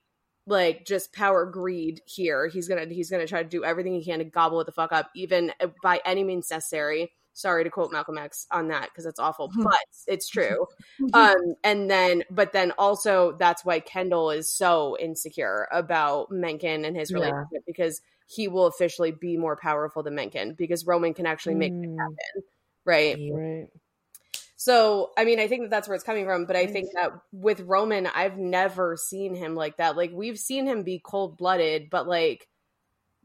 like 0.46 0.86
just 0.86 1.12
power 1.12 1.44
greed 1.46 2.00
here. 2.06 2.48
He's 2.48 2.68
gonna 2.68 2.86
he's 2.86 3.10
gonna 3.10 3.26
try 3.26 3.42
to 3.42 3.48
do 3.48 3.64
everything 3.64 3.94
he 3.94 4.04
can 4.04 4.20
to 4.20 4.24
gobble 4.24 4.60
it 4.60 4.66
the 4.66 4.72
fuck 4.72 4.92
up, 4.92 5.10
even 5.16 5.52
uh, 5.60 5.68
by 5.82 6.00
any 6.04 6.24
means 6.24 6.50
necessary. 6.50 7.12
Sorry 7.36 7.64
to 7.64 7.70
quote 7.70 7.92
Malcolm 7.92 8.16
X 8.16 8.46
on 8.50 8.68
that 8.68 8.88
because 8.90 9.04
it's 9.04 9.18
awful, 9.20 9.52
but 9.62 9.78
it's 10.06 10.28
true. 10.28 10.66
Um, 11.12 11.54
and 11.62 11.90
then, 11.90 12.24
but 12.30 12.52
then 12.52 12.72
also 12.78 13.36
that's 13.38 13.64
why 13.64 13.80
Kendall 13.80 14.30
is 14.30 14.50
so 14.52 14.96
insecure 14.98 15.68
about 15.70 16.30
Mencken 16.30 16.84
and 16.84 16.96
his 16.96 17.10
Yeah. 17.10 17.18
relationship 17.18 17.62
because 17.66 18.00
he 18.26 18.48
will 18.48 18.66
officially 18.66 19.12
be 19.12 19.36
more 19.36 19.56
powerful 19.56 20.02
than 20.02 20.14
Mencken 20.14 20.54
because 20.54 20.86
Roman 20.86 21.14
can 21.14 21.26
actually 21.26 21.54
make 21.54 21.72
it 21.72 21.90
Mm. 21.90 21.98
happen, 21.98 22.44
right? 22.84 23.18
Right. 23.30 23.68
So, 24.56 25.12
I 25.16 25.24
mean, 25.24 25.38
I 25.38 25.48
think 25.48 25.62
that 25.62 25.70
that's 25.70 25.86
where 25.88 25.94
it's 25.94 26.04
coming 26.04 26.24
from. 26.24 26.46
But 26.46 26.56
I 26.56 26.66
think 26.66 26.88
that 26.94 27.12
with 27.30 27.60
Roman, 27.60 28.06
I've 28.06 28.38
never 28.38 28.96
seen 28.96 29.34
him 29.34 29.54
like 29.54 29.76
that. 29.76 29.96
Like 29.96 30.10
we've 30.12 30.38
seen 30.38 30.66
him 30.66 30.82
be 30.82 30.98
cold 30.98 31.36
blooded, 31.36 31.90
but 31.90 32.08
like 32.08 32.48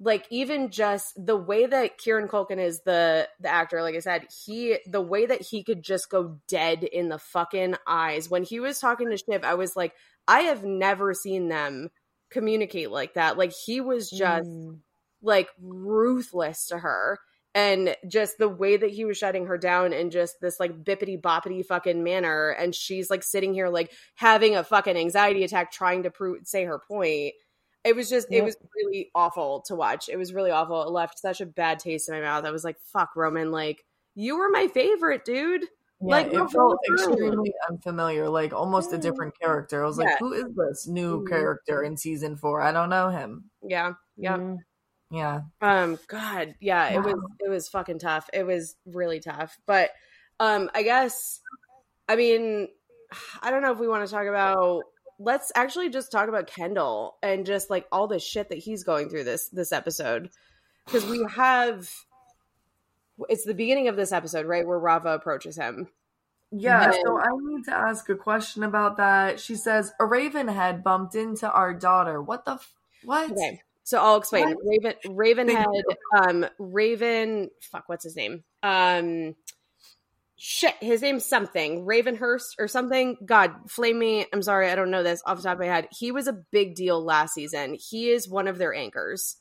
like 0.04 0.26
even 0.32 0.72
just 0.72 1.14
the 1.24 1.38
way 1.38 1.68
that 1.68 1.99
Kieran 1.99 2.28
Culkin 2.28 2.58
is 2.58 2.82
the 2.82 3.30
the 3.39 3.49
actor, 3.49 3.84
like 3.84 3.95
I 3.95 3.99
said, 3.99 4.26
he 4.45 4.80
the 4.88 5.02
way 5.02 5.28
that 5.28 5.41
he 5.41 5.64
could 5.64 5.84
just 5.84 6.10
go 6.10 6.39
dead 6.47 6.84
in 6.84 7.10
the 7.10 7.20
fucking 7.20 7.76
eyes 7.88 8.30
when 8.30 8.43
he 8.43 8.60
was 8.60 8.80
talking 8.80 9.10
to 9.12 9.18
Shiv, 9.18 9.43
I 9.43 9.54
was 9.54 9.76
like, 9.76 9.93
I 10.28 10.41
have 10.41 10.64
never 10.64 11.14
seen 11.14 11.49
them 11.49 11.89
communicate 12.32 12.89
like 12.89 13.14
that. 13.14 13.38
Like 13.38 13.54
he 13.54 13.80
was 13.80 14.10
just 14.10 14.49
mm. 14.49 14.80
like 15.22 15.49
ruthless 15.62 16.68
to 16.68 16.80
her. 16.80 17.20
And 17.54 17.97
just 18.08 18.38
the 18.38 18.47
way 18.47 18.78
that 18.78 18.91
he 18.91 19.04
was 19.04 19.18
shutting 19.18 19.47
her 19.47 19.58
down 19.58 19.91
in 19.91 20.10
just 20.10 20.39
this 20.39 20.58
like 20.58 20.86
bippity 20.86 21.20
boppity 21.20 21.66
fucking 21.66 22.02
manner. 22.02 22.49
And 22.49 22.74
she's 22.74 23.10
like 23.10 23.24
sitting 23.24 23.54
here 23.54 23.68
like 23.68 23.91
having 24.16 24.56
a 24.56 24.64
fucking 24.64 24.95
anxiety 24.95 25.43
attack 25.43 25.72
trying 25.72 26.04
to 26.04 26.12
prove 26.12 26.47
say 26.47 26.64
her 26.64 26.80
point 26.80 27.34
it 27.84 27.96
was 27.96 28.10
just, 28.10 28.28
yep. 28.32 28.42
it 28.42 28.46
was 28.46 28.58
really 28.76 29.12
awful 29.16 29.62
to 29.68 29.76
watch. 29.76 30.10
It 30.10 30.18
was 30.18 30.34
really 30.34 30.52
awful. 30.52 30.84
It 30.84 30.90
left 30.90 31.20
such 31.20 31.42
a 31.42 31.46
bad 31.46 31.80
taste 31.80 32.10
in 32.10 32.16
my 32.16 32.22
mouth. 32.22 32.46
I 32.46 32.52
was 32.52 32.64
like, 32.64 32.78
fuck, 32.94 33.16
Roman, 33.16 33.52
like, 33.52 33.84
you 34.16 34.38
were 34.38 34.50
my 34.50 34.68
favorite, 34.68 35.26
dude. 35.26 35.64
Yeah, 35.64 35.68
like, 36.08 36.34
it 36.34 36.52
felt 36.52 36.80
extremely 36.92 37.54
unfamiliar, 37.70 38.28
like 38.28 38.54
almost 38.54 38.92
a 38.92 38.98
different 38.98 39.40
character. 39.40 39.84
I 39.84 39.88
was 39.88 40.00
yeah. 40.00 40.06
like, 40.06 40.20
who 40.20 40.34
is 40.34 40.56
this 40.56 40.88
new 40.88 41.20
mm-hmm. 41.20 41.28
character 41.28 41.84
in 41.84 41.96
season 41.96 42.36
four? 42.38 42.62
I 42.62 42.72
don't 42.72 42.90
know 42.90 43.10
him. 43.10 43.52
Yeah. 43.62 43.94
Yeah. 44.18 44.38
Mm-hmm. 44.38 44.56
Yeah. 45.12 45.42
Um, 45.62 46.00
God, 46.08 46.56
yeah, 46.62 46.96
wow. 46.96 47.00
it 47.00 47.06
was 47.06 47.24
it 47.46 47.50
was 47.50 47.68
fucking 47.68 48.00
tough. 48.00 48.30
It 48.34 48.46
was 48.46 48.76
really 48.86 49.20
tough. 49.20 49.58
But 49.68 49.92
um, 50.40 50.70
I 50.74 50.84
guess 50.84 51.42
I 52.08 52.16
mean, 52.16 52.70
I 53.42 53.52
don't 53.52 53.62
know 53.62 53.72
if 53.72 53.80
we 53.80 53.88
want 53.88 54.08
to 54.08 54.12
talk 54.12 54.26
about 54.26 54.84
let's 55.24 55.51
actually 55.55 55.89
just 55.89 56.11
talk 56.11 56.28
about 56.28 56.47
Kendall 56.47 57.17
and 57.22 57.45
just 57.45 57.69
like 57.69 57.88
all 57.91 58.07
the 58.07 58.19
shit 58.19 58.49
that 58.49 58.57
he's 58.57 58.84
going 58.84 59.09
through 59.09 59.24
this 59.24 59.49
this 59.49 59.72
episode 59.72 60.30
because 60.86 61.05
we 61.05 61.26
have 61.36 61.89
it's 63.30 63.43
the 63.43 63.53
beginning 63.53 63.88
of 63.88 63.95
this 63.95 64.11
episode 64.11 64.45
right 64.45 64.65
where 64.65 64.80
Rava 64.80 65.09
approaches 65.09 65.55
him. 65.55 65.88
Yeah, 66.51 66.86
and, 66.86 66.95
so 67.05 67.17
I 67.17 67.28
need 67.39 67.65
to 67.65 67.74
ask 67.74 68.09
a 68.09 68.15
question 68.15 68.63
about 68.63 68.97
that. 68.97 69.39
She 69.39 69.55
says 69.55 69.93
a 69.99 70.03
Ravenhead 70.03 70.84
bumped 70.84 71.15
into 71.15 71.49
our 71.49 71.74
daughter. 71.74 72.22
What 72.22 72.43
the 72.43 72.53
f- 72.53 72.74
what? 73.03 73.32
Okay. 73.32 73.61
So 73.84 73.99
I'll 73.99 74.17
explain. 74.17 74.55
What? 74.61 74.97
Raven 75.09 75.47
Ravenhead 75.47 75.65
um 76.26 76.45
Raven 76.59 77.49
fuck 77.61 77.88
what's 77.88 78.03
his 78.03 78.15
name? 78.15 78.43
Um 78.63 79.36
shit, 80.44 80.74
his 80.82 81.04
name's 81.04 81.24
something, 81.24 81.86
Ravenhurst 81.86 82.56
or 82.58 82.68
something. 82.68 83.16
God, 83.24 83.52
flame 83.70 84.00
me. 84.00 84.26
I'm 84.34 84.42
sorry, 84.42 84.72
I 84.72 84.76
don't 84.76 84.89
know 84.89 85.04
this 85.04 85.22
off 85.24 85.38
the 85.38 85.44
top 85.44 85.54
of 85.54 85.60
my 85.60 85.68
head. 85.68 85.88
He 85.92 86.12
was 86.12 86.26
a 86.26 86.34
big 86.34 86.74
deal 86.74 87.00
last 87.04 87.36
season. 87.36 87.76
He 87.76 88.10
is 88.10 88.28
one 88.28 88.48
of 88.48 88.58
their 88.58 88.74
anchors. 88.74 89.38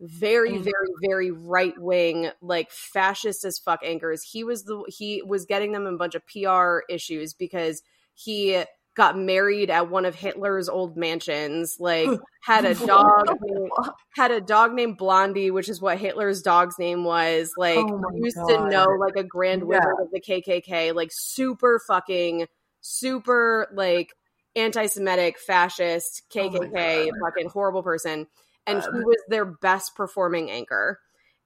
Very, 0.00 0.54
mm-hmm. 0.54 0.64
very, 0.64 0.88
very 1.08 1.30
right 1.30 1.78
wing, 1.78 2.30
like 2.42 2.72
fascist 2.72 3.44
as 3.44 3.60
fuck 3.60 3.78
anchors. 3.84 4.24
He 4.24 4.42
was 4.42 4.64
the 4.64 4.82
he 4.88 5.22
was 5.24 5.46
getting 5.46 5.70
them 5.70 5.86
a 5.86 5.96
bunch 5.96 6.16
of 6.16 6.26
PR 6.26 6.80
issues 6.88 7.32
because 7.32 7.82
he 8.14 8.60
got 8.96 9.16
married 9.16 9.70
at 9.70 9.88
one 9.90 10.04
of 10.04 10.14
Hitler's 10.14 10.68
old 10.68 10.96
mansions, 10.96 11.76
like 11.78 12.08
had 12.42 12.64
a 12.64 12.74
dog 12.74 13.26
named, 13.42 13.70
had 14.14 14.30
a 14.30 14.40
dog 14.40 14.74
named 14.74 14.98
Blondie, 14.98 15.50
which 15.50 15.68
is 15.68 15.80
what 15.80 15.98
Hitler's 15.98 16.42
dog's 16.42 16.78
name 16.78 17.04
was. 17.04 17.52
Like 17.56 17.78
oh 17.78 18.02
used 18.14 18.36
God. 18.36 18.48
to 18.48 18.68
know 18.68 18.86
like 18.98 19.16
a 19.16 19.24
grand 19.24 19.62
wizard 19.64 19.84
yeah. 19.98 20.04
of 20.04 20.10
the 20.10 20.20
KKK, 20.20 20.94
like 20.94 21.10
super 21.12 21.80
fucking 21.86 22.46
super 22.80 23.68
like 23.74 24.12
anti-Semitic, 24.56 25.38
fascist, 25.38 26.22
KKK, 26.34 27.08
oh 27.08 27.24
fucking 27.24 27.50
horrible 27.50 27.82
person. 27.82 28.26
And 28.66 28.82
he 28.82 28.88
was 28.88 29.22
their 29.28 29.44
best 29.44 29.94
performing 29.94 30.50
anchor. 30.50 30.98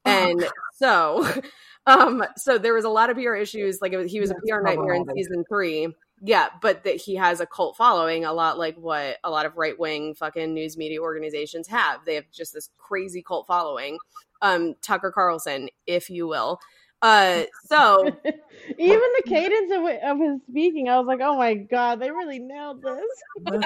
And 0.05 0.47
so 0.75 1.27
um 1.87 2.25
so 2.37 2.57
there 2.57 2.75
was 2.75 2.85
a 2.85 2.91
lot 2.91 3.11
of 3.11 3.17
PR 3.17 3.35
issues 3.35 3.79
like 3.83 3.93
was, 3.93 4.11
he 4.11 4.21
was 4.21 4.31
a 4.31 4.35
PR 4.47 4.63
nightmare 4.63 4.95
in 4.95 5.05
season 5.15 5.45
3 5.49 5.95
yeah, 6.23 6.49
but 6.61 6.85
that 6.85 6.97
he 6.97 7.17
has 7.17 7.41
a 7.41 7.47
cult 7.47 7.77
following, 7.77 8.25
a 8.25 8.33
lot 8.33 8.59
like 8.59 8.77
what 8.77 9.19
a 9.25 9.31
lot 9.31 9.47
of 9.47 9.57
right 9.57 9.79
wing 9.79 10.15
fucking 10.15 10.55
news 10.55 10.77
media 10.77 11.01
organizations 11.01 11.69
have. 11.69 12.05
They 12.05 12.15
have 12.15 12.31
just 12.33 12.55
this 12.55 12.71
crazy 12.79 13.23
cult 13.23 13.47
following. 13.47 13.99
Um, 14.43 14.75
Tucker 14.81 15.13
Carlson, 15.13 15.69
if 15.87 16.11
you 16.11 16.27
will. 16.27 16.61
Uh, 17.03 17.43
so 17.67 18.03
even 18.79 19.09
the 19.17 19.23
cadence 19.27 19.71
of, 19.71 20.11
of 20.11 20.19
his 20.19 20.41
speaking, 20.49 20.89
I 20.89 20.99
was 20.99 21.07
like, 21.07 21.21
oh 21.23 21.37
my 21.37 21.55
god, 21.55 22.01
they 22.01 22.11
really 22.11 22.39
nailed 22.39 22.83
this. 22.83 23.05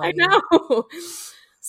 I 0.00 0.12
know. 0.12 0.86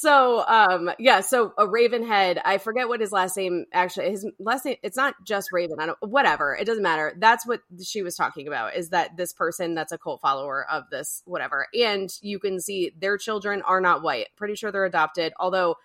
So, 0.04 0.46
um, 0.46 0.92
yeah, 1.00 1.22
so 1.22 1.54
a 1.58 1.66
Ravenhead, 1.66 2.42
I 2.44 2.58
forget 2.58 2.90
what 2.90 3.00
his 3.00 3.14
last 3.14 3.38
name 3.38 3.68
actually 3.72 4.10
his 4.10 4.30
last 4.38 4.66
name 4.66 4.76
it's 4.84 4.98
not 4.98 5.16
just 5.26 5.54
Raven, 5.54 5.80
I 5.80 5.86
don't 5.86 5.98
whatever, 6.02 6.54
it 6.54 6.66
doesn't 6.66 6.84
matter. 6.84 7.14
That's 7.18 7.48
what 7.48 7.62
she 7.82 8.04
was 8.04 8.18
talking 8.18 8.46
about 8.46 8.76
is 8.76 8.90
that 8.90 9.16
this 9.16 9.32
person 9.32 9.76
that's 9.76 9.94
a 9.94 9.98
cult 9.98 10.20
follower 10.20 10.70
of 10.70 10.90
this 10.92 11.22
whatever. 11.24 11.68
And 11.74 12.10
you 12.22 12.38
can 12.40 12.60
see 12.60 12.92
their 13.00 13.18
children 13.18 13.62
are 13.62 13.80
not 13.80 14.04
white. 14.04 14.28
Pretty 14.36 14.56
sure 14.56 14.74
they're 14.74 14.84
adopted. 14.84 15.32
Although 15.40 15.78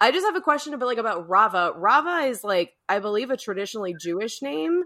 I 0.00 0.10
just 0.10 0.24
have 0.24 0.36
a 0.36 0.40
question 0.40 0.72
about 0.72 0.86
like 0.86 0.96
about 0.96 1.28
Rava. 1.28 1.74
Rava 1.76 2.28
is 2.28 2.42
like 2.42 2.72
I 2.88 3.00
believe 3.00 3.30
a 3.30 3.36
traditionally 3.36 3.94
Jewish 4.00 4.40
name. 4.40 4.84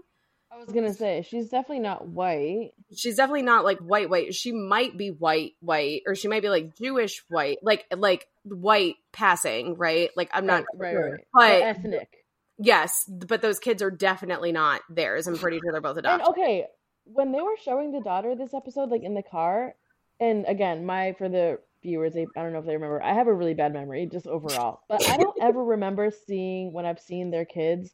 I 0.51 0.57
was 0.57 0.73
gonna 0.73 0.93
say 0.93 1.25
she's 1.25 1.47
definitely 1.47 1.79
not 1.79 2.09
white. 2.09 2.71
She's 2.93 3.15
definitely 3.15 3.43
not 3.43 3.63
like 3.63 3.79
white 3.79 4.09
white. 4.09 4.35
She 4.35 4.51
might 4.51 4.97
be 4.97 5.11
white 5.11 5.53
white, 5.61 6.01
or 6.05 6.13
she 6.13 6.27
might 6.27 6.41
be 6.41 6.49
like 6.49 6.75
Jewish 6.75 7.23
white, 7.29 7.59
like 7.63 7.85
like 7.95 8.27
white 8.43 8.95
passing, 9.11 9.75
right? 9.75 10.09
Like 10.15 10.29
I'm 10.33 10.45
not 10.45 10.65
right, 10.75 10.95
right, 10.95 11.11
right. 11.11 11.21
but 11.33 11.61
ethnic. 11.61 12.09
Yes, 12.57 13.09
but 13.09 13.41
those 13.41 13.59
kids 13.59 13.81
are 13.81 13.91
definitely 13.91 14.51
not 14.51 14.81
theirs. 14.89 15.27
I'm 15.27 15.37
pretty 15.37 15.59
sure 15.59 15.71
they're 15.71 15.81
both 15.81 15.97
adopted. 15.97 16.27
And 16.27 16.29
okay, 16.29 16.65
when 17.05 17.31
they 17.31 17.41
were 17.41 17.57
showing 17.63 17.91
the 17.91 18.01
daughter 18.01 18.35
this 18.35 18.53
episode, 18.53 18.89
like 18.89 19.03
in 19.03 19.15
the 19.15 19.23
car, 19.23 19.73
and 20.19 20.45
again, 20.47 20.85
my 20.85 21.13
for 21.17 21.27
the 21.27 21.59
viewers, 21.81 22.13
they, 22.13 22.27
I 22.35 22.43
don't 22.43 22.53
know 22.53 22.59
if 22.59 22.65
they 22.65 22.73
remember. 22.73 23.01
I 23.01 23.13
have 23.13 23.27
a 23.27 23.33
really 23.33 23.55
bad 23.55 23.73
memory, 23.73 24.07
just 24.11 24.27
overall, 24.27 24.81
but 24.87 25.07
I 25.09 25.17
don't 25.17 25.37
ever 25.41 25.63
remember 25.63 26.11
seeing 26.27 26.73
when 26.73 26.85
I've 26.85 26.99
seen 26.99 27.31
their 27.31 27.45
kids 27.45 27.91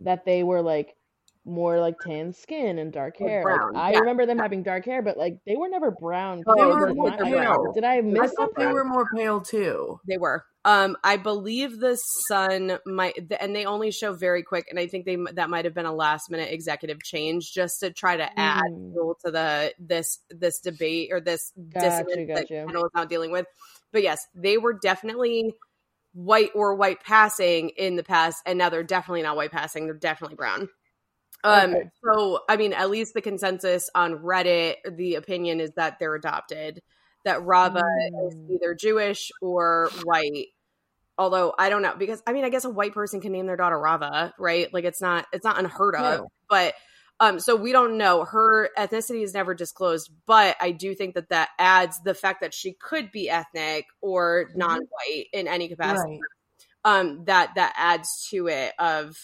that 0.00 0.24
they 0.24 0.42
were 0.42 0.62
like 0.62 0.96
more 1.44 1.80
like 1.80 1.98
tan 2.00 2.32
skin 2.32 2.78
and 2.78 2.92
dark 2.92 3.18
hair. 3.18 3.44
Like, 3.72 3.76
I 3.76 3.98
remember 3.98 4.26
them 4.26 4.38
having 4.38 4.62
dark 4.62 4.84
hair, 4.84 5.02
but 5.02 5.16
like 5.16 5.38
they 5.46 5.56
were 5.56 5.68
never 5.68 5.90
brown. 5.90 6.42
Oh, 6.46 6.54
they 6.54 6.64
were 6.64 6.94
more 6.94 7.16
pale. 7.16 7.72
Did 7.72 7.84
I 7.84 8.00
miss 8.00 8.32
I 8.32 8.34
something? 8.34 8.66
They 8.66 8.72
were 8.72 8.84
more 8.84 9.06
pale 9.14 9.40
too. 9.40 10.00
They 10.06 10.18
were. 10.18 10.44
Um, 10.62 10.98
I 11.02 11.16
believe 11.16 11.80
the 11.80 11.96
sun 12.28 12.78
might, 12.84 13.32
and 13.40 13.56
they 13.56 13.64
only 13.64 13.90
show 13.90 14.12
very 14.12 14.42
quick, 14.42 14.66
and 14.68 14.78
I 14.78 14.86
think 14.86 15.06
they 15.06 15.16
that 15.32 15.48
might 15.48 15.64
have 15.64 15.72
been 15.72 15.86
a 15.86 15.94
last 15.94 16.30
minute 16.30 16.52
executive 16.52 17.02
change 17.02 17.52
just 17.52 17.80
to 17.80 17.90
try 17.90 18.18
to 18.18 18.38
add 18.38 18.62
mm. 18.70 19.14
to 19.24 19.30
the 19.30 19.72
this 19.78 20.18
this 20.28 20.60
debate 20.60 21.08
or 21.12 21.20
this 21.20 21.52
gotcha, 21.72 21.86
dissonance 21.86 22.28
gotcha. 22.28 22.40
that 22.40 22.48
Kendall 22.48 22.84
is 22.84 22.90
now 22.94 23.06
dealing 23.06 23.32
with. 23.32 23.46
But 23.92 24.02
yes, 24.02 24.26
they 24.34 24.58
were 24.58 24.74
definitely 24.74 25.54
white 26.12 26.50
or 26.54 26.74
white 26.74 27.02
passing 27.02 27.70
in 27.70 27.96
the 27.96 28.04
past, 28.04 28.42
and 28.44 28.58
now 28.58 28.68
they're 28.68 28.82
definitely 28.82 29.22
not 29.22 29.36
white 29.36 29.52
passing. 29.52 29.86
They're 29.86 29.94
definitely 29.94 30.36
brown. 30.36 30.68
Um, 31.42 31.74
okay. 31.74 31.90
so 32.04 32.40
I 32.48 32.56
mean, 32.56 32.72
at 32.72 32.90
least 32.90 33.14
the 33.14 33.22
consensus 33.22 33.88
on 33.94 34.18
Reddit, 34.18 34.76
the 34.96 35.14
opinion 35.14 35.60
is 35.60 35.70
that 35.76 35.98
they're 35.98 36.14
adopted. 36.14 36.82
That 37.24 37.42
Rava 37.44 37.82
mm. 37.82 38.28
is 38.28 38.36
either 38.50 38.74
Jewish 38.74 39.30
or 39.42 39.90
white. 40.04 40.48
Although 41.18 41.54
I 41.58 41.68
don't 41.68 41.82
know 41.82 41.94
because 41.98 42.22
I 42.26 42.32
mean, 42.32 42.44
I 42.44 42.48
guess 42.48 42.64
a 42.64 42.70
white 42.70 42.94
person 42.94 43.20
can 43.20 43.32
name 43.32 43.46
their 43.46 43.56
daughter 43.56 43.78
Rava, 43.78 44.32
right? 44.38 44.72
Like 44.72 44.84
it's 44.84 45.00
not 45.00 45.26
it's 45.32 45.44
not 45.44 45.58
unheard 45.58 45.94
of. 45.94 46.20
No. 46.20 46.28
But 46.48 46.74
um, 47.20 47.38
so 47.38 47.54
we 47.54 47.72
don't 47.72 47.98
know. 47.98 48.24
Her 48.24 48.70
ethnicity 48.78 49.22
is 49.22 49.34
never 49.34 49.54
disclosed, 49.54 50.10
but 50.26 50.56
I 50.58 50.70
do 50.72 50.94
think 50.94 51.14
that 51.14 51.28
that 51.28 51.50
adds 51.58 52.00
the 52.02 52.14
fact 52.14 52.40
that 52.40 52.54
she 52.54 52.72
could 52.72 53.12
be 53.12 53.28
ethnic 53.28 53.84
or 54.00 54.46
mm-hmm. 54.48 54.58
non-white 54.58 55.26
in 55.34 55.46
any 55.46 55.68
capacity. 55.68 56.18
Right. 56.18 56.20
Um, 56.82 57.24
that 57.26 57.50
that 57.56 57.74
adds 57.76 58.26
to 58.30 58.46
it 58.46 58.72
of 58.78 59.14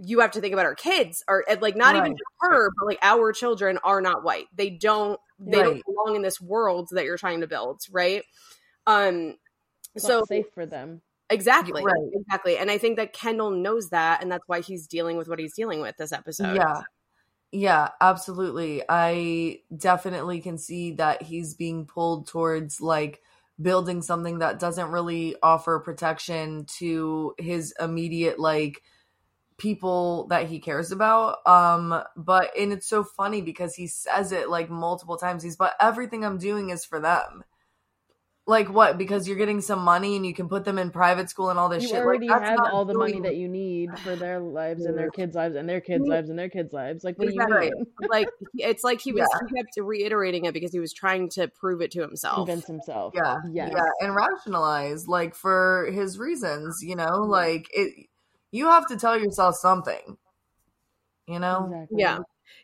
you 0.00 0.20
have 0.20 0.30
to 0.32 0.40
think 0.40 0.52
about 0.52 0.66
our 0.66 0.74
kids 0.74 1.24
or 1.28 1.44
like 1.60 1.76
not 1.76 1.94
right. 1.94 2.06
even 2.06 2.16
her 2.40 2.70
but 2.78 2.86
like 2.86 2.98
our 3.02 3.32
children 3.32 3.78
are 3.82 4.00
not 4.00 4.22
white. 4.22 4.46
They 4.54 4.70
don't 4.70 5.18
they 5.38 5.58
right. 5.58 5.64
don't 5.64 5.84
belong 5.86 6.16
in 6.16 6.22
this 6.22 6.40
world 6.40 6.88
that 6.92 7.04
you're 7.04 7.18
trying 7.18 7.40
to 7.40 7.46
build 7.46 7.80
right? 7.90 8.22
Um 8.86 9.36
it's 9.94 10.06
so 10.06 10.22
safe 10.28 10.46
for 10.54 10.66
them. 10.66 11.02
Exactly. 11.30 11.82
Right. 11.84 12.10
exactly. 12.12 12.56
And 12.56 12.70
i 12.70 12.78
think 12.78 12.96
that 12.96 13.12
kendall 13.12 13.50
knows 13.50 13.90
that 13.90 14.22
and 14.22 14.30
that's 14.30 14.44
why 14.46 14.60
he's 14.60 14.86
dealing 14.86 15.16
with 15.16 15.28
what 15.28 15.38
he's 15.38 15.54
dealing 15.54 15.80
with 15.80 15.96
this 15.96 16.12
episode. 16.12 16.54
Yeah. 16.54 16.82
Yeah 17.50 17.88
absolutely. 18.00 18.82
I 18.88 19.60
definitely 19.76 20.40
can 20.40 20.58
see 20.58 20.92
that 20.92 21.22
he's 21.22 21.54
being 21.54 21.86
pulled 21.86 22.28
towards 22.28 22.80
like 22.80 23.20
building 23.60 24.02
something 24.02 24.38
that 24.38 24.60
doesn't 24.60 24.90
really 24.90 25.34
offer 25.42 25.80
protection 25.80 26.64
to 26.78 27.34
his 27.38 27.74
immediate 27.80 28.38
like 28.38 28.82
people 29.58 30.26
that 30.28 30.46
he 30.46 30.60
cares 30.60 30.92
about 30.92 31.38
um 31.46 32.02
but 32.16 32.50
and 32.56 32.72
it's 32.72 32.88
so 32.88 33.02
funny 33.04 33.42
because 33.42 33.74
he 33.74 33.86
says 33.86 34.30
it 34.32 34.48
like 34.48 34.70
multiple 34.70 35.16
times 35.16 35.42
he's 35.42 35.56
but 35.56 35.74
everything 35.80 36.24
i'm 36.24 36.38
doing 36.38 36.70
is 36.70 36.84
for 36.84 37.00
them 37.00 37.42
Like 38.46 38.72
what? 38.72 38.96
Because 38.96 39.28
you're 39.28 39.36
getting 39.36 39.60
some 39.60 39.80
money 39.80 40.16
and 40.16 40.24
you 40.24 40.32
can 40.32 40.48
put 40.48 40.64
them 40.64 40.78
in 40.78 40.90
private 40.90 41.28
school 41.28 41.50
and 41.50 41.58
all 41.58 41.68
this 41.68 41.82
You 41.82 41.90
shit. 41.90 42.00
already 42.00 42.28
like, 42.28 42.38
that's 42.40 42.48
have 42.48 42.58
not 42.60 42.72
all 42.72 42.86
the 42.86 42.94
money 42.94 43.20
that 43.20 43.36
you 43.36 43.46
need 43.46 43.90
for 43.98 44.16
their 44.16 44.40
lives 44.40 44.86
and 44.86 44.96
their 44.96 45.10
kids' 45.10 45.36
lives 45.36 45.54
and 45.54 45.68
their 45.68 45.82
kids' 45.82 46.08
lives 46.08 46.30
and 46.30 46.38
their 46.38 46.48
kids' 46.48 46.72
lives. 46.72 47.04
Like, 47.04 47.18
what 47.18 47.28
do 47.28 47.34
you 47.34 47.46
mean? 47.60 47.72
like 48.10 48.30
it's 48.54 48.82
like 48.82 49.02
he 49.02 49.12
was 49.12 49.28
he 49.50 49.54
kept 49.54 49.76
reiterating 49.76 50.46
it 50.46 50.54
because 50.54 50.72
he 50.72 50.78
was 50.78 50.94
trying 50.94 51.28
to 51.30 51.48
prove 51.48 51.82
it 51.82 51.90
to 51.90 52.00
himself. 52.00 52.46
Convince 52.46 52.66
himself. 52.66 53.12
Yeah, 53.14 53.36
Yes. 53.52 53.70
yeah, 53.74 53.90
and 54.00 54.14
rationalize 54.16 55.06
like 55.06 55.34
for 55.34 55.90
his 55.92 56.18
reasons. 56.18 56.78
You 56.82 56.96
know, 56.96 57.24
like 57.28 57.66
it. 57.74 58.06
You 58.50 58.66
have 58.66 58.86
to 58.88 58.96
tell 58.96 59.18
yourself 59.18 59.56
something. 59.56 60.16
You 61.26 61.38
know. 61.38 61.66
Exactly. 61.66 62.00
Yeah. 62.00 62.18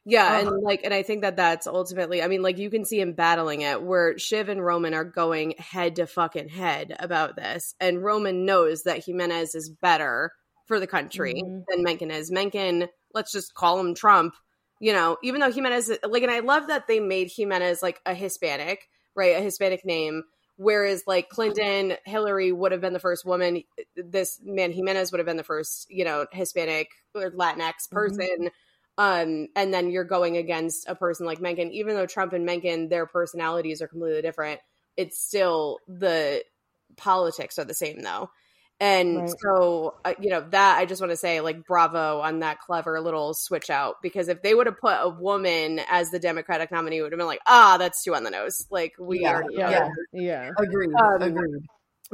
Yeah, 0.06 0.38
Ugh. 0.40 0.46
and 0.46 0.62
like, 0.62 0.80
and 0.82 0.94
I 0.94 1.02
think 1.02 1.20
that 1.22 1.36
that's 1.36 1.66
ultimately. 1.66 2.22
I 2.22 2.28
mean, 2.28 2.40
like, 2.42 2.56
you 2.56 2.70
can 2.70 2.84
see 2.86 3.00
him 3.00 3.12
battling 3.12 3.60
it, 3.60 3.82
where 3.82 4.18
Shiv 4.18 4.48
and 4.48 4.64
Roman 4.64 4.94
are 4.94 5.04
going 5.04 5.52
head 5.58 5.96
to 5.96 6.06
fucking 6.06 6.48
head 6.48 6.96
about 6.98 7.36
this, 7.36 7.74
and 7.80 8.02
Roman 8.02 8.46
knows 8.46 8.84
that 8.84 9.04
Jimenez 9.04 9.54
is 9.54 9.68
better 9.68 10.32
for 10.66 10.80
the 10.80 10.86
country 10.86 11.34
Mhm. 11.34 11.64
than 11.68 11.82
mencken 11.82 12.10
is. 12.10 12.30
mencken 12.30 12.88
let's 13.12 13.30
just 13.30 13.54
call 13.54 13.78
him 13.78 13.94
Trump. 13.94 14.34
You 14.80 14.92
know, 14.94 15.18
even 15.22 15.40
though 15.40 15.52
Jimenez, 15.52 15.92
like, 16.08 16.22
and 16.22 16.32
I 16.32 16.40
love 16.40 16.66
that 16.68 16.86
they 16.86 16.98
made 17.00 17.30
Jimenez 17.30 17.82
like 17.82 18.00
a 18.06 18.14
Hispanic, 18.14 18.88
right, 19.14 19.36
a 19.36 19.40
Hispanic 19.40 19.84
name. 19.84 20.24
Whereas, 20.56 21.02
like 21.06 21.28
Clinton, 21.28 21.94
Hillary 22.04 22.52
would 22.52 22.72
have 22.72 22.80
been 22.80 22.92
the 22.92 23.00
first 23.00 23.24
woman. 23.24 23.64
This 23.96 24.40
man 24.42 24.72
Jimenez 24.72 25.10
would 25.10 25.18
have 25.18 25.26
been 25.26 25.36
the 25.36 25.42
first, 25.42 25.90
you 25.90 26.04
know, 26.04 26.26
Hispanic 26.30 26.90
or 27.14 27.30
Latinx 27.32 27.90
person. 27.90 28.50
Um, 28.96 29.48
and 29.56 29.74
then 29.74 29.90
you're 29.90 30.04
going 30.04 30.36
against 30.36 30.88
a 30.88 30.94
person 30.94 31.26
like 31.26 31.40
Mencken, 31.40 31.72
even 31.72 31.96
though 31.96 32.06
Trump 32.06 32.32
and 32.32 32.46
Mencken, 32.46 32.88
their 32.88 33.06
personalities 33.06 33.82
are 33.82 33.88
completely 33.88 34.22
different. 34.22 34.60
It's 34.96 35.18
still 35.18 35.78
the 35.88 36.44
politics 36.96 37.58
are 37.58 37.64
the 37.64 37.74
same 37.74 38.00
though. 38.02 38.30
And 38.84 39.16
Right. 39.16 39.36
so, 39.40 39.94
uh, 40.04 40.12
you 40.20 40.28
know, 40.28 40.44
that 40.50 40.76
I 40.76 40.84
just 40.84 41.00
want 41.00 41.10
to 41.10 41.16
say, 41.16 41.40
like, 41.40 41.64
bravo 41.66 42.20
on 42.20 42.40
that 42.40 42.60
clever 42.60 43.00
little 43.00 43.32
switch 43.32 43.70
out. 43.70 43.96
Because 44.02 44.28
if 44.28 44.42
they 44.42 44.54
would 44.54 44.66
have 44.66 44.78
put 44.78 44.96
a 45.00 45.08
woman 45.08 45.80
as 45.90 46.10
the 46.10 46.18
Democratic 46.18 46.70
nominee, 46.70 46.98
it 46.98 47.02
would 47.02 47.12
have 47.12 47.18
been 47.18 47.26
like, 47.26 47.40
ah, 47.46 47.76
that's 47.78 48.04
too 48.04 48.14
on 48.14 48.24
the 48.24 48.30
nose. 48.30 48.66
Like, 48.70 48.92
we 48.98 49.20
Yeah, 49.20 49.32
already 49.32 49.56
know 49.56 49.70
Yeah. 49.70 49.80
that. 49.86 49.96
Yeah. 50.12 50.50
Agreed. 50.58 50.90
Um, 51.02 51.22
agreed. 51.22 51.62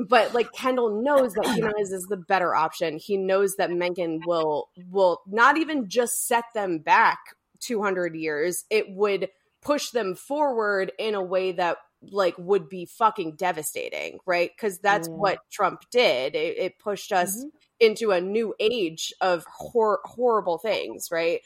but 0.09 0.33
like 0.33 0.53
Kendall 0.53 1.03
knows 1.03 1.35
that 1.35 1.47
Jimenez 1.53 1.91
is 1.91 2.07
the 2.09 2.17
better 2.17 2.55
option. 2.55 2.99
He 2.99 3.17
knows 3.17 3.57
that 3.57 3.73
Mencken 3.73 4.21
will 4.25 4.69
will 4.91 5.21
not 5.27 5.57
even 5.59 5.89
just 5.89 6.27
set 6.29 6.45
them 6.55 6.79
back 6.79 7.19
200 7.61 8.15
years. 8.15 8.65
It 8.71 8.87
would 8.91 9.29
push 9.63 9.91
them 9.91 10.15
forward 10.15 10.93
in 10.99 11.15
a 11.17 11.23
way 11.23 11.53
that 11.53 11.79
like 12.03 12.35
would 12.39 12.69
be 12.69 12.87
fucking 12.87 13.37
devastating, 13.37 14.19
right? 14.27 14.51
Because 14.57 14.79
that's 14.79 15.09
Yeah. 15.09 15.15
what 15.15 15.39
Trump 15.51 15.83
did. 15.91 16.35
It, 16.35 16.59
it 16.59 16.79
pushed 16.79 17.13
us 17.13 17.45
Mhm. 17.45 17.51
into 17.81 18.11
a 18.13 18.21
new 18.21 18.55
age 18.61 19.13
of 19.21 19.45
hor- 19.47 20.01
horrible 20.05 20.59
things, 20.59 21.09
right? 21.11 21.41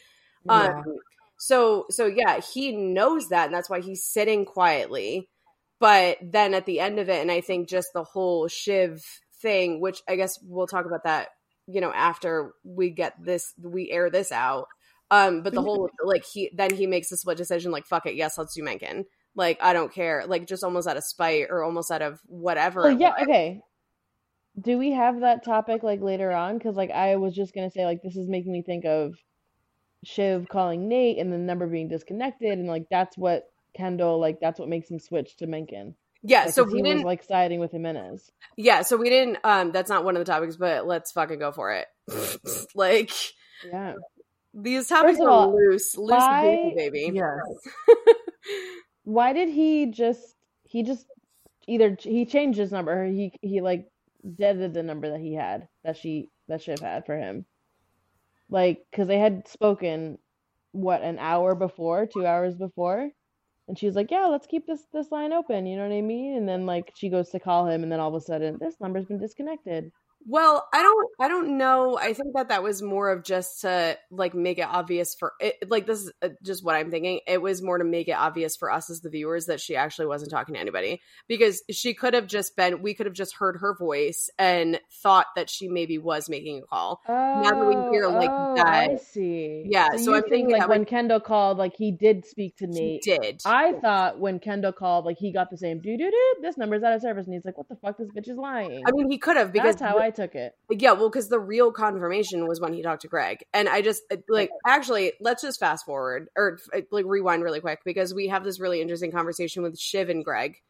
Yeah. 0.44 0.82
Um, 0.84 0.84
so 1.38 1.86
so 1.90 2.06
yeah, 2.06 2.40
he 2.40 2.72
knows 2.72 3.28
that, 3.28 3.46
and 3.46 3.54
that's 3.54 3.68
why 3.70 3.80
he's 3.80 4.04
sitting 4.04 4.44
quietly. 4.44 5.28
But 5.80 6.18
then 6.22 6.54
at 6.54 6.66
the 6.66 6.80
end 6.80 6.98
of 6.98 7.08
it, 7.08 7.20
and 7.20 7.30
I 7.30 7.40
think 7.40 7.68
just 7.68 7.88
the 7.92 8.04
whole 8.04 8.48
Shiv 8.48 9.02
thing, 9.42 9.80
which 9.80 10.02
I 10.08 10.16
guess 10.16 10.38
we'll 10.42 10.66
talk 10.68 10.86
about 10.86 11.04
that, 11.04 11.30
you 11.66 11.80
know, 11.80 11.92
after 11.92 12.54
we 12.62 12.90
get 12.90 13.14
this, 13.22 13.52
we 13.60 13.90
air 13.90 14.08
this 14.10 14.32
out. 14.32 14.68
Um, 15.10 15.42
but 15.42 15.52
the 15.54 15.62
whole 15.62 15.90
like 16.04 16.24
he 16.24 16.50
then 16.54 16.74
he 16.74 16.86
makes 16.86 17.08
the 17.10 17.16
split 17.16 17.36
decision, 17.36 17.70
like 17.72 17.86
fuck 17.86 18.06
it, 18.06 18.14
yes, 18.14 18.38
let's 18.38 18.54
do 18.54 18.62
Mencken. 18.62 19.04
Like 19.36 19.58
I 19.62 19.72
don't 19.72 19.92
care, 19.92 20.24
like 20.26 20.46
just 20.46 20.62
almost 20.64 20.86
out 20.88 20.96
of 20.96 21.04
spite 21.04 21.46
or 21.50 21.62
almost 21.64 21.90
out 21.90 22.02
of 22.02 22.20
whatever. 22.26 22.82
Well, 22.82 23.00
yeah, 23.00 23.14
okay. 23.22 23.60
Do 24.60 24.78
we 24.78 24.92
have 24.92 25.20
that 25.20 25.44
topic 25.44 25.82
like 25.82 26.00
later 26.00 26.30
on? 26.30 26.56
Because 26.58 26.76
like 26.76 26.90
I 26.92 27.16
was 27.16 27.34
just 27.34 27.54
gonna 27.54 27.70
say 27.70 27.84
like 27.84 28.02
this 28.02 28.16
is 28.16 28.28
making 28.28 28.52
me 28.52 28.62
think 28.62 28.84
of 28.84 29.14
Shiv 30.04 30.46
calling 30.48 30.88
Nate 30.88 31.18
and 31.18 31.32
the 31.32 31.38
number 31.38 31.66
being 31.66 31.88
disconnected 31.88 32.58
and 32.58 32.68
like 32.68 32.84
that's 32.90 33.18
what 33.18 33.44
Kendall 33.76 34.20
like 34.20 34.38
that's 34.40 34.60
what 34.60 34.68
makes 34.68 34.88
him 34.90 35.00
switch 35.00 35.36
to 35.38 35.46
Mencken. 35.48 35.96
yeah. 36.22 36.44
Like, 36.44 36.54
so 36.54 36.62
'cause 36.64 36.72
we 36.72 36.78
he 36.78 36.82
didn't 36.84 36.98
was 36.98 37.04
like 37.06 37.22
siding 37.24 37.58
with 37.58 37.72
Jimenez. 37.72 38.30
Yeah, 38.56 38.82
so 38.82 38.96
we 38.96 39.10
didn't 39.10 39.38
um 39.42 39.72
that's 39.72 39.90
not 39.90 40.04
one 40.04 40.14
of 40.16 40.24
the 40.24 40.30
topics, 40.30 40.54
but 40.56 40.86
let's 40.86 41.10
fucking 41.10 41.40
go 41.40 41.50
for 41.50 41.72
it. 41.72 41.86
like 42.76 43.10
Yeah. 43.68 43.94
these 44.52 44.86
topics 44.86 45.18
First 45.18 45.22
of 45.22 45.28
are 45.28 45.48
loose, 45.48 45.96
loose 45.96 46.10
why- 46.12 46.72
baby. 46.76 47.10
Yes. 47.12 47.26
Why 49.04 49.32
did 49.32 49.48
he 49.50 49.86
just 49.86 50.36
he 50.64 50.82
just 50.82 51.06
either 51.68 51.96
he 52.00 52.26
changed 52.26 52.58
his 52.58 52.72
number 52.72 53.06
he 53.06 53.32
he 53.42 53.60
like 53.60 53.90
deaded 54.36 54.74
the 54.74 54.82
number 54.82 55.10
that 55.10 55.20
he 55.20 55.34
had 55.34 55.68
that 55.84 55.96
she 55.96 56.30
that 56.48 56.62
Shiv 56.62 56.80
had 56.80 57.06
for 57.06 57.16
him. 57.16 57.46
Like 58.48 58.86
cuz 58.92 59.06
they 59.06 59.18
had 59.18 59.46
spoken 59.48 60.18
what 60.72 61.02
an 61.02 61.18
hour 61.18 61.54
before, 61.54 62.06
2 62.06 62.24
hours 62.26 62.56
before. 62.56 63.10
And 63.68 63.78
she 63.78 63.86
was 63.86 63.96
like, 63.96 64.10
"Yeah, 64.10 64.26
let's 64.26 64.46
keep 64.46 64.66
this 64.66 64.86
this 64.92 65.12
line 65.12 65.32
open." 65.32 65.66
You 65.66 65.76
know 65.76 65.88
what 65.88 65.94
I 65.94 66.02
mean? 66.02 66.36
And 66.36 66.48
then 66.48 66.66
like 66.66 66.92
she 66.96 67.10
goes 67.10 67.30
to 67.30 67.40
call 67.40 67.66
him 67.66 67.82
and 67.82 67.92
then 67.92 68.00
all 68.00 68.08
of 68.08 68.14
a 68.14 68.20
sudden 68.20 68.58
this 68.58 68.80
number's 68.80 69.06
been 69.06 69.18
disconnected. 69.18 69.92
Well, 70.26 70.66
I 70.72 70.82
don't 70.82 71.10
I 71.20 71.28
don't 71.28 71.58
know. 71.58 71.98
I 71.98 72.12
think 72.14 72.34
that 72.34 72.48
that 72.48 72.62
was 72.62 72.82
more 72.82 73.10
of 73.10 73.24
just 73.24 73.62
to 73.62 73.98
like 74.10 74.34
make 74.34 74.58
it 74.58 74.66
obvious 74.68 75.14
for 75.14 75.32
it 75.40 75.56
like 75.68 75.86
this 75.86 76.02
is 76.04 76.12
uh, 76.22 76.30
just 76.42 76.64
what 76.64 76.76
I'm 76.76 76.90
thinking. 76.90 77.20
It 77.26 77.42
was 77.42 77.62
more 77.62 77.78
to 77.78 77.84
make 77.84 78.08
it 78.08 78.12
obvious 78.16 78.56
for 78.56 78.70
us 78.70 78.90
as 78.90 79.00
the 79.00 79.10
viewers 79.10 79.46
that 79.46 79.60
she 79.60 79.76
actually 79.76 80.06
wasn't 80.06 80.30
talking 80.30 80.54
to 80.54 80.60
anybody 80.60 81.00
because 81.28 81.62
she 81.70 81.94
could 81.94 82.14
have 82.14 82.26
just 82.26 82.56
been 82.56 82.82
we 82.82 82.94
could 82.94 83.06
have 83.06 83.14
just 83.14 83.36
heard 83.36 83.58
her 83.60 83.76
voice 83.78 84.30
and 84.38 84.80
thought 85.02 85.26
that 85.36 85.50
she 85.50 85.68
maybe 85.68 85.98
was 85.98 86.28
making 86.28 86.58
a 86.58 86.66
call. 86.66 87.00
Oh, 87.08 87.42
that 87.42 87.56
we 87.56 87.74
hear, 87.96 88.08
like, 88.08 88.30
oh, 88.32 88.54
that- 88.56 88.90
I 88.90 88.96
see. 88.96 89.64
Yeah, 89.66 89.90
So, 89.92 89.98
so 89.98 90.14
I'm 90.14 90.22
think 90.22 90.32
thinking 90.32 90.52
like 90.52 90.62
that 90.62 90.68
when 90.68 90.84
Kendall 90.84 91.20
called, 91.20 91.58
like 91.58 91.74
he 91.76 91.92
did 91.92 92.24
speak 92.24 92.56
to 92.58 92.66
Nate. 92.66 93.02
did. 93.02 93.42
I 93.44 93.72
thought 93.72 94.18
when 94.18 94.38
Kendall 94.38 94.72
called, 94.72 95.04
like 95.04 95.18
he 95.18 95.32
got 95.32 95.50
the 95.50 95.58
same 95.58 95.80
doo 95.80 95.96
doo 95.96 96.10
doo. 96.10 96.34
This 96.42 96.56
number's 96.56 96.82
out 96.82 96.92
of 96.94 97.02
service, 97.02 97.26
and 97.26 97.34
he's 97.34 97.44
like, 97.44 97.58
"What 97.58 97.68
the 97.68 97.76
fuck? 97.76 97.98
This 97.98 98.08
bitch 98.08 98.28
is 98.28 98.36
lying." 98.36 98.82
I 98.86 98.90
mean, 98.92 99.10
he 99.10 99.18
could 99.18 99.36
have 99.36 99.52
because 99.52 99.76
That's 99.76 99.82
how 99.92 99.98
I 99.98 100.10
took 100.14 100.34
it. 100.34 100.54
Yeah, 100.70 100.92
well, 100.92 101.08
because 101.08 101.28
the 101.28 101.38
real 101.38 101.72
confirmation 101.72 102.46
was 102.46 102.60
when 102.60 102.72
he 102.72 102.82
talked 102.82 103.02
to 103.02 103.08
Greg, 103.08 103.44
and 103.52 103.68
I 103.68 103.82
just 103.82 104.02
like 104.28 104.50
actually 104.66 105.12
let's 105.20 105.42
just 105.42 105.60
fast 105.60 105.84
forward 105.84 106.28
or 106.36 106.58
uh, 106.74 106.80
like 106.90 107.04
rewind 107.06 107.42
really 107.42 107.60
quick 107.60 107.80
because 107.84 108.14
we 108.14 108.28
have 108.28 108.44
this 108.44 108.60
really 108.60 108.80
interesting 108.80 109.12
conversation 109.12 109.62
with 109.62 109.78
Shiv 109.78 110.08
and 110.08 110.24
Greg, 110.24 110.60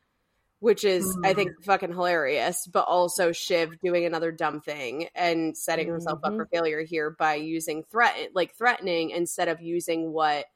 which 0.60 0.84
is 0.84 1.16
I 1.24 1.34
think 1.34 1.50
mm-hmm. 1.50 1.62
fucking 1.62 1.92
hilarious, 1.92 2.66
but 2.66 2.86
also 2.86 3.32
Shiv 3.32 3.78
doing 3.80 4.04
another 4.04 4.32
dumb 4.32 4.60
thing 4.60 5.08
and 5.14 5.56
setting 5.56 5.88
herself 5.88 6.20
up 6.24 6.34
for 6.34 6.44
mm-hmm. 6.44 6.56
failure 6.56 6.82
here 6.82 7.10
by 7.10 7.34
using 7.34 7.84
threat 7.84 8.30
like 8.34 8.54
threatening 8.54 9.10
instead 9.10 9.48
of 9.48 9.60
using 9.60 10.12
what 10.12 10.46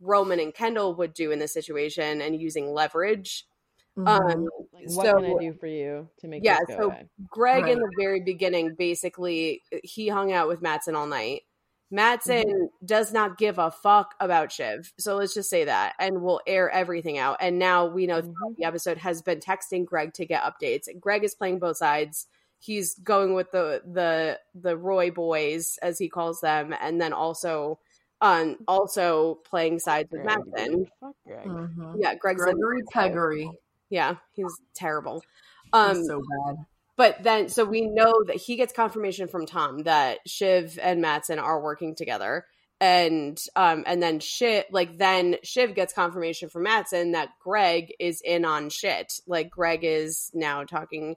Roman 0.00 0.40
and 0.40 0.54
Kendall 0.54 0.94
would 0.96 1.14
do 1.14 1.30
in 1.30 1.38
this 1.38 1.52
situation 1.52 2.20
and 2.20 2.40
using 2.40 2.72
leverage. 2.72 3.46
Mhm. 3.96 4.08
Um, 4.08 4.48
Like, 4.72 4.88
what 4.88 5.06
so 5.06 5.14
can 5.20 5.24
I 5.24 5.38
do 5.38 5.52
for 5.54 5.66
you 5.66 6.08
to 6.18 6.28
make 6.28 6.42
Yeah, 6.44 6.58
this 6.66 6.76
go 6.76 6.82
so- 6.82 6.86
away? 6.86 7.08
Greg 7.28 7.68
in 7.68 7.78
the 7.78 7.90
very 7.98 8.20
beginning 8.20 8.74
basically 8.74 9.62
he 9.84 10.08
hung 10.08 10.32
out 10.32 10.48
with 10.48 10.60
Matsson 10.62 10.94
all 10.96 11.06
night. 11.06 11.42
Matsson 11.90 12.44
Mm-hmm. 12.44 12.86
does 12.86 13.12
not 13.12 13.38
give 13.38 13.58
a 13.58 13.70
fuck 13.70 14.14
about 14.18 14.50
Shiv. 14.50 14.92
So 14.98 15.14
let's 15.16 15.32
just 15.34 15.48
say 15.48 15.64
that 15.66 15.94
and 16.00 16.22
we'll 16.22 16.40
air 16.46 16.68
everything 16.70 17.18
out. 17.18 17.36
And 17.40 17.58
now 17.58 17.86
we 17.86 18.06
know 18.08 18.20
throughout 18.20 18.52
Mhm. 18.52 18.56
the 18.56 18.64
episode 18.64 18.98
has 18.98 19.22
been 19.22 19.38
texting 19.38 19.84
Greg 19.84 20.12
to 20.14 20.26
get 20.26 20.42
updates. 20.42 20.88
Greg 20.98 21.22
is 21.22 21.34
playing 21.36 21.60
both 21.60 21.76
sides. 21.76 22.26
He's 22.58 22.94
going 22.98 23.34
with 23.34 23.50
the 23.52 23.82
the 23.84 24.40
the 24.54 24.76
Roy 24.76 25.10
boys 25.12 25.78
as 25.82 25.98
he 25.98 26.08
calls 26.08 26.40
them 26.40 26.74
and 26.80 27.00
then 27.00 27.12
also 27.12 27.78
um 28.20 28.56
also 28.66 29.34
playing 29.44 29.78
sides 29.78 30.10
with 30.10 30.24
Matsson. 30.24 30.78
dude. 30.78 30.88
Fuck 30.98 31.14
Greg. 31.26 31.44
Mhm. 31.46 31.96
Yeah, 31.98 32.14
Greg's 32.14 32.44
in- 32.44 32.58
Gregory 32.58 32.82
Peggery. 32.92 33.52
Yeah, 33.90 34.16
he's 34.32 34.54
terrible. 34.74 35.22
Um 35.72 36.04
so 36.04 36.20
bad. 36.46 36.56
but 36.96 37.22
then, 37.22 37.48
so 37.48 37.64
we 37.64 37.82
know 37.82 38.14
that 38.26 38.36
he 38.36 38.56
gets 38.56 38.72
confirmation 38.72 39.28
from 39.28 39.46
Tom 39.46 39.82
that 39.84 40.18
Shiv 40.26 40.78
and 40.80 41.00
Matsson 41.00 41.38
are 41.38 41.60
working 41.62 41.94
together, 41.94 42.44
and 42.80 43.38
um, 43.56 43.84
and 43.86 44.02
then 44.02 44.20
Shiv, 44.20 44.64
like 44.70 44.98
then 44.98 45.36
Shiv 45.42 45.74
gets 45.74 45.92
confirmation 45.92 46.48
from 46.48 46.62
Matsson 46.64 47.12
that 47.12 47.30
Greg 47.42 47.92
is 47.98 48.20
in 48.20 48.44
on 48.44 48.68
shit. 48.70 49.12
Like 49.26 49.50
Greg 49.50 49.80
is 49.82 50.30
now 50.34 50.64
talking. 50.64 51.16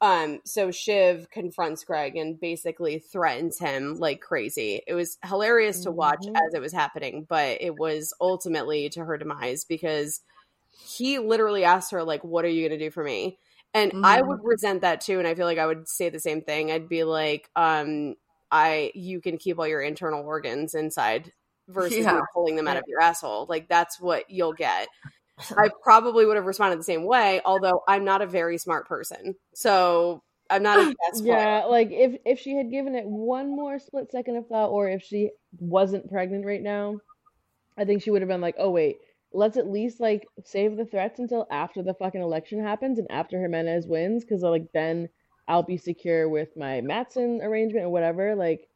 Um, 0.00 0.38
so 0.44 0.70
Shiv 0.70 1.28
confronts 1.30 1.82
Greg 1.82 2.14
and 2.14 2.38
basically 2.38 3.00
threatens 3.00 3.58
him 3.58 3.96
like 3.96 4.20
crazy. 4.20 4.80
It 4.86 4.94
was 4.94 5.18
hilarious 5.24 5.80
to 5.84 5.90
watch 5.90 6.24
Mhm. 6.24 6.36
as 6.36 6.54
it 6.54 6.60
was 6.60 6.72
happening, 6.72 7.26
but 7.28 7.60
it 7.60 7.74
was 7.76 8.14
ultimately 8.20 8.88
to 8.90 9.04
her 9.04 9.18
demise 9.18 9.64
because 9.64 10.20
he 10.80 11.18
literally 11.18 11.64
asked 11.64 11.90
her 11.92 12.02
like, 12.04 12.22
"What 12.24 12.44
are 12.44 12.48
you 12.48 12.68
going 12.68 12.78
to 12.78 12.84
do 12.86 12.90
for 12.90 13.04
me?" 13.04 13.38
And 13.74 13.94
I 14.02 14.20
Mhm. 14.20 14.22
would 14.22 14.40
resent 14.42 14.80
that 14.82 15.00
too, 15.00 15.18
and 15.18 15.28
I 15.28 15.34
feel 15.34 15.46
like 15.46 15.58
I 15.58 15.66
would 15.66 15.88
say 15.88 16.08
the 16.10 16.20
same 16.20 16.42
thing. 16.42 16.70
I'd 16.72 16.88
be 16.88 17.04
like, 17.04 17.50
um, 17.56 18.14
I 18.50 18.92
you 18.94 19.20
can 19.20 19.38
keep 19.38 19.58
all 19.58 19.66
your 19.68 19.82
internal 19.82 20.24
organs 20.24 20.74
inside 20.74 21.32
versus 21.68 22.06
Yeah. 22.06 22.20
pulling 22.34 22.56
them 22.56 22.68
out 22.68 22.76
of 22.78 22.84
your 22.88 23.00
asshole. 23.00 23.46
Like 23.48 23.68
that's 23.68 24.00
what 24.00 24.30
you'll 24.30 24.54
get. 24.54 24.88
I 25.58 25.70
probably 25.82 26.26
would 26.26 26.36
have 26.36 26.46
responded 26.46 26.78
the 26.78 26.84
same 26.84 27.04
way, 27.06 27.40
although 27.44 27.82
I'm 27.88 28.04
not 28.04 28.22
a 28.22 28.26
very 28.26 28.58
smart 28.58 28.86
person. 28.88 29.36
So 29.54 30.22
I'm 30.50 30.62
not 30.62 30.80
a 30.80 30.84
chess 30.86 31.22
player. 31.26 31.46
Yeah, 31.50 31.64
like 31.68 31.90
if 31.90 32.20
if 32.24 32.38
she 32.38 32.54
had 32.56 32.70
given 32.70 32.94
it 32.94 33.06
one 33.06 33.48
more 33.54 33.78
split 33.78 34.10
second 34.10 34.36
of 34.36 34.46
thought, 34.48 34.70
or 34.70 34.88
if 34.88 35.02
she 35.02 35.30
wasn't 35.58 36.10
pregnant 36.10 36.44
right 36.44 36.62
now, 36.62 37.00
I 37.78 37.84
think 37.86 38.02
she 38.02 38.10
would 38.12 38.22
have 38.22 38.28
been 38.30 38.40
like, 38.42 38.56
"Oh 38.58 38.70
wait, 38.70 38.98
let's 39.32 39.56
at 39.56 39.68
least 39.70 40.00
like 40.00 40.26
save 40.44 40.76
the 40.76 40.86
threats 40.86 41.18
until 41.18 41.46
after 41.50 41.82
the 41.82 41.94
fucking 41.94 42.20
election 42.22 42.62
happens 42.62 42.98
and 42.98 43.08
after 43.10 43.40
Jimenez 43.40 43.86
wins, 43.86 44.24
because 44.24 44.42
like 44.42 44.66
then 44.74 45.08
I'll 45.46 45.62
be 45.62 45.78
secure 45.78 46.28
with 46.28 46.56
my 46.56 46.80
Matsson 46.80 47.40
arrangement 47.42 47.86
or 47.86 47.90
whatever." 47.90 48.34
Like, 48.36 48.68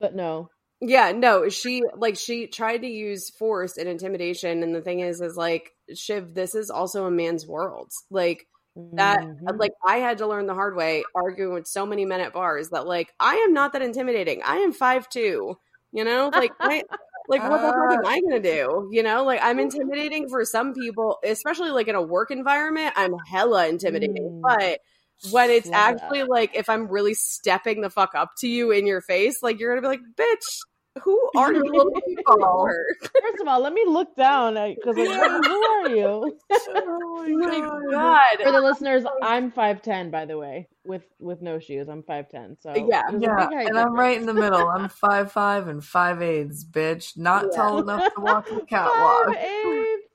but 0.00 0.14
no, 0.14 0.50
Yeah, 0.80 1.12
no, 1.12 1.48
she 1.48 1.82
like 1.96 2.16
she 2.16 2.46
tried 2.48 2.78
to 2.78 2.86
use 2.88 3.30
force 3.30 3.78
and 3.78 3.88
intimidation, 3.88 4.62
and 4.62 4.74
the 4.74 4.82
thing 4.82 5.00
is, 5.00 5.20
is 5.22 5.36
like 5.36 5.70
Shiv, 5.94 6.34
this 6.34 6.54
is 6.54 6.68
also 6.70 7.06
a 7.06 7.10
man's 7.10 7.46
world. 7.46 7.90
Like 8.10 8.46
that, 8.92 9.24
Mhm. 9.40 9.58
like 9.58 9.72
I 9.86 9.98
had 9.98 10.18
to 10.18 10.26
learn 10.26 10.46
the 10.46 10.54
hard 10.54 10.76
way, 10.76 11.04
arguing 11.14 11.54
with 11.54 11.66
so 11.66 11.86
many 11.86 12.04
men 12.04 12.20
at 12.20 12.34
bars 12.34 12.70
that 12.70 12.86
like 12.86 13.12
I 13.18 13.36
am 13.36 13.54
not 13.54 13.72
that 13.72 13.80
intimidating. 13.82 14.42
I 14.44 14.56
am 14.58 14.72
five 14.72 15.08
two, 15.08 15.56
you 15.92 16.04
know, 16.04 16.30
like 16.34 16.52
I. 16.60 16.82
Like 17.28 17.42
what 17.42 17.60
the 17.60 17.68
fuck 17.68 17.98
am 17.98 18.06
I 18.06 18.20
gonna 18.20 18.40
do? 18.40 18.88
You 18.92 19.02
know, 19.02 19.24
like 19.24 19.40
I'm 19.42 19.58
intimidating 19.58 20.28
for 20.28 20.44
some 20.44 20.74
people, 20.74 21.18
especially 21.24 21.70
like 21.70 21.88
in 21.88 21.94
a 21.94 22.02
work 22.02 22.30
environment. 22.30 22.94
I'm 22.96 23.14
hella 23.30 23.68
intimidating, 23.68 24.16
Mm. 24.16 24.42
but 24.42 24.80
when 25.30 25.50
it's 25.50 25.70
actually 25.70 26.24
like 26.24 26.54
if 26.54 26.68
I'm 26.68 26.88
really 26.88 27.14
stepping 27.14 27.80
the 27.80 27.90
fuck 27.90 28.14
up 28.14 28.30
to 28.38 28.48
you 28.48 28.70
in 28.70 28.86
your 28.86 29.00
face, 29.00 29.42
like 29.42 29.58
you're 29.58 29.70
gonna 29.70 29.82
be 29.82 29.88
like, 29.88 30.00
bitch, 30.14 30.58
who 31.02 31.30
are 31.36 31.52
you 31.52 31.62
little 31.62 31.90
people? 32.06 32.68
First 33.02 33.40
of 33.40 33.48
all, 33.48 33.60
let 33.60 33.72
me 33.72 33.84
look 33.86 34.14
down 34.16 34.54
because 34.54 34.96
like, 34.96 35.08
who 35.46 35.64
are 35.64 35.88
you? 35.90 36.38
Oh 37.28 37.80
my 37.90 38.36
For 38.42 38.52
the 38.52 38.60
listeners, 38.60 39.04
I'm 39.22 39.50
five 39.50 39.82
ten, 39.82 40.10
by 40.10 40.24
the 40.26 40.38
way, 40.38 40.68
with 40.84 41.02
with 41.18 41.42
no 41.42 41.58
shoes. 41.58 41.88
I'm 41.88 42.02
five 42.02 42.28
ten. 42.28 42.56
So 42.60 42.72
Yeah. 42.74 43.02
Yeah, 43.18 43.36
big 43.46 43.54
height 43.54 43.68
and 43.68 43.78
I'm 43.78 43.92
right 43.94 44.16
in 44.18 44.26
the 44.26 44.34
middle. 44.34 44.68
I'm 44.68 44.88
five 44.88 45.32
five 45.32 45.68
and 45.68 45.84
five 45.84 46.22
eighths, 46.22 46.64
bitch. 46.64 47.16
Not 47.16 47.46
Yeah. 47.52 47.56
tall 47.56 47.78
enough 47.80 48.14
to 48.14 48.20
walk 48.20 48.46
the 48.46 48.54
Five 48.56 48.68
catwalk. 48.68 49.36
eighths. 49.36 50.05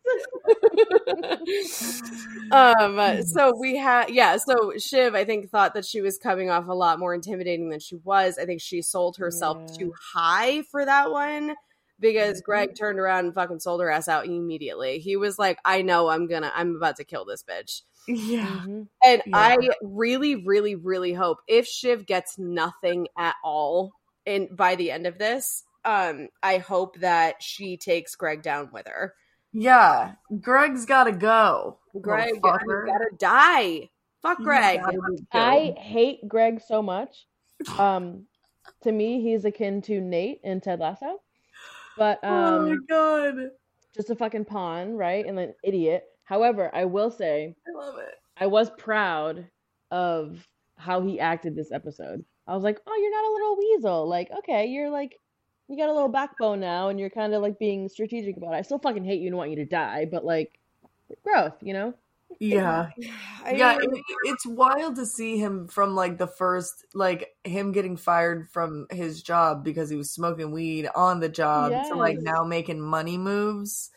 Um 2.52 3.24
so 3.24 3.54
we 3.60 3.78
had 3.78 4.10
yeah 4.10 4.38
so 4.38 4.74
shiv 4.78 5.16
i 5.16 5.24
think 5.24 5.50
thought 5.50 5.74
that 5.74 5.86
she 5.86 6.02
was 6.02 6.18
coming 6.18 6.50
off 6.50 6.68
a 6.68 6.74
lot 6.74 7.00
more 7.00 7.14
intimidating 7.14 7.70
than 7.70 7.80
she 7.80 7.96
was 8.04 8.38
i 8.38 8.46
think 8.46 8.62
she 8.62 8.82
sold 8.82 9.18
herself 9.18 9.58
Yeah. 9.70 9.76
too 9.78 9.94
high 10.14 10.62
for 10.64 10.86
that 10.86 11.12
one 11.12 11.56
because 12.00 12.42
greg 12.42 12.76
turned 12.78 13.00
around 13.00 13.26
and 13.26 13.34
fucking 13.34 13.60
sold 13.60 13.82
her 13.82 13.90
ass 13.90 14.08
out 14.08 14.26
immediately 14.26 15.00
he 15.00 15.18
was 15.18 15.38
like 15.40 15.58
i 15.66 15.82
know 15.82 16.10
i'm 16.10 16.28
gonna 16.28 16.52
i'm 16.56 16.76
about 16.76 16.98
to 16.98 17.04
kill 17.04 17.26
this 17.26 17.44
bitch 17.44 17.82
Yeah. 18.08 18.48
Mhm. 18.48 18.88
and 19.04 19.22
Yeah. 19.26 19.38
i 19.38 19.58
really 19.82 20.36
really 20.46 20.76
really 20.76 21.14
hope 21.14 21.40
if 21.48 21.68
shiv 21.68 22.06
gets 22.06 22.38
nothing 22.38 23.08
at 23.18 23.36
all 23.44 23.92
in 24.26 24.54
by 24.56 24.76
the 24.76 24.92
end 24.92 25.08
of 25.08 25.18
this 25.18 25.64
um 25.86 26.28
i 26.44 26.58
hope 26.58 27.00
that 27.00 27.42
she 27.42 27.78
takes 27.78 28.16
greg 28.16 28.42
down 28.42 28.70
with 28.72 28.88
her 28.88 29.14
Yeah. 29.54 30.14
Greg's 30.40 30.86
gotta 30.86 31.12
go. 31.12 31.78
greg 32.00 32.36
you 32.36 32.42
gotta 32.42 33.10
die 33.18 33.90
fuck 34.22 34.38
greg 34.40 34.82
I 35.34 35.74
hate 35.78 36.28
Greg 36.28 36.62
so 36.66 36.82
much. 36.82 37.28
Um, 37.78 38.26
to 38.84 38.92
me, 38.92 39.22
he's 39.22 39.46
akin 39.46 39.82
to 39.84 40.02
Nate 40.02 40.40
in 40.44 40.62
Ted 40.62 40.80
Lasso, 40.80 41.20
but 41.98 42.20
oh 42.24 42.62
my 42.62 42.72
um, 42.72 42.86
god. 42.90 43.36
just 43.96 44.10
a 44.10 44.16
fucking 44.16 44.46
pawn, 44.46 44.94
right? 44.94 45.26
And 45.26 45.38
an 45.40 45.54
idiot. 45.64 46.06
However, 46.24 46.72
I 46.74 46.86
will 46.86 47.12
say 47.12 47.56
I 47.68 47.78
love 47.78 47.98
it. 48.00 48.16
I 48.38 48.48
was 48.48 48.72
proud 48.78 49.48
of 49.92 50.48
how 50.78 51.02
he 51.02 51.20
acted 51.20 51.56
this 51.56 51.72
episode. 51.72 52.24
I 52.48 52.56
was 52.56 52.64
like, 52.64 52.80
oh, 52.88 52.98
you're 53.00 53.12
not 53.12 53.30
a 53.30 53.34
little 53.34 53.58
weasel. 53.58 54.10
Like, 54.10 54.32
okay, 54.40 54.66
you're 54.66 54.90
like, 54.90 55.16
you 55.72 55.78
got 55.78 55.90
a 55.90 55.94
little 55.94 56.10
backbone 56.10 56.60
now, 56.60 56.90
and 56.90 57.00
you're 57.00 57.10
kind 57.10 57.34
of 57.34 57.42
like 57.42 57.60
being 57.60 57.90
strategic 57.90 58.38
about 58.38 58.54
it. 58.54 58.58
I 58.58 58.62
still 58.64 58.80
fucking 58.80 59.06
hate 59.06 59.22
you 59.22 59.28
and 59.28 59.38
want 59.38 59.50
you 59.52 59.56
to 59.58 59.66
die, 59.66 60.06
but 60.06 60.26
like, 60.26 60.60
growth, 61.24 61.56
you 61.62 61.74
know? 61.74 61.94
Yeah. 62.40 62.88
I 63.46 63.54
yeah, 63.54 63.78
mean, 63.78 63.80
it, 63.80 64.04
it's 64.24 64.46
wild 64.48 64.96
to 64.96 65.06
see 65.06 65.38
him 65.38 65.68
from 65.68 65.94
like 65.96 66.18
the 66.18 66.28
first, 66.28 66.86
like 66.94 67.30
him 67.44 67.72
getting 67.72 67.98
fired 67.98 68.50
from 68.50 68.88
his 68.92 69.22
job 69.22 69.64
because 69.64 69.90
he 69.90 69.96
was 69.96 70.12
smoking 70.12 70.52
weed 70.52 70.90
on 70.96 71.20
the 71.20 71.30
job 71.30 71.72
to 71.90 71.96
like 71.96 72.18
now 72.20 72.44
making 72.44 72.82
money 72.82 73.18
moves, 73.18 73.92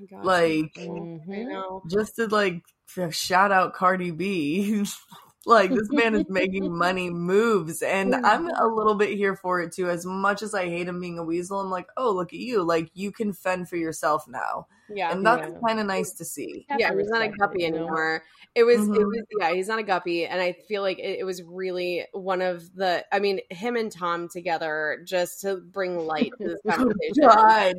oh 0.00 0.06
gosh, 0.08 0.24
like 0.24 0.72
I 0.78 0.88
Mhm. 1.32 1.82
just 1.90 2.16
to 2.16 2.26
like 2.26 2.62
shout 3.10 3.52
out 3.52 3.74
Cardi 3.74 4.10
B. 4.10 4.84
like 5.46 5.70
this 5.70 5.88
man 5.90 6.14
is 6.14 6.24
making 6.28 6.70
money 6.76 7.10
moves, 7.10 7.82
and 7.82 8.14
I'm 8.14 8.48
a 8.48 8.66
little 8.66 8.94
bit 8.94 9.16
here 9.16 9.34
for 9.36 9.60
it 9.60 9.72
too. 9.72 9.88
As 9.88 10.04
much 10.04 10.42
as 10.42 10.54
I 10.54 10.66
hate 10.66 10.88
him 10.88 11.00
being 11.00 11.18
a 11.18 11.24
weasel, 11.24 11.60
I'm 11.60 11.70
like, 11.70 11.88
oh 11.96 12.10
look 12.12 12.32
at 12.32 12.40
you, 12.40 12.62
like 12.62 12.90
you 12.94 13.10
can 13.12 13.32
fend 13.32 13.68
for 13.68 13.76
yourself 13.76 14.28
now, 14.28 14.66
Yeah, 14.88 15.12
and 15.12 15.24
that's 15.24 15.48
Yeah. 15.48 15.58
kind 15.66 15.80
of 15.80 15.86
nice 15.86 16.12
to 16.14 16.24
see. 16.24 16.66
Yeah, 16.68 16.92
he's 16.94 17.08
not 17.08 17.22
a 17.22 17.28
respect 17.30 17.34
it, 17.34 17.38
guppy 17.38 17.58
know? 17.70 17.76
anymore. 17.78 18.22
It 18.54 18.64
was, 18.64 18.76
it 18.78 18.90
Mhm. 18.90 19.06
was, 19.06 19.22
yeah, 19.40 19.52
he's 19.52 19.68
not 19.68 19.78
a 19.78 19.84
guppy, 19.84 20.26
and 20.26 20.40
I 20.40 20.52
feel 20.52 20.82
like 20.82 20.98
it, 20.98 21.20
it 21.20 21.24
was 21.24 21.42
really 21.42 22.04
one 22.12 22.42
of 22.42 22.74
the. 22.74 23.04
I 23.12 23.20
mean, 23.20 23.40
him 23.50 23.76
and 23.76 23.90
Tom 23.92 24.28
together 24.28 25.02
just 25.06 25.40
to 25.42 25.56
bring 25.56 25.96
light 25.98 26.32
to 26.38 26.48
this 26.48 26.60
conversation. 26.66 27.14
God. 27.26 27.76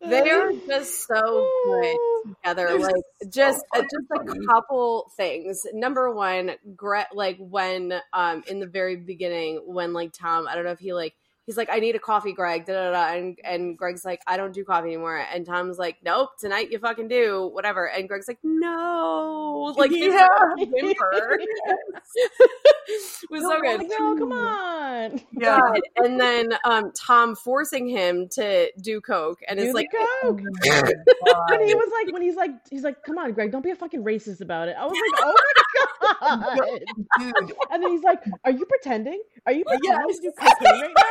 They 0.00 0.30
are 0.30 0.52
just 0.66 1.06
so 1.06 1.48
good 1.64 1.96
together. 2.42 2.66
They're 2.68 2.78
Like 2.78 2.94
so 3.22 3.28
just 3.28 3.64
uh, 3.74 3.82
just 3.82 4.10
a 4.14 4.46
couple 4.46 5.10
things. 5.16 5.62
Number 5.72 6.12
one, 6.12 6.52
Gre- 6.76 7.12
like 7.12 7.36
when 7.38 8.00
um 8.12 8.42
in 8.48 8.60
the 8.60 8.66
very 8.66 8.96
beginning 8.96 9.62
when 9.66 9.92
like 9.92 10.12
Tom, 10.12 10.46
I 10.48 10.54
don't 10.54 10.64
know 10.64 10.72
if 10.72 10.78
he 10.78 10.92
like 10.94 11.14
he's 11.50 11.56
like 11.56 11.68
I 11.72 11.80
need 11.80 11.96
a 11.96 11.98
coffee, 11.98 12.32
Greg, 12.32 12.64
da 12.64 12.72
da 12.74 12.90
da, 12.92 13.16
and 13.16 13.36
and 13.42 13.76
Greg's 13.76 14.04
like 14.04 14.22
I 14.24 14.36
don't 14.36 14.52
do 14.54 14.64
coffee 14.64 14.86
anymore, 14.88 15.16
and 15.34 15.44
Tom's 15.44 15.78
like 15.78 15.96
Nope, 16.04 16.30
tonight 16.38 16.70
you 16.70 16.78
fucking 16.78 17.08
do 17.08 17.50
whatever, 17.52 17.86
and 17.88 18.06
Greg's 18.08 18.28
like 18.28 18.38
No, 18.44 19.74
like 19.76 19.90
his 19.90 20.14
Yeah. 20.14 20.28
whimper 20.56 21.40
it 22.14 23.30
was 23.30 23.42
so 23.42 23.60
good. 23.60 23.78
Like, 23.78 23.88
no, 23.88 24.16
come 24.16 24.30
on. 24.32 25.20
Yeah. 25.32 25.58
God. 25.60 25.80
And 25.96 26.20
then 26.20 26.52
um 26.64 26.92
Tom 26.96 27.34
forcing 27.34 27.88
him 27.88 28.28
to 28.34 28.70
do 28.80 29.00
coke, 29.00 29.40
and 29.48 29.58
Do 29.58 29.64
it's 29.64 29.74
like 29.74 29.88
coke. 30.22 30.40
And 30.42 31.62
he 31.66 31.74
was 31.74 31.90
like, 31.92 32.12
when 32.12 32.22
he's 32.22 32.36
like, 32.36 32.50
he's 32.70 32.82
like, 32.84 33.02
come 33.02 33.18
on, 33.18 33.32
Greg, 33.32 33.50
don't 33.50 33.64
be 33.64 33.70
a 33.70 33.76
fucking 33.76 34.04
racist 34.04 34.40
about 34.40 34.68
it. 34.68 34.76
I 34.78 34.86
was 34.86 34.92
like, 34.92 35.20
oh 35.24 36.36
my 36.36 36.56
god. 36.56 36.80
Dude, 37.18 37.52
And 37.70 37.82
then 37.82 37.90
he's 37.90 38.02
like, 38.02 38.22
are 38.44 38.50
you 38.52 38.64
pretending? 38.66 39.20
Are 39.46 39.52
you 39.52 39.64
pretending 39.64 39.90
Yes. 40.08 40.16
to 40.16 40.22
do 40.22 40.32
cocaine 40.38 40.80
right 40.80 40.92
now? 40.96 41.04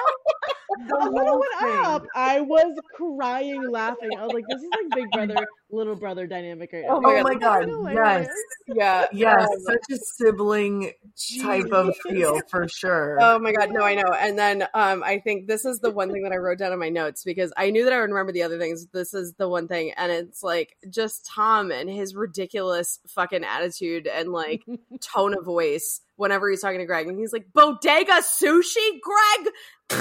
The 0.88 0.96
And 1.00 1.14
when 1.14 1.26
it 1.28 1.32
went 1.32 1.44
thing. 1.62 1.86
up, 1.86 2.06
I 2.16 2.42
was 2.42 2.78
crying, 2.96 3.70
laughing. 3.72 4.10
I 4.18 4.24
was 4.24 4.34
like, 4.34 4.46
this 4.48 4.62
is 4.62 4.70
like 4.72 4.94
big 4.96 5.12
brother, 5.12 5.48
little 5.72 5.96
brother 5.96 6.28
dynamic 6.28 6.72
right 6.74 6.84
now. 6.88 6.98
Oh 6.98 7.02
my 7.02 7.20
Oh 7.20 7.24
my 7.24 7.36
god, 7.36 7.68
Hilarious. 7.68 8.28
yes. 8.28 8.36
yeah, 8.78 9.06
Yes, 9.12 9.50
um, 9.52 9.60
such 9.62 9.84
a 9.92 9.98
sibling 9.98 10.94
type 11.42 11.66
of 11.72 11.96
feel 12.08 12.40
for 12.50 12.68
sure. 12.68 13.18
Oh 13.20 13.40
my 13.40 13.52
god, 13.52 13.70
no, 13.72 13.82
I 13.84 13.96
know. 13.96 14.12
And 14.18 14.38
then 14.38 14.64
um 14.74 15.04
I 15.04 15.20
think 15.20 15.48
this 15.48 15.66
is 15.66 15.80
the 15.80 15.92
one 15.92 16.12
thing 16.12 16.24
that 16.24 16.32
I 16.32 16.38
wrote 16.38 16.60
down 16.60 16.72
in 16.72 16.80
my 16.80 16.90
notes 16.90 17.24
because 17.24 17.52
I 17.58 17.72
knew 17.72 17.84
that 17.86 17.94
I 17.94 18.00
would 18.00 18.10
remember 18.10 18.32
the 18.32 18.44
other 18.44 18.60
things. 18.60 18.88
This 18.88 19.14
is 19.14 19.34
the 19.34 19.50
one 19.50 19.68
thing, 19.68 19.92
and 19.98 20.12
it's 20.12 20.44
like 20.44 20.78
just 20.90 21.26
Tom 21.26 21.72
and 21.72 21.90
his 21.90 22.16
ridiculous 22.16 23.00
fucking 23.08 23.44
attitude 23.44 24.08
and 24.08 24.32
like 24.32 24.64
tone 25.02 25.38
of 25.38 25.46
voice 25.46 26.02
whenever 26.20 26.50
he's 26.50 26.62
talking 26.62 26.80
to 26.80 26.86
Greg, 26.86 27.08
and 27.08 27.18
he's 27.18 27.34
like, 27.34 27.48
"Bodega 27.54 28.22
sushi, 28.22 29.00
Greg." 29.02 29.54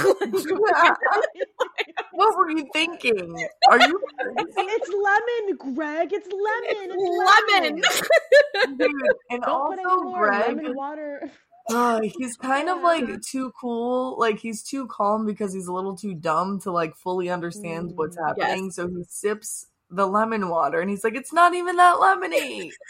what 2.11 2.37
were 2.37 2.51
you 2.51 2.69
thinking? 2.73 3.47
Are 3.71 3.79
you 3.79 3.99
It's 4.37 4.89
lemon, 4.89 5.75
Greg. 5.75 6.13
It's 6.13 6.27
lemon. 6.27 6.91
It's 6.91 7.51
lemon. 7.51 7.81
lemon. 7.81 8.77
dude? 8.77 8.91
And 9.31 9.41
Don't 9.41 9.69
put 9.69 9.79
any 9.79 9.89
also, 9.89 10.17
Greg, 10.17 10.47
lemon 10.57 10.75
water. 10.75 11.31
uh, 11.69 12.01
he's 12.01 12.37
kind 12.37 12.69
of 12.69 12.81
like 12.83 13.21
too 13.21 13.51
cool. 13.59 14.19
Like 14.19 14.39
he's 14.39 14.61
too 14.61 14.85
calm 14.87 15.25
because 15.25 15.53
he's 15.53 15.67
a 15.67 15.73
little 15.73 15.95
too 15.97 16.13
dumb 16.13 16.59
to 16.61 16.71
like 16.71 16.95
fully 16.95 17.29
understand 17.29 17.93
what's 17.95 18.17
Mm, 18.17 18.27
happening. 18.27 18.71
So 18.71 18.87
he 18.87 19.03
sips 19.07 19.65
the 19.89 20.07
lemon 20.07 20.49
water, 20.49 20.79
and 20.81 20.89
he's 20.89 21.03
like, 21.03 21.15
"It's 21.15 21.33
not 21.33 21.53
even 21.53 21.75
that 21.77 21.97
lemony." 21.97 22.71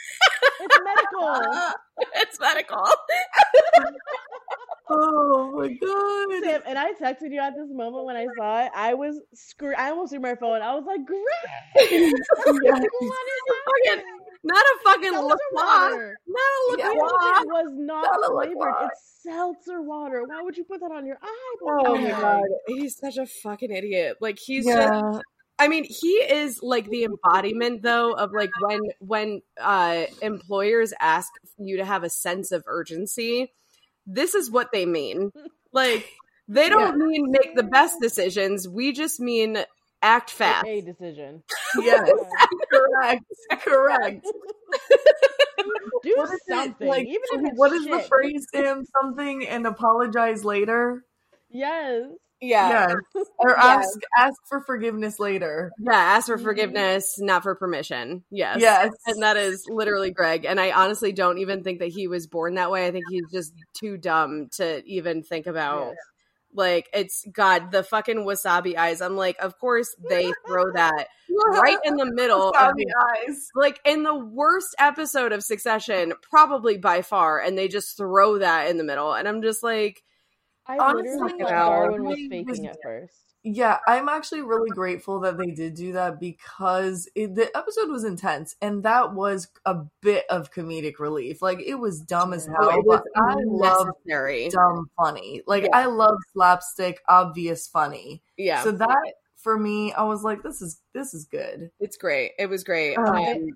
It's 0.62 0.78
medical. 0.84 1.72
it's 2.16 2.40
medical. 2.40 2.84
oh 4.90 5.52
my 5.56 5.68
god! 5.70 6.44
Sam, 6.44 6.62
and 6.66 6.78
I 6.80 6.92
texted 6.94 7.32
you 7.32 7.40
at 7.40 7.54
this 7.56 7.70
moment 7.72 8.06
when 8.06 8.18
I 8.18 8.28
saw 8.38 8.66
it. 8.66 8.72
I 8.76 8.94
was 8.94 9.22
screw. 9.34 9.74
I 9.78 9.90
almost 9.92 10.12
threw 10.12 10.20
my 10.20 10.36
phone. 10.36 10.62
I 10.62 10.74
was 10.76 10.84
like, 10.86 11.06
"Greg, 11.06 11.24
what 11.76 11.92
is 11.92 12.14
Fucking- 12.36 14.04
Not 14.44 14.64
a 14.64 14.78
fucking 14.86 15.12
Seltzer 15.14 15.38
water. 15.54 16.18
Not 16.28 16.40
a 16.40 16.78
Yeah. 16.78 16.88
That 16.88 16.96
LaCroix. 16.96 17.44
was 17.46 17.72
not 17.76 18.04
Not 18.04 18.24
a 18.24 18.28
flavored. 18.34 18.58
LaCroix. 18.58 18.88
It's 18.88 19.02
seltzer 19.24 19.82
water. 19.82 20.24
Why 20.26 20.42
would 20.42 20.58
you 20.58 20.64
put 20.64 20.80
that 20.82 20.92
on 20.92 21.06
your 21.06 21.18
eyeball? 21.22 21.88
Oh 21.88 21.96
my 21.98 22.10
god, 22.12 22.44
he's 22.68 22.98
such 22.98 23.18
a 23.18 23.26
fucking 23.26 23.72
idiot. 23.72 24.18
Like 24.22 24.40
he's 24.40 24.66
just 24.66 24.78
Yeah, 24.78 25.20
I 25.60 25.68
mean, 25.68 25.84
he 25.84 26.14
is 26.14 26.64
like 26.64 26.90
the 26.90 27.04
embodiment 27.04 27.82
though 27.84 28.14
of 28.14 28.32
like 28.32 28.50
when 28.62 28.82
when 29.00 29.42
uh 29.62 30.06
employers 30.22 30.94
ask 31.00 31.30
you 31.58 31.78
to 31.78 31.86
have 31.86 32.04
a 32.04 32.10
sense 32.10 32.52
of 32.52 32.64
urgency, 32.66 33.52
this 34.08 34.34
is 34.34 34.50
what 34.50 34.72
they 34.72 34.86
mean. 34.86 35.32
Like 35.74 36.08
they 36.48 36.70
don't 36.70 36.98
mean 36.98 37.30
make 37.30 37.56
the 37.56 37.64
best 37.64 38.00
decisions. 38.02 38.68
We 38.68 38.94
just 38.94 39.20
mean 39.20 39.58
act 40.02 40.32
fast. 40.32 40.66
A 40.66 40.82
decision. 40.82 41.44
Yes, 41.80 42.10
correct, 42.72 43.26
correct. 43.62 44.26
Do 46.04 46.14
What 46.16 46.34
it, 46.34 46.40
something, 46.50 46.88
like, 46.88 47.06
even 47.06 47.46
if 47.46 47.54
what 47.56 47.72
is 47.74 47.86
the 47.86 48.00
phrase, 48.00 48.48
Sam? 48.52 48.84
Something 49.02 49.48
and 49.48 49.68
apologize 49.68 50.44
later. 50.44 51.04
Yes. 51.50 52.06
Yeah. 52.42 52.96
Yes, 53.16 53.26
or 53.40 53.50
Yeah. 53.52 53.64
ask 53.66 54.00
ask 54.18 54.36
for 54.48 54.62
forgiveness 54.62 55.20
later. 55.20 55.72
Yeah, 55.80 55.92
ask 55.94 56.28
for 56.28 56.38
Mhm. 56.38 56.44
forgiveness, 56.44 57.20
not 57.20 57.44
for 57.44 57.56
permission. 57.56 58.24
Yes. 58.32 58.60
Yes, 58.62 58.92
And 59.08 59.22
that 59.24 59.36
is 59.38 59.66
literally 59.70 60.12
Greg. 60.12 60.46
And 60.46 60.60
I 60.60 60.72
honestly 60.72 61.12
don't 61.12 61.38
even 61.40 61.64
think 61.64 61.80
that 61.80 61.90
he 61.90 62.08
was 62.08 62.28
born 62.28 62.56
that 62.56 62.72
way. 62.72 62.88
I 62.88 62.92
think 62.92 63.06
he's 63.10 63.30
just 63.32 63.54
too 63.74 63.98
dumb 63.98 64.48
to 64.54 64.82
even 64.86 65.22
think 65.24 65.48
about 65.48 65.88
Yes. 65.90 65.98
like 66.54 66.90
it's 66.94 67.26
God, 67.32 67.72
the 67.72 67.84
fucking 67.84 68.20
wasabi 68.26 68.76
eyes. 68.78 69.02
I'm 69.02 69.16
like, 69.18 69.38
of 69.40 69.60
course 69.60 69.96
they 70.10 70.32
throw 70.48 70.72
that 70.74 71.08
right 71.52 71.78
in 71.84 71.96
the 71.98 72.06
middle 72.14 72.50
of 72.50 72.56
Wasabi 72.56 72.86
eyes. 73.28 73.50
like 73.54 73.80
in 73.86 74.04
the 74.04 74.16
worst 74.16 74.76
episode 74.80 75.32
of 75.34 75.44
Succession, 75.44 76.14
probably 76.22 76.78
by 76.78 77.02
far, 77.02 77.40
and 77.40 77.58
they 77.58 77.68
just 77.68 77.98
throw 77.98 78.38
that 78.40 78.70
in 78.70 78.78
the 78.78 78.84
middle. 78.84 79.14
And 79.14 79.28
I'm 79.28 79.42
just 79.42 79.62
like, 79.62 80.02
I 80.70 80.78
Honestly, 80.78 81.12
literally 81.20 81.40
thought. 81.44 81.50
Darwin 81.50 82.04
was 82.06 82.16
faking 82.30 82.46
was- 82.48 82.60
at 82.62 82.78
first. 82.82 83.16
Yeah, 83.42 83.78
I'm 83.88 84.10
actually 84.10 84.42
really 84.42 84.70
grateful 84.70 85.22
that 85.22 85.38
they 85.38 85.52
did 85.52 85.74
do 85.74 85.94
that 85.94 86.20
because 86.20 87.08
it, 87.16 87.36
the 87.36 87.50
episode 87.58 87.90
was 87.90 88.04
intense 88.04 88.58
and 88.62 88.84
that 88.84 89.14
was 89.14 89.48
a 89.66 89.78
bit 90.02 90.26
of 90.30 90.52
comedic 90.52 91.00
relief. 91.00 91.42
Like 91.42 91.62
it 91.66 91.76
was 91.76 92.02
dumb 92.02 92.34
as 92.34 92.46
hell, 92.48 92.70
it 92.70 92.86
was 92.86 93.02
but 93.16 93.24
I 93.24 93.36
love 93.46 93.88
necessary. 94.06 94.50
dumb 94.50 94.90
funny. 94.98 95.42
Like 95.48 95.64
Yeah. 95.64 95.70
I 95.74 95.86
love 95.86 96.18
slapstick, 96.34 97.00
obvious 97.08 97.66
funny. 97.66 98.22
Yeah, 98.36 98.62
So 98.62 98.74
that 98.74 99.14
for 99.38 99.58
me, 99.58 99.94
I 99.94 100.04
was 100.04 100.22
like, 100.22 100.44
this 100.44 100.62
is 100.62 100.82
this 100.94 101.14
is 101.14 101.24
good. 101.24 101.72
it's 101.80 101.96
great. 101.96 102.34
It 102.38 102.48
was 102.48 102.66
great. 102.66 102.98
Um, 102.98 103.48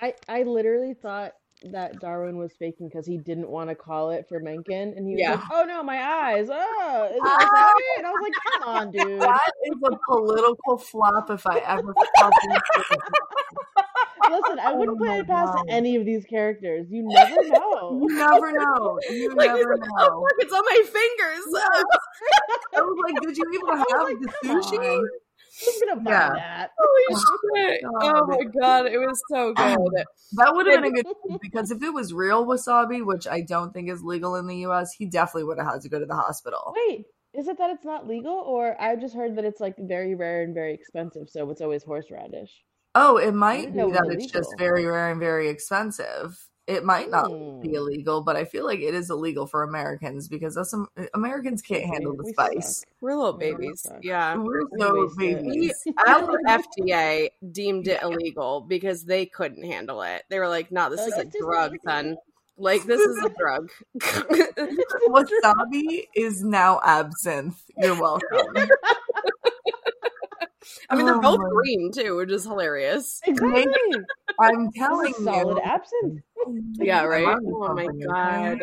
I, 0.00 0.14
I 0.28 0.44
literally 0.44 0.94
thought 0.94 1.34
that 1.72 1.98
Darwin 2.00 2.36
was 2.36 2.52
faking 2.58 2.88
because 2.88 3.06
he 3.06 3.16
didn't 3.18 3.48
want 3.48 3.70
to 3.70 3.74
call 3.74 4.10
it 4.10 4.26
for 4.28 4.40
Mencken, 4.40 4.94
and 4.96 5.06
he 5.06 5.14
was 5.14 5.20
Yeah. 5.20 5.32
like, 5.32 5.44
"Oh 5.52 5.64
no, 5.64 5.82
my 5.82 6.02
eyes! 6.02 6.48
Oh, 6.50 7.04
is 7.10 7.16
it 7.16 7.22
wasabi?" 7.22 7.98
And 7.98 8.06
I 8.06 8.10
was 8.10 8.20
like, 8.22 8.32
"Come 8.52 8.68
on, 8.68 8.90
dude! 8.92 9.20
That 9.22 9.52
is 9.64 9.76
a 9.84 9.98
political 10.08 10.78
flop 10.78 11.30
if 11.30 11.46
I 11.46 11.58
ever 11.60 11.94
Listen, 14.28 14.58
I 14.58 14.72
wouldn't 14.72 14.98
Oh 15.00 15.04
put 15.04 15.18
it 15.20 15.26
past 15.28 15.52
God. 15.54 15.64
any 15.68 15.94
of 15.96 16.04
these 16.04 16.24
characters. 16.24 16.88
You 16.90 17.04
never 17.06 17.36
know." 17.48 18.00
You 18.02 18.16
never 18.16 18.52
know. 18.52 18.98
You 19.08 19.34
like, 19.36 19.52
never 19.52 19.76
know. 19.76 19.86
oh, 19.98 20.20
look, 20.22 20.32
it's 20.38 20.52
on 20.52 20.64
my 20.64 20.82
fingers. 20.84 21.44
I 22.76 22.80
was 22.80 22.98
like, 23.04 23.20
did 23.22 23.36
you 23.36 23.44
even 23.54 23.76
have 23.78 24.02
like, 24.02 24.18
the 24.20 24.32
sushi? 24.48 24.78
on. 24.98 25.08
Who's 25.64 25.80
gonna 25.80 26.00
buy 26.00 26.10
Yeah. 26.10 26.34
that? 26.34 26.70
Oh, 26.78 26.86
Holy 27.08 27.22
oh, 27.26 27.56
shit. 27.56 27.82
God. 27.82 27.92
Oh 28.02 28.26
my 28.26 28.42
god, 28.60 28.86
it 28.86 28.98
was 28.98 29.22
so 29.28 29.54
good. 29.54 30.04
That 30.32 30.54
would 30.54 30.66
have 30.66 30.82
been 30.82 30.92
a 30.92 31.02
good 31.02 31.38
because 31.40 31.70
if 31.70 31.82
it 31.82 31.90
was 31.90 32.12
real 32.12 32.44
wasabi, 32.46 33.04
which 33.04 33.26
I 33.26 33.40
don't 33.40 33.72
think 33.72 33.88
is 33.90 34.02
legal 34.02 34.36
in 34.36 34.46
the 34.46 34.56
U.S., 34.58 34.92
he 34.96 35.06
definitely 35.06 35.44
would 35.44 35.58
have 35.58 35.66
had 35.66 35.82
to 35.82 35.88
go 35.88 35.98
to 35.98 36.06
the 36.06 36.14
hospital. 36.14 36.74
Wait, 36.88 37.06
is 37.32 37.48
it 37.48 37.58
that 37.58 37.70
it's 37.70 37.84
not 37.84 38.06
legal, 38.06 38.34
or 38.34 38.80
I 38.80 38.96
just 38.96 39.14
heard 39.14 39.36
that 39.36 39.44
it's 39.44 39.60
like 39.60 39.76
very 39.78 40.14
rare 40.14 40.42
and 40.42 40.54
very 40.54 40.74
expensive, 40.74 41.28
so 41.28 41.48
it's 41.50 41.60
always 41.60 41.84
horseradish? 41.84 42.52
Oh, 42.94 43.18
it 43.18 43.34
might 43.34 43.72
be 43.72 43.78
that 43.78 44.06
was 44.06 44.14
it's 44.14 44.32
just 44.32 44.54
very 44.58 44.86
rare 44.86 45.10
and 45.10 45.20
very 45.20 45.48
expensive. 45.48 46.48
It 46.66 46.84
might 46.84 47.10
not 47.10 47.28
be 47.62 47.76
oh. 47.76 47.80
illegal, 47.80 48.22
but 48.22 48.34
I 48.34 48.44
feel 48.44 48.64
like 48.64 48.80
it 48.80 48.92
is 48.92 49.08
illegal 49.08 49.46
for 49.46 49.62
Americans 49.62 50.26
because 50.26 50.56
that's 50.56 50.70
some 50.70 50.88
Americans 51.14 51.62
can't 51.62 51.84
handle 51.84 52.16
the 52.16 52.24
We 52.24 52.32
spice. 52.32 52.78
suck. 52.80 52.88
We're 53.00 53.14
little 53.14 53.34
babies. 53.34 53.82
sorry. 53.82 54.00
Yeah. 54.02 54.36
We're 54.36 54.62
We 54.72 54.80
so 54.80 55.10
babies. 55.16 55.84
Our 56.08 56.40
FDA 56.48 57.28
deemed 57.52 57.86
it 57.86 58.02
illegal 58.02 58.62
because 58.62 59.04
they 59.04 59.26
couldn't 59.26 59.62
handle 59.62 60.02
it. 60.02 60.24
They 60.28 60.40
were 60.40 60.48
like, 60.48 60.72
no, 60.72 60.90
this 60.90 61.06
is 61.06 61.14
a 61.14 61.24
drug, 61.24 61.76
son. 61.84 62.16
Like, 62.58 62.84
this 62.84 63.00
is 63.00 63.22
a 63.24 63.28
drug. 63.38 63.70
Wasabi 65.08 66.08
is 66.16 66.42
now 66.42 66.80
absinthe. 66.84 67.62
You're 67.76 68.00
welcome. 68.00 68.70
I 70.90 70.96
mean, 70.96 71.06
they're 71.06 71.16
Oh 71.16 71.20
both 71.20 71.40
green, 71.52 71.92
too, 71.92 72.16
which 72.16 72.30
is 72.30 72.44
hilarious. 72.44 73.20
Exactly. 73.24 73.66
I'm 74.40 74.72
telling 74.72 75.14
solid 75.14 75.58
you. 75.58 75.62
absinthe. 75.62 76.22
Yeah, 76.74 77.02
right? 77.04 77.38
Oh 77.44 77.74
my 77.74 77.86
god. 77.86 78.58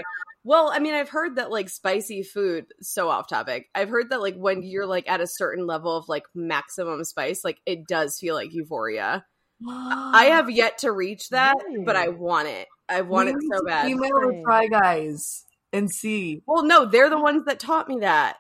Well, 0.45 0.71
I 0.74 0.80
mean, 0.80 0.93
I've 0.93 1.09
heard 1.09 1.38
that 1.38 1.51
like 1.51 1.69
spicy 1.69 2.21
food, 2.21 2.65
so 2.82 3.09
off 3.09 3.30
topic. 3.30 3.69
I've 3.74 3.89
heard 3.89 4.09
that 4.09 4.21
like 4.21 4.36
when 4.36 4.61
you're 4.61 4.86
like 4.86 5.09
at 5.09 5.21
a 5.21 5.28
certain 5.28 5.65
level 5.65 5.95
of 5.95 6.09
like 6.09 6.24
maximum 6.36 7.03
spice, 7.05 7.43
like 7.45 7.59
it 7.65 7.88
does 7.88 8.19
feel 8.19 8.36
like 8.36 8.53
euphoria. 8.53 9.26
I 9.65 10.26
have 10.32 10.49
yet 10.49 10.80
to 10.80 10.91
reach 10.91 11.30
that, 11.30 11.55
but 11.86 11.95
I 11.95 12.09
want 12.09 12.49
it. 12.49 12.67
I 12.89 13.01
want 13.01 13.28
We 13.28 13.32
it 13.34 13.38
need 13.39 13.49
so 13.53 13.59
to 13.59 13.65
bad. 13.65 13.89
Email 13.89 14.19
the 14.19 14.41
Try 14.43 14.67
Guys 14.67 15.45
and 15.71 15.89
see. 15.89 16.43
Well, 16.45 16.65
no, 16.65 16.86
they're 16.86 17.09
the 17.09 17.19
ones 17.19 17.45
that 17.45 17.59
taught 17.59 17.88
me 17.88 17.99
that. 18.01 18.36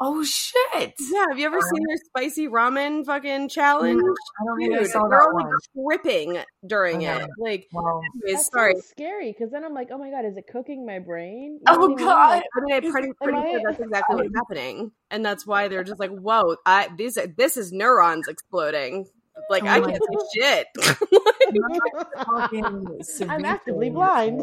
Oh 0.00 0.22
shit! 0.22 0.94
Yeah, 1.10 1.24
have 1.28 1.38
you 1.40 1.46
ever 1.46 1.60
seen 1.60 1.82
their 1.88 1.96
spicy 2.06 2.46
ramen 2.46 3.04
fucking 3.04 3.48
challenge? 3.48 4.00
I 4.00 4.44
don't 4.44 4.58
think 4.58 4.78
I 4.78 4.84
saw 4.84 5.08
they're 5.08 5.18
that 5.18 5.26
all 5.26 5.34
like 5.34 5.46
one. 5.46 5.58
tripping 5.74 6.38
during 6.66 7.04
I 7.04 7.16
it. 7.22 7.28
Like, 7.38 7.66
Wow. 7.72 8.00
anyways, 8.24 8.44
That 8.44 8.52
sorry. 8.52 8.72
sounds 8.74 8.86
scary 8.90 9.32
because 9.32 9.50
then 9.50 9.64
I'm 9.64 9.74
like, 9.74 9.88
oh 9.90 9.98
my 9.98 10.10
god, 10.10 10.24
is 10.24 10.36
it 10.36 10.44
cooking 10.46 10.86
my 10.86 11.00
brain? 11.00 11.58
You 11.60 11.64
Oh, 11.66 11.74
oh 11.74 11.78
know 11.78 11.84
I 11.84 11.88
mean? 11.88 12.06
god! 12.06 12.42
I 12.56 12.60
mean, 12.60 12.74
I'm 12.74 12.92
pretty, 12.92 13.08
pretty 13.20 13.38
Am 13.38 13.44
I- 13.44 13.62
that's 13.66 13.80
exactly 13.80 14.16
what's 14.16 14.34
happening, 14.36 14.92
and 15.10 15.24
that's 15.26 15.44
why 15.44 15.66
they're 15.66 15.82
just 15.84 15.98
like, 15.98 16.10
"Whoa, 16.12 16.56
I 16.64 16.88
this 16.96 17.18
this 17.36 17.56
is 17.56 17.72
neurons 17.72 18.28
exploding." 18.28 19.06
Like 19.50 19.62
Oh 19.64 19.68
I 19.68 19.80
can't 19.80 20.02
see 20.02 20.18
shit. 20.40 20.66
Fucking 22.26 23.00
I'm 23.30 23.44
actively 23.44 23.86
severe. 23.88 23.92
blind. 23.94 24.42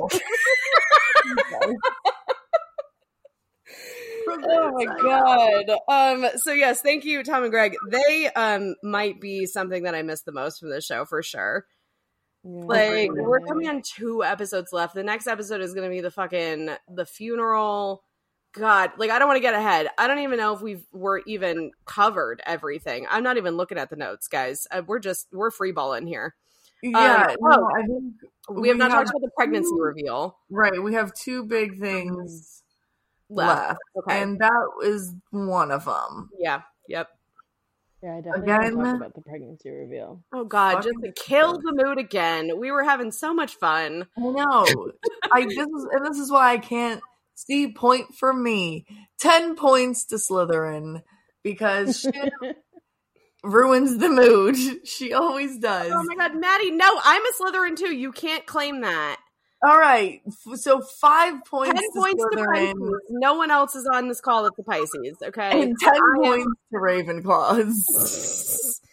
oh 4.30 4.72
my 4.74 4.86
god. 5.02 5.78
Um. 5.88 6.30
So 6.38 6.52
yes, 6.54 6.82
thank 6.82 7.06
you, 7.06 7.24
Tom 7.24 7.44
and 7.44 7.52
Greg. 7.52 7.76
They 7.90 8.30
um 8.36 8.76
might 8.84 9.20
be 9.22 9.46
something 9.46 9.84
that 9.84 9.96
I 9.96 10.02
missed 10.02 10.26
the 10.26 10.32
most 10.32 10.60
from 10.60 10.70
the 10.70 10.82
show 10.82 11.06
for 11.06 11.22
sure. 11.24 11.66
Yeah. 12.44 12.52
Like 12.66 13.12
we're 13.12 13.40
coming 13.42 13.68
on 13.68 13.82
two 13.84 14.24
episodes 14.24 14.72
left. 14.72 14.94
The 14.94 15.04
next 15.04 15.28
episode 15.28 15.62
is 15.62 15.74
going 15.74 15.90
to 15.90 15.94
be 15.96 16.02
the 16.02 16.12
fucking 16.12 16.70
the 16.88 17.06
funeral. 17.06 18.04
God, 18.54 18.92
like 18.98 19.10
I 19.10 19.20
don't 19.20 19.28
want 19.28 19.38
to 19.38 19.42
get 19.42 19.54
ahead. 19.54 19.88
I 19.98 20.08
don't 20.08 20.20
even 20.20 20.38
know 20.38 20.54
if 20.54 20.62
we've 20.62 20.86
we're 20.94 21.20
even 21.26 21.72
covered 21.86 22.42
everything. 22.46 23.06
I'm 23.10 23.24
not 23.24 23.38
even 23.38 23.58
looking 23.58 23.78
at 23.78 23.90
the 23.90 23.96
notes, 23.98 24.28
guys. 24.28 24.66
Uh, 24.72 24.82
we're 24.86 25.00
just 25.00 25.28
we're 25.34 25.52
freeballing 25.52 26.08
here. 26.08 26.36
Yeah, 26.84 27.28
Um, 27.30 27.36
no, 27.42 27.70
I 27.76 27.82
think 27.88 28.14
We, 28.50 28.68
have 28.68 28.78
not 28.78 28.92
have 28.92 29.00
talked 29.00 29.10
about 29.10 29.22
the 29.22 29.32
pregnancy 29.36 29.70
two- 29.72 29.82
reveal 29.82 30.38
right. 30.50 30.82
We 30.82 30.94
have 30.94 31.14
two 31.14 31.44
big 31.46 31.80
things 31.80 32.62
left. 33.30 33.68
left, 33.70 33.80
Okay. 33.98 34.22
and 34.22 34.40
that 34.40 34.68
is 34.84 35.14
one 35.32 35.72
of 35.72 35.86
them. 35.86 36.30
yeah. 36.40 36.62
Yep. 36.88 37.10
Yeah, 38.04 38.18
I 38.18 38.22
definitely 38.22 38.52
want 38.52 38.62
to 38.62 38.68
Again? 38.68 38.86
talk 38.86 38.96
about 38.98 39.14
the 39.16 39.22
pregnancy 39.22 39.70
reveal. 39.72 40.22
Oh 40.32 40.44
God, 40.46 40.76
just 40.84 40.90
Fucking 40.90 41.02
to 41.02 41.12
kill 41.24 41.54
the 41.58 41.74
mood 41.74 41.98
again. 41.98 42.60
We 42.60 42.70
were 42.72 42.84
having 42.84 43.12
so 43.12 43.34
much 43.34 43.56
fun. 43.56 44.06
I 44.18 44.22
know. 44.22 44.92
I 45.32 45.46
this 45.46 45.58
is 45.58 45.88
and 45.92 46.06
this 46.06 46.18
is 46.20 46.30
why 46.32 46.52
I 46.54 46.58
can't 46.60 47.02
see 47.34 47.74
point 47.74 48.14
for 48.14 48.32
me. 48.32 48.86
Ten 49.18 49.56
points 49.56 50.06
to 50.08 50.16
Slytherin 50.18 51.02
because 51.42 52.02
shit 52.02 52.34
ruins 53.44 53.98
the 53.98 54.10
mood. 54.10 54.56
She 54.88 55.14
always 55.14 55.58
does. 55.58 55.92
Oh 55.92 56.04
my 56.04 56.16
God, 56.16 56.40
Maddie, 56.40 56.72
no, 56.72 57.00
I'm 57.04 57.24
a 57.24 57.32
Slytherin 57.42 57.76
too. 57.76 57.96
You 57.96 58.12
can't 58.12 58.46
claim 58.46 58.82
that. 58.82 59.18
All 59.66 59.80
right, 59.80 60.22
so 60.56 60.82
five 60.82 61.44
points 61.46 61.74
Ten 61.80 61.92
to 61.92 62.00
points 62.00 62.24
to 62.24 62.30
Slytherin 62.38 62.74
Pisces. 62.74 63.02
No 63.10 63.34
one 63.34 63.50
else 63.50 63.74
is 63.76 63.88
on 63.92 64.08
this 64.08 64.22
call 64.22 64.46
at 64.46 64.56
the 64.58 64.64
Pisces. 64.64 65.18
Okay, 65.24 65.64
and 65.64 65.76
ten 65.80 65.94
I 65.94 65.98
am- 65.98 66.16
points 66.22 66.54
to 66.72 66.78
Ravenclaws. 66.78 68.82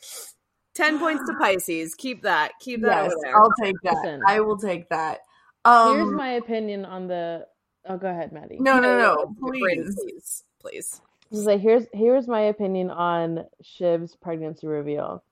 Ten 0.74 0.98
points 0.98 1.22
to 1.28 1.34
Pisces. 1.38 1.94
Keep 1.94 2.22
that. 2.22 2.52
Keep 2.60 2.80
that 2.82 3.04
yes, 3.04 3.12
over. 3.12 3.36
I'll 3.36 3.52
take 3.62 3.74
that. 3.82 3.94
Listen. 3.96 4.22
I 4.26 4.40
will 4.40 4.56
take 4.56 4.88
that. 4.88 5.18
Um, 5.66 5.96
Here's 5.96 6.12
my 6.12 6.30
opinion 6.30 6.86
on 6.86 7.08
the. 7.08 7.46
Oh, 7.86 7.98
go 7.98 8.08
ahead, 8.08 8.32
Maddie. 8.32 8.56
no, 8.58 8.80
no, 8.80 8.96
no, 8.98 9.34
Brandi, 9.38 9.58
please. 9.74 9.94
please, 10.02 10.44
please. 10.60 11.00
Just 11.30 11.46
like 11.46 11.60
here's 11.60 11.84
here's 11.92 12.26
my 12.26 12.40
opinion 12.42 12.90
on 12.90 13.44
Shiv's 13.62 14.16
pregnancy 14.16 14.66
reveal. 14.66 15.22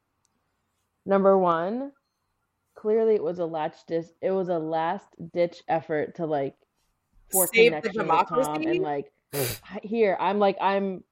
Number 1.06 1.38
one, 1.38 1.92
clearly 2.80 3.14
it 3.14 3.22
was 3.22 3.38
a 3.38 3.44
latch 3.44 3.76
dis- 3.86 4.14
it 4.22 4.30
was 4.30 4.48
a 4.48 4.58
last 4.58 5.06
ditch 5.34 5.62
effort 5.68 6.14
to 6.16 6.24
like 6.24 6.54
for 7.30 7.46
Save 7.46 7.72
the 7.72 7.80
connection 7.82 8.08
with 8.08 8.28
Tom 8.28 8.62
and 8.62 8.80
like 8.80 9.12
here 9.82 10.16
I'm 10.18 10.38
like 10.38 10.56
I'm 10.60 11.04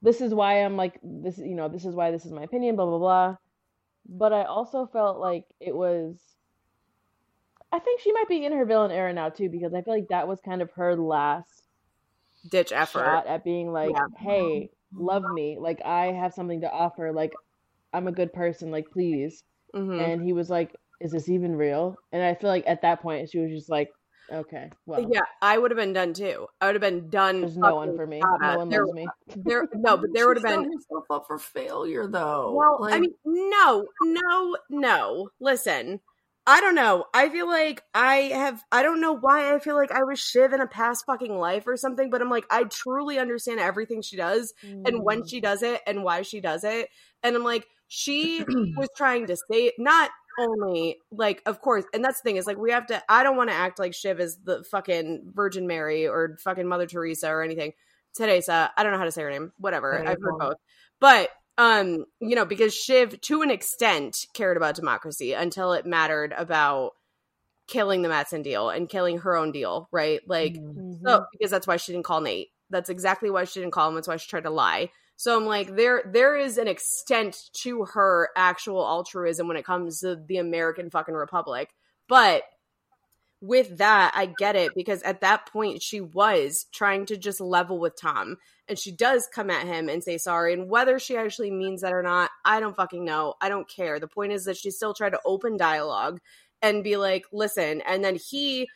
this 0.00 0.22
is 0.22 0.32
why 0.32 0.64
I'm 0.64 0.76
like 0.76 0.98
this 1.02 1.36
you 1.36 1.54
know 1.54 1.68
this 1.68 1.84
is 1.84 1.94
why 1.94 2.10
this 2.10 2.24
is 2.24 2.32
my 2.32 2.42
opinion 2.42 2.76
blah 2.76 2.86
blah 2.86 2.98
blah. 2.98 3.36
but 4.08 4.32
I 4.32 4.44
also 4.44 4.86
felt 4.86 5.18
like 5.18 5.44
it 5.60 5.74
was. 5.74 6.16
I 7.70 7.80
think 7.80 8.00
she 8.00 8.12
might 8.12 8.28
be 8.28 8.44
in 8.44 8.52
her 8.52 8.64
villain 8.64 8.92
era 8.92 9.12
now 9.12 9.30
too, 9.30 9.48
because 9.48 9.74
I 9.74 9.82
feel 9.82 9.94
like 9.94 10.08
that 10.08 10.28
was 10.28 10.40
kind 10.40 10.62
of 10.62 10.70
her 10.72 10.94
last 10.94 11.68
ditch 12.48 12.70
effort 12.70 13.24
at 13.26 13.44
being 13.44 13.72
like, 13.72 13.90
yeah. 13.90 14.06
"Hey, 14.16 14.70
love 14.94 15.24
me. 15.24 15.58
Like 15.58 15.82
I 15.84 16.12
have 16.12 16.34
something 16.34 16.60
to 16.60 16.70
offer. 16.70 17.12
Like 17.12 17.32
I'm 17.92 18.06
a 18.06 18.12
good 18.12 18.32
person. 18.32 18.70
Like 18.70 18.90
please." 18.90 19.42
Mm-hmm. 19.74 20.00
And 20.00 20.22
he 20.22 20.32
was 20.32 20.48
like, 20.48 20.76
"Is 21.00 21.12
this 21.12 21.28
even 21.28 21.56
real?" 21.56 21.96
And 22.12 22.22
I 22.22 22.34
feel 22.34 22.50
like 22.50 22.64
at 22.66 22.82
that 22.82 23.02
point 23.02 23.30
she 23.30 23.38
was 23.38 23.50
just 23.50 23.70
like, 23.70 23.90
Okay. 24.32 24.70
Well. 24.86 25.06
Yeah, 25.10 25.22
I 25.42 25.58
would 25.58 25.70
have 25.70 25.78
been 25.78 25.92
done 25.92 26.14
too. 26.14 26.46
I 26.60 26.66
would 26.66 26.74
have 26.74 26.82
been 26.82 27.10
done. 27.10 27.40
There's 27.40 27.56
no 27.56 27.74
one 27.76 27.96
for 27.96 28.06
me. 28.06 28.20
No 28.40 28.58
one 28.58 28.68
there, 28.68 28.86
loves 28.86 28.94
me. 28.94 29.06
There, 29.36 29.68
no, 29.74 29.96
but 29.96 30.10
there 30.12 30.26
would 30.26 30.38
have 30.38 30.44
been 30.44 30.64
herself 30.64 31.04
up 31.10 31.26
for 31.26 31.38
failure, 31.38 32.06
though. 32.06 32.54
Well, 32.56 32.78
like... 32.80 32.94
I 32.94 33.00
mean, 33.00 33.14
no, 33.24 33.84
no, 34.02 34.56
no. 34.70 35.28
Listen, 35.40 36.00
I 36.46 36.60
don't 36.60 36.74
know. 36.74 37.04
I 37.12 37.28
feel 37.28 37.46
like 37.46 37.82
I 37.94 38.16
have. 38.32 38.62
I 38.72 38.82
don't 38.82 39.00
know 39.00 39.12
why 39.14 39.54
I 39.54 39.58
feel 39.58 39.76
like 39.76 39.92
I 39.92 40.04
was 40.04 40.20
Shiv 40.20 40.52
in 40.52 40.60
a 40.60 40.66
past 40.66 41.04
fucking 41.06 41.36
life 41.36 41.66
or 41.66 41.76
something. 41.76 42.08
But 42.08 42.22
I'm 42.22 42.30
like, 42.30 42.46
I 42.50 42.64
truly 42.64 43.18
understand 43.18 43.60
everything 43.60 44.00
she 44.00 44.16
does 44.16 44.54
mm. 44.64 44.86
and 44.86 45.02
when 45.02 45.22
mm. 45.22 45.30
she 45.30 45.40
does 45.40 45.62
it 45.62 45.82
and 45.86 46.02
why 46.02 46.22
she 46.22 46.40
does 46.40 46.64
it. 46.64 46.88
And 47.22 47.36
I'm 47.36 47.44
like, 47.44 47.66
she 47.88 48.42
was 48.76 48.88
trying 48.96 49.26
to 49.26 49.36
say 49.50 49.72
not 49.78 50.10
only 50.38 50.98
like 51.10 51.42
of 51.46 51.60
course 51.60 51.84
and 51.92 52.04
that's 52.04 52.20
the 52.20 52.28
thing 52.28 52.36
is 52.36 52.46
like 52.46 52.58
we 52.58 52.70
have 52.70 52.86
to 52.86 53.02
i 53.08 53.22
don't 53.22 53.36
want 53.36 53.50
to 53.50 53.54
act 53.54 53.78
like 53.78 53.94
shiv 53.94 54.20
is 54.20 54.38
the 54.44 54.64
fucking 54.64 55.30
virgin 55.34 55.66
mary 55.66 56.06
or 56.06 56.36
fucking 56.42 56.66
mother 56.66 56.86
teresa 56.86 57.28
or 57.28 57.42
anything. 57.42 57.72
Teresa 58.16 58.70
i 58.76 58.82
don't 58.82 58.92
know 58.92 58.98
how 58.98 59.04
to 59.04 59.12
say 59.12 59.22
her 59.22 59.30
name 59.30 59.52
whatever 59.58 59.98
i've 59.98 60.20
heard 60.20 60.38
both. 60.38 60.56
But 61.00 61.30
um 61.58 62.04
you 62.20 62.36
know 62.36 62.44
because 62.44 62.74
shiv 62.74 63.20
to 63.22 63.42
an 63.42 63.50
extent 63.50 64.26
cared 64.34 64.56
about 64.56 64.74
democracy 64.74 65.32
until 65.32 65.72
it 65.72 65.86
mattered 65.86 66.32
about 66.36 66.92
killing 67.66 68.02
the 68.02 68.08
matsson 68.08 68.42
deal 68.42 68.70
and 68.70 68.88
killing 68.88 69.18
her 69.18 69.36
own 69.36 69.52
deal 69.52 69.88
right? 69.90 70.20
Like 70.26 70.54
mm-hmm. 70.54 71.06
so 71.06 71.26
because 71.32 71.50
that's 71.50 71.66
why 71.66 71.76
she 71.76 71.92
didn't 71.92 72.04
call 72.04 72.20
nate. 72.20 72.48
That's 72.70 72.90
exactly 72.90 73.30
why 73.30 73.44
she 73.44 73.60
didn't 73.60 73.72
call 73.72 73.88
him. 73.88 73.94
That's 73.94 74.08
why 74.08 74.16
she 74.16 74.28
tried 74.28 74.44
to 74.44 74.50
lie 74.50 74.90
so 75.16 75.36
I'm 75.36 75.46
like, 75.46 75.74
there 75.74 76.02
there 76.04 76.36
is 76.36 76.58
an 76.58 76.68
extent 76.68 77.36
to 77.62 77.84
her 77.84 78.30
actual 78.36 78.84
altruism 78.84 79.48
when 79.48 79.56
it 79.56 79.64
comes 79.64 80.00
to 80.00 80.16
the 80.16 80.38
American 80.38 80.90
fucking 80.90 81.14
Republic. 81.14 81.70
But 82.08 82.42
with 83.40 83.78
that, 83.78 84.12
I 84.14 84.26
get 84.26 84.56
it 84.56 84.72
because 84.74 85.02
at 85.02 85.20
that 85.20 85.46
point 85.46 85.82
she 85.82 86.00
was 86.00 86.66
trying 86.72 87.06
to 87.06 87.16
just 87.16 87.40
level 87.40 87.78
with 87.78 88.00
Tom. 88.00 88.38
And 88.68 88.78
she 88.78 88.90
does 88.90 89.28
come 89.32 89.50
at 89.50 89.66
him 89.66 89.90
and 89.90 90.02
say 90.02 90.16
sorry. 90.16 90.54
And 90.54 90.70
whether 90.70 90.98
she 90.98 91.16
actually 91.16 91.50
means 91.50 91.82
that 91.82 91.92
or 91.92 92.02
not, 92.02 92.30
I 92.44 92.58
don't 92.58 92.74
fucking 92.74 93.04
know. 93.04 93.34
I 93.40 93.50
don't 93.50 93.68
care. 93.68 94.00
The 94.00 94.08
point 94.08 94.32
is 94.32 94.46
that 94.46 94.56
she 94.56 94.70
still 94.70 94.94
tried 94.94 95.10
to 95.10 95.20
open 95.26 95.58
dialogue 95.58 96.20
and 96.62 96.82
be 96.82 96.96
like, 96.96 97.26
listen. 97.30 97.82
And 97.82 98.02
then 98.02 98.16
he 98.16 98.66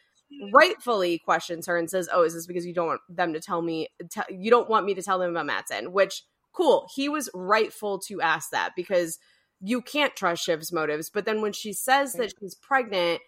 rightfully 0.52 1.18
questions 1.18 1.66
her 1.66 1.76
and 1.76 1.88
says, 1.88 2.08
"Oh, 2.12 2.22
is 2.22 2.34
this 2.34 2.46
because 2.46 2.66
you 2.66 2.74
don't 2.74 2.86
want 2.86 3.00
them 3.08 3.32
to 3.32 3.40
tell 3.40 3.62
me? 3.62 3.88
T- 4.10 4.34
you 4.34 4.50
don't 4.50 4.68
want 4.68 4.86
me 4.86 4.94
to 4.94 5.02
tell 5.02 5.18
them 5.18 5.30
about 5.30 5.46
Matsson?" 5.46 5.92
Which 5.92 6.24
cool. 6.52 6.88
He 6.94 7.08
was 7.08 7.30
rightful 7.34 7.98
to 8.08 8.20
ask 8.20 8.50
that 8.50 8.72
because 8.76 9.18
you 9.60 9.80
can't 9.80 10.14
trust 10.14 10.44
Shiv's 10.44 10.72
motives. 10.72 11.10
But 11.10 11.24
then 11.24 11.40
when 11.40 11.52
she 11.52 11.72
says 11.72 12.12
that 12.14 12.32
she's 12.38 12.54
pregnant, 12.54 13.20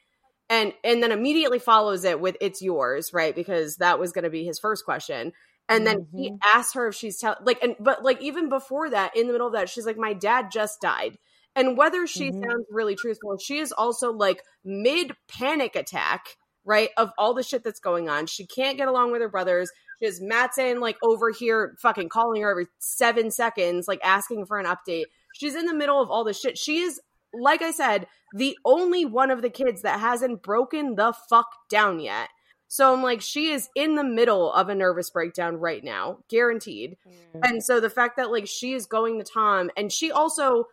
and 0.49 0.73
and 0.85 1.03
then 1.03 1.13
immediately 1.13 1.59
follows 1.59 2.05
it 2.05 2.21
with 2.21 2.37
"It's 2.41 2.63
yours," 2.63 3.13
right? 3.13 3.35
Because 3.35 3.77
that 3.77 3.99
was 3.99 4.13
going 4.13 4.25
to 4.25 4.31
be 4.31 4.45
his 4.45 4.59
first 4.59 4.85
question. 4.85 5.33
And 5.69 5.87
then 5.87 6.01
mm-hmm. 6.01 6.19
he 6.19 6.33
asks 6.45 6.75
her 6.75 6.89
if 6.89 6.97
she's 6.97 7.19
tell 7.19 7.37
like, 7.43 7.63
and 7.63 7.77
but 7.79 8.03
like 8.03 8.21
even 8.21 8.49
before 8.49 8.91
that, 8.91 9.17
in 9.17 9.29
the 9.29 9.33
middle 9.33 9.47
of 9.47 9.53
that, 9.53 9.69
she's 9.69 9.87
like, 9.87 9.97
"My 9.97 10.13
dad 10.13 10.51
just 10.53 10.81
died." 10.81 11.17
And 11.57 11.77
whether 11.77 12.07
she 12.07 12.31
mm-hmm. 12.31 12.43
sounds 12.43 12.67
really 12.71 12.97
truthful, 12.97 13.39
she 13.39 13.59
is 13.59 13.73
also 13.73 14.13
like 14.13 14.43
mid 14.65 15.13
panic 15.29 15.77
attack 15.77 16.37
right? 16.65 16.91
Of 16.97 17.11
all 17.19 17.35
the 17.35 17.43
shit 17.43 17.65
that's 17.65 17.81
going 17.81 18.09
on. 18.09 18.27
She 18.27 18.47
can't 18.47 18.77
get 18.77 18.89
along 18.89 19.13
with 19.13 19.23
her 19.23 19.29
brothers. 19.29 19.71
She 19.99 20.07
has 20.07 20.21
Matsson 20.21 20.81
like 20.81 20.97
over 21.03 21.31
here 21.31 21.77
fucking 21.81 22.09
calling 22.09 22.43
her 22.43 22.51
every 22.51 22.67
seven 22.79 23.31
seconds, 23.31 23.87
like 23.89 24.01
asking 24.03 24.47
for 24.47 24.59
an 24.59 24.67
update. 24.67 25.05
She's 25.35 25.55
in 25.55 25.67
the 25.67 25.75
middle 25.75 26.01
of 26.01 26.11
all 26.11 26.25
this 26.25 26.41
shit. 26.41 26.59
She 26.59 26.79
is, 26.79 27.01
like 27.33 27.63
I 27.63 27.71
said, 27.71 28.07
the 28.35 28.57
only 28.65 29.05
one 29.05 29.31
of 29.31 29.43
the 29.43 29.51
kids 29.51 29.83
that 29.83 30.01
hasn't 30.01 30.43
broken 30.43 30.97
the 30.97 31.13
fuck 31.29 31.49
down 31.69 32.01
yet. 32.01 32.29
So 32.69 32.95
I'm 32.95 33.03
like, 33.03 33.21
she 33.21 33.51
is 33.51 33.69
in 33.75 33.97
the 33.97 34.05
middle 34.05 34.53
of 34.53 34.69
a 34.69 34.77
nervous 34.77 35.11
breakdown 35.11 35.57
right 35.57 35.83
now, 35.83 36.19
guaranteed. 36.29 36.97
Mm. 37.35 37.41
And 37.43 37.65
so 37.65 37.81
the 37.81 37.91
fact 37.91 38.17
that 38.17 38.31
like 38.31 38.47
she 38.47 38.75
is 38.75 38.87
going 38.87 39.19
to 39.19 39.25
Tom 39.25 39.71
and 39.77 39.91
she 39.91 40.13
also 40.13 40.67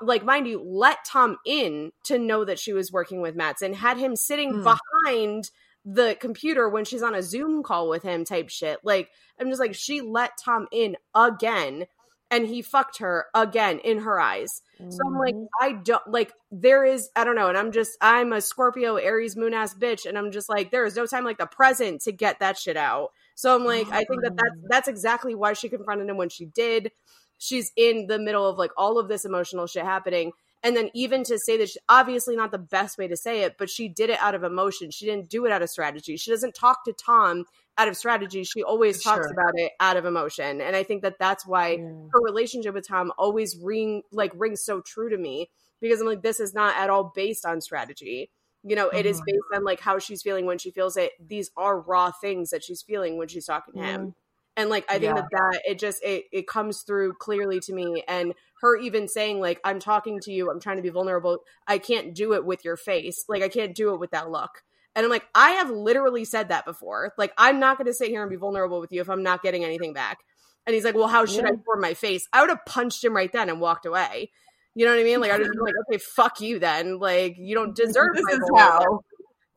like 0.00 0.24
mind 0.24 0.46
you, 0.46 0.62
let 0.64 1.04
Tom 1.04 1.38
in 1.46 1.92
to 2.04 2.18
know 2.18 2.44
that 2.44 2.58
she 2.58 2.72
was 2.72 2.92
working 2.92 3.20
with 3.20 3.36
Matsson, 3.36 3.72
had 3.72 3.98
him 3.98 4.16
sitting 4.16 4.54
mm. 4.54 4.76
behind 5.04 5.50
the 5.84 6.16
computer 6.20 6.68
when 6.68 6.84
she's 6.84 7.02
on 7.02 7.14
a 7.14 7.22
Zoom 7.22 7.62
call 7.62 7.88
with 7.88 8.02
him 8.02 8.24
type 8.24 8.48
shit. 8.48 8.78
Like 8.82 9.08
I'm 9.38 9.48
just 9.48 9.60
like 9.60 9.74
she 9.74 10.00
let 10.00 10.32
Tom 10.42 10.66
in 10.72 10.96
again 11.14 11.86
and 12.30 12.46
he 12.46 12.62
fucked 12.62 12.98
her 12.98 13.26
again 13.34 13.78
in 13.80 14.00
her 14.00 14.20
eyes. 14.20 14.62
Mm-hmm. 14.80 14.90
So 14.90 14.98
I'm 15.06 15.18
like 15.18 15.34
mm-hmm. 15.34 15.46
I 15.60 15.72
don't 15.72 16.06
like 16.06 16.32
there 16.50 16.84
is 16.84 17.08
I 17.16 17.24
don't 17.24 17.34
know 17.34 17.48
and 17.48 17.56
I'm 17.56 17.72
just 17.72 17.96
I'm 18.00 18.32
a 18.32 18.40
Scorpio 18.40 18.96
Aries 18.96 19.36
moon 19.36 19.54
ass 19.54 19.74
bitch 19.74 20.06
and 20.06 20.18
I'm 20.18 20.30
just 20.32 20.48
like 20.48 20.70
there 20.70 20.84
is 20.84 20.96
no 20.96 21.06
time 21.06 21.24
like 21.24 21.38
the 21.38 21.46
present 21.46 22.02
to 22.02 22.12
get 22.12 22.40
that 22.40 22.58
shit 22.58 22.76
out. 22.76 23.10
So 23.34 23.54
I'm 23.54 23.64
like 23.64 23.88
I 23.88 24.04
think 24.04 24.22
that 24.22 24.36
that's 24.36 24.56
mm. 24.56 24.68
that's 24.68 24.88
exactly 24.88 25.34
why 25.34 25.54
she 25.54 25.68
confronted 25.68 26.08
him 26.08 26.16
when 26.16 26.28
she 26.28 26.44
did 26.44 26.92
she's 27.40 27.72
in 27.74 28.06
the 28.06 28.18
middle 28.18 28.46
of 28.46 28.58
like 28.58 28.70
all 28.76 28.98
of 28.98 29.08
this 29.08 29.24
emotional 29.24 29.66
shit 29.66 29.84
happening. 29.84 30.32
And 30.62 30.76
then 30.76 30.90
even 30.92 31.24
to 31.24 31.38
say 31.38 31.56
that 31.56 31.70
she, 31.70 31.78
obviously 31.88 32.36
not 32.36 32.52
the 32.52 32.58
best 32.58 32.98
way 32.98 33.08
to 33.08 33.16
say 33.16 33.42
it 33.42 33.56
but 33.58 33.70
she 33.70 33.88
did 33.88 34.10
it 34.10 34.18
out 34.20 34.34
of 34.34 34.44
emotion. 34.44 34.90
She 34.90 35.06
didn't 35.06 35.28
do 35.28 35.46
it 35.46 35.52
out 35.52 35.62
of 35.62 35.70
strategy. 35.70 36.16
She 36.16 36.30
doesn't 36.30 36.54
talk 36.54 36.84
to 36.84 36.92
tom 36.92 37.46
out 37.78 37.88
of 37.88 37.96
strategy. 37.96 38.44
She 38.44 38.62
always 38.62 39.02
talks 39.02 39.26
sure. 39.26 39.32
about 39.32 39.54
it 39.54 39.72
out 39.80 39.96
of 39.96 40.04
emotion. 40.04 40.60
And 40.60 40.76
i 40.76 40.82
think 40.82 41.02
that 41.02 41.18
that's 41.18 41.46
why 41.46 41.78
her 41.78 42.20
relationship 42.22 42.74
with 42.74 42.86
tom 42.86 43.10
always 43.18 43.56
ring 43.56 44.02
like 44.12 44.32
rings 44.36 44.62
so 44.62 44.82
true 44.82 45.08
to 45.08 45.16
me 45.16 45.48
because 45.80 46.00
i'm 46.00 46.06
like 46.06 46.22
this 46.22 46.40
is 46.40 46.52
not 46.52 46.76
at 46.76 46.90
all 46.90 47.10
based 47.14 47.46
on 47.46 47.62
strategy. 47.62 48.30
You 48.62 48.76
know 48.76 48.90
it 48.90 49.06
is 49.06 49.16
mm-hmm. 49.16 49.24
based 49.24 49.44
on 49.54 49.64
like 49.64 49.80
how 49.80 49.98
she's 49.98 50.20
feeling 50.20 50.44
when 50.44 50.58
she 50.58 50.70
feels 50.70 50.98
it. 50.98 51.12
These 51.26 51.50
are 51.56 51.80
raw 51.80 52.10
things 52.10 52.50
that 52.50 52.62
she's 52.62 52.82
feeling 52.82 53.16
when 53.16 53.28
she's 53.28 53.46
talking 53.46 53.80
to 53.80 53.80
him 53.80 54.14
and 54.56 54.68
like 54.70 54.84
i 54.88 54.94
think 54.94 55.04
yeah. 55.04 55.14
that 55.14 55.28
that 55.30 55.62
it 55.64 55.78
just 55.78 56.02
it, 56.02 56.24
it 56.32 56.46
comes 56.46 56.82
through 56.82 57.12
clearly 57.14 57.60
to 57.60 57.72
me 57.72 58.02
and 58.08 58.34
her 58.60 58.76
even 58.76 59.08
saying 59.08 59.40
like 59.40 59.60
i'm 59.64 59.78
talking 59.78 60.18
to 60.20 60.32
you 60.32 60.50
i'm 60.50 60.60
trying 60.60 60.76
to 60.76 60.82
be 60.82 60.88
vulnerable 60.88 61.38
i 61.66 61.78
can't 61.78 62.14
do 62.14 62.34
it 62.34 62.44
with 62.44 62.64
your 62.64 62.76
face 62.76 63.24
like 63.28 63.42
i 63.42 63.48
can't 63.48 63.74
do 63.74 63.94
it 63.94 64.00
with 64.00 64.10
that 64.10 64.30
look 64.30 64.62
and 64.94 65.04
i'm 65.04 65.10
like 65.10 65.26
i 65.34 65.50
have 65.50 65.70
literally 65.70 66.24
said 66.24 66.48
that 66.48 66.64
before 66.64 67.12
like 67.16 67.32
i'm 67.38 67.58
not 67.60 67.76
going 67.78 67.86
to 67.86 67.94
sit 67.94 68.08
here 68.08 68.22
and 68.22 68.30
be 68.30 68.36
vulnerable 68.36 68.80
with 68.80 68.92
you 68.92 69.00
if 69.00 69.08
i'm 69.08 69.22
not 69.22 69.42
getting 69.42 69.64
anything 69.64 69.92
back 69.92 70.18
and 70.66 70.74
he's 70.74 70.84
like 70.84 70.94
well 70.94 71.08
how 71.08 71.24
should 71.24 71.44
yeah. 71.44 71.52
i 71.52 71.64
form 71.64 71.80
my 71.80 71.94
face 71.94 72.28
i 72.32 72.40
would 72.40 72.50
have 72.50 72.64
punched 72.66 73.04
him 73.04 73.14
right 73.14 73.32
then 73.32 73.48
and 73.48 73.60
walked 73.60 73.86
away 73.86 74.30
you 74.74 74.84
know 74.84 74.92
what 74.92 75.00
I 75.00 75.04
mean? 75.04 75.20
Like 75.20 75.32
I 75.32 75.38
just 75.38 75.50
like, 75.60 75.74
okay, 75.88 75.98
fuck 75.98 76.40
you 76.40 76.58
then. 76.58 76.98
Like 76.98 77.36
you 77.38 77.54
don't 77.54 77.74
deserve 77.76 78.14
this 78.14 78.24
is 78.24 78.50
how. 78.56 79.00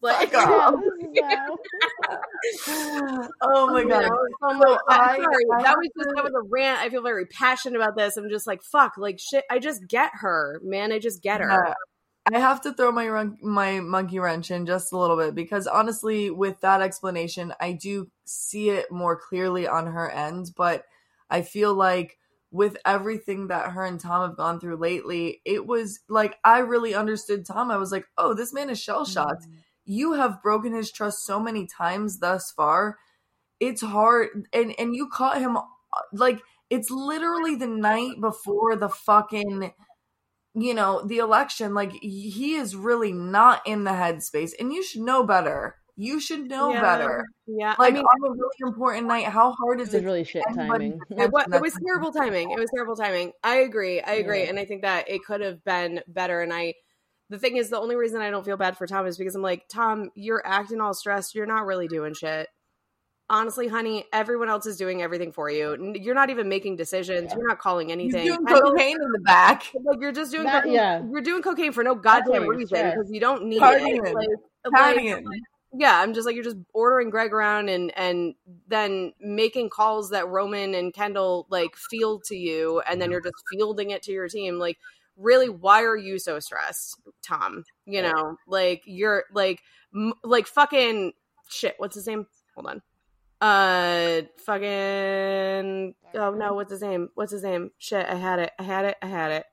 Like, 0.03 0.33
oh 0.35 0.81
my 3.71 3.85
god! 3.85 4.11
I'm, 4.43 4.59
like, 4.59 4.79
I'm 4.89 5.21
sorry. 5.21 5.45
I, 5.55 5.63
that 5.63 5.77
was 5.77 5.89
just 5.97 6.09
that 6.13 6.23
was 6.25 6.33
a 6.35 6.41
rant. 6.49 6.81
I 6.81 6.89
feel 6.89 7.01
very 7.01 7.25
passionate 7.25 7.77
about 7.77 7.95
this. 7.95 8.17
I'm 8.17 8.29
just 8.29 8.45
like, 8.45 8.61
fuck, 8.63 8.97
like 8.97 9.17
shit. 9.17 9.45
I 9.49 9.59
just 9.59 9.87
get 9.87 10.11
her, 10.15 10.59
man. 10.61 10.91
I 10.91 10.99
just 10.99 11.23
get 11.23 11.39
her. 11.39 11.47
Yeah. 11.49 11.73
I 12.33 12.39
have 12.39 12.59
to 12.63 12.73
throw 12.73 12.91
my 12.91 13.29
my 13.41 13.79
monkey 13.79 14.19
wrench 14.19 14.51
in 14.51 14.65
just 14.65 14.91
a 14.91 14.97
little 14.97 15.15
bit 15.15 15.35
because 15.35 15.67
honestly, 15.67 16.29
with 16.29 16.59
that 16.59 16.81
explanation, 16.81 17.53
I 17.61 17.71
do 17.71 18.11
see 18.25 18.71
it 18.71 18.91
more 18.91 19.15
clearly 19.15 19.69
on 19.69 19.87
her 19.87 20.09
end. 20.09 20.51
But 20.57 20.83
I 21.29 21.43
feel 21.43 21.73
like 21.73 22.17
with 22.51 22.75
everything 22.85 23.47
that 23.47 23.71
her 23.71 23.85
and 23.85 24.01
Tom 24.01 24.27
have 24.27 24.35
gone 24.35 24.59
through 24.59 24.75
lately, 24.75 25.39
it 25.45 25.65
was 25.65 26.01
like 26.09 26.37
I 26.43 26.59
really 26.59 26.93
understood 26.93 27.45
Tom. 27.45 27.71
I 27.71 27.77
was 27.77 27.93
like, 27.93 28.05
oh, 28.17 28.33
this 28.33 28.51
man 28.51 28.69
is 28.69 28.81
shell 28.81 29.05
shocked. 29.05 29.43
Mm-hmm 29.43 29.59
you 29.85 30.13
have 30.13 30.41
broken 30.41 30.73
his 30.73 30.91
trust 30.91 31.25
so 31.25 31.39
many 31.39 31.67
times 31.67 32.19
thus 32.19 32.51
far. 32.51 32.97
It's 33.59 33.81
hard 33.81 34.47
and 34.53 34.73
and 34.77 34.95
you 34.95 35.09
caught 35.11 35.39
him 35.39 35.57
like 36.11 36.41
it's 36.69 36.89
literally 36.89 37.55
the 37.55 37.67
night 37.67 38.19
before 38.19 38.75
the 38.75 38.89
fucking 38.89 39.71
you 40.55 40.73
know, 40.73 41.01
the 41.05 41.17
election 41.17 41.73
like 41.73 41.91
he 41.93 42.55
is 42.55 42.75
really 42.75 43.11
not 43.11 43.61
in 43.65 43.83
the 43.83 43.91
headspace 43.91 44.51
and 44.59 44.71
you 44.71 44.83
should 44.83 45.01
know 45.01 45.23
better. 45.23 45.75
You 45.95 46.19
should 46.19 46.47
know 46.47 46.73
yeah, 46.73 46.81
better. 46.81 47.25
Yeah, 47.45 47.75
like 47.77 47.93
I 47.93 47.97
mean, 47.97 48.03
on 48.03 48.31
a 48.31 48.31
really 48.31 48.55
important 48.61 49.07
night, 49.07 49.25
how 49.25 49.51
hard 49.51 49.79
is 49.79 49.93
it? 49.93 49.97
Was 49.97 50.05
really 50.05 50.23
shit 50.23 50.43
timing. 50.55 50.99
It 51.11 51.31
was, 51.31 51.45
it 51.53 51.61
was 51.61 51.77
terrible 51.85 52.11
timing. 52.11 52.49
It 52.49 52.57
was 52.57 52.71
terrible 52.73 52.95
timing. 52.95 53.31
I 53.43 53.57
agree. 53.57 54.01
I 54.01 54.13
agree, 54.13 54.43
yeah. 54.43 54.49
and 54.49 54.57
I 54.57 54.65
think 54.65 54.81
that 54.81 55.07
it 55.07 55.23
could 55.23 55.41
have 55.41 55.63
been 55.63 56.01
better. 56.07 56.41
And 56.41 56.51
I, 56.51 56.73
the 57.29 57.39
thing 57.39 57.57
is, 57.57 57.69
the 57.69 57.79
only 57.79 57.95
reason 57.95 58.21
I 58.21 58.29
don't 58.29 58.45
feel 58.45 58.57
bad 58.57 58.77
for 58.77 58.85
Tom 58.85 59.07
is 59.07 59.17
because 59.17 59.35
I'm 59.35 59.41
like, 59.41 59.67
Tom, 59.67 60.11
you're 60.15 60.45
acting 60.45 60.81
all 60.81 60.93
stressed. 60.93 61.35
You're 61.35 61.45
not 61.45 61.65
really 61.65 61.87
doing 61.87 62.13
shit. 62.13 62.47
honestly, 63.29 63.67
honey, 63.67 64.05
everyone 64.13 64.49
else 64.49 64.65
is 64.65 64.77
doing 64.77 65.01
everything 65.01 65.31
for 65.31 65.49
you. 65.49 65.93
You're 65.95 66.13
not 66.13 66.29
even 66.29 66.49
making 66.49 66.75
decisions. 66.75 67.31
Yeah. 67.31 67.37
You're 67.37 67.47
not 67.47 67.57
calling 67.59 67.87
He's 67.87 67.93
anything. 67.93 68.25
doing 68.27 68.45
Kendall- 68.45 68.71
cocaine 68.71 68.97
in 69.01 69.11
the 69.11 69.19
back. 69.19 69.63
like 69.85 69.99
you're 70.01 70.11
just 70.11 70.31
doing 70.31 70.43
That- 70.43 70.63
cocaine. 70.63 70.73
yeah. 70.73 71.01
You're 71.09 71.21
doing 71.21 71.41
cocaine 71.41 71.71
for 71.71 71.83
no 71.83 71.95
goddamn 71.95 72.47
reason 72.47 72.89
because 72.91 73.09
you 73.09 73.19
don't 73.19 73.45
need 73.45 73.61
Partying. 73.61 74.05
it. 74.05 74.13
Like, 74.13 74.27
like, 74.71 74.97
Partying. 74.97 75.23
yeah, 75.73 75.99
I'm 75.99 76.13
just 76.13 76.25
like 76.27 76.35
you're 76.35 76.43
just 76.43 76.57
ordering 76.73 77.09
Greg 77.09 77.33
around 77.33 77.69
and 77.69 77.91
and 77.97 78.35
then 78.67 79.13
making 79.19 79.69
calls 79.69 80.11
that 80.11 80.27
Roman 80.27 80.75
and 80.75 80.93
Kendall 80.93 81.47
like 81.49 81.75
field 81.75 82.23
to 82.25 82.35
you, 82.35 82.81
and 82.81 83.01
then 83.01 83.07
mm-hmm. 83.07 83.13
you're 83.13 83.21
just 83.21 83.43
fielding 83.51 83.89
it 83.89 84.03
to 84.03 84.11
your 84.11 84.27
team. 84.27 84.59
Like, 84.59 84.77
really, 85.17 85.49
why 85.49 85.83
are 85.83 85.97
you 85.97 86.19
so 86.19 86.39
stressed, 86.39 86.99
Tom? 87.21 87.63
You 87.85 88.01
know, 88.01 88.37
like 88.47 88.83
you're 88.85 89.25
like 89.33 89.61
m- 89.93 90.13
like 90.23 90.47
fucking 90.47 91.13
shit. 91.49 91.75
What's 91.77 91.95
his 91.95 92.07
name? 92.07 92.27
Hold 92.55 92.67
on. 92.67 92.81
Uh, 93.41 94.21
fucking. 94.45 95.95
Oh 96.15 96.31
no, 96.31 96.53
what's 96.53 96.71
his 96.71 96.81
name? 96.81 97.09
What's 97.15 97.31
his 97.31 97.43
name? 97.43 97.71
Shit, 97.77 98.05
I 98.07 98.15
had 98.15 98.39
it. 98.39 98.51
I 98.57 98.63
had 98.63 98.85
it. 98.85 98.97
I 99.01 99.07
had 99.07 99.31
it. 99.31 99.45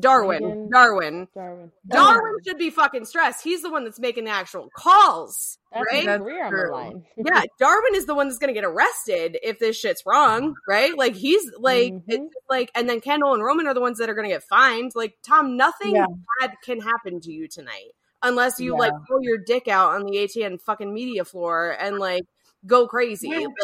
Darwin. 0.00 0.68
Darwin. 0.70 1.28
Darwin. 1.34 1.72
Darwin 1.88 2.36
should 2.46 2.58
be 2.58 2.70
fucking 2.70 3.04
stressed. 3.04 3.42
He's 3.42 3.62
the 3.62 3.70
one 3.70 3.84
that's 3.84 3.98
making 3.98 4.24
the 4.24 4.30
actual 4.30 4.68
calls, 4.76 5.58
That's 5.72 5.84
right? 5.90 5.96
his 5.98 6.04
That's 6.06 6.22
career 6.22 6.44
on 6.44 6.52
the 6.52 6.72
line. 6.72 7.04
yeah, 7.16 7.42
Darwin 7.58 7.94
is 7.94 8.06
the 8.06 8.14
one 8.14 8.28
that's 8.28 8.38
going 8.38 8.54
to 8.54 8.60
get 8.60 8.64
arrested 8.64 9.38
if 9.42 9.58
this 9.58 9.76
shit's 9.78 10.02
wrong, 10.06 10.54
right? 10.68 10.96
Like 10.96 11.14
he's 11.14 11.50
like, 11.58 11.92
Mhm. 11.92 12.02
it's 12.08 12.34
like, 12.48 12.70
and 12.74 12.88
then 12.88 13.00
Kendall 13.00 13.34
and 13.34 13.42
Roman 13.44 13.66
are 13.66 13.74
the 13.74 13.80
ones 13.80 13.98
that 13.98 14.08
are 14.10 14.14
going 14.14 14.28
to 14.28 14.34
get 14.34 14.42
fined. 14.44 14.92
Like 14.94 15.14
Tom, 15.22 15.56
nothing 15.56 15.94
Yeah. 15.96 16.06
bad 16.40 16.54
can 16.64 16.80
happen 16.80 17.20
to 17.20 17.32
you 17.32 17.48
tonight 17.48 17.92
unless 18.22 18.58
you 18.60 18.72
Yeah. 18.72 18.78
like 18.78 18.92
pull 19.08 19.22
your 19.22 19.38
dick 19.38 19.68
out 19.68 19.94
on 19.94 20.04
the 20.06 20.18
ATN 20.18 20.58
fucking 20.58 20.92
media 20.92 21.24
floor 21.24 21.76
and 21.78 21.98
like 21.98 22.24
go 22.66 22.86
crazy. 22.88 23.28
Which- 23.28 23.38
Like, 23.46 23.54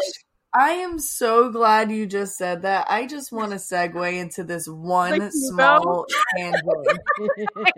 I 0.55 0.71
am 0.71 0.99
so 0.99 1.49
glad 1.49 1.91
you 1.91 2.05
just 2.05 2.37
said 2.37 2.61
that. 2.61 2.85
I 2.89 3.07
just 3.07 3.31
want 3.31 3.51
to 3.51 3.57
segue 3.57 4.13
into 4.13 4.43
this 4.43 4.67
one 4.67 5.19
Like, 5.19 5.31
small 5.33 6.05
tangent. 6.37 6.63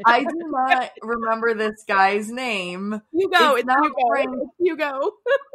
I 0.05 0.23
do 0.23 0.51
not 0.51 0.91
remember 1.01 1.53
this 1.53 1.85
guy's 1.87 2.29
name. 2.29 3.01
Hugo, 3.13 3.51
It's 3.51 3.59
it's, 3.59 3.65
not 3.65 3.81
Hugo. 3.81 3.95
Frank. 4.09 4.29
Hugo. 4.59 5.11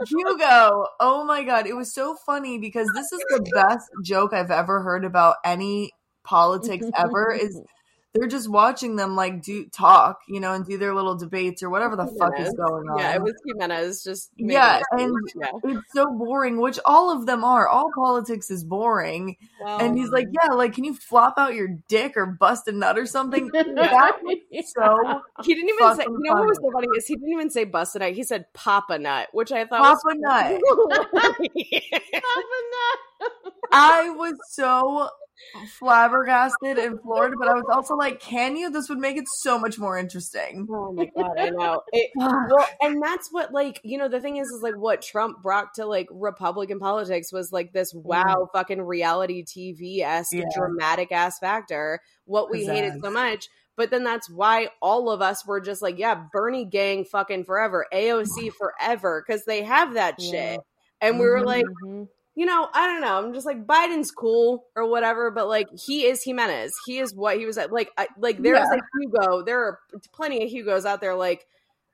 Hugo. 0.06 0.86
Oh 0.98 1.24
my 1.26 1.42
god, 1.44 1.66
it 1.66 1.76
was 1.76 1.92
so 1.92 2.16
funny 2.24 2.56
because 2.58 2.88
this 2.94 3.12
is 3.12 3.20
the 3.28 3.50
best 3.54 3.90
joke 4.02 4.32
I've 4.32 4.50
ever 4.50 4.80
heard 4.82 5.04
about 5.04 5.36
any 5.44 5.90
politics 6.24 6.86
ever 6.96 7.32
is 7.32 7.60
they're 8.12 8.26
just 8.28 8.48
watching 8.50 8.96
them 8.96 9.14
like 9.14 9.42
do 9.42 9.66
talk, 9.66 10.20
you 10.28 10.40
know, 10.40 10.52
and 10.52 10.66
do 10.66 10.76
their 10.78 10.94
little 10.94 11.14
debates 11.16 11.62
or 11.62 11.70
whatever 11.70 11.94
the 11.94 12.06
fuck 12.18 12.38
is 12.40 12.52
going 12.54 12.88
on. 12.88 12.98
Yeah, 12.98 13.14
it 13.14 13.22
was 13.22 13.34
Jimenez. 13.46 14.02
Just 14.02 14.30
Yeah, 14.36 14.78
it- 14.78 14.84
and 14.92 15.14
yeah. 15.40 15.50
it's 15.62 15.92
so 15.92 16.06
boring, 16.18 16.60
which 16.60 16.78
all 16.84 17.10
of 17.16 17.26
them 17.26 17.44
are. 17.44 17.68
All 17.68 17.90
politics 17.94 18.50
is 18.50 18.64
boring. 18.64 19.36
And 19.64 19.96
he's 19.96 20.10
like, 20.10 20.26
Yeah, 20.32 20.54
like 20.54 20.72
can 20.74 20.82
you 20.84 20.94
flop 20.94 21.34
out 21.38 21.54
your 21.54 21.68
dick 21.88 22.16
or 22.16 22.26
bust 22.26 22.66
a 22.66 22.72
nut 22.72 22.98
or 22.98 23.06
something? 23.06 23.46
that 23.52 24.18
was 24.22 24.72
so 24.76 25.20
He 25.44 25.54
didn't 25.54 25.68
even 25.70 25.96
say. 25.96 26.02
fucking 26.04 26.12
You 26.24 26.30
know 26.34 26.40
what 26.40 26.48
was 26.48 26.58
so 26.60 26.70
funny 26.72 26.88
is 26.96 27.06
he 27.06 27.14
didn't 27.14 27.32
even 27.32 27.50
say 27.50 27.64
busted 27.64 28.00
nut. 28.00 28.12
He 28.12 28.24
said 28.24 28.46
papa 28.54 28.98
nut, 28.98 29.28
which 29.32 29.52
I 29.52 29.66
thought 29.66 29.82
Papa 29.82 30.00
was 30.04 30.14
nut. 30.18 30.60
hilarious. 31.54 32.00
I 33.72 34.10
was 34.10 34.34
so 34.48 35.08
flabbergasted 35.78 36.78
and 36.78 37.00
floored, 37.00 37.34
but 37.38 37.48
I 37.48 37.54
was 37.54 37.64
also 37.72 37.94
like, 37.94 38.20
can 38.20 38.56
you? 38.56 38.70
This 38.70 38.88
would 38.88 38.98
make 38.98 39.16
it 39.16 39.24
so 39.38 39.58
much 39.58 39.78
more 39.78 39.98
interesting. 39.98 40.66
Oh 40.70 40.92
my 40.92 41.10
god, 41.16 41.38
I 41.38 41.50
know. 41.50 41.82
It, 41.92 42.10
well, 42.14 42.66
and 42.80 43.02
that's 43.02 43.28
what 43.32 43.52
like 43.52 43.80
you 43.82 43.98
know 43.98 44.08
the 44.08 44.20
thing 44.20 44.36
is 44.36 44.48
is 44.48 44.62
like 44.62 44.76
what 44.76 45.02
Trump 45.02 45.42
brought 45.42 45.74
to 45.74 45.86
like 45.86 46.06
Republican 46.10 46.78
politics 46.78 47.32
was 47.32 47.52
like 47.52 47.72
this 47.72 47.92
wow 47.94 48.48
fucking 48.52 48.80
reality 48.82 49.44
TV 49.44 50.00
esque 50.00 50.32
Yeah. 50.32 50.44
dramatic 50.56 51.10
ass 51.12 51.38
factor. 51.38 52.00
What 52.26 52.50
we 52.50 52.64
hated 52.66 52.94
so 53.02 53.10
much. 53.10 53.48
But 53.76 53.90
then 53.90 54.04
that's 54.04 54.28
why 54.28 54.68
all 54.82 55.10
of 55.10 55.22
us 55.22 55.46
were 55.46 55.60
just 55.60 55.80
like, 55.80 55.98
yeah, 55.98 56.24
Bernie 56.32 56.66
gang 56.66 57.04
fucking 57.04 57.44
forever, 57.44 57.86
AOC 57.92 58.52
forever, 58.52 59.24
because 59.26 59.44
they 59.46 59.62
have 59.62 59.94
that 59.94 60.16
Yeah. 60.18 60.30
shit. 60.30 60.60
And 61.00 61.18
we 61.18 61.26
were 61.26 61.40
Mhm. 61.40 61.46
like, 61.46 61.64
Mhm. 61.82 62.08
You 62.40 62.46
know, 62.46 62.70
I 62.72 62.86
don't 62.86 63.02
know. 63.02 63.18
I'm 63.18 63.34
just 63.34 63.44
like 63.44 63.66
Biden's 63.66 64.10
cool 64.10 64.64
or 64.74 64.88
whatever, 64.88 65.30
but 65.30 65.46
like 65.46 65.68
he 65.86 66.06
is 66.06 66.24
Jimenez. 66.24 66.72
He 66.86 66.98
is 66.98 67.14
what 67.14 67.36
he 67.36 67.44
was 67.44 67.58
at. 67.58 67.70
Like, 67.70 67.90
I, 67.98 68.08
like 68.16 68.42
there's 68.42 68.56
Yeah. 68.72 68.78
a 68.78 68.98
Hugo. 68.98 69.42
There 69.44 69.60
are 69.60 69.78
plenty 70.14 70.42
of 70.42 70.48
Hugos 70.48 70.86
out 70.86 71.02
there. 71.02 71.14
Like, 71.14 71.46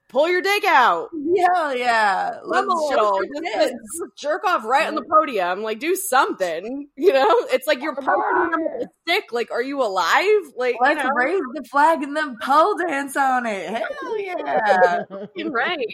pull 0.09 0.29
your 0.29 0.41
dick 0.43 0.63
out, 0.65 1.09
Hell 1.37 1.77
yeah. 1.77 2.39
A 2.39 2.63
show 2.63 3.21
just, 3.45 3.59
like, 3.59 3.73
jerk 4.17 4.45
off 4.45 4.65
right 4.65 4.87
on 4.87 4.95
the 4.95 5.03
podium. 5.03 5.65
Like, 5.65 5.81
do 5.81 5.97
something. 5.97 6.91
You 6.97 7.13
know, 7.13 7.27
it's 7.51 7.67
like 7.67 7.83
you're 7.83 7.97
partying 7.97 8.53
on. 8.55 8.63
with 8.63 8.89
a 8.89 8.91
stick. 9.03 9.33
Like, 9.33 9.51
are 9.51 9.63
you 9.65 9.83
alive? 9.83 10.53
Like, 10.57 10.77
Let's 10.81 11.03
you 11.03 11.09
know, 11.09 11.15
raise 11.17 11.41
the 11.55 11.65
flag 11.65 12.05
and 12.05 12.17
then 12.17 12.37
pole 12.41 12.77
dance 12.79 13.17
on 13.17 13.47
it. 13.47 13.69
Hell 13.69 14.21
yeah. 14.21 15.03
right. 15.51 15.89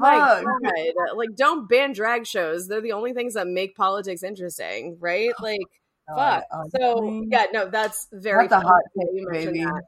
My. 0.00 0.16
God, 0.16 0.44
uh, 0.44 1.16
like 1.16 1.36
don't 1.36 1.68
ban 1.68 1.92
drag 1.92 2.26
shows. 2.26 2.66
They're 2.68 2.80
the 2.80 2.92
only 2.92 3.12
things 3.12 3.34
that 3.34 3.46
make 3.46 3.76
politics 3.76 4.22
interesting, 4.22 4.96
right? 5.00 5.30
Oh 5.38 5.42
like, 5.42 5.60
fuck. 6.16 6.44
So 6.76 6.98
honestly. 6.98 7.28
yeah, 7.30 7.46
no, 7.52 7.68
that's 7.68 8.08
very 8.12 8.48
That's 8.48 8.64
a 8.64 8.66
hot 8.66 8.82
take, 8.98 9.08
you 9.14 9.28
baby. 9.30 9.64
that. 9.64 9.82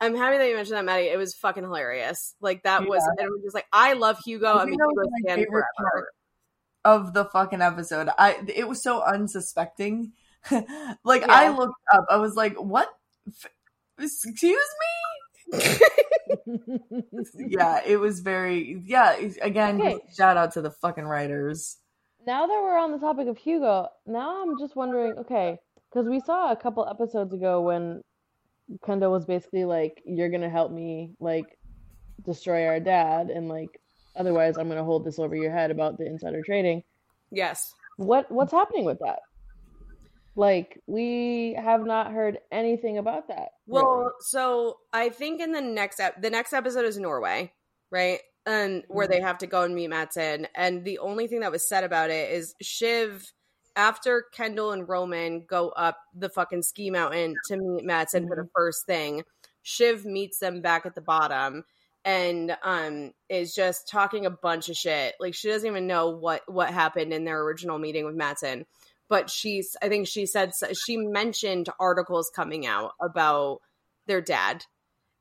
I'm 0.00 0.16
happy 0.16 0.38
that 0.38 0.48
you 0.48 0.56
mentioned 0.56 0.78
that, 0.78 0.84
Maddie. 0.84 1.04
It 1.08 1.16
was 1.16 1.34
fucking 1.34 1.62
hilarious. 1.62 2.34
Like 2.40 2.64
that 2.64 2.88
was, 2.88 3.02
and 3.18 3.26
it 3.26 3.30
was 3.30 3.42
just 3.44 3.54
like 3.54 3.66
I 3.72 3.92
love 3.92 4.18
Hugo. 4.24 4.46
I 4.46 4.62
I'm 4.62 4.68
a 4.68 4.70
Hugo 4.72 4.84
was 4.86 5.08
my 5.10 5.28
fan 5.30 5.38
favorite 5.38 5.64
forever. 5.76 5.90
part 5.92 6.06
of 6.84 7.14
the 7.14 7.26
fucking 7.26 7.60
episode. 7.62 8.08
I 8.18 8.38
it 8.52 8.66
was 8.68 8.82
so 8.82 9.02
unsuspecting. 9.02 10.12
like 11.04 11.22
I 11.28 11.50
looked 11.50 11.74
up, 11.94 12.06
I 12.10 12.16
was 12.16 12.34
like, 12.34 12.56
"What? 12.56 12.88
F- 13.28 13.50
excuse 13.98 14.40
me?" 14.40 15.11
Yeah, 17.34 17.80
it 17.86 17.98
was 17.98 18.20
very. 18.20 18.82
Yeah, 18.84 19.16
again, 19.40 19.80
Okay. 19.80 19.98
shout 20.16 20.36
out 20.36 20.52
to 20.52 20.62
the 20.62 20.70
fucking 20.70 21.04
writers. 21.04 21.78
now 22.26 22.46
that 22.46 22.60
we're 22.62 22.78
on 22.78 22.92
the 22.92 22.98
topic 22.98 23.26
of 23.28 23.36
Hugo, 23.36 23.88
now 24.06 24.42
I'm 24.42 24.58
just 24.58 24.76
wondering, 24.76 25.18
okay, 25.18 25.58
because 25.90 26.08
we 26.08 26.20
saw 26.20 26.52
a 26.52 26.56
couple 26.56 26.86
episodes 26.88 27.32
ago 27.34 27.60
when 27.62 28.00
Kendall 28.84 29.12
was 29.12 29.24
basically 29.26 29.64
like, 29.64 30.02
"You're 30.06 30.30
gonna 30.30 30.48
help 30.50 30.70
me 30.72 31.14
like 31.20 31.58
destroy 32.24 32.66
our 32.66 32.80
dad, 32.80 33.30
and 33.30 33.48
like 33.48 33.68
otherwise 34.16 34.56
I'm 34.56 34.68
gonna 34.68 34.84
hold 34.84 35.04
this 35.04 35.18
over 35.18 35.34
your 35.34 35.50
head 35.52 35.70
about 35.70 35.98
the 35.98 36.06
insider 36.06 36.42
trading." 36.42 36.82
Yes. 37.30 37.72
What 37.96 38.30
what's 38.30 38.52
happening 38.52 38.84
with 38.84 38.98
that? 39.00 39.20
Like 40.34 40.80
we 40.86 41.54
have 41.58 41.84
not 41.84 42.12
heard 42.12 42.38
anything 42.50 42.96
about 42.98 43.28
that. 43.28 43.50
Well, 43.66 43.96
really. 43.98 44.10
so 44.20 44.78
I 44.92 45.10
think 45.10 45.40
in 45.40 45.52
the 45.52 45.60
next 45.60 46.00
ep- 46.00 46.22
the 46.22 46.30
next 46.30 46.52
episode 46.54 46.86
is 46.86 46.98
Norway, 46.98 47.52
right? 47.90 48.20
And 48.46 48.82
where 48.88 49.06
Mm-hmm. 49.06 49.12
they 49.12 49.20
have 49.20 49.38
to 49.38 49.46
go 49.46 49.62
and 49.62 49.74
meet 49.74 49.88
Matsson. 49.88 50.48
And 50.54 50.84
the 50.84 50.98
only 50.98 51.26
thing 51.26 51.40
that 51.40 51.52
was 51.52 51.68
said 51.68 51.84
about 51.84 52.10
it 52.10 52.32
is 52.32 52.54
Shiv, 52.62 53.30
after 53.76 54.24
Kendall 54.32 54.72
and 54.72 54.88
Roman 54.88 55.44
go 55.46 55.68
up 55.70 55.98
the 56.14 56.28
fucking 56.30 56.62
ski 56.62 56.90
mountain 56.90 57.36
to 57.48 57.56
meet 57.58 57.84
Matsson 57.84 58.26
for 58.26 58.34
the 58.36 58.42
Mm-hmm. 58.42 58.48
first 58.54 58.86
thing, 58.86 59.22
Shiv 59.62 60.04
meets 60.06 60.38
them 60.38 60.60
back 60.62 60.86
at 60.86 60.94
the 60.94 61.00
bottom 61.02 61.64
and 62.04 62.56
um 62.64 63.12
is 63.28 63.54
just 63.54 63.86
talking 63.88 64.24
a 64.26 64.30
bunch 64.30 64.68
of 64.70 64.76
shit. 64.76 65.14
Like 65.20 65.34
she 65.34 65.48
doesn't 65.50 65.68
even 65.68 65.86
know 65.86 66.08
what 66.08 66.42
what 66.50 66.70
happened 66.70 67.12
in 67.12 67.24
their 67.24 67.40
original 67.42 67.78
meeting 67.78 68.06
with 68.06 68.16
Matsson. 68.16 68.64
But 69.12 69.28
she's 69.28 69.76
I 69.82 69.90
think 69.90 70.08
she 70.08 70.24
said 70.24 70.52
she 70.86 70.96
mentioned 70.96 71.68
articles 71.78 72.30
coming 72.34 72.66
out 72.66 72.92
about 73.02 73.58
their 74.06 74.22
dad. 74.22 74.64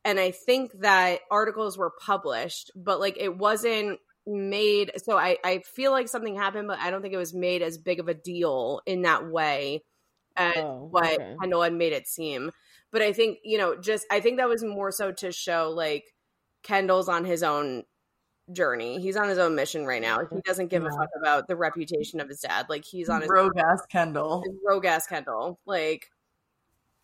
And 0.06 0.20
I 0.20 0.32
think 0.32 0.72
that 0.80 1.20
articles 1.30 1.78
were 1.78 1.92
published, 2.00 2.72
but 2.76 3.02
like 3.02 3.18
it 3.20 3.38
wasn't 3.38 4.00
made 4.26 4.94
so 5.04 5.18
I, 5.18 5.38
I 5.44 5.60
feel 5.60 5.92
like 5.92 6.08
something 6.08 6.38
happened, 6.38 6.70
but 6.70 6.80
I 6.80 6.90
don't 6.90 7.02
think 7.02 7.14
it 7.14 7.18
was 7.18 7.34
made 7.34 7.62
as 7.62 7.78
big 7.78 8.00
of 8.00 8.08
a 8.08 8.14
deal 8.14 8.82
in 8.86 9.02
that 9.04 9.28
way 9.30 9.84
as 10.38 10.56
Oh, 10.56 10.88
what 10.92 11.20
okay. 11.20 11.36
Kendall 11.42 11.64
had 11.64 11.74
made 11.74 11.94
it 11.94 12.08
seem. 12.08 12.52
But 12.92 13.02
I 13.02 13.14
think, 13.14 13.40
you 13.44 13.58
know, 13.58 13.76
just 13.78 14.06
I 14.12 14.22
think 14.22 14.38
that 14.38 14.50
was 14.50 14.64
more 14.64 14.92
so 14.92 15.12
to 15.12 15.34
show 15.34 15.72
like 15.76 16.06
Kendall's 16.64 17.10
on 17.10 17.26
his 17.26 17.44
own 17.44 17.84
journey. 18.54 19.02
He's 19.02 19.16
on 19.18 19.30
his 19.30 19.38
own 19.38 19.56
mission 19.56 19.86
right 19.86 20.02
now. 20.02 20.20
He 20.26 20.42
doesn't 20.46 20.68
give 20.68 20.86
a 20.86 20.90
fuck 20.90 21.10
about 21.20 21.48
the 21.48 21.56
reputation 21.56 22.20
of 22.20 22.30
his 22.30 22.40
dad. 22.40 22.68
Like 22.70 22.86
he's 22.86 23.10
on 23.10 23.22
his 23.22 23.30
Rogue 23.30 23.58
ass 23.58 23.86
Kendall. 23.90 24.44
rogue 24.66 24.86
ass 24.86 25.08
Kendall. 25.08 25.60
Like, 25.66 26.10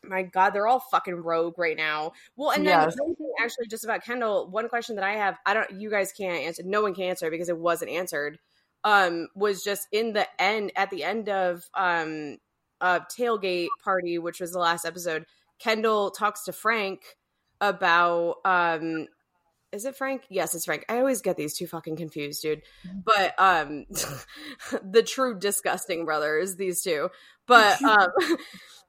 my 0.03 0.23
God, 0.23 0.51
they're 0.51 0.67
all 0.67 0.79
fucking 0.79 1.15
rogue 1.15 1.57
right 1.57 1.75
now. 1.77 2.13
Well, 2.35 2.51
and 2.51 2.65
then 2.65 2.79
Yes. 2.79 2.95
actually 3.41 3.67
just 3.67 3.83
about 3.83 4.03
Kendall, 4.03 4.47
one 4.49 4.69
question 4.69 4.95
that 4.95 5.03
I 5.03 5.13
have, 5.13 5.37
I 5.45 5.53
don't, 5.53 5.71
you 5.71 5.89
guys 5.89 6.11
can't 6.11 6.39
answer, 6.43 6.63
no 6.65 6.81
one 6.81 6.93
can 6.93 7.03
answer 7.05 7.29
because 7.29 7.49
it 7.49 7.57
wasn't 7.57 7.91
answered. 7.91 8.39
Um, 8.83 9.27
was 9.35 9.63
just 9.63 9.87
in 9.91 10.13
the 10.13 10.27
end, 10.41 10.71
at 10.75 10.89
the 10.91 11.03
end 11.03 11.29
of 11.29 11.63
um, 11.73 12.37
uh, 12.79 13.01
tailgate 13.17 13.67
party, 13.83 14.17
which 14.17 14.39
was 14.39 14.51
the 14.51 14.59
last 14.59 14.85
episode. 14.85 15.25
Kendall 15.59 16.11
talks 16.11 16.43
to 16.43 16.53
Frank 16.53 17.01
about 17.59 18.35
um 18.45 19.07
is 19.77 19.85
it 19.85 19.95
Frank? 19.95 20.23
Yes, 20.29 20.53
it's 20.55 20.65
Frank. 20.65 20.83
I 20.89 20.97
always 20.97 21.21
get 21.21 21.37
these 21.37 21.55
two 21.57 21.67
fucking 21.67 21.95
confused, 21.95 22.41
dude. 22.41 22.63
But 23.05 23.33
um 23.39 23.85
the 24.83 25.03
true 25.03 25.39
disgusting 25.39 26.03
brothers, 26.05 26.55
these 26.57 26.81
two. 26.81 27.09
But 27.45 27.81
um 27.83 28.09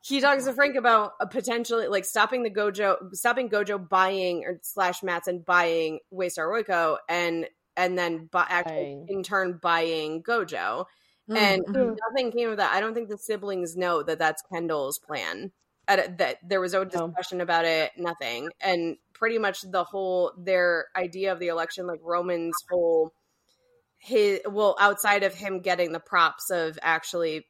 he 0.03 0.21
talks 0.21 0.45
to 0.47 0.53
Frank 0.53 0.75
about 0.77 1.13
a 1.21 1.27
potentially 1.27 1.87
like 1.89 2.05
stopping 2.05 2.43
the 2.43 2.51
Gojo 2.51 3.15
stopping 3.15 3.49
Gojo 3.49 3.89
buying 3.89 4.45
or 4.45 4.59
slash 4.63 5.03
Matsson 5.03 5.45
buying 5.47 6.01
Waystar 6.13 6.49
Royco 6.49 6.97
and 7.09 7.47
and 7.77 7.97
then 7.97 8.29
bu- 8.33 8.39
actually 8.39 9.05
in 9.09 9.23
turn 9.23 9.59
buying 9.63 10.23
Gojo. 10.23 10.87
Mm, 11.31 11.37
And 11.37 11.67
mhm. 11.67 11.97
nothing 12.11 12.33
came 12.33 12.49
of 12.51 12.57
that. 12.57 12.73
I 12.75 12.81
don't 12.81 12.95
think 12.95 13.09
the 13.09 13.19
siblings 13.19 13.77
know 13.77 14.03
that 14.03 14.19
that's 14.19 14.43
Kendall's 14.51 14.99
plan. 14.99 15.53
At- 15.87 16.19
That 16.19 16.39
there 16.43 16.61
was 16.61 16.73
no 16.73 16.85
discussion 16.85 17.41
about 17.41 17.65
it, 17.67 17.93
nothing. 17.97 18.49
And 18.61 18.97
pretty 19.19 19.39
much 19.39 19.63
the 19.63 19.85
whole 19.85 20.33
their 20.39 20.87
idea 20.97 21.33
of 21.33 21.39
the 21.39 21.49
election, 21.49 21.87
like 21.87 22.01
Roman's 22.03 22.57
whole 22.71 23.13
his 23.99 24.41
well, 24.47 24.77
outside 24.81 25.25
of 25.25 25.35
him 25.35 25.61
getting 25.61 25.93
the 25.93 26.01
props 26.01 26.51
of 26.51 26.79
actually 26.83 27.47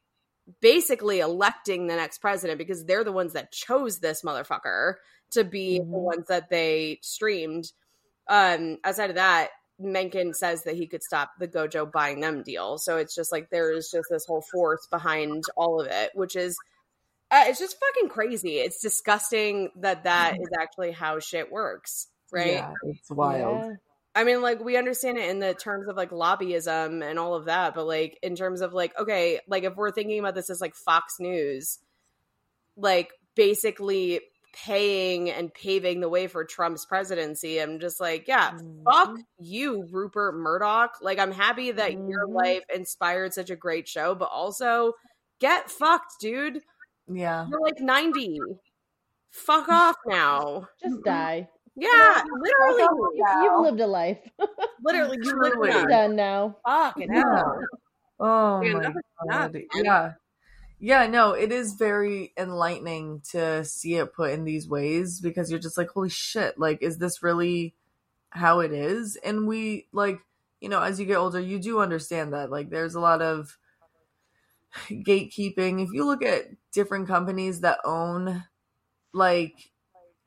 basically 0.61 1.19
electing 1.19 1.87
the 1.87 1.95
next 1.95 2.19
president 2.19 2.57
because 2.57 2.85
they're 2.85 3.03
the 3.03 3.11
ones 3.11 3.33
that 3.33 3.51
chose 3.51 3.99
this 3.99 4.23
motherfucker 4.23 4.95
to 5.31 5.43
be 5.43 5.77
the 5.79 5.85
Mhm. 5.85 5.89
ones 5.89 6.27
that 6.27 6.49
they 6.49 6.99
streamed. 7.03 7.71
Um, 8.27 8.79
outside 8.83 9.11
of 9.11 9.15
that, 9.17 9.51
Mencken 9.77 10.33
says 10.33 10.63
that 10.63 10.75
he 10.75 10.87
could 10.87 11.03
stop 11.03 11.31
the 11.39 11.47
Gojo 11.47 11.89
buying 11.89 12.19
them 12.19 12.43
deal. 12.43 12.77
So 12.79 12.97
it's 12.97 13.15
just 13.15 13.31
like 13.31 13.49
there 13.49 13.71
is 13.71 13.89
just 13.91 14.07
this 14.09 14.25
whole 14.25 14.41
force 14.51 14.85
behind 14.87 15.43
all 15.55 15.79
of 15.79 15.87
it, 15.87 16.11
which 16.15 16.35
is 16.35 16.57
uh, 17.31 17.43
it's 17.47 17.59
just 17.59 17.77
fucking 17.79 18.09
crazy. 18.09 18.57
It's 18.57 18.81
disgusting 18.81 19.69
that 19.77 20.03
that 20.05 20.35
is 20.39 20.49
actually 20.59 20.91
how 20.91 21.19
shit 21.19 21.51
works, 21.51 22.07
right? 22.31 22.53
Yeah, 22.53 22.73
it's 22.83 23.09
wild. 23.11 23.63
Yeah. 23.63 23.75
I 24.15 24.23
mean, 24.23 24.41
like 24.41 24.59
we 24.59 24.75
understand 24.75 25.17
it 25.17 25.29
in 25.29 25.39
the 25.39 25.53
terms 25.53 25.87
of 25.87 25.95
like 25.95 26.09
lobbyism 26.09 27.03
and 27.07 27.19
all 27.19 27.35
of 27.35 27.45
that, 27.45 27.75
but 27.75 27.85
like 27.85 28.17
in 28.23 28.35
terms 28.35 28.61
of 28.61 28.73
like, 28.73 28.97
okay, 28.99 29.39
like 29.47 29.63
if 29.63 29.75
we're 29.75 29.91
thinking 29.91 30.19
about 30.19 30.33
this 30.35 30.49
as 30.49 30.59
like 30.59 30.75
Fox 30.75 31.19
News, 31.19 31.77
like 32.75 33.11
basically 33.35 34.21
paying 34.51 35.29
and 35.29 35.53
paving 35.53 35.99
the 35.99 36.09
way 36.09 36.25
for 36.25 36.43
Trump's 36.43 36.85
presidency, 36.85 37.59
I'm 37.61 37.79
just 37.79 37.99
like, 38.01 38.27
yeah, 38.27 38.57
fuck 38.83 39.09
Mhm. 39.11 39.25
you, 39.37 39.87
Rupert 39.91 40.35
Murdoch. 40.35 40.97
Like 41.01 41.19
I'm 41.19 41.31
happy 41.31 41.71
that 41.71 41.93
your 41.93 42.27
Mhm. 42.27 42.33
life 42.33 42.63
inspired 42.73 43.33
such 43.33 43.51
a 43.51 43.55
great 43.55 43.87
show, 43.87 44.15
but 44.15 44.29
also 44.31 44.93
get 45.39 45.69
fucked, 45.69 46.13
dude. 46.19 46.63
Yeah. 47.09 47.47
You're 47.49 47.61
like 47.61 47.79
90. 47.79 48.39
Fuck 49.31 49.69
off 49.69 49.95
now. 50.07 50.67
Just 50.81 51.03
die. 51.03 51.47
Yeah, 51.75 52.23
literally. 52.41 52.83
You, 53.15 53.25
you've 53.43 53.61
lived 53.61 53.79
a 53.79 53.87
life. 53.87 54.19
Literally, 54.83 55.17
you 55.21 55.39
live 55.39 55.53
Truly. 55.53 55.69
now. 55.69 55.77
You're 55.79 55.87
done 55.87 56.15
now. 56.15 56.57
Fucking 56.65 57.13
Yeah. 57.13 57.23
hell. 57.35 57.59
Oh 58.19 58.61
Yeah, 58.61 58.73
my 58.73 58.93
god. 59.29 59.61
Yeah. 59.75 60.13
Yeah, 60.81 61.07
no, 61.07 61.33
it 61.33 61.51
is 61.51 61.73
very 61.73 62.33
enlightening 62.37 63.21
to 63.31 63.63
see 63.65 63.95
it 63.95 64.13
put 64.13 64.31
in 64.31 64.45
these 64.45 64.67
ways 64.67 65.19
because 65.21 65.51
you're 65.51 65.59
just 65.59 65.77
like, 65.77 65.89
holy 65.89 66.09
shit, 66.09 66.57
like, 66.57 66.81
is 66.81 66.97
this 66.97 67.21
really 67.21 67.75
how 68.29 68.61
it 68.61 68.71
is? 68.71 69.17
And 69.17 69.45
we, 69.47 69.87
like, 69.91 70.19
you 70.61 70.69
know, 70.69 70.81
as 70.81 70.99
you 70.99 71.05
get 71.05 71.17
older, 71.17 71.39
you 71.39 71.59
do 71.59 71.79
understand 71.79 72.33
that. 72.33 72.49
Like, 72.49 72.69
there's 72.69 72.95
a 72.95 72.99
lot 73.01 73.21
of 73.21 73.57
gatekeeping. 74.89 75.83
If 75.83 75.91
you 75.93 76.05
look 76.05 76.23
at 76.23 76.45
different 76.73 77.07
companies 77.07 77.61
that 77.61 77.79
own, 77.83 78.43
like, 79.13 79.53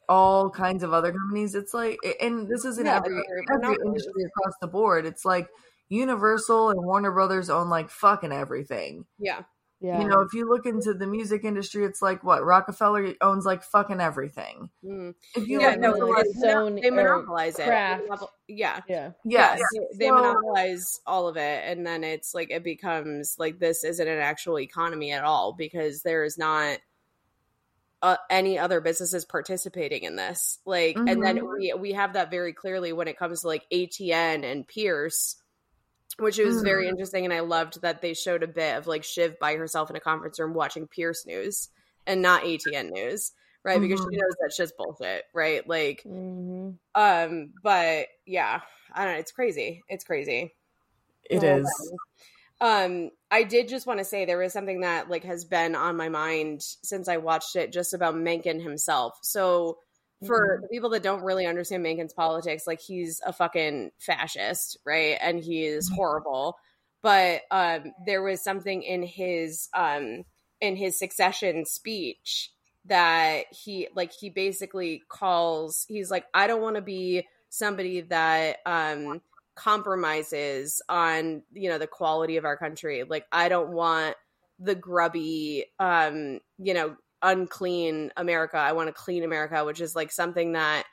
all 0.09 0.51
kinds 0.51 0.83
of 0.83 0.93
other 0.93 1.13
companies, 1.13 1.55
it's 1.55 1.73
like, 1.73 1.99
and 2.21 2.49
this 2.49 2.65
is 2.65 2.79
in 2.79 2.87
Yeah, 2.87 2.97
every, 2.97 3.23
every 3.51 3.77
industry 3.87 4.25
across 4.25 4.55
the 4.61 4.67
board. 4.67 5.07
It's 5.07 5.25
like, 5.25 5.49
Universal 5.93 6.71
and 6.71 6.83
Warner 6.83 7.13
Brothers 7.13 7.51
own 7.51 7.69
like 7.69 7.91
fucking 7.91 8.33
everything. 8.33 9.05
Yeah. 9.19 9.43
Yeah. 9.83 10.01
You 10.01 10.07
know, 10.09 10.21
if 10.21 10.33
you 10.33 10.49
look 10.49 10.65
into 10.65 10.95
the 10.95 11.09
music 11.09 11.43
industry, 11.45 11.85
it's 11.85 12.01
like 12.01 12.23
what 12.23 12.45
Rockefeller 12.45 13.15
owns 13.21 13.45
like 13.45 13.65
fucking 13.65 14.01
everything. 14.01 14.71
Mm. 14.85 15.15
If 15.35 15.49
you 15.49 15.61
Yeah, 15.61 15.71
look 15.71 15.81
no, 15.81 15.91
like 16.07 16.25
its 16.27 16.43
own 16.45 16.77
they 16.77 16.91
monopolize 16.91 17.59
it. 17.59 17.67
They 17.67 18.07
yeah. 18.47 18.81
yeah. 18.89 19.11
yes, 19.25 19.61
They, 19.73 19.81
they 19.99 20.09
So- 20.09 20.15
monopolize 20.15 21.01
all 21.05 21.27
of 21.27 21.37
it. 21.37 21.65
And 21.67 21.85
then 21.85 22.05
it's 22.05 22.33
like, 22.33 22.53
it 22.53 22.63
becomes 22.63 23.35
like 23.39 23.59
this 23.59 23.83
isn't 23.83 24.07
an 24.07 24.21
actual 24.21 24.61
economy 24.61 25.11
at 25.11 25.25
all 25.25 25.53
because 25.53 26.03
there 26.03 26.23
is 26.23 26.39
not 26.39 26.79
uh, 28.03 28.17
any 28.31 28.59
other 28.59 28.81
businesses 28.81 29.25
participating 29.25 30.05
in 30.05 30.17
this. 30.17 30.59
Like, 30.65 30.97
and 30.97 31.23
then 31.23 31.39
Mhm. 31.39 31.59
we, 31.59 31.75
we 31.75 31.93
have 31.93 32.13
that 32.13 32.31
very 32.31 32.53
clearly 32.53 32.93
when 32.93 33.09
it 33.09 33.17
comes 33.19 33.41
to 33.41 33.47
like 33.49 33.65
ATN 33.73 34.45
and 34.45 34.67
Pierce. 34.67 35.37
Which 36.19 36.39
was 36.39 36.57
Mm. 36.57 36.65
very 36.65 36.89
interesting, 36.89 37.25
and 37.25 37.33
I 37.33 37.41
loved 37.41 37.81
that 37.83 38.03
they 38.03 38.15
showed 38.15 38.43
a 38.43 38.49
bit 38.49 38.77
of 38.77 38.87
like 38.87 39.05
Shiv 39.05 39.39
by 39.39 39.57
herself 39.57 39.91
in 39.91 39.97
a 39.97 40.01
conference 40.01 40.39
room 40.39 40.55
watching 40.55 40.87
Pierce 40.87 41.27
News 41.27 41.69
and 42.07 42.21
not 42.23 42.45
ATN 42.45 42.91
News, 42.91 43.33
right? 43.65 43.81
Because 43.81 44.01
Mhm. 44.01 44.11
she 44.11 44.17
knows 44.19 44.37
that 44.41 44.53
shit's 44.55 44.73
bullshit, 44.77 45.25
right? 45.35 45.67
Like, 45.67 46.03
hmm 46.03 46.71
um, 46.95 47.53
but 47.63 48.09
yeah, 48.27 48.61
I 48.93 49.05
don't 49.05 49.15
know. 49.15 49.21
It's 49.21 49.33
crazy. 49.33 49.83
It's 49.89 50.05
crazy. 50.05 50.55
it 51.31 51.43
is. 51.43 51.93
Um, 52.61 53.11
I 53.31 53.43
did 53.43 53.69
just 53.69 53.87
want 53.87 53.99
to 53.99 54.05
say 54.05 54.25
there 54.25 54.43
is 54.43 54.53
something 54.53 54.83
that 54.83 55.11
like 55.11 55.25
has 55.25 55.45
been 55.45 55.75
on 55.75 55.97
my 55.97 56.09
mind 56.09 56.61
since 56.85 57.09
I 57.09 57.17
watched 57.17 57.57
it, 57.57 57.73
just 57.73 57.95
about 57.95 58.17
Mencken 58.17 58.61
himself. 58.61 59.15
So 59.23 59.79
for 60.27 60.61
the 60.63 60.69
people 60.69 60.91
that 60.91 61.03
don't 61.03 61.23
really 61.23 61.47
understand 61.47 61.85
Mencken's 61.85 62.13
politics, 62.13 62.67
like 62.67 62.81
he's 62.81 63.21
a 63.27 63.33
fucking 63.33 63.91
fascist, 63.99 64.79
right? 64.85 65.19
And 65.21 65.43
he 65.43 65.65
is 65.65 65.89
horrible. 65.89 66.57
But 67.03 67.43
um, 67.51 67.93
there 68.07 68.23
was 68.23 68.43
something 68.43 68.83
in 68.83 69.03
his 69.03 69.69
um 69.75 70.25
in 70.61 70.77
his 70.77 70.99
succession 70.99 71.65
speech 71.65 72.51
that 72.85 73.45
he 73.51 73.89
like 73.95 74.13
he 74.13 74.31
basically 74.31 75.03
calls 75.09 75.85
he's 75.89 76.11
like 76.11 76.27
I 76.35 76.47
don't 76.47 76.63
want 76.63 76.77
to 76.77 76.83
be 76.83 77.27
somebody 77.49 78.01
that 78.03 78.59
um 78.67 79.21
compromises 79.55 80.81
on 80.89 81.43
you 81.53 81.69
know 81.69 81.79
the 81.79 81.87
quality 81.87 82.39
of 82.39 82.45
our 82.47 82.57
country 82.57 83.05
like 83.05 83.27
i 83.31 83.51
don't 83.51 83.71
want 83.71 84.17
the 84.59 84.75
grubby 84.75 85.67
um 85.79 86.41
you 86.57 86.73
know 86.73 86.97
unclean 87.23 88.11
america. 88.17 88.57
I 88.57 88.73
want 88.73 88.89
to 88.89 88.93
clean 88.93 89.25
america 89.25 89.65
which 89.65 89.81
is 89.81 89.95
like 89.97 90.11
something 90.13 90.53
that 90.53 90.85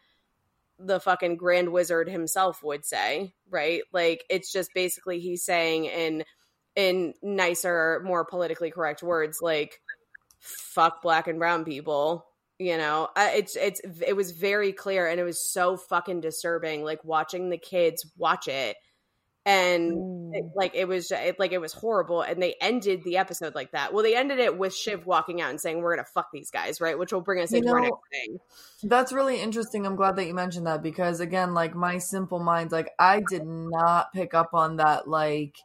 the 0.80 1.00
fucking 1.00 1.36
grand 1.36 1.72
wizard 1.72 2.10
himself 2.10 2.64
would 2.64 2.86
say 2.86 3.34
right? 3.50 3.82
Like 3.92 4.24
it's 4.30 4.52
just 4.52 4.74
basically 4.74 5.20
he's 5.20 5.44
saying 5.44 5.86
in 5.86 6.24
in 6.76 7.14
nicer 7.22 8.02
more 8.06 8.24
politically 8.26 8.72
correct 8.72 9.04
words 9.04 9.40
like 9.42 9.82
fuck 10.40 11.02
black 11.02 11.28
and 11.28 11.40
brown 11.40 11.66
people 11.66 12.26
you 12.60 12.78
know? 12.78 13.08
It's 13.16 13.56
it's 13.56 13.82
it 14.06 14.16
was 14.16 14.32
very 14.32 14.74
clear 14.74 15.08
and 15.08 15.20
it 15.20 15.24
was 15.24 15.52
so 15.52 15.78
fucking 15.78 16.22
disturbing 16.22 16.84
like 16.84 17.04
watching 17.04 17.50
the 17.50 17.58
kids 17.58 18.06
watch 18.18 18.48
it 18.48 18.76
and 19.46 19.94
Mm. 19.94 20.36
it, 20.36 20.46
like 20.56 20.76
it 20.76 20.86
was 20.88 21.12
it, 21.12 21.40
like 21.40 21.52
it 21.54 21.60
was 21.62 21.72
horrible 21.74 22.22
and 22.22 22.42
they 22.42 22.56
ended 22.62 23.04
the 23.04 23.18
episode 23.18 23.56
like 23.56 23.72
that 23.72 23.94
well 23.94 24.04
they 24.04 24.16
ended 24.16 24.38
it 24.40 24.58
with 24.58 24.76
shiv 24.76 25.06
walking 25.06 25.42
out 25.42 25.50
and 25.50 25.60
saying 25.62 25.82
we're 25.82 25.96
gonna 25.96 26.06
fuck 26.14 26.28
these 26.34 26.52
guys 26.52 26.82
right 26.82 27.00
which 27.00 27.14
will 27.14 27.22
bring 27.22 27.42
us 27.42 27.52
You 27.52 27.60
into 27.60 27.70
our 27.72 27.80
know- 27.80 27.84
next 27.86 28.00
thing 28.12 28.38
That's 28.84 29.12
really 29.14 29.42
interesting. 29.42 29.86
I'm 29.86 29.96
glad 29.96 30.16
that 30.18 30.26
you 30.26 30.34
mentioned 30.34 30.68
that 30.68 30.82
because 30.84 31.20
again, 31.20 31.54
like 31.54 31.74
my 31.76 31.98
simple 31.98 32.40
mind, 32.40 32.72
like 32.72 32.92
I 33.00 33.22
did 33.30 33.43
not 33.46 34.13
pick 34.13 34.34
up 34.34 34.50
on 34.54 34.78
that 34.78 35.08
like 35.08 35.55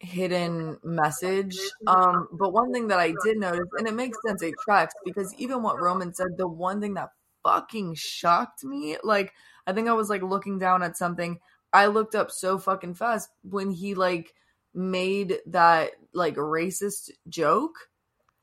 hidden 0.00 0.78
message. 0.84 1.58
Um, 1.86 2.28
but 2.32 2.52
one 2.52 2.72
thing 2.72 2.88
that 2.88 2.98
I 3.00 3.12
did 3.24 3.36
notice, 3.38 3.66
and 3.78 3.88
it 3.88 3.94
makes 3.94 4.16
sense, 4.26 4.42
it 4.42 4.54
tracks 4.64 4.94
because 5.04 5.34
even 5.38 5.62
what 5.62 5.80
Roman 5.80 6.14
said, 6.14 6.28
the 6.36 6.46
one 6.48 6.80
thing 6.80 6.94
that 6.94 7.10
fucking 7.44 7.94
shocked 7.96 8.64
me, 8.64 8.96
like 9.02 9.32
I 9.66 9.72
think 9.72 9.88
I 9.88 9.92
was 9.92 10.08
like 10.08 10.22
looking 10.22 10.58
down 10.58 10.82
at 10.82 10.96
something. 10.96 11.40
I 11.72 11.86
looked 11.86 12.14
up 12.14 12.30
so 12.30 12.58
fucking 12.58 12.94
fast 12.94 13.28
when 13.42 13.70
he 13.70 13.94
like 13.94 14.34
made 14.74 15.38
that 15.46 15.90
like 16.14 16.36
racist 16.36 17.10
joke. 17.28 17.74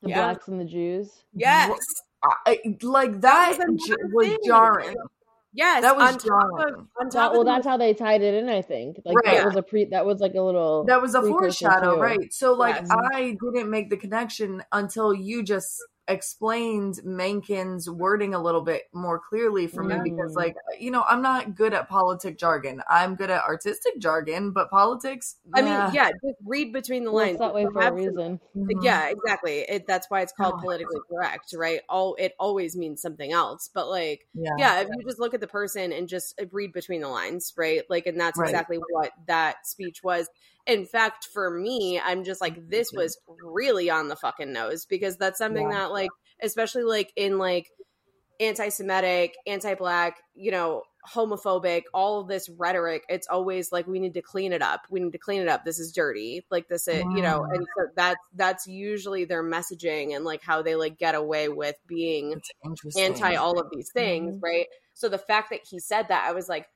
The 0.02 0.10
Yeah. 0.10 0.16
blacks 0.34 0.48
and 0.48 0.60
the 0.60 0.66
Jews. 0.66 1.24
yes 1.34 1.78
I, 2.46 2.60
like 2.82 3.22
that, 3.22 3.56
That 3.58 3.70
was 3.70 3.84
j- 3.88 3.96
was 4.12 4.38
jarring. 4.46 4.96
yes 5.54 5.82
That 5.84 5.96
was 5.96 6.12
on 6.14 6.18
top 6.20 6.24
jarring. 6.58 6.74
of, 6.76 6.88
on 7.00 7.10
top 7.10 7.12
That, 7.12 7.26
of 7.28 7.32
well, 7.34 7.44
the- 7.44 7.52
that's 7.52 7.66
how 7.68 7.78
they 7.78 7.94
tied 7.94 8.22
it 8.22 8.34
in. 8.36 8.50
I 8.50 8.62
think. 8.62 9.00
Like 9.06 9.16
Right. 9.18 9.38
that 9.38 9.46
was 9.46 9.56
a 9.56 9.62
pre. 9.64 9.86
That 9.86 10.06
was 10.06 10.20
like 10.22 10.34
a 10.36 10.42
little. 10.42 10.84
That 10.86 11.02
was 11.02 11.14
a 11.16 11.22
foreshadow, 11.22 11.96
too. 11.96 12.02
right? 12.02 12.34
So, 12.34 12.54
like, 12.54 12.76
Yes. 12.76 12.90
I 13.14 13.38
didn't 13.54 13.70
make 13.70 13.90
the 13.90 13.98
connection 13.98 14.64
until 14.72 15.14
you 15.14 15.44
just 15.44 15.84
explained 16.08 17.00
Mencken's 17.06 17.90
wording 17.90 18.34
a 18.34 18.42
little 18.42 18.62
bit 18.62 18.84
more 18.94 19.20
clearly 19.20 19.68
for 19.68 19.84
me 19.84 19.96
because, 20.04 20.36
like, 20.36 20.56
you 20.80 20.92
know, 20.92 21.04
I'm 21.08 21.22
not 21.22 21.56
good 21.56 21.74
at 21.74 21.90
politic 21.90 22.38
jargon. 22.38 22.82
I'm 22.90 23.16
good 23.16 23.30
at 23.30 23.42
artistic 23.44 24.00
jargon, 24.00 24.52
but 24.52 24.70
politics. 24.70 25.38
I 25.54 25.62
mean, 25.62 25.74
yeah, 25.94 26.12
just 26.12 26.38
read 26.46 26.74
between 26.74 27.04
the 27.06 27.12
lines. 27.12 27.32
it's 27.32 27.40
that 27.40 27.54
way 27.54 27.62
You 27.64 27.72
for 27.72 27.80
a 27.80 27.84
have 27.86 27.96
to- 27.96 28.08
reason. 28.08 28.40
Mhm. 28.56 28.84
Yeah, 28.84 29.10
exactly. 29.10 29.60
It, 29.68 29.88
that's 29.88 30.10
why 30.10 30.22
it's 30.22 30.34
called 30.34 30.56
Oh. 30.58 30.62
politically 30.62 31.00
correct, 31.10 31.54
right? 31.58 31.82
All 31.90 32.16
it 32.20 32.34
always 32.40 32.76
means 32.76 33.02
something 33.02 33.32
else. 33.32 33.70
But 33.74 33.90
like, 33.90 34.28
yeah, 34.34 34.52
yeah, 34.58 34.82
if 34.82 34.90
you 34.96 35.04
just 35.06 35.20
look 35.20 35.34
at 35.34 35.42
the 35.42 35.48
person 35.48 35.92
and 35.92 36.08
just 36.08 36.40
read 36.52 36.72
between 36.74 37.02
the 37.02 37.10
lines, 37.10 37.54
right? 37.58 37.84
Like, 37.90 38.06
and 38.06 38.20
that's 38.20 38.38
Right. 38.38 38.50
exactly 38.50 38.80
what 38.90 39.12
that 39.28 39.66
speech 39.68 40.04
was. 40.04 40.30
In 40.68 40.86
fact, 40.86 41.28
for 41.32 41.50
me, 41.50 42.00
I'm 42.00 42.24
just 42.24 42.42
like, 42.42 42.70
this 42.70 42.92
was 42.92 43.18
really 43.44 43.90
on 43.90 44.08
the 44.08 44.16
fucking 44.16 44.52
nose 44.52 44.86
because 44.86 45.18
that's 45.18 45.38
something 45.38 45.70
Yeah. 45.70 45.80
that, 45.80 45.92
like, 45.92 46.10
especially 46.42 46.84
like 46.84 47.12
in 47.16 47.38
like 47.38 47.70
anti-Semitic, 48.40 49.36
anti-black, 49.48 50.22
you 50.34 50.52
know, 50.52 50.84
homophobic, 51.08 51.84
all 51.94 52.20
of 52.22 52.28
this 52.28 52.50
rhetoric, 52.50 53.04
it's 53.08 53.28
always 53.28 53.72
like 53.72 53.88
we 53.88 54.00
need 54.00 54.16
to 54.16 54.22
clean 54.22 54.52
it 54.52 54.62
up. 54.62 54.82
We 54.90 55.00
need 55.00 55.12
to 55.12 55.18
clean 55.20 55.42
it 55.42 55.48
up. 55.48 55.64
This 55.64 55.80
is 55.80 55.92
dirty. 55.94 56.46
Like 56.50 56.68
this 56.68 56.88
is, 56.88 57.04
you 57.04 57.22
know, 57.22 57.44
and 57.44 57.66
so 57.78 57.86
that's 57.96 58.20
that's 58.34 58.68
usually 58.68 59.26
their 59.26 59.44
messaging 59.44 60.16
and 60.16 60.26
like 60.26 60.42
how 60.42 60.64
they 60.64 60.76
like 60.76 60.98
get 60.98 61.16
away 61.16 61.48
with 61.48 61.76
being 61.88 62.42
anti 62.98 63.36
all 63.36 63.60
of 63.60 63.68
these 63.72 63.92
things, 63.92 64.36
Mhm. 64.36 64.44
right? 64.44 64.68
So 64.94 65.10
the 65.10 65.18
fact 65.20 65.52
that 65.52 65.62
he 65.64 65.80
said 65.80 66.08
that, 66.08 66.28
I 66.28 66.32
was 66.32 66.50
like, 66.50 66.68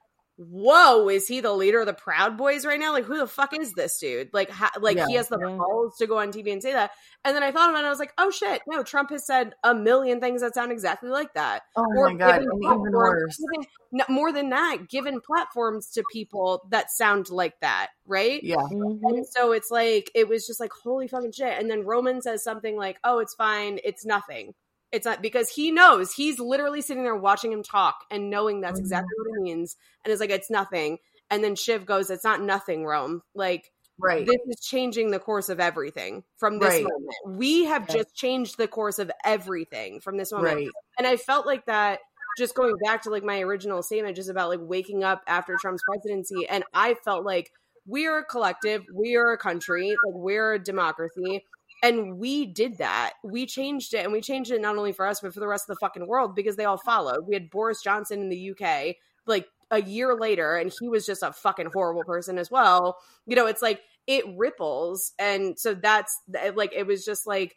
"Whoa, 0.41 1.09
is 1.09 1.27
he 1.27 1.41
the 1.41 1.51
leader 1.51 1.81
of 1.81 1.85
the 1.85 1.93
Proud 1.93 2.37
Boys 2.37 2.65
right 2.65 2.79
now? 2.79 2.93
Like, 2.93 3.03
who 3.03 3.17
the 3.17 3.27
fuck 3.27 3.53
is 3.53 3.73
this 3.73 3.97
dude? 3.99 4.29
Like, 4.33 4.49
ha- 4.49 4.71
like 4.79 4.97
he 5.07 5.15
has 5.15 5.27
the 5.27 5.37
Yeah. 5.37 5.57
balls 5.57 5.97
to 5.97 6.07
go 6.07 6.17
on 6.19 6.31
TV 6.31 6.51
and 6.53 6.63
say 6.63 6.71
that." 6.71 6.91
And 7.25 7.35
then 7.35 7.43
I 7.43 7.51
thought 7.51 7.69
about 7.69 7.75
it, 7.75 7.79
and 7.79 7.87
I 7.87 7.89
was 7.89 7.99
like, 7.99 8.13
"Oh 8.17 8.31
shit, 8.31 8.61
no! 8.65 8.81
Trump 8.81 9.09
has 9.09 9.25
said 9.27 9.53
a 9.65 9.75
million 9.75 10.21
things 10.21 10.39
that 10.41 10.53
sound 10.55 10.71
exactly 10.71 11.09
like 11.09 11.33
that." 11.33 11.63
Oh 11.75 11.83
Or 11.97 12.09
my 12.09 12.13
god, 12.15 12.41
even 12.43 12.79
worse. 12.91 13.37
given- 13.37 14.05
more 14.07 14.31
than 14.31 14.49
that, 14.51 14.87
given 14.89 15.19
platforms 15.19 15.89
to 15.91 16.03
people 16.13 16.61
that 16.69 16.89
sound 16.91 17.29
like 17.29 17.59
that, 17.59 17.89
right? 18.05 18.41
Yeah, 18.41 18.55
Mhm. 18.57 18.99
And 19.03 19.27
so 19.27 19.51
it's 19.51 19.69
like 19.71 20.09
it 20.15 20.29
was 20.29 20.47
just 20.47 20.59
like 20.61 20.71
holy 20.83 21.07
fucking 21.09 21.33
shit. 21.33 21.59
And 21.59 21.69
then 21.69 21.83
Roman 21.83 22.21
says 22.21 22.43
something 22.43 22.77
like, 22.77 22.97
"Oh, 23.03 23.19
it's 23.19 23.35
fine. 23.35 23.79
It's 23.83 24.05
nothing. 24.05 24.53
It's 24.91 25.05
not 25.05 25.21
because 25.21 25.49
he 25.49 25.71
knows 25.71 26.13
he's 26.13 26.39
literally 26.39 26.81
sitting 26.81 27.03
there 27.03 27.15
watching 27.15 27.51
him 27.51 27.63
talk 27.63 28.05
and 28.09 28.29
knowing 28.29 28.61
that's 28.61 28.79
Mhm. 28.79 28.83
exactly 28.83 29.13
what 29.17 29.37
it 29.37 29.41
means, 29.41 29.75
and 30.03 30.11
it's 30.11 30.19
like, 30.19 30.31
it's 30.31 30.49
nothing." 30.49 30.99
And 31.29 31.43
then 31.43 31.55
Shiv 31.55 31.85
goes, 31.85 32.09
"It's 32.09 32.23
not 32.23 32.41
nothing, 32.41 32.85
Rome. 32.85 33.21
Like 33.35 33.71
right. 33.99 34.25
this 34.25 34.39
is 34.47 34.59
changing 34.61 35.11
the 35.11 35.19
course 35.19 35.49
of 35.49 35.59
everything 35.59 36.23
from 36.37 36.57
this 36.59 36.73
Right. 36.73 36.83
moment. 36.83 37.39
We 37.39 37.65
have 37.65 37.87
just 37.87 38.15
changed 38.15 38.57
the 38.57 38.67
course 38.67 38.97
of 38.97 39.11
everything 39.23 39.99
from 40.01 40.17
this 40.17 40.31
moment." 40.31 40.55
Right. 40.55 40.69
And 40.97 41.05
I 41.05 41.17
felt 41.17 41.45
like 41.45 41.65
that 41.67 41.99
just 42.37 42.55
going 42.55 42.75
back 42.83 43.03
to 43.03 43.09
like 43.09 43.23
my 43.23 43.41
original 43.41 43.83
statement 43.83 44.15
just 44.15 44.29
about 44.29 44.49
like 44.49 44.59
waking 44.61 45.03
up 45.03 45.21
after 45.27 45.55
Trump's 45.61 45.83
presidency 45.83 46.47
and 46.47 46.63
I 46.73 46.93
felt 46.93 47.25
like 47.25 47.51
we 47.85 48.07
are 48.07 48.19
a 48.19 48.25
collective, 48.25 48.83
we 48.93 49.15
are 49.15 49.31
a 49.31 49.37
country, 49.37 49.89
like 49.89 50.15
we're 50.15 50.53
a 50.53 50.59
democracy 50.59 51.45
and 51.83 52.17
we 52.17 52.45
did 52.45 52.77
that. 52.79 53.13
We 53.23 53.45
changed 53.45 53.93
it 53.93 54.03
and 54.03 54.11
we 54.13 54.21
changed 54.21 54.51
it 54.51 54.61
not 54.61 54.77
only 54.77 54.91
for 54.91 55.05
us 55.05 55.21
but 55.21 55.33
for 55.33 55.39
the 55.39 55.47
rest 55.47 55.69
of 55.69 55.75
the 55.75 55.79
fucking 55.79 56.07
world 56.07 56.35
because 56.35 56.55
they 56.55 56.65
all 56.65 56.77
followed. 56.77 57.25
We 57.27 57.35
had 57.35 57.49
Boris 57.49 57.81
Johnson 57.81 58.21
in 58.21 58.29
the 58.29 58.51
UK 58.51 58.95
like 59.25 59.47
a 59.71 59.81
year 59.81 60.15
later 60.17 60.55
and 60.55 60.73
he 60.79 60.89
was 60.89 61.05
just 61.05 61.23
a 61.23 61.31
fucking 61.31 61.69
horrible 61.73 62.03
person 62.03 62.37
as 62.37 62.49
well. 62.49 62.97
You 63.25 63.35
know, 63.35 63.45
it's 63.45 63.61
like 63.61 63.81
it 64.07 64.25
ripples 64.37 65.13
and 65.19 65.57
so 65.59 65.73
that's 65.73 66.19
like 66.55 66.73
it 66.73 66.87
was 66.87 67.05
just 67.05 67.27
like 67.27 67.55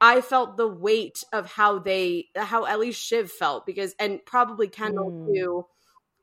I 0.00 0.20
felt 0.20 0.56
the 0.58 0.68
weight 0.68 1.24
of 1.32 1.50
how 1.50 1.78
they, 1.78 2.26
how 2.36 2.66
at 2.66 2.78
least 2.78 3.02
Shiv 3.02 3.30
felt 3.30 3.64
because, 3.64 3.94
and 3.98 4.20
probably 4.26 4.68
Kendall 4.68 5.10
Mm. 5.10 5.34
too. 5.34 5.66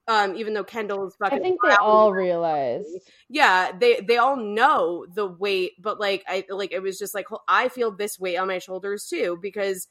Um, 0.07 0.35
even 0.35 0.53
though 0.53 0.65
Kendall's 0.65 1.15
fucking, 1.15 1.39
I 1.39 1.41
think 1.41 1.61
they 1.63 1.75
all 1.75 2.11
realize. 2.11 2.85
yeah, 3.29 3.71
they 3.71 4.01
they 4.01 4.17
all 4.17 4.35
know 4.35 5.05
the 5.11 5.25
weight, 5.25 5.73
but 5.79 5.99
like 5.99 6.23
I 6.27 6.43
like 6.49 6.73
it 6.73 6.81
was 6.81 6.99
just 6.99 7.15
like 7.15 7.27
I 7.47 7.69
feel 7.69 7.91
this 7.91 8.19
weight 8.19 8.35
on 8.37 8.47
my 8.47 8.59
shoulders 8.59 9.07
too 9.07 9.39
because 9.41 9.87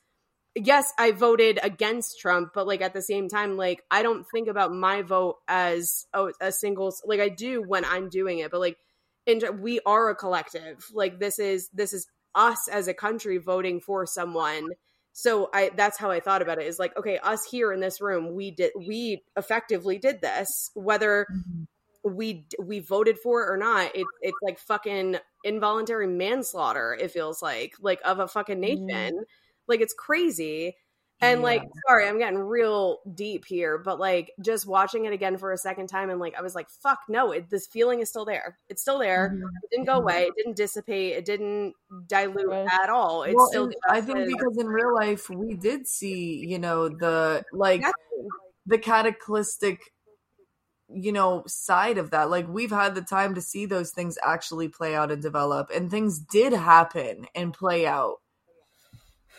yes, 0.55 0.93
I 0.99 1.13
voted 1.13 1.59
against 1.63 2.21
Trump, 2.21 2.51
but 2.55 2.67
like 2.67 2.83
at 2.83 2.93
the 2.93 3.03
same 3.03 3.29
time, 3.29 3.57
like 3.57 3.83
I 3.91 4.03
don't 4.03 4.27
think 4.29 4.49
about 4.49 4.73
my 4.73 5.03
vote 5.03 5.37
as 5.49 6.07
oh, 6.13 6.33
a 6.41 6.53
single 6.53 6.95
like 7.05 7.21
I 7.21 7.29
do 7.29 7.63
when 7.63 7.85
I'm 7.85 8.09
doing 8.09 8.41
it, 8.41 8.51
but 8.51 8.61
like 8.61 8.77
in, 9.27 9.41
we 9.61 9.81
are 9.87 10.11
a 10.11 10.15
collective. 10.15 10.85
Like 10.93 11.19
this 11.19 11.39
is 11.39 11.69
this 11.73 11.93
is 11.93 12.07
us 12.35 12.69
as 12.69 12.89
a 12.89 12.95
country 12.95 13.39
voting 13.39 13.81
for 13.81 14.07
someone. 14.07 14.69
So 15.17 15.51
I 15.53 15.71
that's 15.77 15.99
how 15.99 16.11
I 16.11 16.21
thought 16.21 16.43
about 16.43 16.59
it 16.59 16.67
is 16.67 16.79
like 16.79 16.97
okay, 16.97 17.19
us 17.19 17.45
here 17.45 17.73
in 17.73 17.81
this 17.81 18.01
room, 18.01 18.35
we 18.35 18.51
did 18.51 18.73
we 18.77 19.25
effectively 19.37 19.99
did 19.99 20.21
this 20.23 20.71
whether 20.75 21.27
Mhm. 21.29 21.67
we 22.05 22.47
we 22.61 22.81
voted 22.81 23.19
for 23.19 23.43
it 23.45 23.53
or 23.53 23.57
not 23.59 23.95
it, 23.97 24.11
it's 24.21 24.39
like 24.43 24.59
fucking 24.59 25.17
involuntary 25.45 26.07
manslaughter 26.09 26.95
it 27.01 27.11
feels 27.13 27.43
like 27.43 27.75
like 27.81 28.01
of 28.05 28.19
a 28.21 28.29
fucking 28.29 28.61
Mhm. 28.67 29.13
nation 29.13 29.25
like 29.69 29.81
it's 29.81 29.95
crazy 29.95 30.77
and 31.23 31.43
like 31.43 31.63
sorry 31.87 32.07
i'm 32.09 32.19
getting 32.19 32.39
real 32.39 32.99
deep 33.15 33.45
here 33.45 33.79
but 33.79 33.99
like 33.99 34.33
just 34.41 34.67
watching 34.67 35.05
it 35.05 35.13
again 35.13 35.39
for 35.39 35.53
a 35.53 35.57
second 35.59 35.87
time 35.87 36.11
and 36.11 36.21
like 36.21 36.35
i 36.37 36.43
was 36.43 36.55
like 36.55 36.69
fuck 36.69 36.99
no 37.09 37.33
it, 37.33 37.49
this 37.49 37.67
feeling 37.67 38.01
is 38.01 38.09
still 38.09 38.25
there 38.25 38.59
it's 38.69 38.83
still 38.83 38.99
there 38.99 39.31
Mhm. 39.35 39.43
it 39.63 39.71
didn't 39.71 39.87
go 39.87 39.99
away 39.99 40.25
it 40.25 40.35
didn't 40.37 40.57
dissipate 40.57 41.13
it 41.17 41.25
didn't 41.25 41.75
dilute 42.09 42.49
Right. 42.49 42.69
at 42.83 42.91
all 42.91 43.23
it's 43.23 43.35
well, 43.37 43.47
still 43.49 43.71
I 43.89 44.01
think 44.01 44.27
because 44.27 44.57
in 44.59 44.67
real 44.67 44.95
life 44.95 45.29
we 45.31 45.55
did 45.55 45.87
see, 45.87 46.45
you 46.47 46.59
know, 46.59 46.89
the 46.89 47.45
like 47.53 47.81
Exactly. 47.81 48.29
the 48.67 48.79
cataclysmic, 48.79 49.81
you 50.89 51.13
know, 51.13 51.45
side 51.47 51.99
of 51.99 52.11
that. 52.11 52.31
Like 52.31 52.49
we've 52.49 52.71
had 52.71 52.95
the 52.95 53.03
time 53.03 53.35
to 53.35 53.41
see 53.43 53.67
those 53.67 53.91
things 53.93 54.19
actually 54.23 54.69
play 54.69 54.95
out 54.95 55.11
and 55.11 55.23
develop, 55.23 55.71
and 55.75 55.91
things 55.91 56.19
did 56.19 56.53
happen 56.53 57.27
and 57.35 57.53
play 57.55 57.87
out 57.87 58.17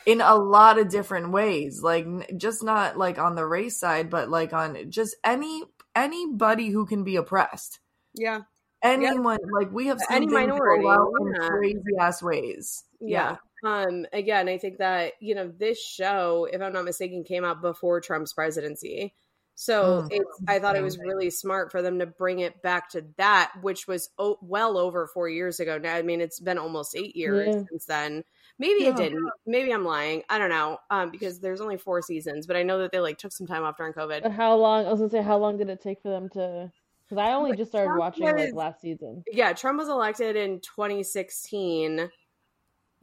in 0.05 0.21
a 0.21 0.35
lot 0.35 0.77
of 0.77 0.89
different 0.89 1.31
ways. 1.31 1.81
Like 1.81 2.05
just 2.37 2.63
not 2.63 2.97
like 2.97 3.17
on 3.19 3.35
the 3.35 3.45
race 3.45 3.79
side, 3.79 4.09
but 4.09 4.29
like 4.29 4.53
on 4.53 4.89
just 4.91 5.15
any 5.23 5.63
anybody 5.95 6.69
who 6.69 6.85
can 6.85 7.03
be 7.03 7.15
oppressed. 7.15 7.79
yeah 8.15 8.41
Anyone 8.81 9.37
like 9.57 9.71
we 9.71 9.87
have 9.87 9.99
seen 9.99 10.17
Any 10.23 10.27
minority, 10.27 10.83
go 10.83 11.11
yeah. 11.23 11.43
in 11.45 11.49
crazy 11.49 11.79
ass 11.99 12.21
ways. 12.21 12.83
yeah. 12.99 13.37
Um 13.65 14.05
again, 14.11 14.49
I 14.49 14.57
think 14.57 14.79
that, 14.79 15.13
you 15.21 15.35
know, 15.35 15.47
this 15.57 15.81
show, 15.81 16.47
if 16.51 16.61
I'm 16.61 16.73
not 16.73 16.83
mistaken, 16.83 17.23
came 17.23 17.45
out 17.45 17.61
before 17.61 18.01
Trump's 18.01 18.33
presidency. 18.33 19.13
So 19.55 20.01
Mm. 20.01 20.07
it's 20.11 20.41
I 20.49 20.59
thought 20.59 20.75
it 20.75 20.81
was 20.83 20.97
really 20.97 21.29
smart 21.29 21.71
for 21.71 21.81
them 21.81 21.99
to 21.99 22.05
bring 22.05 22.39
it 22.39 22.61
back 22.61 22.89
to 22.89 23.05
that, 23.17 23.53
which 23.61 23.87
was 23.87 24.09
o- 24.17 24.39
well 24.41 24.77
over 24.77 25.07
4 25.07 25.29
years 25.29 25.61
ago. 25.61 25.77
Now 25.77 25.93
I 25.95 26.01
mean, 26.01 26.19
it's 26.19 26.39
been 26.41 26.57
almost 26.57 26.93
8 26.95 27.15
years 27.15 27.47
Yeah. 27.55 27.61
since 27.69 27.85
then. 27.85 28.23
Maybe 28.59 28.85
it 28.85 28.95
didn't. 28.95 29.27
Maybe 29.45 29.71
I'm 29.73 29.83
lying. 29.83 30.23
I 30.29 30.37
don't 30.37 30.49
know. 30.49 30.77
Um 30.89 31.09
because 31.11 31.39
there's 31.39 31.59
only 31.61 31.77
4 31.77 32.01
seasons, 32.01 32.45
but 32.47 32.55
I 32.55 32.63
know 32.63 32.79
that 32.79 32.91
they 32.91 32.99
like 32.99 33.17
took 33.17 33.31
some 33.31 33.47
time 33.47 33.63
off 33.63 33.77
during 33.77 33.93
COVID. 33.93 34.23
But 34.23 34.31
how 34.31 34.55
long? 34.55 34.85
I 34.85 34.91
was 34.91 34.99
gonna 34.99 35.09
say, 35.09 35.21
how 35.21 35.37
long 35.37 35.57
did 35.57 35.69
it 35.69 35.81
take 35.81 36.01
for 36.01 36.09
them 36.09 36.29
to? 36.29 36.71
Because 37.09 37.17
I 37.21 37.33
only 37.33 37.55
just 37.57 37.71
started 37.71 37.87
Trump 37.87 37.99
watching 37.99 38.23
like 38.25 38.53
last 38.53 38.81
season. 38.81 39.23
Yeah, 39.31 39.53
Trump 39.53 39.77
was 39.79 39.89
elected 39.89 40.35
in 40.35 40.61
2016. 40.61 42.09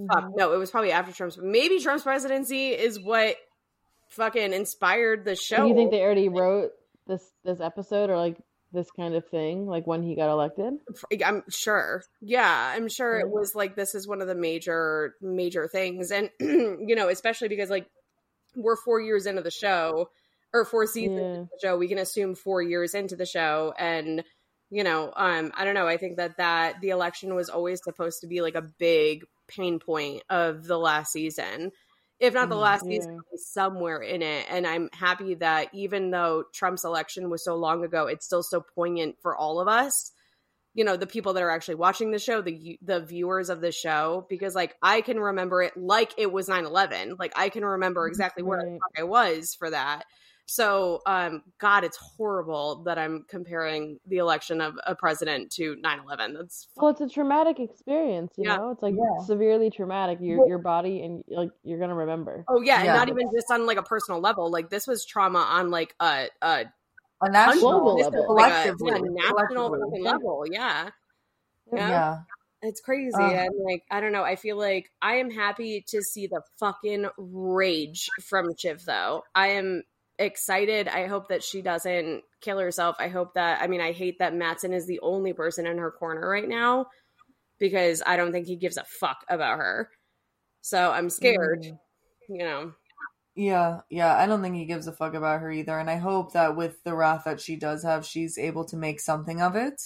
Fuck, 0.08 0.24
Mhm. 0.24 0.36
no, 0.36 0.52
it 0.54 0.56
was 0.56 0.70
probably 0.70 0.92
after 0.92 1.12
Trump's. 1.12 1.36
Maybe 1.36 1.78
Trump's 1.80 2.04
presidency 2.04 2.68
is 2.70 2.98
what 3.02 3.36
fucking 4.08 4.52
inspired 4.54 5.24
the 5.24 5.36
show. 5.36 5.62
Do 5.62 5.68
you 5.68 5.74
think 5.74 5.90
they 5.90 6.00
already 6.00 6.28
wrote 6.28 6.70
this 7.06 7.30
this 7.44 7.60
episode 7.60 8.08
or 8.08 8.16
like 8.16 8.38
this 8.72 8.90
kind 8.90 9.14
of 9.14 9.26
thing, 9.28 9.66
like 9.66 9.86
when 9.86 10.02
he 10.02 10.14
got 10.14 10.30
elected? 10.30 10.74
I'm 11.24 11.42
sure. 11.50 12.02
Yeah, 12.20 12.72
I'm 12.74 12.88
sure 12.88 13.18
it 13.18 13.28
was 13.28 13.54
like 13.54 13.74
this 13.76 13.94
is 13.94 14.06
one 14.06 14.20
of 14.20 14.28
the 14.28 14.34
major 14.34 15.14
major 15.20 15.68
things, 15.68 16.10
and 16.10 16.30
you 16.40 16.94
know, 16.94 17.08
especially 17.08 17.48
because 17.48 17.70
like 17.70 17.86
we're 18.56 18.76
four 18.76 19.00
years 19.00 19.26
into 19.26 19.42
the 19.42 19.50
show 19.50 20.10
or 20.52 20.64
four 20.64 20.86
seasons 20.86 21.20
Yeah. 21.20 21.26
into 21.34 21.48
the 21.52 21.58
show, 21.62 21.76
we 21.76 21.88
can 21.88 21.98
assume 21.98 22.34
four 22.34 22.60
years 22.62 22.94
into 22.94 23.16
the 23.16 23.26
show, 23.26 23.72
and 23.78 24.24
you 24.70 24.84
know, 24.84 25.12
um, 25.16 25.52
I 25.56 25.64
don't 25.64 25.74
know. 25.74 25.88
I 25.88 25.96
think 25.96 26.16
that 26.16 26.36
that 26.36 26.80
the 26.80 26.90
election 26.90 27.34
was 27.34 27.48
always 27.48 27.82
supposed 27.82 28.20
to 28.20 28.26
be 28.28 28.40
like 28.40 28.54
a 28.54 28.62
big 28.62 29.24
pain 29.48 29.80
point 29.80 30.22
of 30.30 30.64
the 30.64 30.78
last 30.78 31.12
season. 31.12 31.72
If 32.20 32.34
not 32.34 32.48
the 32.50 32.54
Mm, 32.54 32.60
last 32.62 32.84
yeah. 32.86 32.86
season, 32.86 33.22
somewhere 33.36 34.00
in 34.02 34.22
it. 34.22 34.46
And 34.50 34.66
I'm 34.66 34.90
happy 34.92 35.34
that 35.36 35.68
even 35.74 36.10
though 36.10 36.44
Trump's 36.52 36.84
election 36.84 37.30
was 37.30 37.44
so 37.44 37.56
long 37.56 37.84
ago, 37.84 38.06
it's 38.06 38.26
still 38.26 38.42
so 38.42 38.60
poignant 38.60 39.16
for 39.22 39.36
all 39.36 39.60
of 39.60 39.68
us 39.68 40.12
you 40.74 40.84
know 40.84 40.96
the 40.96 41.06
people 41.06 41.32
that 41.32 41.42
are 41.42 41.50
actually 41.50 41.74
watching 41.74 42.10
the 42.10 42.18
show 42.18 42.40
the 42.40 42.78
the 42.82 43.00
viewers 43.00 43.50
of 43.50 43.60
the 43.60 43.72
show 43.72 44.26
because 44.28 44.54
like 44.54 44.76
i 44.82 45.00
can 45.00 45.18
remember 45.18 45.62
it 45.62 45.76
like 45.76 46.12
it 46.16 46.32
was 46.32 46.48
9-11 46.48 47.16
like 47.18 47.32
i 47.36 47.48
can 47.48 47.64
remember 47.64 48.06
exactly 48.06 48.42
where 48.42 48.60
Right. 48.62 48.80
i 48.96 49.02
was 49.02 49.54
for 49.58 49.70
that 49.70 50.04
So, 50.50 51.00
um, 51.06 51.44
God, 51.58 51.84
it's 51.84 51.96
horrible 51.96 52.82
that 52.82 52.98
I'm 52.98 53.24
comparing 53.28 54.00
the 54.06 54.16
election 54.16 54.60
of 54.60 54.74
a 54.84 54.96
president 54.96 55.52
to 55.52 55.76
9/11. 55.76 56.34
That's 56.34 56.66
well, 56.74 56.90
it's 56.90 57.00
a 57.00 57.08
traumatic 57.08 57.60
experience, 57.60 58.32
you 58.36 58.48
Yeah. 58.48 58.56
know. 58.56 58.70
It's 58.70 58.82
like 58.82 58.96
Yeah. 58.96 59.24
severely 59.26 59.70
traumatic. 59.70 60.18
Your 60.20 60.48
your 60.48 60.58
body 60.58 61.02
and 61.02 61.22
like 61.28 61.50
you're 61.62 61.78
gonna 61.78 61.94
remember. 61.94 62.44
oh 62.48 62.62
yeah, 62.62 62.78
and 62.78 62.86
Yeah. 62.86 62.94
not 62.94 63.08
even 63.08 63.30
just 63.32 63.48
on 63.52 63.64
like 63.64 63.78
a 63.78 63.84
personal 63.84 64.20
level. 64.20 64.50
Like 64.50 64.70
this 64.70 64.88
was 64.88 65.04
trauma 65.04 65.38
on 65.38 65.70
like 65.70 65.94
a 66.00 66.28
a 66.42 66.64
A 67.22 67.30
national 67.30 67.60
Global 67.60 67.96
this 67.98 68.06
level. 68.06 68.24
is 68.24 68.28
like 68.30 68.50
a, 68.50 68.66
yeah, 68.66 68.98
national 68.98 69.68
collectively. 69.68 69.80
fucking 69.84 70.04
level. 70.04 70.44
Yeah. 70.50 70.90
Yeah. 71.72 71.88
Yeah. 71.88 72.18
It's 72.62 72.80
crazy. 72.80 73.14
Ugh. 73.22 73.32
and 73.32 73.54
like, 73.64 73.84
I 73.90 74.00
don't 74.00 74.10
know. 74.12 74.24
I 74.24 74.34
feel 74.36 74.58
like 74.58 74.90
I 75.00 75.14
am 75.16 75.30
happy 75.30 75.82
to 75.88 76.02
see 76.02 76.26
the 76.26 76.42
fucking 76.58 77.06
rage 77.16 78.08
from 78.28 78.54
Shiv 78.58 78.84
though. 78.84 79.22
I 79.34 79.48
am 79.50 79.84
excited. 80.20 80.86
I 80.86 81.06
hope 81.06 81.28
that 81.28 81.42
she 81.42 81.62
doesn't 81.62 82.22
kill 82.40 82.58
herself. 82.58 82.96
I 82.98 83.08
hope 83.08 83.34
that, 83.34 83.60
I 83.62 83.66
mean, 83.66 83.80
I 83.80 83.92
hate 83.92 84.18
that 84.20 84.34
Matsson 84.34 84.72
is 84.72 84.86
the 84.86 85.00
only 85.00 85.32
person 85.32 85.66
in 85.66 85.78
her 85.78 85.90
corner 85.90 86.28
right 86.28 86.48
now 86.48 86.86
because 87.58 88.02
I 88.06 88.16
don't 88.16 88.30
think 88.30 88.46
he 88.46 88.56
gives 88.56 88.76
a 88.76 88.84
fuck 88.84 89.24
about 89.28 89.58
her. 89.58 89.90
So 90.60 90.90
I'm 90.92 91.10
scared, 91.10 91.62
Mm. 91.62 91.78
you 92.28 92.38
know. 92.44 92.72
Yeah, 93.34 93.80
yeah. 93.88 94.14
I 94.16 94.26
don't 94.26 94.42
think 94.42 94.56
he 94.56 94.66
gives 94.66 94.86
a 94.86 94.92
fuck 94.92 95.14
about 95.14 95.40
her 95.40 95.50
either. 95.50 95.78
And 95.78 95.88
I 95.88 95.96
hope 95.96 96.32
that 96.34 96.56
with 96.56 96.82
the 96.84 96.94
wrath 96.94 97.22
that 97.24 97.40
she 97.40 97.56
does 97.56 97.82
have, 97.82 98.04
she's 98.04 98.36
able 98.36 98.64
to 98.66 98.76
make 98.76 99.00
something 99.00 99.40
of 99.40 99.56
it. 99.56 99.80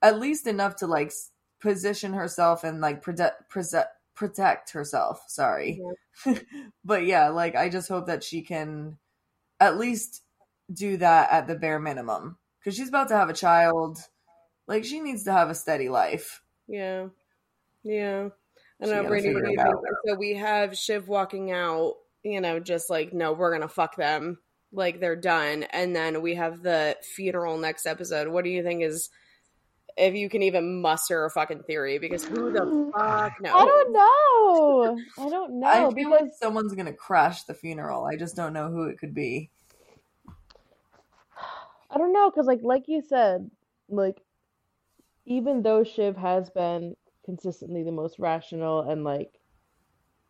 At 0.00 0.18
least 0.18 0.46
enough 0.46 0.76
to 0.76 0.86
like 0.86 1.12
position 1.60 2.12
herself 2.12 2.64
and 2.64 2.80
like 2.80 3.02
protect 3.02 3.48
protect 3.50 3.88
protect 4.14 4.70
herself. 4.70 5.24
Sorry. 5.28 5.82
but 6.84 7.04
yeah, 7.04 7.28
like 7.28 7.54
I 7.56 7.68
just 7.68 7.88
hope 7.88 8.06
that 8.06 8.24
she 8.24 8.40
can 8.42 8.98
at 9.60 9.78
least 9.78 10.22
do 10.72 10.96
that 10.98 11.30
at 11.30 11.46
the 11.46 11.54
bare 11.54 11.78
minimum. 11.78 12.38
Because 12.58 12.76
she's 12.76 12.88
about 12.88 13.08
to 13.08 13.16
have 13.16 13.28
a 13.28 13.34
child. 13.34 13.98
Like 14.66 14.84
she 14.84 15.00
needs 15.00 15.24
to 15.24 15.32
have 15.32 15.50
a 15.50 15.54
steady 15.54 15.88
life. 15.88 16.42
Yeah. 16.66 17.08
Yeah. 17.82 18.30
I 18.82 18.86
don't 18.86 18.94
know, 18.94 19.04
Brandi, 19.04 19.10
what 19.10 19.22
figure 19.22 19.40
do 19.40 19.46
it 19.46 19.50
you 19.52 19.56
think? 19.56 19.68
out. 19.68 19.84
So 20.06 20.14
we 20.16 20.34
have 20.34 20.76
Shiv 20.76 21.08
walking 21.08 21.52
out, 21.52 21.94
you 22.22 22.40
know, 22.40 22.58
just 22.60 22.90
like, 22.90 23.12
no, 23.12 23.32
we're 23.32 23.52
gonna 23.52 23.68
fuck 23.68 23.96
them. 23.96 24.38
Like 24.72 25.00
they're 25.00 25.16
done. 25.16 25.62
And 25.62 25.94
then 25.94 26.20
we 26.20 26.34
have 26.34 26.62
the 26.62 26.96
funeral 27.14 27.56
next 27.58 27.86
episode. 27.86 28.28
What 28.28 28.44
do 28.44 28.50
you 28.50 28.62
think 28.62 28.82
is 28.82 29.08
if 29.96 30.14
you 30.14 30.28
can 30.28 30.42
even 30.42 30.80
muster 30.80 31.24
a 31.24 31.30
fucking 31.30 31.62
theory? 31.62 31.98
Because 31.98 32.24
who 32.24 32.52
the 32.52 32.92
fuck 32.94 33.40
knows? 33.40 33.52
I 33.54 33.64
don't 33.64 33.92
know. 33.92 34.98
I 35.18 35.28
don't 35.30 35.60
know 35.60 35.66
I 35.66 35.78
feel 35.78 35.90
because 35.92 36.20
like 36.20 36.30
someone's 36.40 36.74
gonna 36.74 36.92
crash 36.92 37.44
the 37.44 37.54
funeral. 37.54 38.04
I 38.04 38.16
just 38.16 38.36
don't 38.36 38.52
know 38.52 38.70
who 38.70 38.84
it 38.84 38.98
could 38.98 39.14
be. 39.14 39.50
I 41.90 41.98
don't 41.98 42.12
know 42.12 42.30
because 42.30 42.46
like 42.46 42.60
like 42.62 42.88
you 42.88 43.02
said, 43.02 43.50
like 43.88 44.20
even 45.24 45.62
though 45.62 45.82
Shiv 45.84 46.16
has 46.16 46.50
been 46.50 46.94
consistently 47.24 47.82
the 47.82 47.92
most 47.92 48.18
rational 48.18 48.82
and 48.88 49.02
like 49.02 49.32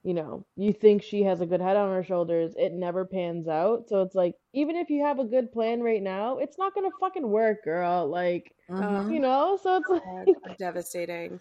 you 0.07 0.15
know, 0.15 0.47
you 0.57 0.73
think 0.73 1.03
she 1.03 1.23
has 1.24 1.41
a 1.43 1.47
good 1.47 1.61
head 1.61 1.77
on 1.77 1.93
her 1.95 2.05
shoulders, 2.05 2.55
it 2.57 2.73
never 2.73 3.05
pans 3.05 3.49
out. 3.49 3.89
So 3.89 4.03
it's 4.03 4.15
like 4.15 4.37
even 4.55 4.77
if 4.77 4.91
you 4.91 5.05
have 5.05 5.19
a 5.19 5.24
good 5.24 5.53
plan 5.53 5.83
right 5.83 6.03
now, 6.03 6.39
it's 6.39 6.59
not 6.59 6.74
gonna 6.74 6.91
fucking 7.01 7.28
work, 7.28 7.65
girl. 7.65 8.07
Like, 8.09 8.55
Mhm. 8.70 9.12
you 9.12 9.20
know, 9.20 9.59
so 9.62 9.77
it's 9.78 9.91
like 9.91 10.59
devastating. 10.59 11.41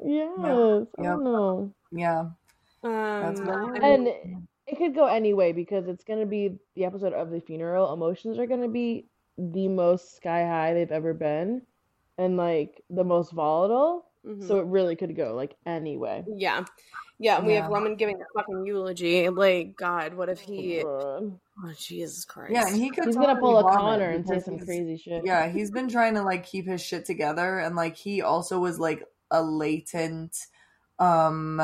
yes, 0.00 0.86
I 0.98 1.02
Yep. 1.02 1.12
don't 1.16 1.24
know. 1.24 1.74
Yeah. 1.92 2.30
That's 3.20 3.40
Um, 3.40 3.46
what- 3.46 3.56
I 3.58 3.80
mean, 3.80 3.82
And 3.82 4.46
it 4.66 4.76
could 4.78 4.94
go 4.94 5.06
anyway 5.06 5.52
because 5.52 5.88
it's 5.88 6.04
gonna 6.04 6.26
be 6.26 6.58
the 6.74 6.84
episode 6.84 7.12
of 7.12 7.30
the 7.30 7.40
funeral. 7.40 7.92
Emotions 7.92 8.38
are 8.38 8.46
gonna 8.46 8.68
be 8.68 9.08
the 9.38 9.68
most 9.68 10.16
sky 10.16 10.44
high 10.44 10.74
they've 10.74 10.92
ever 10.92 11.14
been, 11.14 11.62
and 12.18 12.36
like 12.36 12.82
the 12.90 13.04
most 13.04 13.32
volatile. 13.32 14.06
mhm. 14.24 14.42
So 14.42 14.58
it 14.60 14.66
really 14.66 14.96
could 14.96 15.16
go 15.16 15.34
like 15.34 15.56
anyway. 15.66 16.24
yeah. 16.28 16.64
Yeah, 17.18 17.38
and 17.38 17.46
we 17.46 17.54
have 17.54 17.64
Yeah. 17.64 17.70
Roman 17.70 17.96
giving 17.96 18.20
a 18.20 18.24
fucking 18.38 18.66
eulogy. 18.66 19.28
Like, 19.28 19.76
God, 19.76 20.14
what 20.14 20.28
if 20.28 20.40
he 20.40 20.82
Oh 21.62 21.72
Jesus 21.78 22.24
Christ. 22.24 22.52
Yeah, 22.52 22.66
and 22.66 22.76
he 22.76 22.90
could 22.90 23.04
He's 23.06 23.16
gonna 23.16 23.36
pull 23.36 23.58
a 23.58 23.62
bomb 23.62 23.78
Connor 23.78 24.10
and 24.10 24.26
say 24.26 24.40
some 24.40 24.58
crazy 24.58 24.96
shit. 24.96 25.22
Yeah, 25.24 25.48
he's 25.48 25.70
been 25.70 25.88
trying 25.88 26.14
to 26.14 26.22
like 26.22 26.44
keep 26.44 26.66
his 26.66 26.82
shit 26.82 27.04
together 27.04 27.58
and 27.58 27.76
like 27.76 27.96
he 27.96 28.22
also 28.22 28.58
was 28.58 28.78
like 28.78 29.04
a 29.30 29.42
latent 29.42 30.36
um 30.98 31.60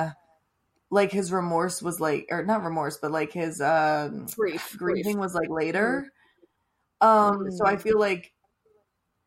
like 0.91 1.13
his 1.13 1.33
remorse 1.33 1.83
was 1.83 2.01
like 2.01 2.27
or 2.31 2.45
not 2.45 2.65
remorse 2.65 2.99
but 2.99 3.13
like 3.13 3.33
his 3.33 3.61
um 3.61 4.27
grief. 4.37 4.77
grieving 4.77 5.19
was 5.19 5.35
like 5.35 5.51
later. 5.51 6.07
Um 7.01 7.51
so 7.51 7.67
I 7.67 7.75
Mm. 7.77 7.83
feel 7.83 7.99
like 7.99 8.33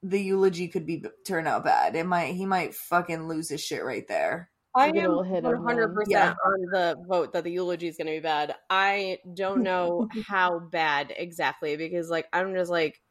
the 0.01 0.19
eulogy 0.21 0.67
could 0.67 0.85
be 0.85 1.03
turn 1.25 1.47
out 1.47 1.63
bad. 1.65 1.95
It 1.95 2.05
might 2.05 2.33
he 2.35 2.45
might 2.45 2.73
fucking 2.73 3.27
lose 3.27 3.49
his 3.49 3.61
shit 3.61 3.83
right 3.83 4.07
there. 4.07 4.49
I 4.75 4.89
am 4.89 5.11
old 5.11 5.27
hit 5.27 5.43
one 5.43 5.55
of 5.55 5.63
hundred 5.63 5.87
one. 5.87 5.95
percent 5.95 6.11
Yeah. 6.11 6.33
on 6.45 6.61
the 6.71 6.97
vote 7.07 7.33
that 7.33 7.43
the 7.43 7.51
eulogy 7.51 7.87
is 7.87 7.97
going 7.97 8.07
to 8.07 8.13
be 8.13 8.19
bad. 8.19 8.55
I 8.69 9.19
don't 9.33 9.61
know 9.63 10.07
how 10.27 10.59
bad 10.59 11.13
exactly 11.15 11.75
because, 11.77 12.09
like, 12.09 12.27
I'm 12.33 12.53
just 12.53 12.71
like, 12.71 13.01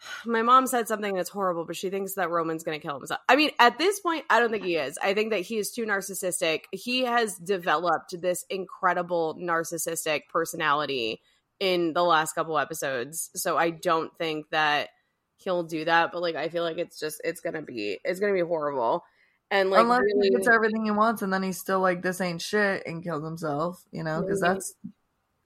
my 0.26 0.42
mom 0.42 0.66
said 0.66 0.88
something 0.88 1.14
that's 1.14 1.30
horrible, 1.30 1.64
but 1.64 1.76
she 1.76 1.90
thinks 1.90 2.14
that 2.14 2.30
Roman's 2.30 2.62
going 2.64 2.78
to 2.80 2.86
kill 2.86 2.96
himself. 2.96 3.20
I 3.28 3.36
mean, 3.36 3.50
at 3.58 3.78
this 3.78 4.00
point, 4.00 4.24
I 4.30 4.40
don't 4.40 4.50
think 4.50 4.64
he 4.64 4.76
is. 4.76 4.98
I 5.02 5.14
think 5.14 5.30
that 5.30 5.40
he 5.40 5.58
is 5.58 5.70
too 5.72 5.84
narcissistic. 5.84 6.62
He 6.72 7.04
has 7.04 7.36
developed 7.36 8.20
this 8.20 8.44
incredible 8.50 9.36
narcissistic 9.40 10.22
personality 10.28 11.20
in 11.60 11.92
the 11.92 12.02
last 12.02 12.34
couple 12.34 12.58
episodes, 12.58 13.30
so 13.36 13.56
I 13.56 13.70
don't 13.70 14.16
think 14.18 14.50
that 14.50 14.88
he'll 15.36 15.62
do 15.62 15.84
that. 15.84 16.10
But 16.12 16.20
like, 16.22 16.34
I 16.34 16.48
feel 16.48 16.64
like 16.64 16.78
it's 16.78 16.98
just 16.98 17.20
it's 17.22 17.40
gonna 17.40 17.62
be 17.62 18.00
it's 18.04 18.18
gonna 18.18 18.32
be 18.32 18.40
horrible. 18.40 19.04
And 19.52 19.68
like, 19.68 19.82
Unless 19.82 20.00
really, 20.00 20.28
he 20.28 20.30
gets 20.30 20.48
everything 20.48 20.86
he 20.86 20.90
wants 20.90 21.20
and 21.20 21.30
then 21.30 21.42
he's 21.42 21.58
still 21.58 21.80
like 21.80 22.00
this 22.00 22.22
ain't 22.22 22.40
shit 22.40 22.84
and 22.86 23.04
kills 23.04 23.22
himself, 23.22 23.84
you 23.92 24.02
know, 24.02 24.22
because 24.22 24.40
that's 24.40 24.74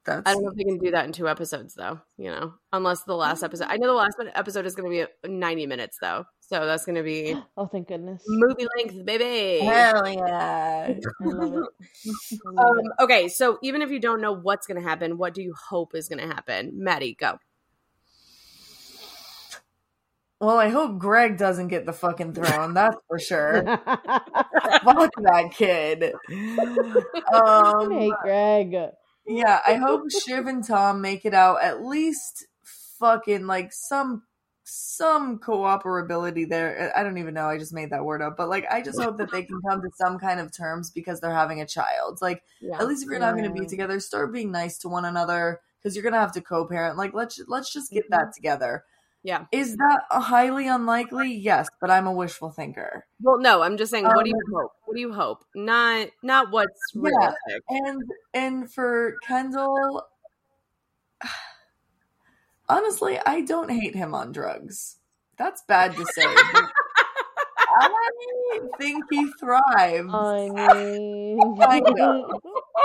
that's 0.05 0.23
I 0.24 0.33
don't 0.33 0.45
know 0.45 0.51
if 0.51 0.57
they 0.57 0.62
can 0.62 0.78
do 0.78 0.93
that 0.93 1.07
in 1.07 1.12
two 1.12 1.28
episodes, 1.28 1.74
though. 1.74 1.99
You 2.16 2.31
know, 2.31 2.55
unless 2.73 3.03
the 3.03 3.16
last 3.16 3.43
episode. 3.43 3.66
I 3.69 3.78
know 3.78 3.89
the 3.89 3.95
last 3.95 4.16
episode 4.37 4.65
is 4.65 4.77
going 4.77 4.89
to 4.89 5.07
be 5.24 5.28
ninety 5.28 5.66
minutes, 5.66 5.99
though, 6.01 6.24
so 6.39 6.65
that's 6.65 6.85
going 6.85 6.95
to 6.95 7.03
be 7.03 7.35
Oh, 7.57 7.66
thank 7.66 7.89
goodness. 7.89 8.23
movie 8.28 8.69
length, 8.77 9.05
baby. 9.05 9.65
hell 9.66 10.09
yeah. 10.09 10.95
I 11.23 11.24
love 11.24 11.55
it. 11.55 12.41
Um, 12.57 12.93
okay, 13.01 13.27
so 13.27 13.59
even 13.65 13.83
if 13.83 13.91
you 13.91 13.99
don't 13.99 14.20
know 14.20 14.33
what's 14.33 14.69
going 14.69 14.81
to 14.81 14.89
happen, 14.89 15.19
what 15.19 15.35
do 15.35 15.43
you 15.43 15.53
hope 15.69 15.97
is 15.97 16.09
going 16.09 16.20
to 16.20 16.33
happen? 16.33 16.74
Maddie, 16.74 17.16
go. 17.19 17.39
Well, 20.41 20.59
I 20.59 20.69
hope 20.69 20.99
Greg 20.99 21.39
doesn't 21.39 21.69
get 21.69 21.87
the 21.87 21.93
fucking 21.95 22.35
throne. 22.35 22.75
That's 22.75 22.97
for 23.09 23.19
sure. 23.19 23.63
Fuck 23.65 25.11
that 25.23 25.51
kid. 25.53 26.13
Um, 27.33 27.91
hate 27.91 28.13
Greg. 28.23 28.77
yeah, 29.27 29.61
I 29.67 29.75
hope 29.75 30.11
Shiv 30.11 30.47
and 30.47 30.63
Tom 30.67 31.01
make 31.01 31.25
it 31.25 31.35
out 31.35 31.63
at 31.63 31.83
least 31.85 32.47
fucking 32.99 33.47
like 33.47 33.73
some 33.73 34.23
some 34.69 35.39
cooperability 35.39 36.49
there. 36.49 36.93
I 36.97 37.03
don't 37.03 37.19
even 37.19 37.35
know. 37.35 37.47
I 37.47 37.57
just 37.57 37.73
made 37.73 37.91
that 37.91 38.05
word 38.05 38.21
up, 38.21 38.37
but 38.37 38.49
like 38.49 38.67
I 38.71 38.83
just 38.83 39.01
hope 39.01 39.17
that 39.19 39.31
they 39.31 39.43
can 39.45 39.61
come 39.69 39.81
to 39.81 39.89
some 39.95 40.19
kind 40.19 40.41
of 40.41 40.55
terms 40.55 40.91
because 40.91 41.21
they're 41.21 41.33
having 41.33 41.61
a 41.61 41.67
child. 41.67 42.19
Like 42.21 42.43
Yeah. 42.61 42.79
at 42.81 42.89
least 42.89 43.05
if 43.05 43.09
you're 43.09 43.21
not 43.21 43.37
going 43.37 43.49
to 43.53 43.59
be 43.61 43.67
together, 43.67 44.01
start 44.01 44.33
being 44.33 44.51
nice 44.51 44.77
to 44.79 44.89
one 44.89 45.05
another 45.05 45.61
because 45.81 45.95
you're 45.95 46.03
going 46.03 46.15
to 46.15 46.19
have 46.21 46.33
to 46.33 46.41
co-parent. 46.41 46.97
Like 46.99 47.15
let's 47.15 47.41
let's 47.47 47.73
just 47.73 47.91
get 47.93 48.11
that 48.11 48.35
together. 48.35 48.85
Yeah. 49.22 49.47
Is 49.51 49.76
that 49.76 50.02
a 50.10 50.20
highly 50.20 50.68
unlikely? 50.68 51.34
Yes, 51.34 51.68
but 51.80 51.90
I'm 51.90 52.06
a 52.06 52.12
wishful 52.12 52.51
thinker. 52.51 53.05
Well, 53.20 53.38
no, 53.40 53.62
I'm 53.62 53.76
just 53.76 53.90
saying. 53.90 54.05
What 54.05 54.24
do 54.24 54.30
you 54.30 54.36
Um, 54.36 54.52
hope? 54.62 54.72
What 54.84 54.94
do 54.94 55.01
you 55.01 55.12
hope? 55.12 55.44
Not 55.55 56.09
not 56.22 56.51
what's 56.52 56.80
Yeah. 56.94 57.01
realistic. 57.02 57.62
And 57.68 58.02
and 58.34 58.72
for 58.72 59.16
Kendall, 59.26 60.06
honestly, 62.68 63.18
I 63.24 63.40
don't 63.43 63.70
hate 63.70 63.94
him 63.94 64.14
on 64.14 64.32
drugs. 64.32 64.98
That's 65.38 65.62
bad 65.62 65.94
to 65.97 66.05
say. 66.06 66.24
I 67.78 68.60
think 68.78 69.05
he 69.10 69.30
thrives 69.38 70.09
I 70.14 70.48
mean, 70.55 71.56
Kind 71.60 71.86
of. 72.01 72.40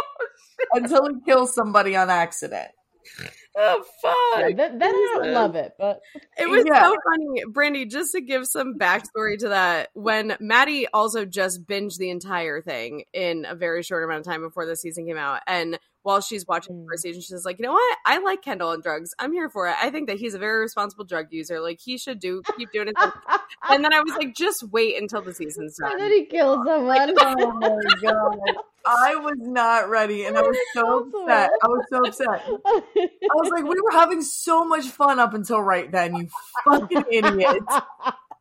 until 0.74 1.08
he 1.08 1.22
kills 1.26 1.54
somebody 1.54 1.96
on 1.96 2.10
accident. 2.10 2.72
Oh 3.54 3.84
Yeah, 4.02 4.12
fuck! 4.48 4.56
then, 4.56 4.80
then 4.80 4.96
I 4.96 5.14
don't 5.18 5.34
love 5.34 5.56
it, 5.56 5.74
but 5.78 6.00
It 6.38 6.48
was 6.50 6.64
Yeah. 6.66 6.82
so 6.82 6.96
funny, 7.12 7.44
Brandi. 7.52 7.90
Just 7.92 8.14
to 8.14 8.22
give 8.22 8.48
some 8.48 8.76
backstory 8.80 9.38
to 9.40 9.50
that, 9.50 9.90
when 9.94 10.38
Maddie 10.40 10.88
also 10.94 11.26
just 11.26 11.66
binged 11.66 11.98
the 11.98 12.10
entire 12.12 12.62
thing 12.62 13.04
in 13.12 13.46
a 13.46 13.54
very 13.54 13.84
short 13.84 14.06
amount 14.06 14.20
of 14.22 14.26
time 14.26 14.40
before 14.42 14.66
the 14.66 14.78
season 14.78 15.06
came 15.06 15.18
out, 15.18 15.42
and 15.48 15.78
while 16.04 16.22
she's 16.22 16.48
watching 16.48 16.76
the 16.78 16.84
Mm. 16.84 16.88
first 16.90 17.04
season, 17.04 17.22
she's 17.22 17.46
like, 17.46 17.60
you 17.60 17.64
know 17.64 17.74
what? 17.74 17.98
I 18.06 18.18
like 18.20 18.42
Kendall 18.42 18.70
on 18.70 18.82
drugs. 18.82 19.14
I'm 19.20 19.32
here 19.34 19.50
for 19.50 19.68
it. 19.68 19.76
I 19.82 19.90
think 19.90 20.08
that 20.08 20.18
he's 20.18 20.34
a 20.34 20.40
very 20.40 20.60
responsible 20.62 21.06
drug 21.06 21.28
user. 21.32 21.60
Like 21.60 21.80
he 21.80 21.98
should 21.98 22.20
do 22.20 22.42
keep 22.58 22.72
doing 22.72 22.88
it. 22.90 22.96
and 23.70 23.84
then 23.84 23.94
I 23.94 24.02
was 24.02 24.14
like, 24.16 24.36
just 24.36 24.64
wait 24.72 25.02
until 25.02 25.22
the 25.22 25.34
season's 25.34 25.78
and 25.84 26.00
then 26.00 26.12
he 26.12 26.26
kills 26.26 26.66
someone. 26.66 27.16
Oh 27.20 27.60
my 27.60 28.02
god. 28.02 28.38
I 28.84 29.16
was 29.16 29.36
not 29.38 29.90
ready 29.90 30.26
and 30.26 30.36
I 30.36 30.42
was 30.42 30.58
so 30.74 31.02
upset. 31.02 31.52
I 31.64 31.68
was 31.68 31.86
so 31.92 32.00
upset. 32.04 32.42
I 32.48 33.34
was 33.36 33.52
like, 33.52 33.64
we 33.64 33.80
were 33.80 33.92
having 33.92 34.24
so 34.24 34.66
much 34.66 34.86
fun 34.88 35.20
up 35.20 35.36
until 35.36 35.62
right 35.62 35.92
then, 35.92 36.16
you 36.16 36.28
fucking 36.66 37.04
idiot. 37.12 37.62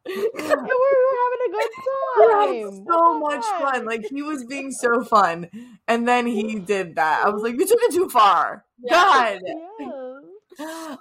we 0.07 0.15
were 0.15 1.17
having 1.23 1.43
a 1.47 1.53
good 1.53 1.71
time. 1.77 2.19
We 2.19 2.33
having 2.33 2.87
so 2.89 3.19
much 3.19 3.45
fun. 3.45 3.85
Like 3.87 4.05
he 4.11 4.23
was 4.23 4.45
being 4.45 4.71
so 4.71 5.05
fun. 5.05 5.49
And 5.87 6.09
then 6.09 6.27
he 6.27 6.59
did 6.59 6.97
that. 6.97 7.25
I 7.25 7.29
was 7.31 7.43
like, 7.43 7.55
you 7.55 7.67
took 7.67 7.79
it 7.83 7.93
too 7.95 8.09
far. 8.09 8.65
God. 8.89 9.41
Yes. 9.45 9.57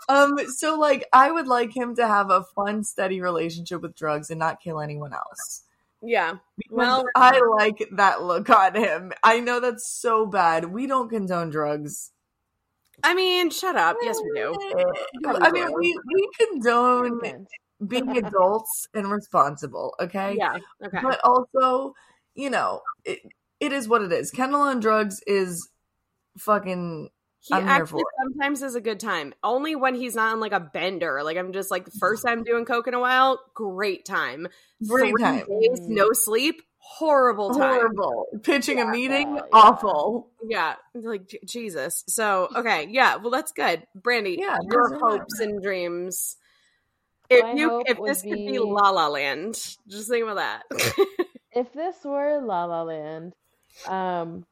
Um, 0.08 0.38
so 0.56 0.80
like 0.80 1.06
I 1.12 1.32
would 1.32 1.48
like 1.48 1.76
him 1.76 1.94
to 1.96 2.08
have 2.08 2.30
a 2.30 2.44
fun, 2.56 2.84
steady 2.84 3.20
relationship 3.20 3.82
with 3.82 3.94
drugs 3.96 4.30
and 4.30 4.40
not 4.40 4.62
kill 4.62 4.80
anyone 4.80 5.12
else. 5.12 5.64
Yeah. 6.02 6.36
Well, 6.70 7.04
Well- 7.04 7.06
I 7.16 7.42
like 7.58 7.84
that 7.94 8.22
look 8.24 8.50
on 8.50 8.76
him. 8.76 9.12
I 9.22 9.42
know 9.42 9.60
that's 9.60 9.92
so 9.92 10.26
bad. 10.26 10.66
We 10.66 10.88
don't 10.88 11.10
condone 11.10 11.50
drugs. 11.50 12.12
I 13.04 13.14
mean, 13.14 13.50
shut 13.50 13.76
up. 13.76 13.98
Yes, 14.02 14.18
we 14.24 14.32
do. 14.40 14.56
I 15.26 15.52
mean, 15.52 15.68
we 15.74 16.00
we 16.08 16.30
condone. 16.38 17.20
Being 17.86 18.18
adults 18.18 18.88
and 18.94 19.10
responsible, 19.10 19.96
okay? 20.00 20.36
Yeah. 20.38 20.58
Okay. 20.86 21.00
But 21.02 21.20
also, 21.24 21.94
you 22.36 22.50
know, 22.50 22.82
it, 23.06 23.20
it 23.60 23.72
is 23.72 23.88
what 23.88 24.02
it 24.02 24.12
is. 24.12 24.32
Kendall 24.32 24.62
on 24.62 24.80
drugs 24.80 25.22
is 25.26 25.70
fucking 26.38 27.10
He 27.42 27.54
I'm 27.54 27.68
actually 27.68 28.04
sometimes 28.22 28.62
is 28.62 28.76
a 28.76 28.82
good 28.82 29.00
time. 29.00 29.34
Only 29.44 29.76
when 29.76 29.96
he's 29.96 30.16
not 30.16 30.34
on 30.34 30.40
like 30.40 30.52
a 30.52 30.60
bender. 30.60 31.22
Like 31.24 31.38
I'm 31.38 31.54
just 31.54 31.72
like 31.72 31.86
the 31.86 31.98
first 32.00 32.26
time 32.26 32.44
doing 32.44 32.66
coke 32.66 32.88
in 32.88 32.94
a 32.94 33.00
while, 33.00 33.40
great 33.54 34.06
time. 34.06 34.48
great 34.86 35.12
Three 35.12 35.24
time. 35.24 35.46
days, 35.48 35.80
no 35.82 36.10
sleep, 36.12 36.62
horrible 36.80 37.52
time. 37.52 37.76
Horrible. 37.76 38.26
Pitching 38.44 38.80
a 38.82 38.86
meeting, 38.88 39.36
Yeah. 39.36 39.42
awful. 39.54 40.30
Yeah, 40.48 40.76
like 40.94 41.34
Jesus. 41.46 42.04
So 42.08 42.50
okay, 42.56 42.88
yeah. 42.90 43.18
Well, 43.18 43.32
that's 43.32 43.52
good, 43.54 43.84
Brandi. 43.98 44.38
Yeah, 44.38 44.58
your 44.70 45.00
hopes 45.00 45.40
and 45.40 45.62
dreams. 45.62 46.36
If 47.30 47.58
you, 47.58 47.84
if 47.86 48.00
would 48.00 48.10
this 48.10 48.22
could 48.24 48.32
be 48.34 48.48
be- 48.54 48.60
La 48.60 48.90
La 48.90 49.08
Land, 49.08 49.54
just 49.88 50.10
think 50.10 50.24
about 50.24 50.38
that. 50.38 50.64
if 51.52 51.72
this 51.74 51.96
were 52.04 52.42
La 52.44 52.66
La 52.66 52.82
Land, 52.84 53.34
um, 53.88 54.46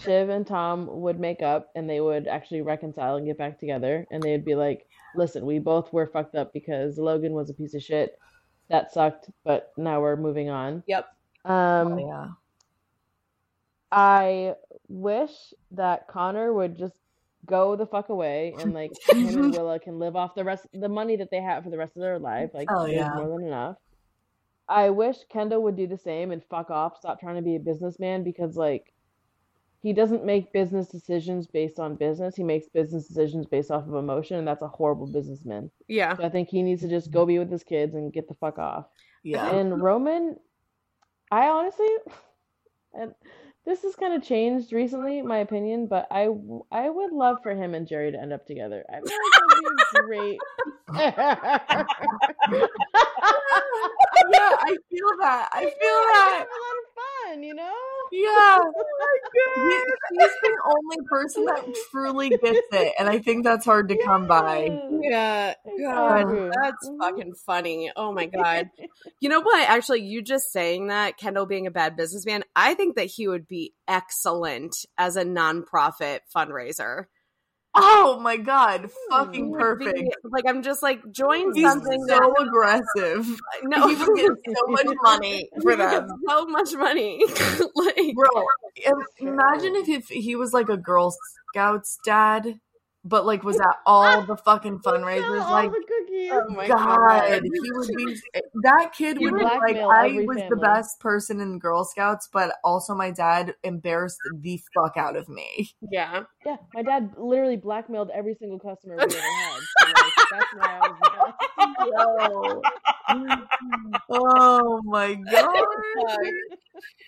Shiv 0.00 0.28
and 0.28 0.46
Tom 0.46 0.86
would 1.00 1.18
make 1.18 1.42
up 1.42 1.70
and 1.74 1.88
they 1.90 2.00
would 2.00 2.26
actually 2.26 2.62
reconcile 2.62 3.16
and 3.16 3.26
get 3.26 3.38
back 3.38 3.58
together, 3.58 4.06
and 4.10 4.22
they'd 4.22 4.44
be 4.44 4.54
like, 4.54 4.86
"Listen, 5.16 5.44
we 5.44 5.58
both 5.58 5.92
were 5.92 6.06
fucked 6.06 6.34
up 6.34 6.52
because 6.52 6.96
Logan 6.98 7.32
was 7.32 7.50
a 7.50 7.54
piece 7.54 7.74
of 7.74 7.82
shit. 7.82 8.18
That 8.68 8.92
sucked, 8.92 9.28
but 9.44 9.72
now 9.76 10.00
we're 10.00 10.16
moving 10.16 10.48
on." 10.48 10.82
yep. 10.86 11.08
Um, 11.44 11.94
Oh, 11.94 11.98
yeah. 11.98 12.28
I 13.90 14.54
wish 14.88 15.52
that 15.72 16.06
Connor 16.08 16.52
would 16.52 16.78
just 16.78 16.96
go 17.46 17.76
the 17.76 17.86
fuck 17.86 18.08
away 18.08 18.54
and 18.60 18.72
like 18.80 18.92
him 19.08 19.26
and 19.26 19.52
Willa 19.52 19.78
can 19.78 19.98
live 19.98 20.16
off 20.16 20.34
the 20.34 20.44
rest 20.44 20.66
the 20.72 20.88
money 20.88 21.16
that 21.16 21.30
they 21.30 21.40
have 21.40 21.64
for 21.64 21.70
the 21.70 21.78
rest 21.78 21.96
of 21.96 22.02
their 22.02 22.18
life. 22.18 22.50
Like 22.54 22.68
Oh, 22.70 22.86
yeah. 22.86 23.14
more 23.14 23.38
than 23.38 23.46
enough. 23.46 23.76
I 24.68 24.90
wish 24.90 25.16
Kendall 25.28 25.62
would 25.64 25.76
do 25.76 25.86
the 25.86 25.98
same 25.98 26.30
and 26.30 26.42
fuck 26.44 26.70
off, 26.70 26.96
stop 26.96 27.20
trying 27.20 27.36
to 27.36 27.42
be 27.42 27.56
a 27.56 27.60
businessman 27.60 28.22
because 28.22 28.56
like 28.56 28.92
he 29.82 29.92
doesn't 29.92 30.24
make 30.24 30.52
business 30.52 30.86
decisions 30.86 31.48
based 31.48 31.80
on 31.80 31.96
business. 31.96 32.36
He 32.36 32.44
makes 32.44 32.68
business 32.68 33.08
decisions 33.08 33.46
based 33.46 33.72
off 33.72 33.86
of 33.88 33.94
emotion, 33.94 34.36
and 34.38 34.46
that's 34.46 34.62
a 34.62 34.68
horrible 34.68 35.08
businessman. 35.08 35.72
Yeah. 35.88 36.16
So 36.16 36.22
I 36.22 36.28
think 36.28 36.48
he 36.48 36.62
needs 36.62 36.82
to 36.82 36.88
just 36.88 37.10
go 37.10 37.26
be 37.26 37.40
with 37.40 37.50
his 37.50 37.64
kids 37.64 37.96
and 37.96 38.12
get 38.12 38.28
the 38.28 38.34
fuck 38.34 38.60
off. 38.60 38.86
Yeah. 39.24 39.50
And 39.50 39.82
Roman, 39.82 40.36
I 41.32 41.48
honestly, 41.48 41.88
and 42.94 43.12
this 43.64 43.82
has 43.82 43.94
kind 43.94 44.14
of 44.14 44.22
changed 44.22 44.72
recently, 44.72 45.22
my 45.22 45.38
opinion, 45.38 45.86
but 45.86 46.06
I 46.10 46.28
I 46.70 46.88
would 46.90 47.12
love 47.12 47.38
for 47.42 47.54
him 47.54 47.74
and 47.74 47.86
Gerri 47.86 48.12
to 48.12 48.20
end 48.20 48.32
up 48.32 48.46
together. 48.46 48.84
I 48.88 48.94
feel 48.94 49.02
like 49.04 49.32
that 49.32 49.62
would 49.64 49.76
be 49.76 50.06
great. 50.06 50.38
yeah, 54.32 54.56
I 54.58 54.76
feel 54.90 55.10
that. 55.20 55.48
I 55.52 55.60
feel 55.80 56.00
that. 56.12 56.36
Have 56.38 56.48
a 56.48 56.60
lot 56.64 56.76
of 56.80 56.86
fun, 57.30 57.42
you 57.42 57.54
know. 57.54 57.91
Yeah. 58.12 58.58
He- 59.54 60.18
he's 60.18 60.30
the 60.42 60.58
only 60.66 60.96
person 61.08 61.44
that 61.46 61.64
truly 61.90 62.28
gets 62.30 62.44
it, 62.72 62.92
and 62.98 63.08
I 63.08 63.18
think 63.18 63.44
that's 63.44 63.64
hard 63.64 63.88
to 63.88 63.96
come 64.02 64.26
by. 64.26 64.78
Yeah. 65.02 65.54
God, 65.80 66.24
God, 66.24 66.50
that's 66.62 66.88
Mhm. 66.88 66.98
fucking 66.98 67.34
funny. 67.46 67.90
Oh 67.96 68.12
my 68.12 68.26
god. 68.26 68.70
You 69.20 69.28
know 69.28 69.40
what? 69.40 69.68
Actually, 69.68 70.02
you 70.02 70.20
just 70.22 70.52
saying 70.52 70.88
that 70.88 71.16
Kendall 71.16 71.46
being 71.46 71.66
a 71.66 71.70
bad 71.70 71.96
businessman, 71.96 72.44
I 72.56 72.74
think 72.74 72.96
that 72.96 73.06
he 73.06 73.26
would 73.28 73.46
be 73.48 73.72
excellent 73.88 74.74
as 74.98 75.16
a 75.16 75.24
nonprofit 75.24 76.20
fundraiser. 76.34 77.04
Oh 77.74 78.20
my 78.20 78.36
god, 78.36 78.90
fucking 79.10 79.52
perfect. 79.54 79.94
be- 79.96 80.12
like 80.24 80.44
I'm 80.46 80.62
just 80.62 80.82
like 80.82 81.00
join 81.10 81.54
He's 81.54 81.64
something 81.64 82.00
so 82.06 82.06
that 82.06 82.46
aggressive. 82.46 83.40
no 83.62 83.88
He 83.88 83.94
would 83.94 84.16
get 84.16 84.32
so 84.56 84.66
much 84.68 84.86
money 85.02 85.48
for 85.62 85.76
get 85.76 86.04
so 86.28 86.44
much 86.46 86.74
money. 86.74 87.24
like 87.74 88.14
Bro, 88.14 88.44
imagine 89.20 89.76
if, 89.76 89.88
if 89.88 90.08
he 90.08 90.36
was 90.36 90.52
like 90.52 90.68
a 90.68 90.76
Girl 90.76 91.16
Scouts 91.50 91.98
dad, 92.04 92.60
but 93.04 93.26
like 93.26 93.42
was 93.42 93.58
at 93.58 93.76
all 93.84 94.22
the 94.22 94.36
fucking 94.36 94.78
fundraisers. 94.84 95.42
All 95.42 95.52
Like, 95.52 95.70
the 95.70 95.84
cookies. 95.86 96.30
Oh 96.32 96.44
my 96.50 96.68
God, 96.68 97.42
he 97.42 97.50
would 97.72 97.88
be 97.96 98.20
that 98.62 98.92
kid 98.96 99.18
He 99.18 99.26
would 99.26 99.36
be 99.36 99.42
like, 99.42 99.76
I 99.76 100.06
every 100.06 100.26
was 100.26 100.42
the 100.48 100.56
best 100.56 101.00
person 101.00 101.40
in 101.40 101.58
Girl 101.58 101.84
Scouts, 101.84 102.28
but 102.32 102.54
also 102.62 102.94
my 102.94 103.10
dad 103.10 103.54
embarrassed 103.64 104.18
the 104.40 104.60
fuck 104.74 104.96
out 104.96 105.16
of 105.16 105.28
me. 105.28 105.70
yeah. 105.90 106.24
Yeah, 106.46 106.56
my 106.74 106.82
dad 106.82 107.12
literally 107.16 107.56
blackmailed 107.56 108.10
every 108.14 108.34
single 108.34 108.58
customer 108.58 108.96
we 108.96 109.02
ever 109.02 109.14
had. 109.14 109.60
So, 109.82 109.88
like, 109.88 110.12
that's 110.30 110.54
why 110.56 110.76
I 110.76 110.80
was 110.88 110.96
the 111.02 111.10
best. 111.10 111.36
oh 114.10 114.80
my 114.84 115.14
god, 115.14 115.54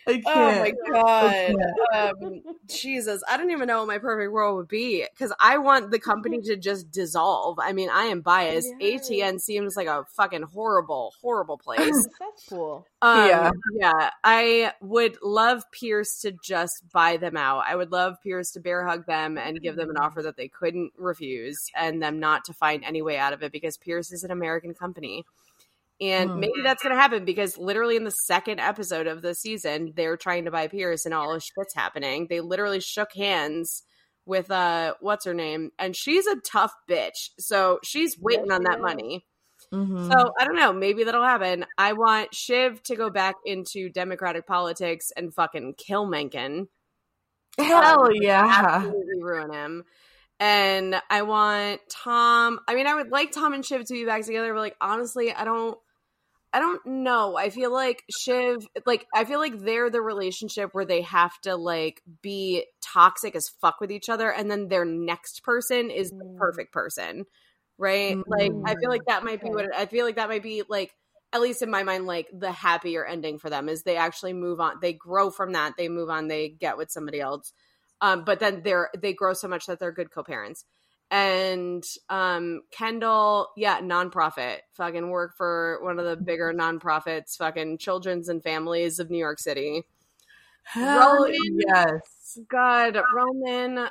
I 0.06 0.18
can't. 0.18 0.24
Oh 0.26 0.58
my 0.58 0.72
god. 0.92 1.54
I 1.92 2.10
Um, 2.20 2.42
Jesus, 2.66 3.22
I 3.28 3.36
don't 3.36 3.50
even 3.50 3.66
know 3.66 3.78
what 3.78 3.88
my 3.88 3.98
perfect 3.98 4.32
world 4.32 4.56
would 4.56 4.68
be 4.68 5.06
because 5.12 5.32
I 5.40 5.58
want 5.58 5.83
the 5.90 5.98
company 5.98 6.40
to 6.42 6.56
just 6.56 6.90
dissolve. 6.90 7.58
I 7.60 7.72
mean, 7.72 7.88
I 7.90 8.04
am 8.04 8.20
biased. 8.20 8.68
Yeah. 8.80 8.96
ATN 8.98 9.38
seems 9.40 9.74
like 9.76 9.86
a 9.86 10.04
fucking 10.16 10.42
horrible, 10.42 11.12
horrible 11.20 11.58
place. 11.64 11.94
That's 12.20 12.48
cool. 12.48 12.86
Um, 13.02 13.28
Yeah. 13.28 13.50
yeah. 13.78 14.10
I 14.22 14.72
would 14.80 15.16
love 15.22 15.62
Pierce 15.72 16.20
to 16.22 16.32
just 16.44 16.72
buy 16.92 17.16
them 17.16 17.36
out. 17.36 17.64
I 17.66 17.76
would 17.76 17.92
love 17.92 18.16
Pierce 18.22 18.50
to 18.52 18.60
bear 18.60 18.86
hug 18.86 19.06
them 19.06 19.38
and 19.38 19.60
give 19.60 19.76
them 19.76 19.90
an 19.90 19.96
offer 19.96 20.22
that 20.22 20.36
they 20.36 20.48
couldn't 20.48 20.92
refuse 20.96 21.56
and 21.76 22.02
them 22.02 22.20
not 22.20 22.44
to 22.44 22.52
find 22.52 22.84
any 22.84 23.02
way 23.02 23.18
out 23.18 23.32
of 23.32 23.42
it 23.42 23.52
because 23.52 23.76
Pierce 23.76 24.12
is 24.12 24.24
an 24.24 24.30
American 24.30 24.74
company. 24.74 25.24
And 26.00 26.30
Hmm. 26.30 26.40
maybe 26.40 26.60
that's 26.62 26.82
going 26.82 26.94
to 26.94 27.00
happen 27.00 27.24
because 27.24 27.56
literally 27.56 27.94
in 27.96 28.02
the 28.04 28.10
second 28.10 28.58
episode 28.58 29.06
of 29.06 29.22
the 29.22 29.32
season, 29.34 29.92
they're 29.94 30.16
trying 30.16 30.44
to 30.46 30.50
buy 30.50 30.66
Pierce 30.66 31.04
and 31.04 31.14
all 31.14 31.32
this 31.32 31.44
shit's 31.44 31.74
happening. 31.74 32.26
They 32.28 32.40
literally 32.40 32.80
shook 32.80 33.12
hands 33.14 33.84
with 34.26 34.50
uh 34.50 34.94
what's 35.00 35.24
her 35.24 35.34
name 35.34 35.70
and 35.78 35.94
she's 35.94 36.26
a 36.26 36.36
tough 36.36 36.72
bitch. 36.88 37.30
So 37.38 37.78
she's 37.82 38.18
waiting 38.18 38.46
Yes, 38.48 38.54
on 38.56 38.62
that 38.64 38.76
is. 38.76 38.82
money. 38.82 39.26
Mhm. 39.72 40.10
So 40.12 40.32
I 40.38 40.44
don't 40.44 40.56
know. 40.56 40.72
Maybe 40.72 41.04
that'll 41.04 41.22
happen. 41.24 41.64
I 41.78 41.92
want 41.94 42.34
Shiv 42.34 42.82
to 42.84 42.96
go 42.96 43.10
back 43.10 43.36
into 43.44 43.88
Democratic 43.88 44.46
politics 44.46 45.10
and 45.16 45.34
fucking 45.34 45.74
kill 45.78 46.06
Mencken. 46.06 46.68
Hell 47.58 48.10
yeah. 48.14 48.62
Absolutely 48.66 49.22
ruin 49.22 49.52
him. 49.52 49.84
And 50.40 51.00
I 51.10 51.22
want 51.22 51.80
Tom. 51.88 52.58
I 52.66 52.74
mean, 52.74 52.86
I 52.86 52.94
would 52.94 53.10
like 53.10 53.30
Tom 53.30 53.52
and 53.54 53.64
Shiv 53.64 53.84
to 53.86 53.92
be 53.94 54.04
back 54.04 54.24
together, 54.24 54.52
but 54.52 54.60
like 54.60 54.76
honestly, 54.80 55.32
I 55.32 55.44
don't. 55.44 55.78
I 56.54 56.60
don't 56.60 56.86
know. 56.86 57.36
I 57.36 57.50
feel 57.50 57.72
like 57.72 58.04
Shiv, 58.10 58.66
like 58.86 59.06
I 59.14 59.24
feel 59.24 59.40
like 59.40 59.58
they're 59.60 59.90
the 59.90 60.00
relationship 60.02 60.70
where 60.72 60.86
they 60.86 61.02
have 61.02 61.38
to 61.42 61.56
like 61.56 62.00
be 62.22 62.64
toxic 62.82 63.36
as 63.36 63.48
fuck 63.60 63.80
with 63.80 63.90
each 63.92 64.08
other, 64.08 64.30
and 64.32 64.50
then 64.50 64.68
their 64.68 64.84
next 64.86 65.44
person 65.44 65.90
is 65.90 66.10
the 66.18 66.24
Mm. 66.24 66.38
perfect 66.38 66.72
person, 66.72 67.26
right? 67.78 68.18
Like 68.26 68.52
I 68.66 68.76
feel 68.76 68.90
like 68.90 69.04
that 69.06 69.24
might 69.24 69.42
be 69.42 69.50
what 69.52 69.66
it, 69.66 69.72
I 69.76 69.86
feel 69.86 70.06
like 70.06 70.16
that 70.16 70.28
might 70.28 70.44
be 70.44 70.62
like 70.68 70.92
at 71.32 71.40
least 71.42 71.62
in 71.62 71.70
my 71.70 71.82
mind 71.82 72.06
like 72.06 72.28
the 72.32 72.52
happier 72.52 73.04
ending 73.04 73.38
for 73.38 73.50
them 73.50 73.68
is 73.68 73.82
they 73.82 73.96
actually 73.96 74.32
move 74.34 74.60
on, 74.60 74.76
they 74.80 74.92
grow 74.94 75.30
from 75.30 75.52
that, 75.54 75.74
they 75.76 75.88
move 75.88 76.10
on, 76.10 76.28
they 76.28 76.48
get 76.50 76.76
with 76.78 76.90
somebody 76.90 77.20
else, 77.20 77.52
um, 78.00 78.24
but 78.24 78.40
then 78.40 78.62
they're 78.64 78.90
they 78.98 79.12
grow 79.12 79.34
so 79.34 79.48
much 79.48 79.66
that 79.66 79.80
they're 79.80 79.92
good 79.92 80.12
co-parents 80.12 80.64
and 81.14 81.84
um 82.10 82.62
kendall 82.72 83.50
yeah 83.56 83.80
nonprofit 83.80 84.58
fucking 84.72 85.10
work 85.10 85.36
for 85.36 85.78
one 85.82 85.98
of 86.00 86.04
the 86.04 86.16
bigger 86.16 86.52
nonprofits 86.56 87.36
fucking 87.36 87.78
children's 87.78 88.28
and 88.28 88.42
families 88.42 88.98
of 88.98 89.10
new 89.10 89.18
york 89.18 89.38
city 89.38 89.84
Hell 90.64 91.24
Roman- 91.24 91.58
yes. 91.68 92.38
God, 92.48 92.98
Roman. 93.14 93.86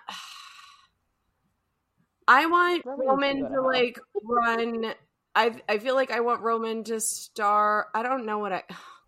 I 2.28 2.46
want 2.48 2.84
Roman 2.86 3.08
Roman 3.08 3.52
to 3.52 3.62
like 3.62 4.00
run. 4.24 4.94
I 5.36 5.56
I 5.70 5.78
feel 5.78 5.96
like 5.96 6.12
I 6.12 6.22
want 6.22 6.42
Roman 6.42 6.84
to 6.86 7.00
star. 7.00 7.88
I 7.94 8.02
don't 8.04 8.26
know 8.26 8.40
what 8.40 8.54
I. 8.54 8.64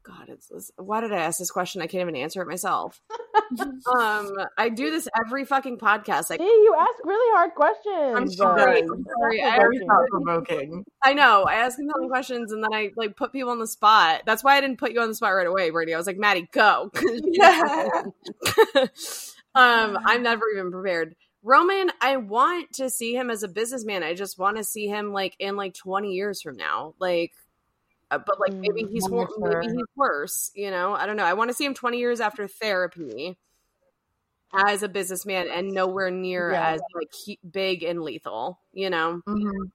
God, 0.05 0.29
it's, 0.29 0.51
it's 0.51 0.71
why 0.77 1.01
did 1.01 1.11
I 1.11 1.17
ask 1.17 1.39
this 1.39 1.49
question? 1.49 1.81
I 1.81 1.87
can't 1.87 2.01
even 2.01 2.15
answer 2.15 2.39
it 2.41 2.47
myself. 2.47 3.01
um, 3.59 4.31
I 4.57 4.69
do 4.69 4.91
this 4.91 5.07
every 5.25 5.45
fucking 5.45 5.79
podcast. 5.79 6.29
Like 6.29 6.39
See, 6.39 6.45
you 6.45 6.75
ask 6.77 7.03
really 7.03 7.35
hard 7.35 7.55
questions. 7.55 8.15
I'm 8.15 8.25
but 8.25 8.33
sorry. 8.33 8.81
I'm 8.81 9.05
sorry. 9.19 9.41
not 9.41 9.53
I 9.53 9.57
Very 9.57 9.77
provoking. 9.79 9.87
thought 9.87 10.09
provoking. 10.11 10.85
I 11.03 11.13
know. 11.13 11.43
I 11.43 11.55
ask 11.55 11.77
compelling 11.77 12.09
questions 12.09 12.51
and 12.51 12.63
then 12.63 12.71
I 12.71 12.91
like 12.95 13.15
put 13.15 13.31
people 13.31 13.49
on 13.49 13.57
the 13.59 13.67
spot. 13.67 14.21
That's 14.25 14.43
why 14.43 14.57
I 14.57 14.61
didn't 14.61 14.77
put 14.77 14.91
you 14.91 15.01
on 15.01 15.07
the 15.07 15.15
spot 15.15 15.33
right 15.33 15.47
away, 15.47 15.71
Brandi. 15.71 15.95
I 15.95 15.97
was 15.97 16.07
like, 16.07 16.17
Maddie, 16.17 16.47
go. 16.51 16.91
um, 19.55 19.97
I'm 20.05 20.21
never 20.21 20.43
even 20.53 20.71
prepared. 20.71 21.15
Roman, 21.41 21.91
I 22.01 22.17
want 22.17 22.73
to 22.73 22.89
see 22.89 23.15
him 23.15 23.29
as 23.29 23.43
a 23.43 23.47
businessman. 23.47 24.03
I 24.03 24.13
just 24.13 24.37
want 24.37 24.57
to 24.57 24.63
see 24.63 24.87
him 24.87 25.11
like 25.13 25.35
in 25.39 25.55
like 25.55 25.73
20 25.75 26.11
years 26.11 26.41
from 26.41 26.57
now. 26.57 26.95
Like 26.99 27.33
uh, 28.11 28.19
but 28.19 28.39
like 28.39 28.53
maybe 28.53 28.83
Mm, 28.83 28.89
he's 28.91 29.09
wor- 29.09 29.29
maybe 29.37 29.73
he's 29.73 29.85
worse, 29.95 30.51
you 30.55 30.71
know? 30.71 30.93
I 30.93 31.05
don't 31.05 31.17
know. 31.17 31.25
I 31.25 31.33
want 31.33 31.49
to 31.49 31.53
see 31.53 31.65
him 31.65 31.73
20 31.73 31.97
years 31.97 32.19
after 32.19 32.47
therapy 32.47 33.37
as 34.53 34.83
a 34.83 34.87
businessman 34.87 35.47
and 35.49 35.71
nowhere 35.71 36.11
near 36.11 36.51
Yeah. 36.51 36.69
as 36.69 36.81
like 36.93 37.13
he- 37.13 37.39
big 37.49 37.83
and 37.83 38.01
lethal, 38.01 38.59
you 38.73 38.89
know? 38.89 39.21
Mhm. 39.27 39.71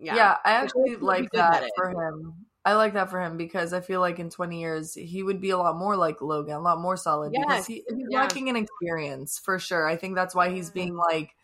Yeah. 0.00 0.14
Yeah, 0.16 0.36
I 0.44 0.52
actually 0.52 0.96
like 0.96 1.30
that 1.32 1.68
for 1.76 1.90
him. 1.90 2.46
I 2.64 2.74
like 2.74 2.92
that 2.94 3.10
for 3.10 3.20
him 3.20 3.36
because 3.36 3.72
I 3.72 3.80
feel 3.80 4.00
like 4.00 4.18
in 4.18 4.28
20 4.30 4.60
years 4.60 4.92
he 4.94 5.22
would 5.22 5.40
be 5.40 5.50
a 5.50 5.56
lot 5.56 5.76
more 5.76 5.96
like 5.96 6.20
Logan, 6.20 6.54
a 6.54 6.60
lot 6.60 6.80
more 6.80 6.96
solid 6.96 7.32
because 7.32 7.66
he, 7.66 7.84
he's 7.88 8.06
yeah. 8.10 8.20
lacking 8.20 8.48
in 8.48 8.56
experience 8.56 9.38
for 9.42 9.58
sure. 9.58 9.88
I 9.88 9.96
think 9.96 10.14
that's 10.14 10.34
why 10.34 10.50
he's 10.50 10.70
being 10.70 10.94
like, 10.94 11.34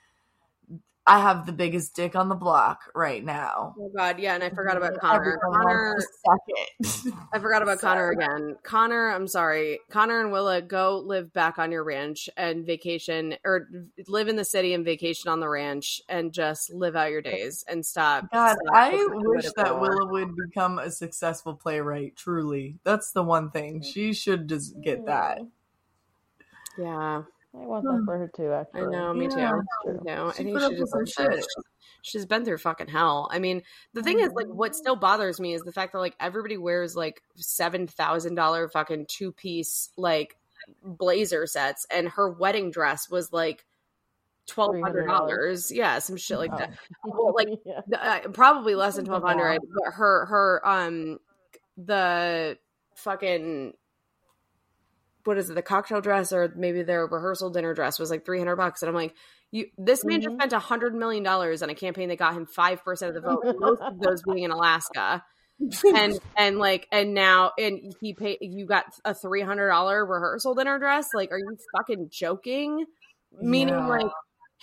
I 1.07 1.21
have 1.21 1.45
the 1.45 1.53
biggest 1.53 1.95
dick 1.95 2.17
on 2.17 2.31
the 2.31 2.35
block 2.35 2.91
right 2.95 3.23
now. 3.23 3.75
Oh 3.79 3.91
god, 3.95 4.19
yeah, 4.19 4.35
and 4.35 4.43
I 4.43 4.49
forgot 4.49 4.79
about 4.79 4.99
Connor. 5.01 5.39
Connor. 5.43 5.99
I 7.33 7.39
forgot 7.39 7.63
about 7.63 7.79
Connor 7.79 8.11
again. 8.11 8.57
Connor, 8.63 9.11
I'm 9.11 9.29
sorry. 9.29 9.81
Connor 9.91 10.21
and 10.21 10.33
Willa, 10.33 10.63
go 10.63 11.03
live 11.05 11.31
back 11.33 11.59
on 11.59 11.71
your 11.71 11.85
ranch 11.85 12.31
and 12.39 12.65
vacation, 12.65 13.37
or 13.45 13.69
live 14.09 14.29
in 14.29 14.37
the 14.37 14.45
city 14.45 14.73
and 14.73 14.83
vacation 14.85 15.29
on 15.29 15.41
the 15.41 15.49
ranch, 15.49 16.01
and 16.09 16.33
just 16.33 16.73
live 16.73 16.97
out 16.97 17.11
your 17.11 17.23
days 17.23 17.67
and 17.69 17.85
stop. 17.85 18.25
God, 18.33 18.57
stop 18.65 18.75
I 18.75 19.07
wish 19.11 19.47
that. 19.57 19.79
Willa 19.79 20.07
would 20.07 20.35
become 20.37 20.79
a 20.79 20.91
successful 20.91 21.55
playwright. 21.55 22.17
Truly, 22.17 22.79
that's 22.83 23.13
the 23.13 23.23
one 23.23 23.51
thing 23.51 23.83
she 23.83 24.15
should 24.15 24.49
just 24.49 24.81
get 24.81 25.05
that. 25.05 25.41
Yeah, 26.79 27.25
I 27.57 27.67
want 27.67 27.85
that 27.85 28.03
for 28.05 28.19
her 28.19 28.31
too. 28.37 28.53
Actually, 28.53 28.81
I 28.83 28.85
know. 28.91 29.15
Me 29.15 29.25
Yeah. 29.27 29.31
too. 29.31 29.63
That's 29.87 30.03
true. 30.05 30.29
I 30.29 30.33
think 30.33 30.61
she 30.61 30.77
just 30.79 30.93
some 30.93 31.07
shit. 31.07 31.33
she's- 31.35 31.47
She's 32.03 32.27
been 32.27 32.45
through 32.45 32.59
fucking 32.59 32.89
hell. 32.89 33.31
I 33.33 33.39
mean, 33.39 33.63
the 33.95 34.03
thing 34.03 34.21
is, 34.21 34.31
like, 34.35 34.49
what 34.49 34.77
still 34.77 34.95
bothers 34.95 35.41
me 35.41 35.55
is 35.55 35.63
the 35.63 35.73
fact 35.73 35.93
that 35.93 36.01
like 36.01 36.15
everybody 36.21 36.59
wears 36.59 36.95
like 36.95 37.23
seven 37.37 37.87
thousand 37.87 38.35
dollar 38.35 38.69
fucking 38.69 39.07
two 39.09 39.33
piece 39.33 39.89
like 39.97 40.37
blazer 40.83 41.47
sets, 41.47 41.87
and 41.91 42.09
her 42.11 42.29
wedding 42.31 42.71
dress 42.71 43.09
was 43.09 43.33
like 43.33 43.65
twelve 44.47 44.79
hundred 44.83 45.07
dollars. 45.07 45.73
Yeah, 45.73 45.99
some 46.01 46.19
shit 46.19 46.37
like 46.39 46.55
that. 46.59 46.75
Oh. 47.07 47.33
Well, 47.33 47.35
like, 47.35 47.59
yeah. 47.65 47.81
uh, 47.99 48.29
probably 48.29 48.75
less 48.75 48.97
than 48.97 49.07
twelve 49.07 49.23
hundred. 49.23 49.53
about- 49.57 49.69
But 49.85 49.93
her 49.95 50.27
her 50.27 50.69
um 50.69 51.21
the 51.79 52.59
fucking 52.97 53.73
what 55.25 55.39
is 55.39 55.51
it? 55.51 55.55
The 55.55 55.63
cocktail 55.63 56.01
dress 56.01 56.33
or 56.33 56.53
maybe 56.57 56.83
their 56.83 57.07
rehearsal 57.07 57.51
dinner 57.51 57.75
dress 57.75 57.99
was 57.99 58.11
like 58.11 58.25
three 58.25 58.39
hundred 58.39 58.57
bucks, 58.57 58.83
and 58.83 58.89
I'm 58.89 58.95
like, 58.95 59.15
you 59.51 59.67
this 59.79 60.05
man 60.05 60.21
just 60.21 60.33
Mhm. 60.35 60.39
spent 60.39 60.53
a 60.53 60.59
hundred 60.59 60.95
million 60.95 61.23
dollars 61.23 61.63
on 61.63 61.71
a 61.71 61.75
campaign 61.75 62.09
that 62.11 62.19
got 62.19 62.35
him 62.35 62.47
five 62.47 62.85
percent 62.85 63.17
of 63.17 63.23
the 63.23 63.29
vote, 63.29 63.57
most 63.59 63.81
of 63.83 63.99
those 64.01 64.23
being 64.23 64.45
in 64.45 64.51
Alaska. 64.51 65.25
and 65.97 66.19
and 66.37 66.59
like 66.59 66.89
and 66.91 67.15
now 67.15 67.53
and 67.57 67.95
he 68.01 68.13
paid 68.13 68.39
you 68.41 68.67
got 68.67 68.87
a 69.05 69.15
three 69.15 69.41
hundred 69.43 69.69
dollar 69.69 70.05
rehearsal 70.05 70.53
dinner 70.55 70.81
dress 70.81 71.07
like 71.15 71.31
are 71.31 71.39
you 71.39 71.57
fucking 71.77 72.09
joking 72.11 72.85
meaning 73.41 73.73
Yeah. 73.75 73.87
like 73.87 74.11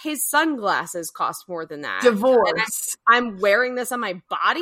his 0.04 0.28
sunglasses 0.30 1.10
cost 1.10 1.46
more 1.48 1.66
than 1.66 1.82
that 1.84 2.02
Divorce. 2.04 2.98
I'm 3.08 3.38
wearing 3.40 3.76
this 3.76 3.92
on 3.94 4.02
my 4.02 4.22
body. 4.30 4.62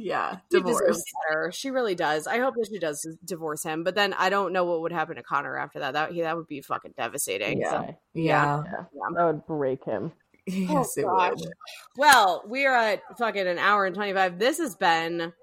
Yeah, 0.00 0.36
divorce. 0.48 1.02
better. 1.28 1.50
She 1.50 1.70
really 1.70 1.96
does. 1.96 2.28
I 2.28 2.38
hope 2.38 2.54
that 2.54 2.68
she 2.70 2.78
does 2.78 3.04
divorce 3.24 3.64
him. 3.64 3.82
But 3.82 3.96
then 3.96 4.14
I 4.14 4.30
don't 4.30 4.52
know 4.52 4.64
what 4.64 4.82
would 4.82 4.92
happen 4.92 5.16
to 5.16 5.24
Connor 5.24 5.58
after 5.58 5.80
that. 5.80 5.94
That 5.94 6.12
he, 6.12 6.20
that 6.22 6.36
would 6.36 6.46
be 6.46 6.60
fucking 6.60 6.94
devastating. 6.96 7.60
Yeah. 7.60 7.80
Okay. 7.80 7.96
Yeah. 8.14 8.62
Yeah. 8.64 8.72
Yeah. 8.94 9.08
That 9.16 9.24
would 9.24 9.46
break 9.46 9.84
him. 9.84 10.12
Yes, 10.50 10.96
it 10.96 11.04
oh, 11.04 11.14
gosh. 11.14 11.40
would. 11.40 11.52
Well, 11.98 12.42
we 12.48 12.64
are 12.64 12.74
at 12.74 13.02
fucking 13.18 13.46
an 13.46 13.58
hour 13.58 13.84
and 13.84 13.94
twenty 13.94 14.14
five. 14.14 14.38
This 14.38 14.56
has 14.56 14.76
been 14.76 15.34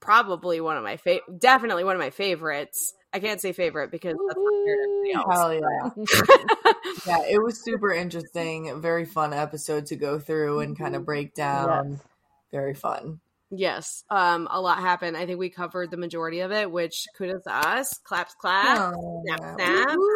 probably 0.00 0.62
one 0.62 0.78
of 0.78 0.82
my 0.82 0.96
favorite, 0.96 1.38
definitely 1.38 1.84
one 1.84 1.94
of 1.94 2.00
my 2.00 2.08
favorites. 2.08 2.94
I 3.12 3.18
can't 3.18 3.38
say 3.38 3.52
favorite 3.52 3.90
because 3.90 4.14
that's 4.14 4.38
not 4.38 4.64
fair 4.64 4.76
to 4.76 4.82
everybody 4.82 5.12
else. 5.14 5.36
Hell 5.36 5.54
yeah. 5.54 6.72
Yeah, 7.06 7.26
it 7.28 7.42
was 7.42 7.62
super 7.62 7.92
interesting. 7.92 8.80
Very 8.80 9.04
fun 9.04 9.34
episode 9.34 9.86
to 9.86 9.96
go 9.96 10.18
through 10.18 10.60
and 10.60 10.78
kind 10.78 10.96
of 10.96 11.04
break 11.04 11.34
down. 11.34 11.90
Yes. 11.90 12.00
Very 12.50 12.74
fun. 12.74 13.20
Yes, 13.50 14.04
um, 14.10 14.46
a 14.50 14.60
lot 14.60 14.78
happened. 14.78 15.16
I 15.16 15.24
think 15.24 15.38
we 15.38 15.48
covered 15.48 15.90
the 15.90 15.96
majority 15.96 16.40
of 16.40 16.52
it, 16.52 16.70
which 16.70 17.06
kudos 17.16 17.44
to 17.44 17.54
us. 17.54 17.98
Claps, 18.04 18.34
claps. 18.34 18.94
Oh, 18.94 19.22
snap, 19.26 19.56
snap. 19.56 19.96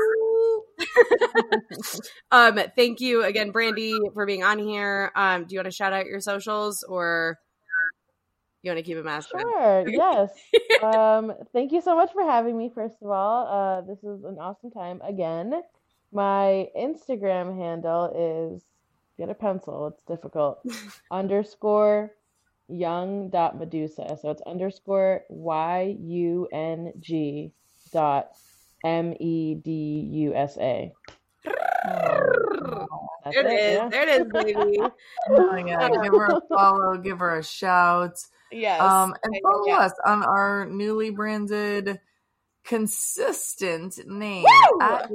Um, 2.30 2.58
thank 2.76 3.00
you 3.00 3.24
again, 3.24 3.52
Brandi, 3.52 4.12
for 4.14 4.26
being 4.26 4.42
on 4.42 4.58
here. 4.58 5.12
Um, 5.14 5.44
do 5.44 5.54
you 5.54 5.58
want 5.58 5.66
to 5.66 5.70
shout 5.70 5.92
out 5.92 6.06
your 6.06 6.20
socials 6.20 6.82
or 6.82 7.38
you 8.62 8.70
want 8.70 8.78
to 8.78 8.82
keep 8.82 8.96
it 8.96 9.04
masculine? 9.04 9.46
Sure. 9.46 9.84
Yes. 9.88 10.30
um, 10.82 11.32
thank 11.52 11.72
you 11.72 11.80
so 11.80 11.94
much 11.96 12.12
for 12.12 12.22
having 12.22 12.56
me. 12.56 12.70
First 12.74 12.96
of 13.02 13.10
all, 13.10 13.46
uh, 13.46 13.80
this 13.82 13.98
is 13.98 14.24
an 14.24 14.38
awesome 14.40 14.70
time 14.70 15.00
again. 15.04 15.62
My 16.12 16.68
Instagram 16.78 17.56
handle 17.56 18.12
is 18.54 18.62
get 19.18 19.30
a 19.30 19.34
pencil. 19.34 19.88
It's 19.88 20.02
difficult. 20.04 20.64
underscore 21.10 22.12
young 22.72 23.28
dot 23.30 23.58
medusa. 23.58 24.16
So 24.20 24.30
it's 24.30 24.42
underscore 24.42 25.22
y 25.28 25.96
u 26.00 26.48
n 26.52 26.92
g 27.00 27.52
dot 27.92 28.30
m 28.84 29.14
e 29.20 29.54
d 29.54 29.70
u 30.28 30.34
s 30.34 30.56
a. 30.58 30.92
That's 33.24 33.36
There 33.36 33.46
it 33.46 33.52
is. 33.52 33.74
yeah. 33.78 33.88
There 33.88 34.02
it 34.02 34.08
is, 34.08 34.32
baby. 34.32 34.78
Oh, 35.30 35.56
yeah. 35.56 35.88
Give 36.02 36.12
her 36.12 36.26
a 36.32 36.40
follow, 36.48 36.96
give 36.98 37.18
her 37.20 37.38
a 37.38 37.44
shout. 37.44 38.18
yes. 38.50 38.80
Um, 38.80 39.14
and 39.22 39.36
follow 39.42 39.66
Yeah. 39.68 39.78
us 39.78 39.92
on 40.04 40.24
our 40.24 40.66
newly 40.66 41.10
branded 41.10 42.00
consistent 42.64 43.98
name 44.06 44.44
Woo! 44.44 44.78
at 44.80 45.10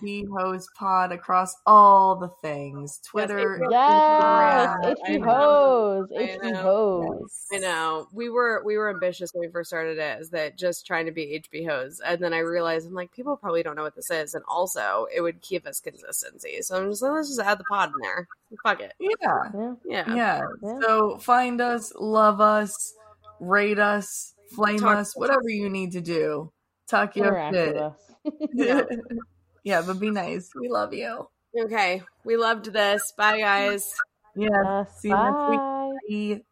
the 0.00 0.24
host 0.36 0.68
pod 0.76 1.12
across 1.12 1.54
all 1.66 2.16
the 2.16 2.28
things 2.42 3.00
twitter 3.06 3.58
Yes, 3.70 4.76
Yes, 4.82 4.96
Instagram. 4.98 5.08
HB 5.08 5.20
know. 5.20 5.30
Hose, 5.30 6.08
I 6.16 6.22
HB. 6.22 6.62
Hose. 6.62 7.46
I 7.52 7.58
know 7.58 8.08
we 8.12 8.28
were 8.30 8.62
we 8.64 8.76
were 8.76 8.90
ambitious 8.90 9.30
when 9.32 9.46
we 9.48 9.52
first 9.52 9.68
started 9.70 9.98
it, 9.98 10.20
is 10.20 10.30
that 10.30 10.56
just 10.58 10.86
trying 10.86 11.06
to 11.06 11.12
be 11.12 11.40
HB 11.52 11.68
hose, 11.68 12.00
and 12.04 12.20
then 12.22 12.32
I 12.32 12.38
realized 12.38 12.86
I'm 12.86 12.94
like 12.94 13.12
people 13.12 13.36
probably 13.36 13.62
don't 13.62 13.76
know 13.76 13.82
what 13.82 13.94
this 13.96 14.10
is, 14.10 14.34
and 14.34 14.44
also 14.48 15.06
it 15.14 15.20
would 15.20 15.40
keep 15.40 15.66
us 15.66 15.80
consistency. 15.80 16.62
So 16.62 16.76
I'm 16.76 16.90
just 16.90 17.02
like 17.02 17.12
let's 17.12 17.28
just 17.28 17.40
add 17.40 17.58
the 17.58 17.64
pod 17.64 17.90
in 17.90 18.00
there. 18.02 18.28
Fuck 18.62 18.80
it, 18.80 18.92
yeah 18.98 19.10
Yeah. 19.54 19.74
yeah. 19.84 20.14
yeah 20.14 20.40
Yeah. 20.62 20.78
so 20.80 21.18
find 21.18 21.60
us 21.60 21.92
love 21.98 22.40
us 22.40 22.94
rate 23.40 23.78
us 23.78 24.34
flame 24.54 24.78
Talk- 24.80 24.98
us 24.98 25.16
whatever 25.16 25.48
you 25.48 25.68
need 25.68 25.92
to 25.92 26.00
do 26.00 26.50
talk 26.88 27.16
your 27.16 27.26
Interact 27.28 27.52
with 27.52 27.64
shit 27.66 27.76
us. 27.76 27.98
Yeah. 28.52 28.82
yeah 29.64 29.82
but 29.82 29.98
be 30.00 30.10
nice 30.10 30.50
we 30.58 30.68
love 30.68 30.92
you 30.94 31.28
Okay, 31.58 32.02
we 32.24 32.36
loved 32.36 32.66
this. 32.72 33.00
Bye, 33.16 33.40
guys. 33.40 33.94
yeah 34.36 34.48
Yes, 34.84 35.00
see 35.00 35.08
you 35.08 35.14
next 35.16 35.48
week 35.48 35.60
bye. 35.60 36.38
Bye. 36.38 36.42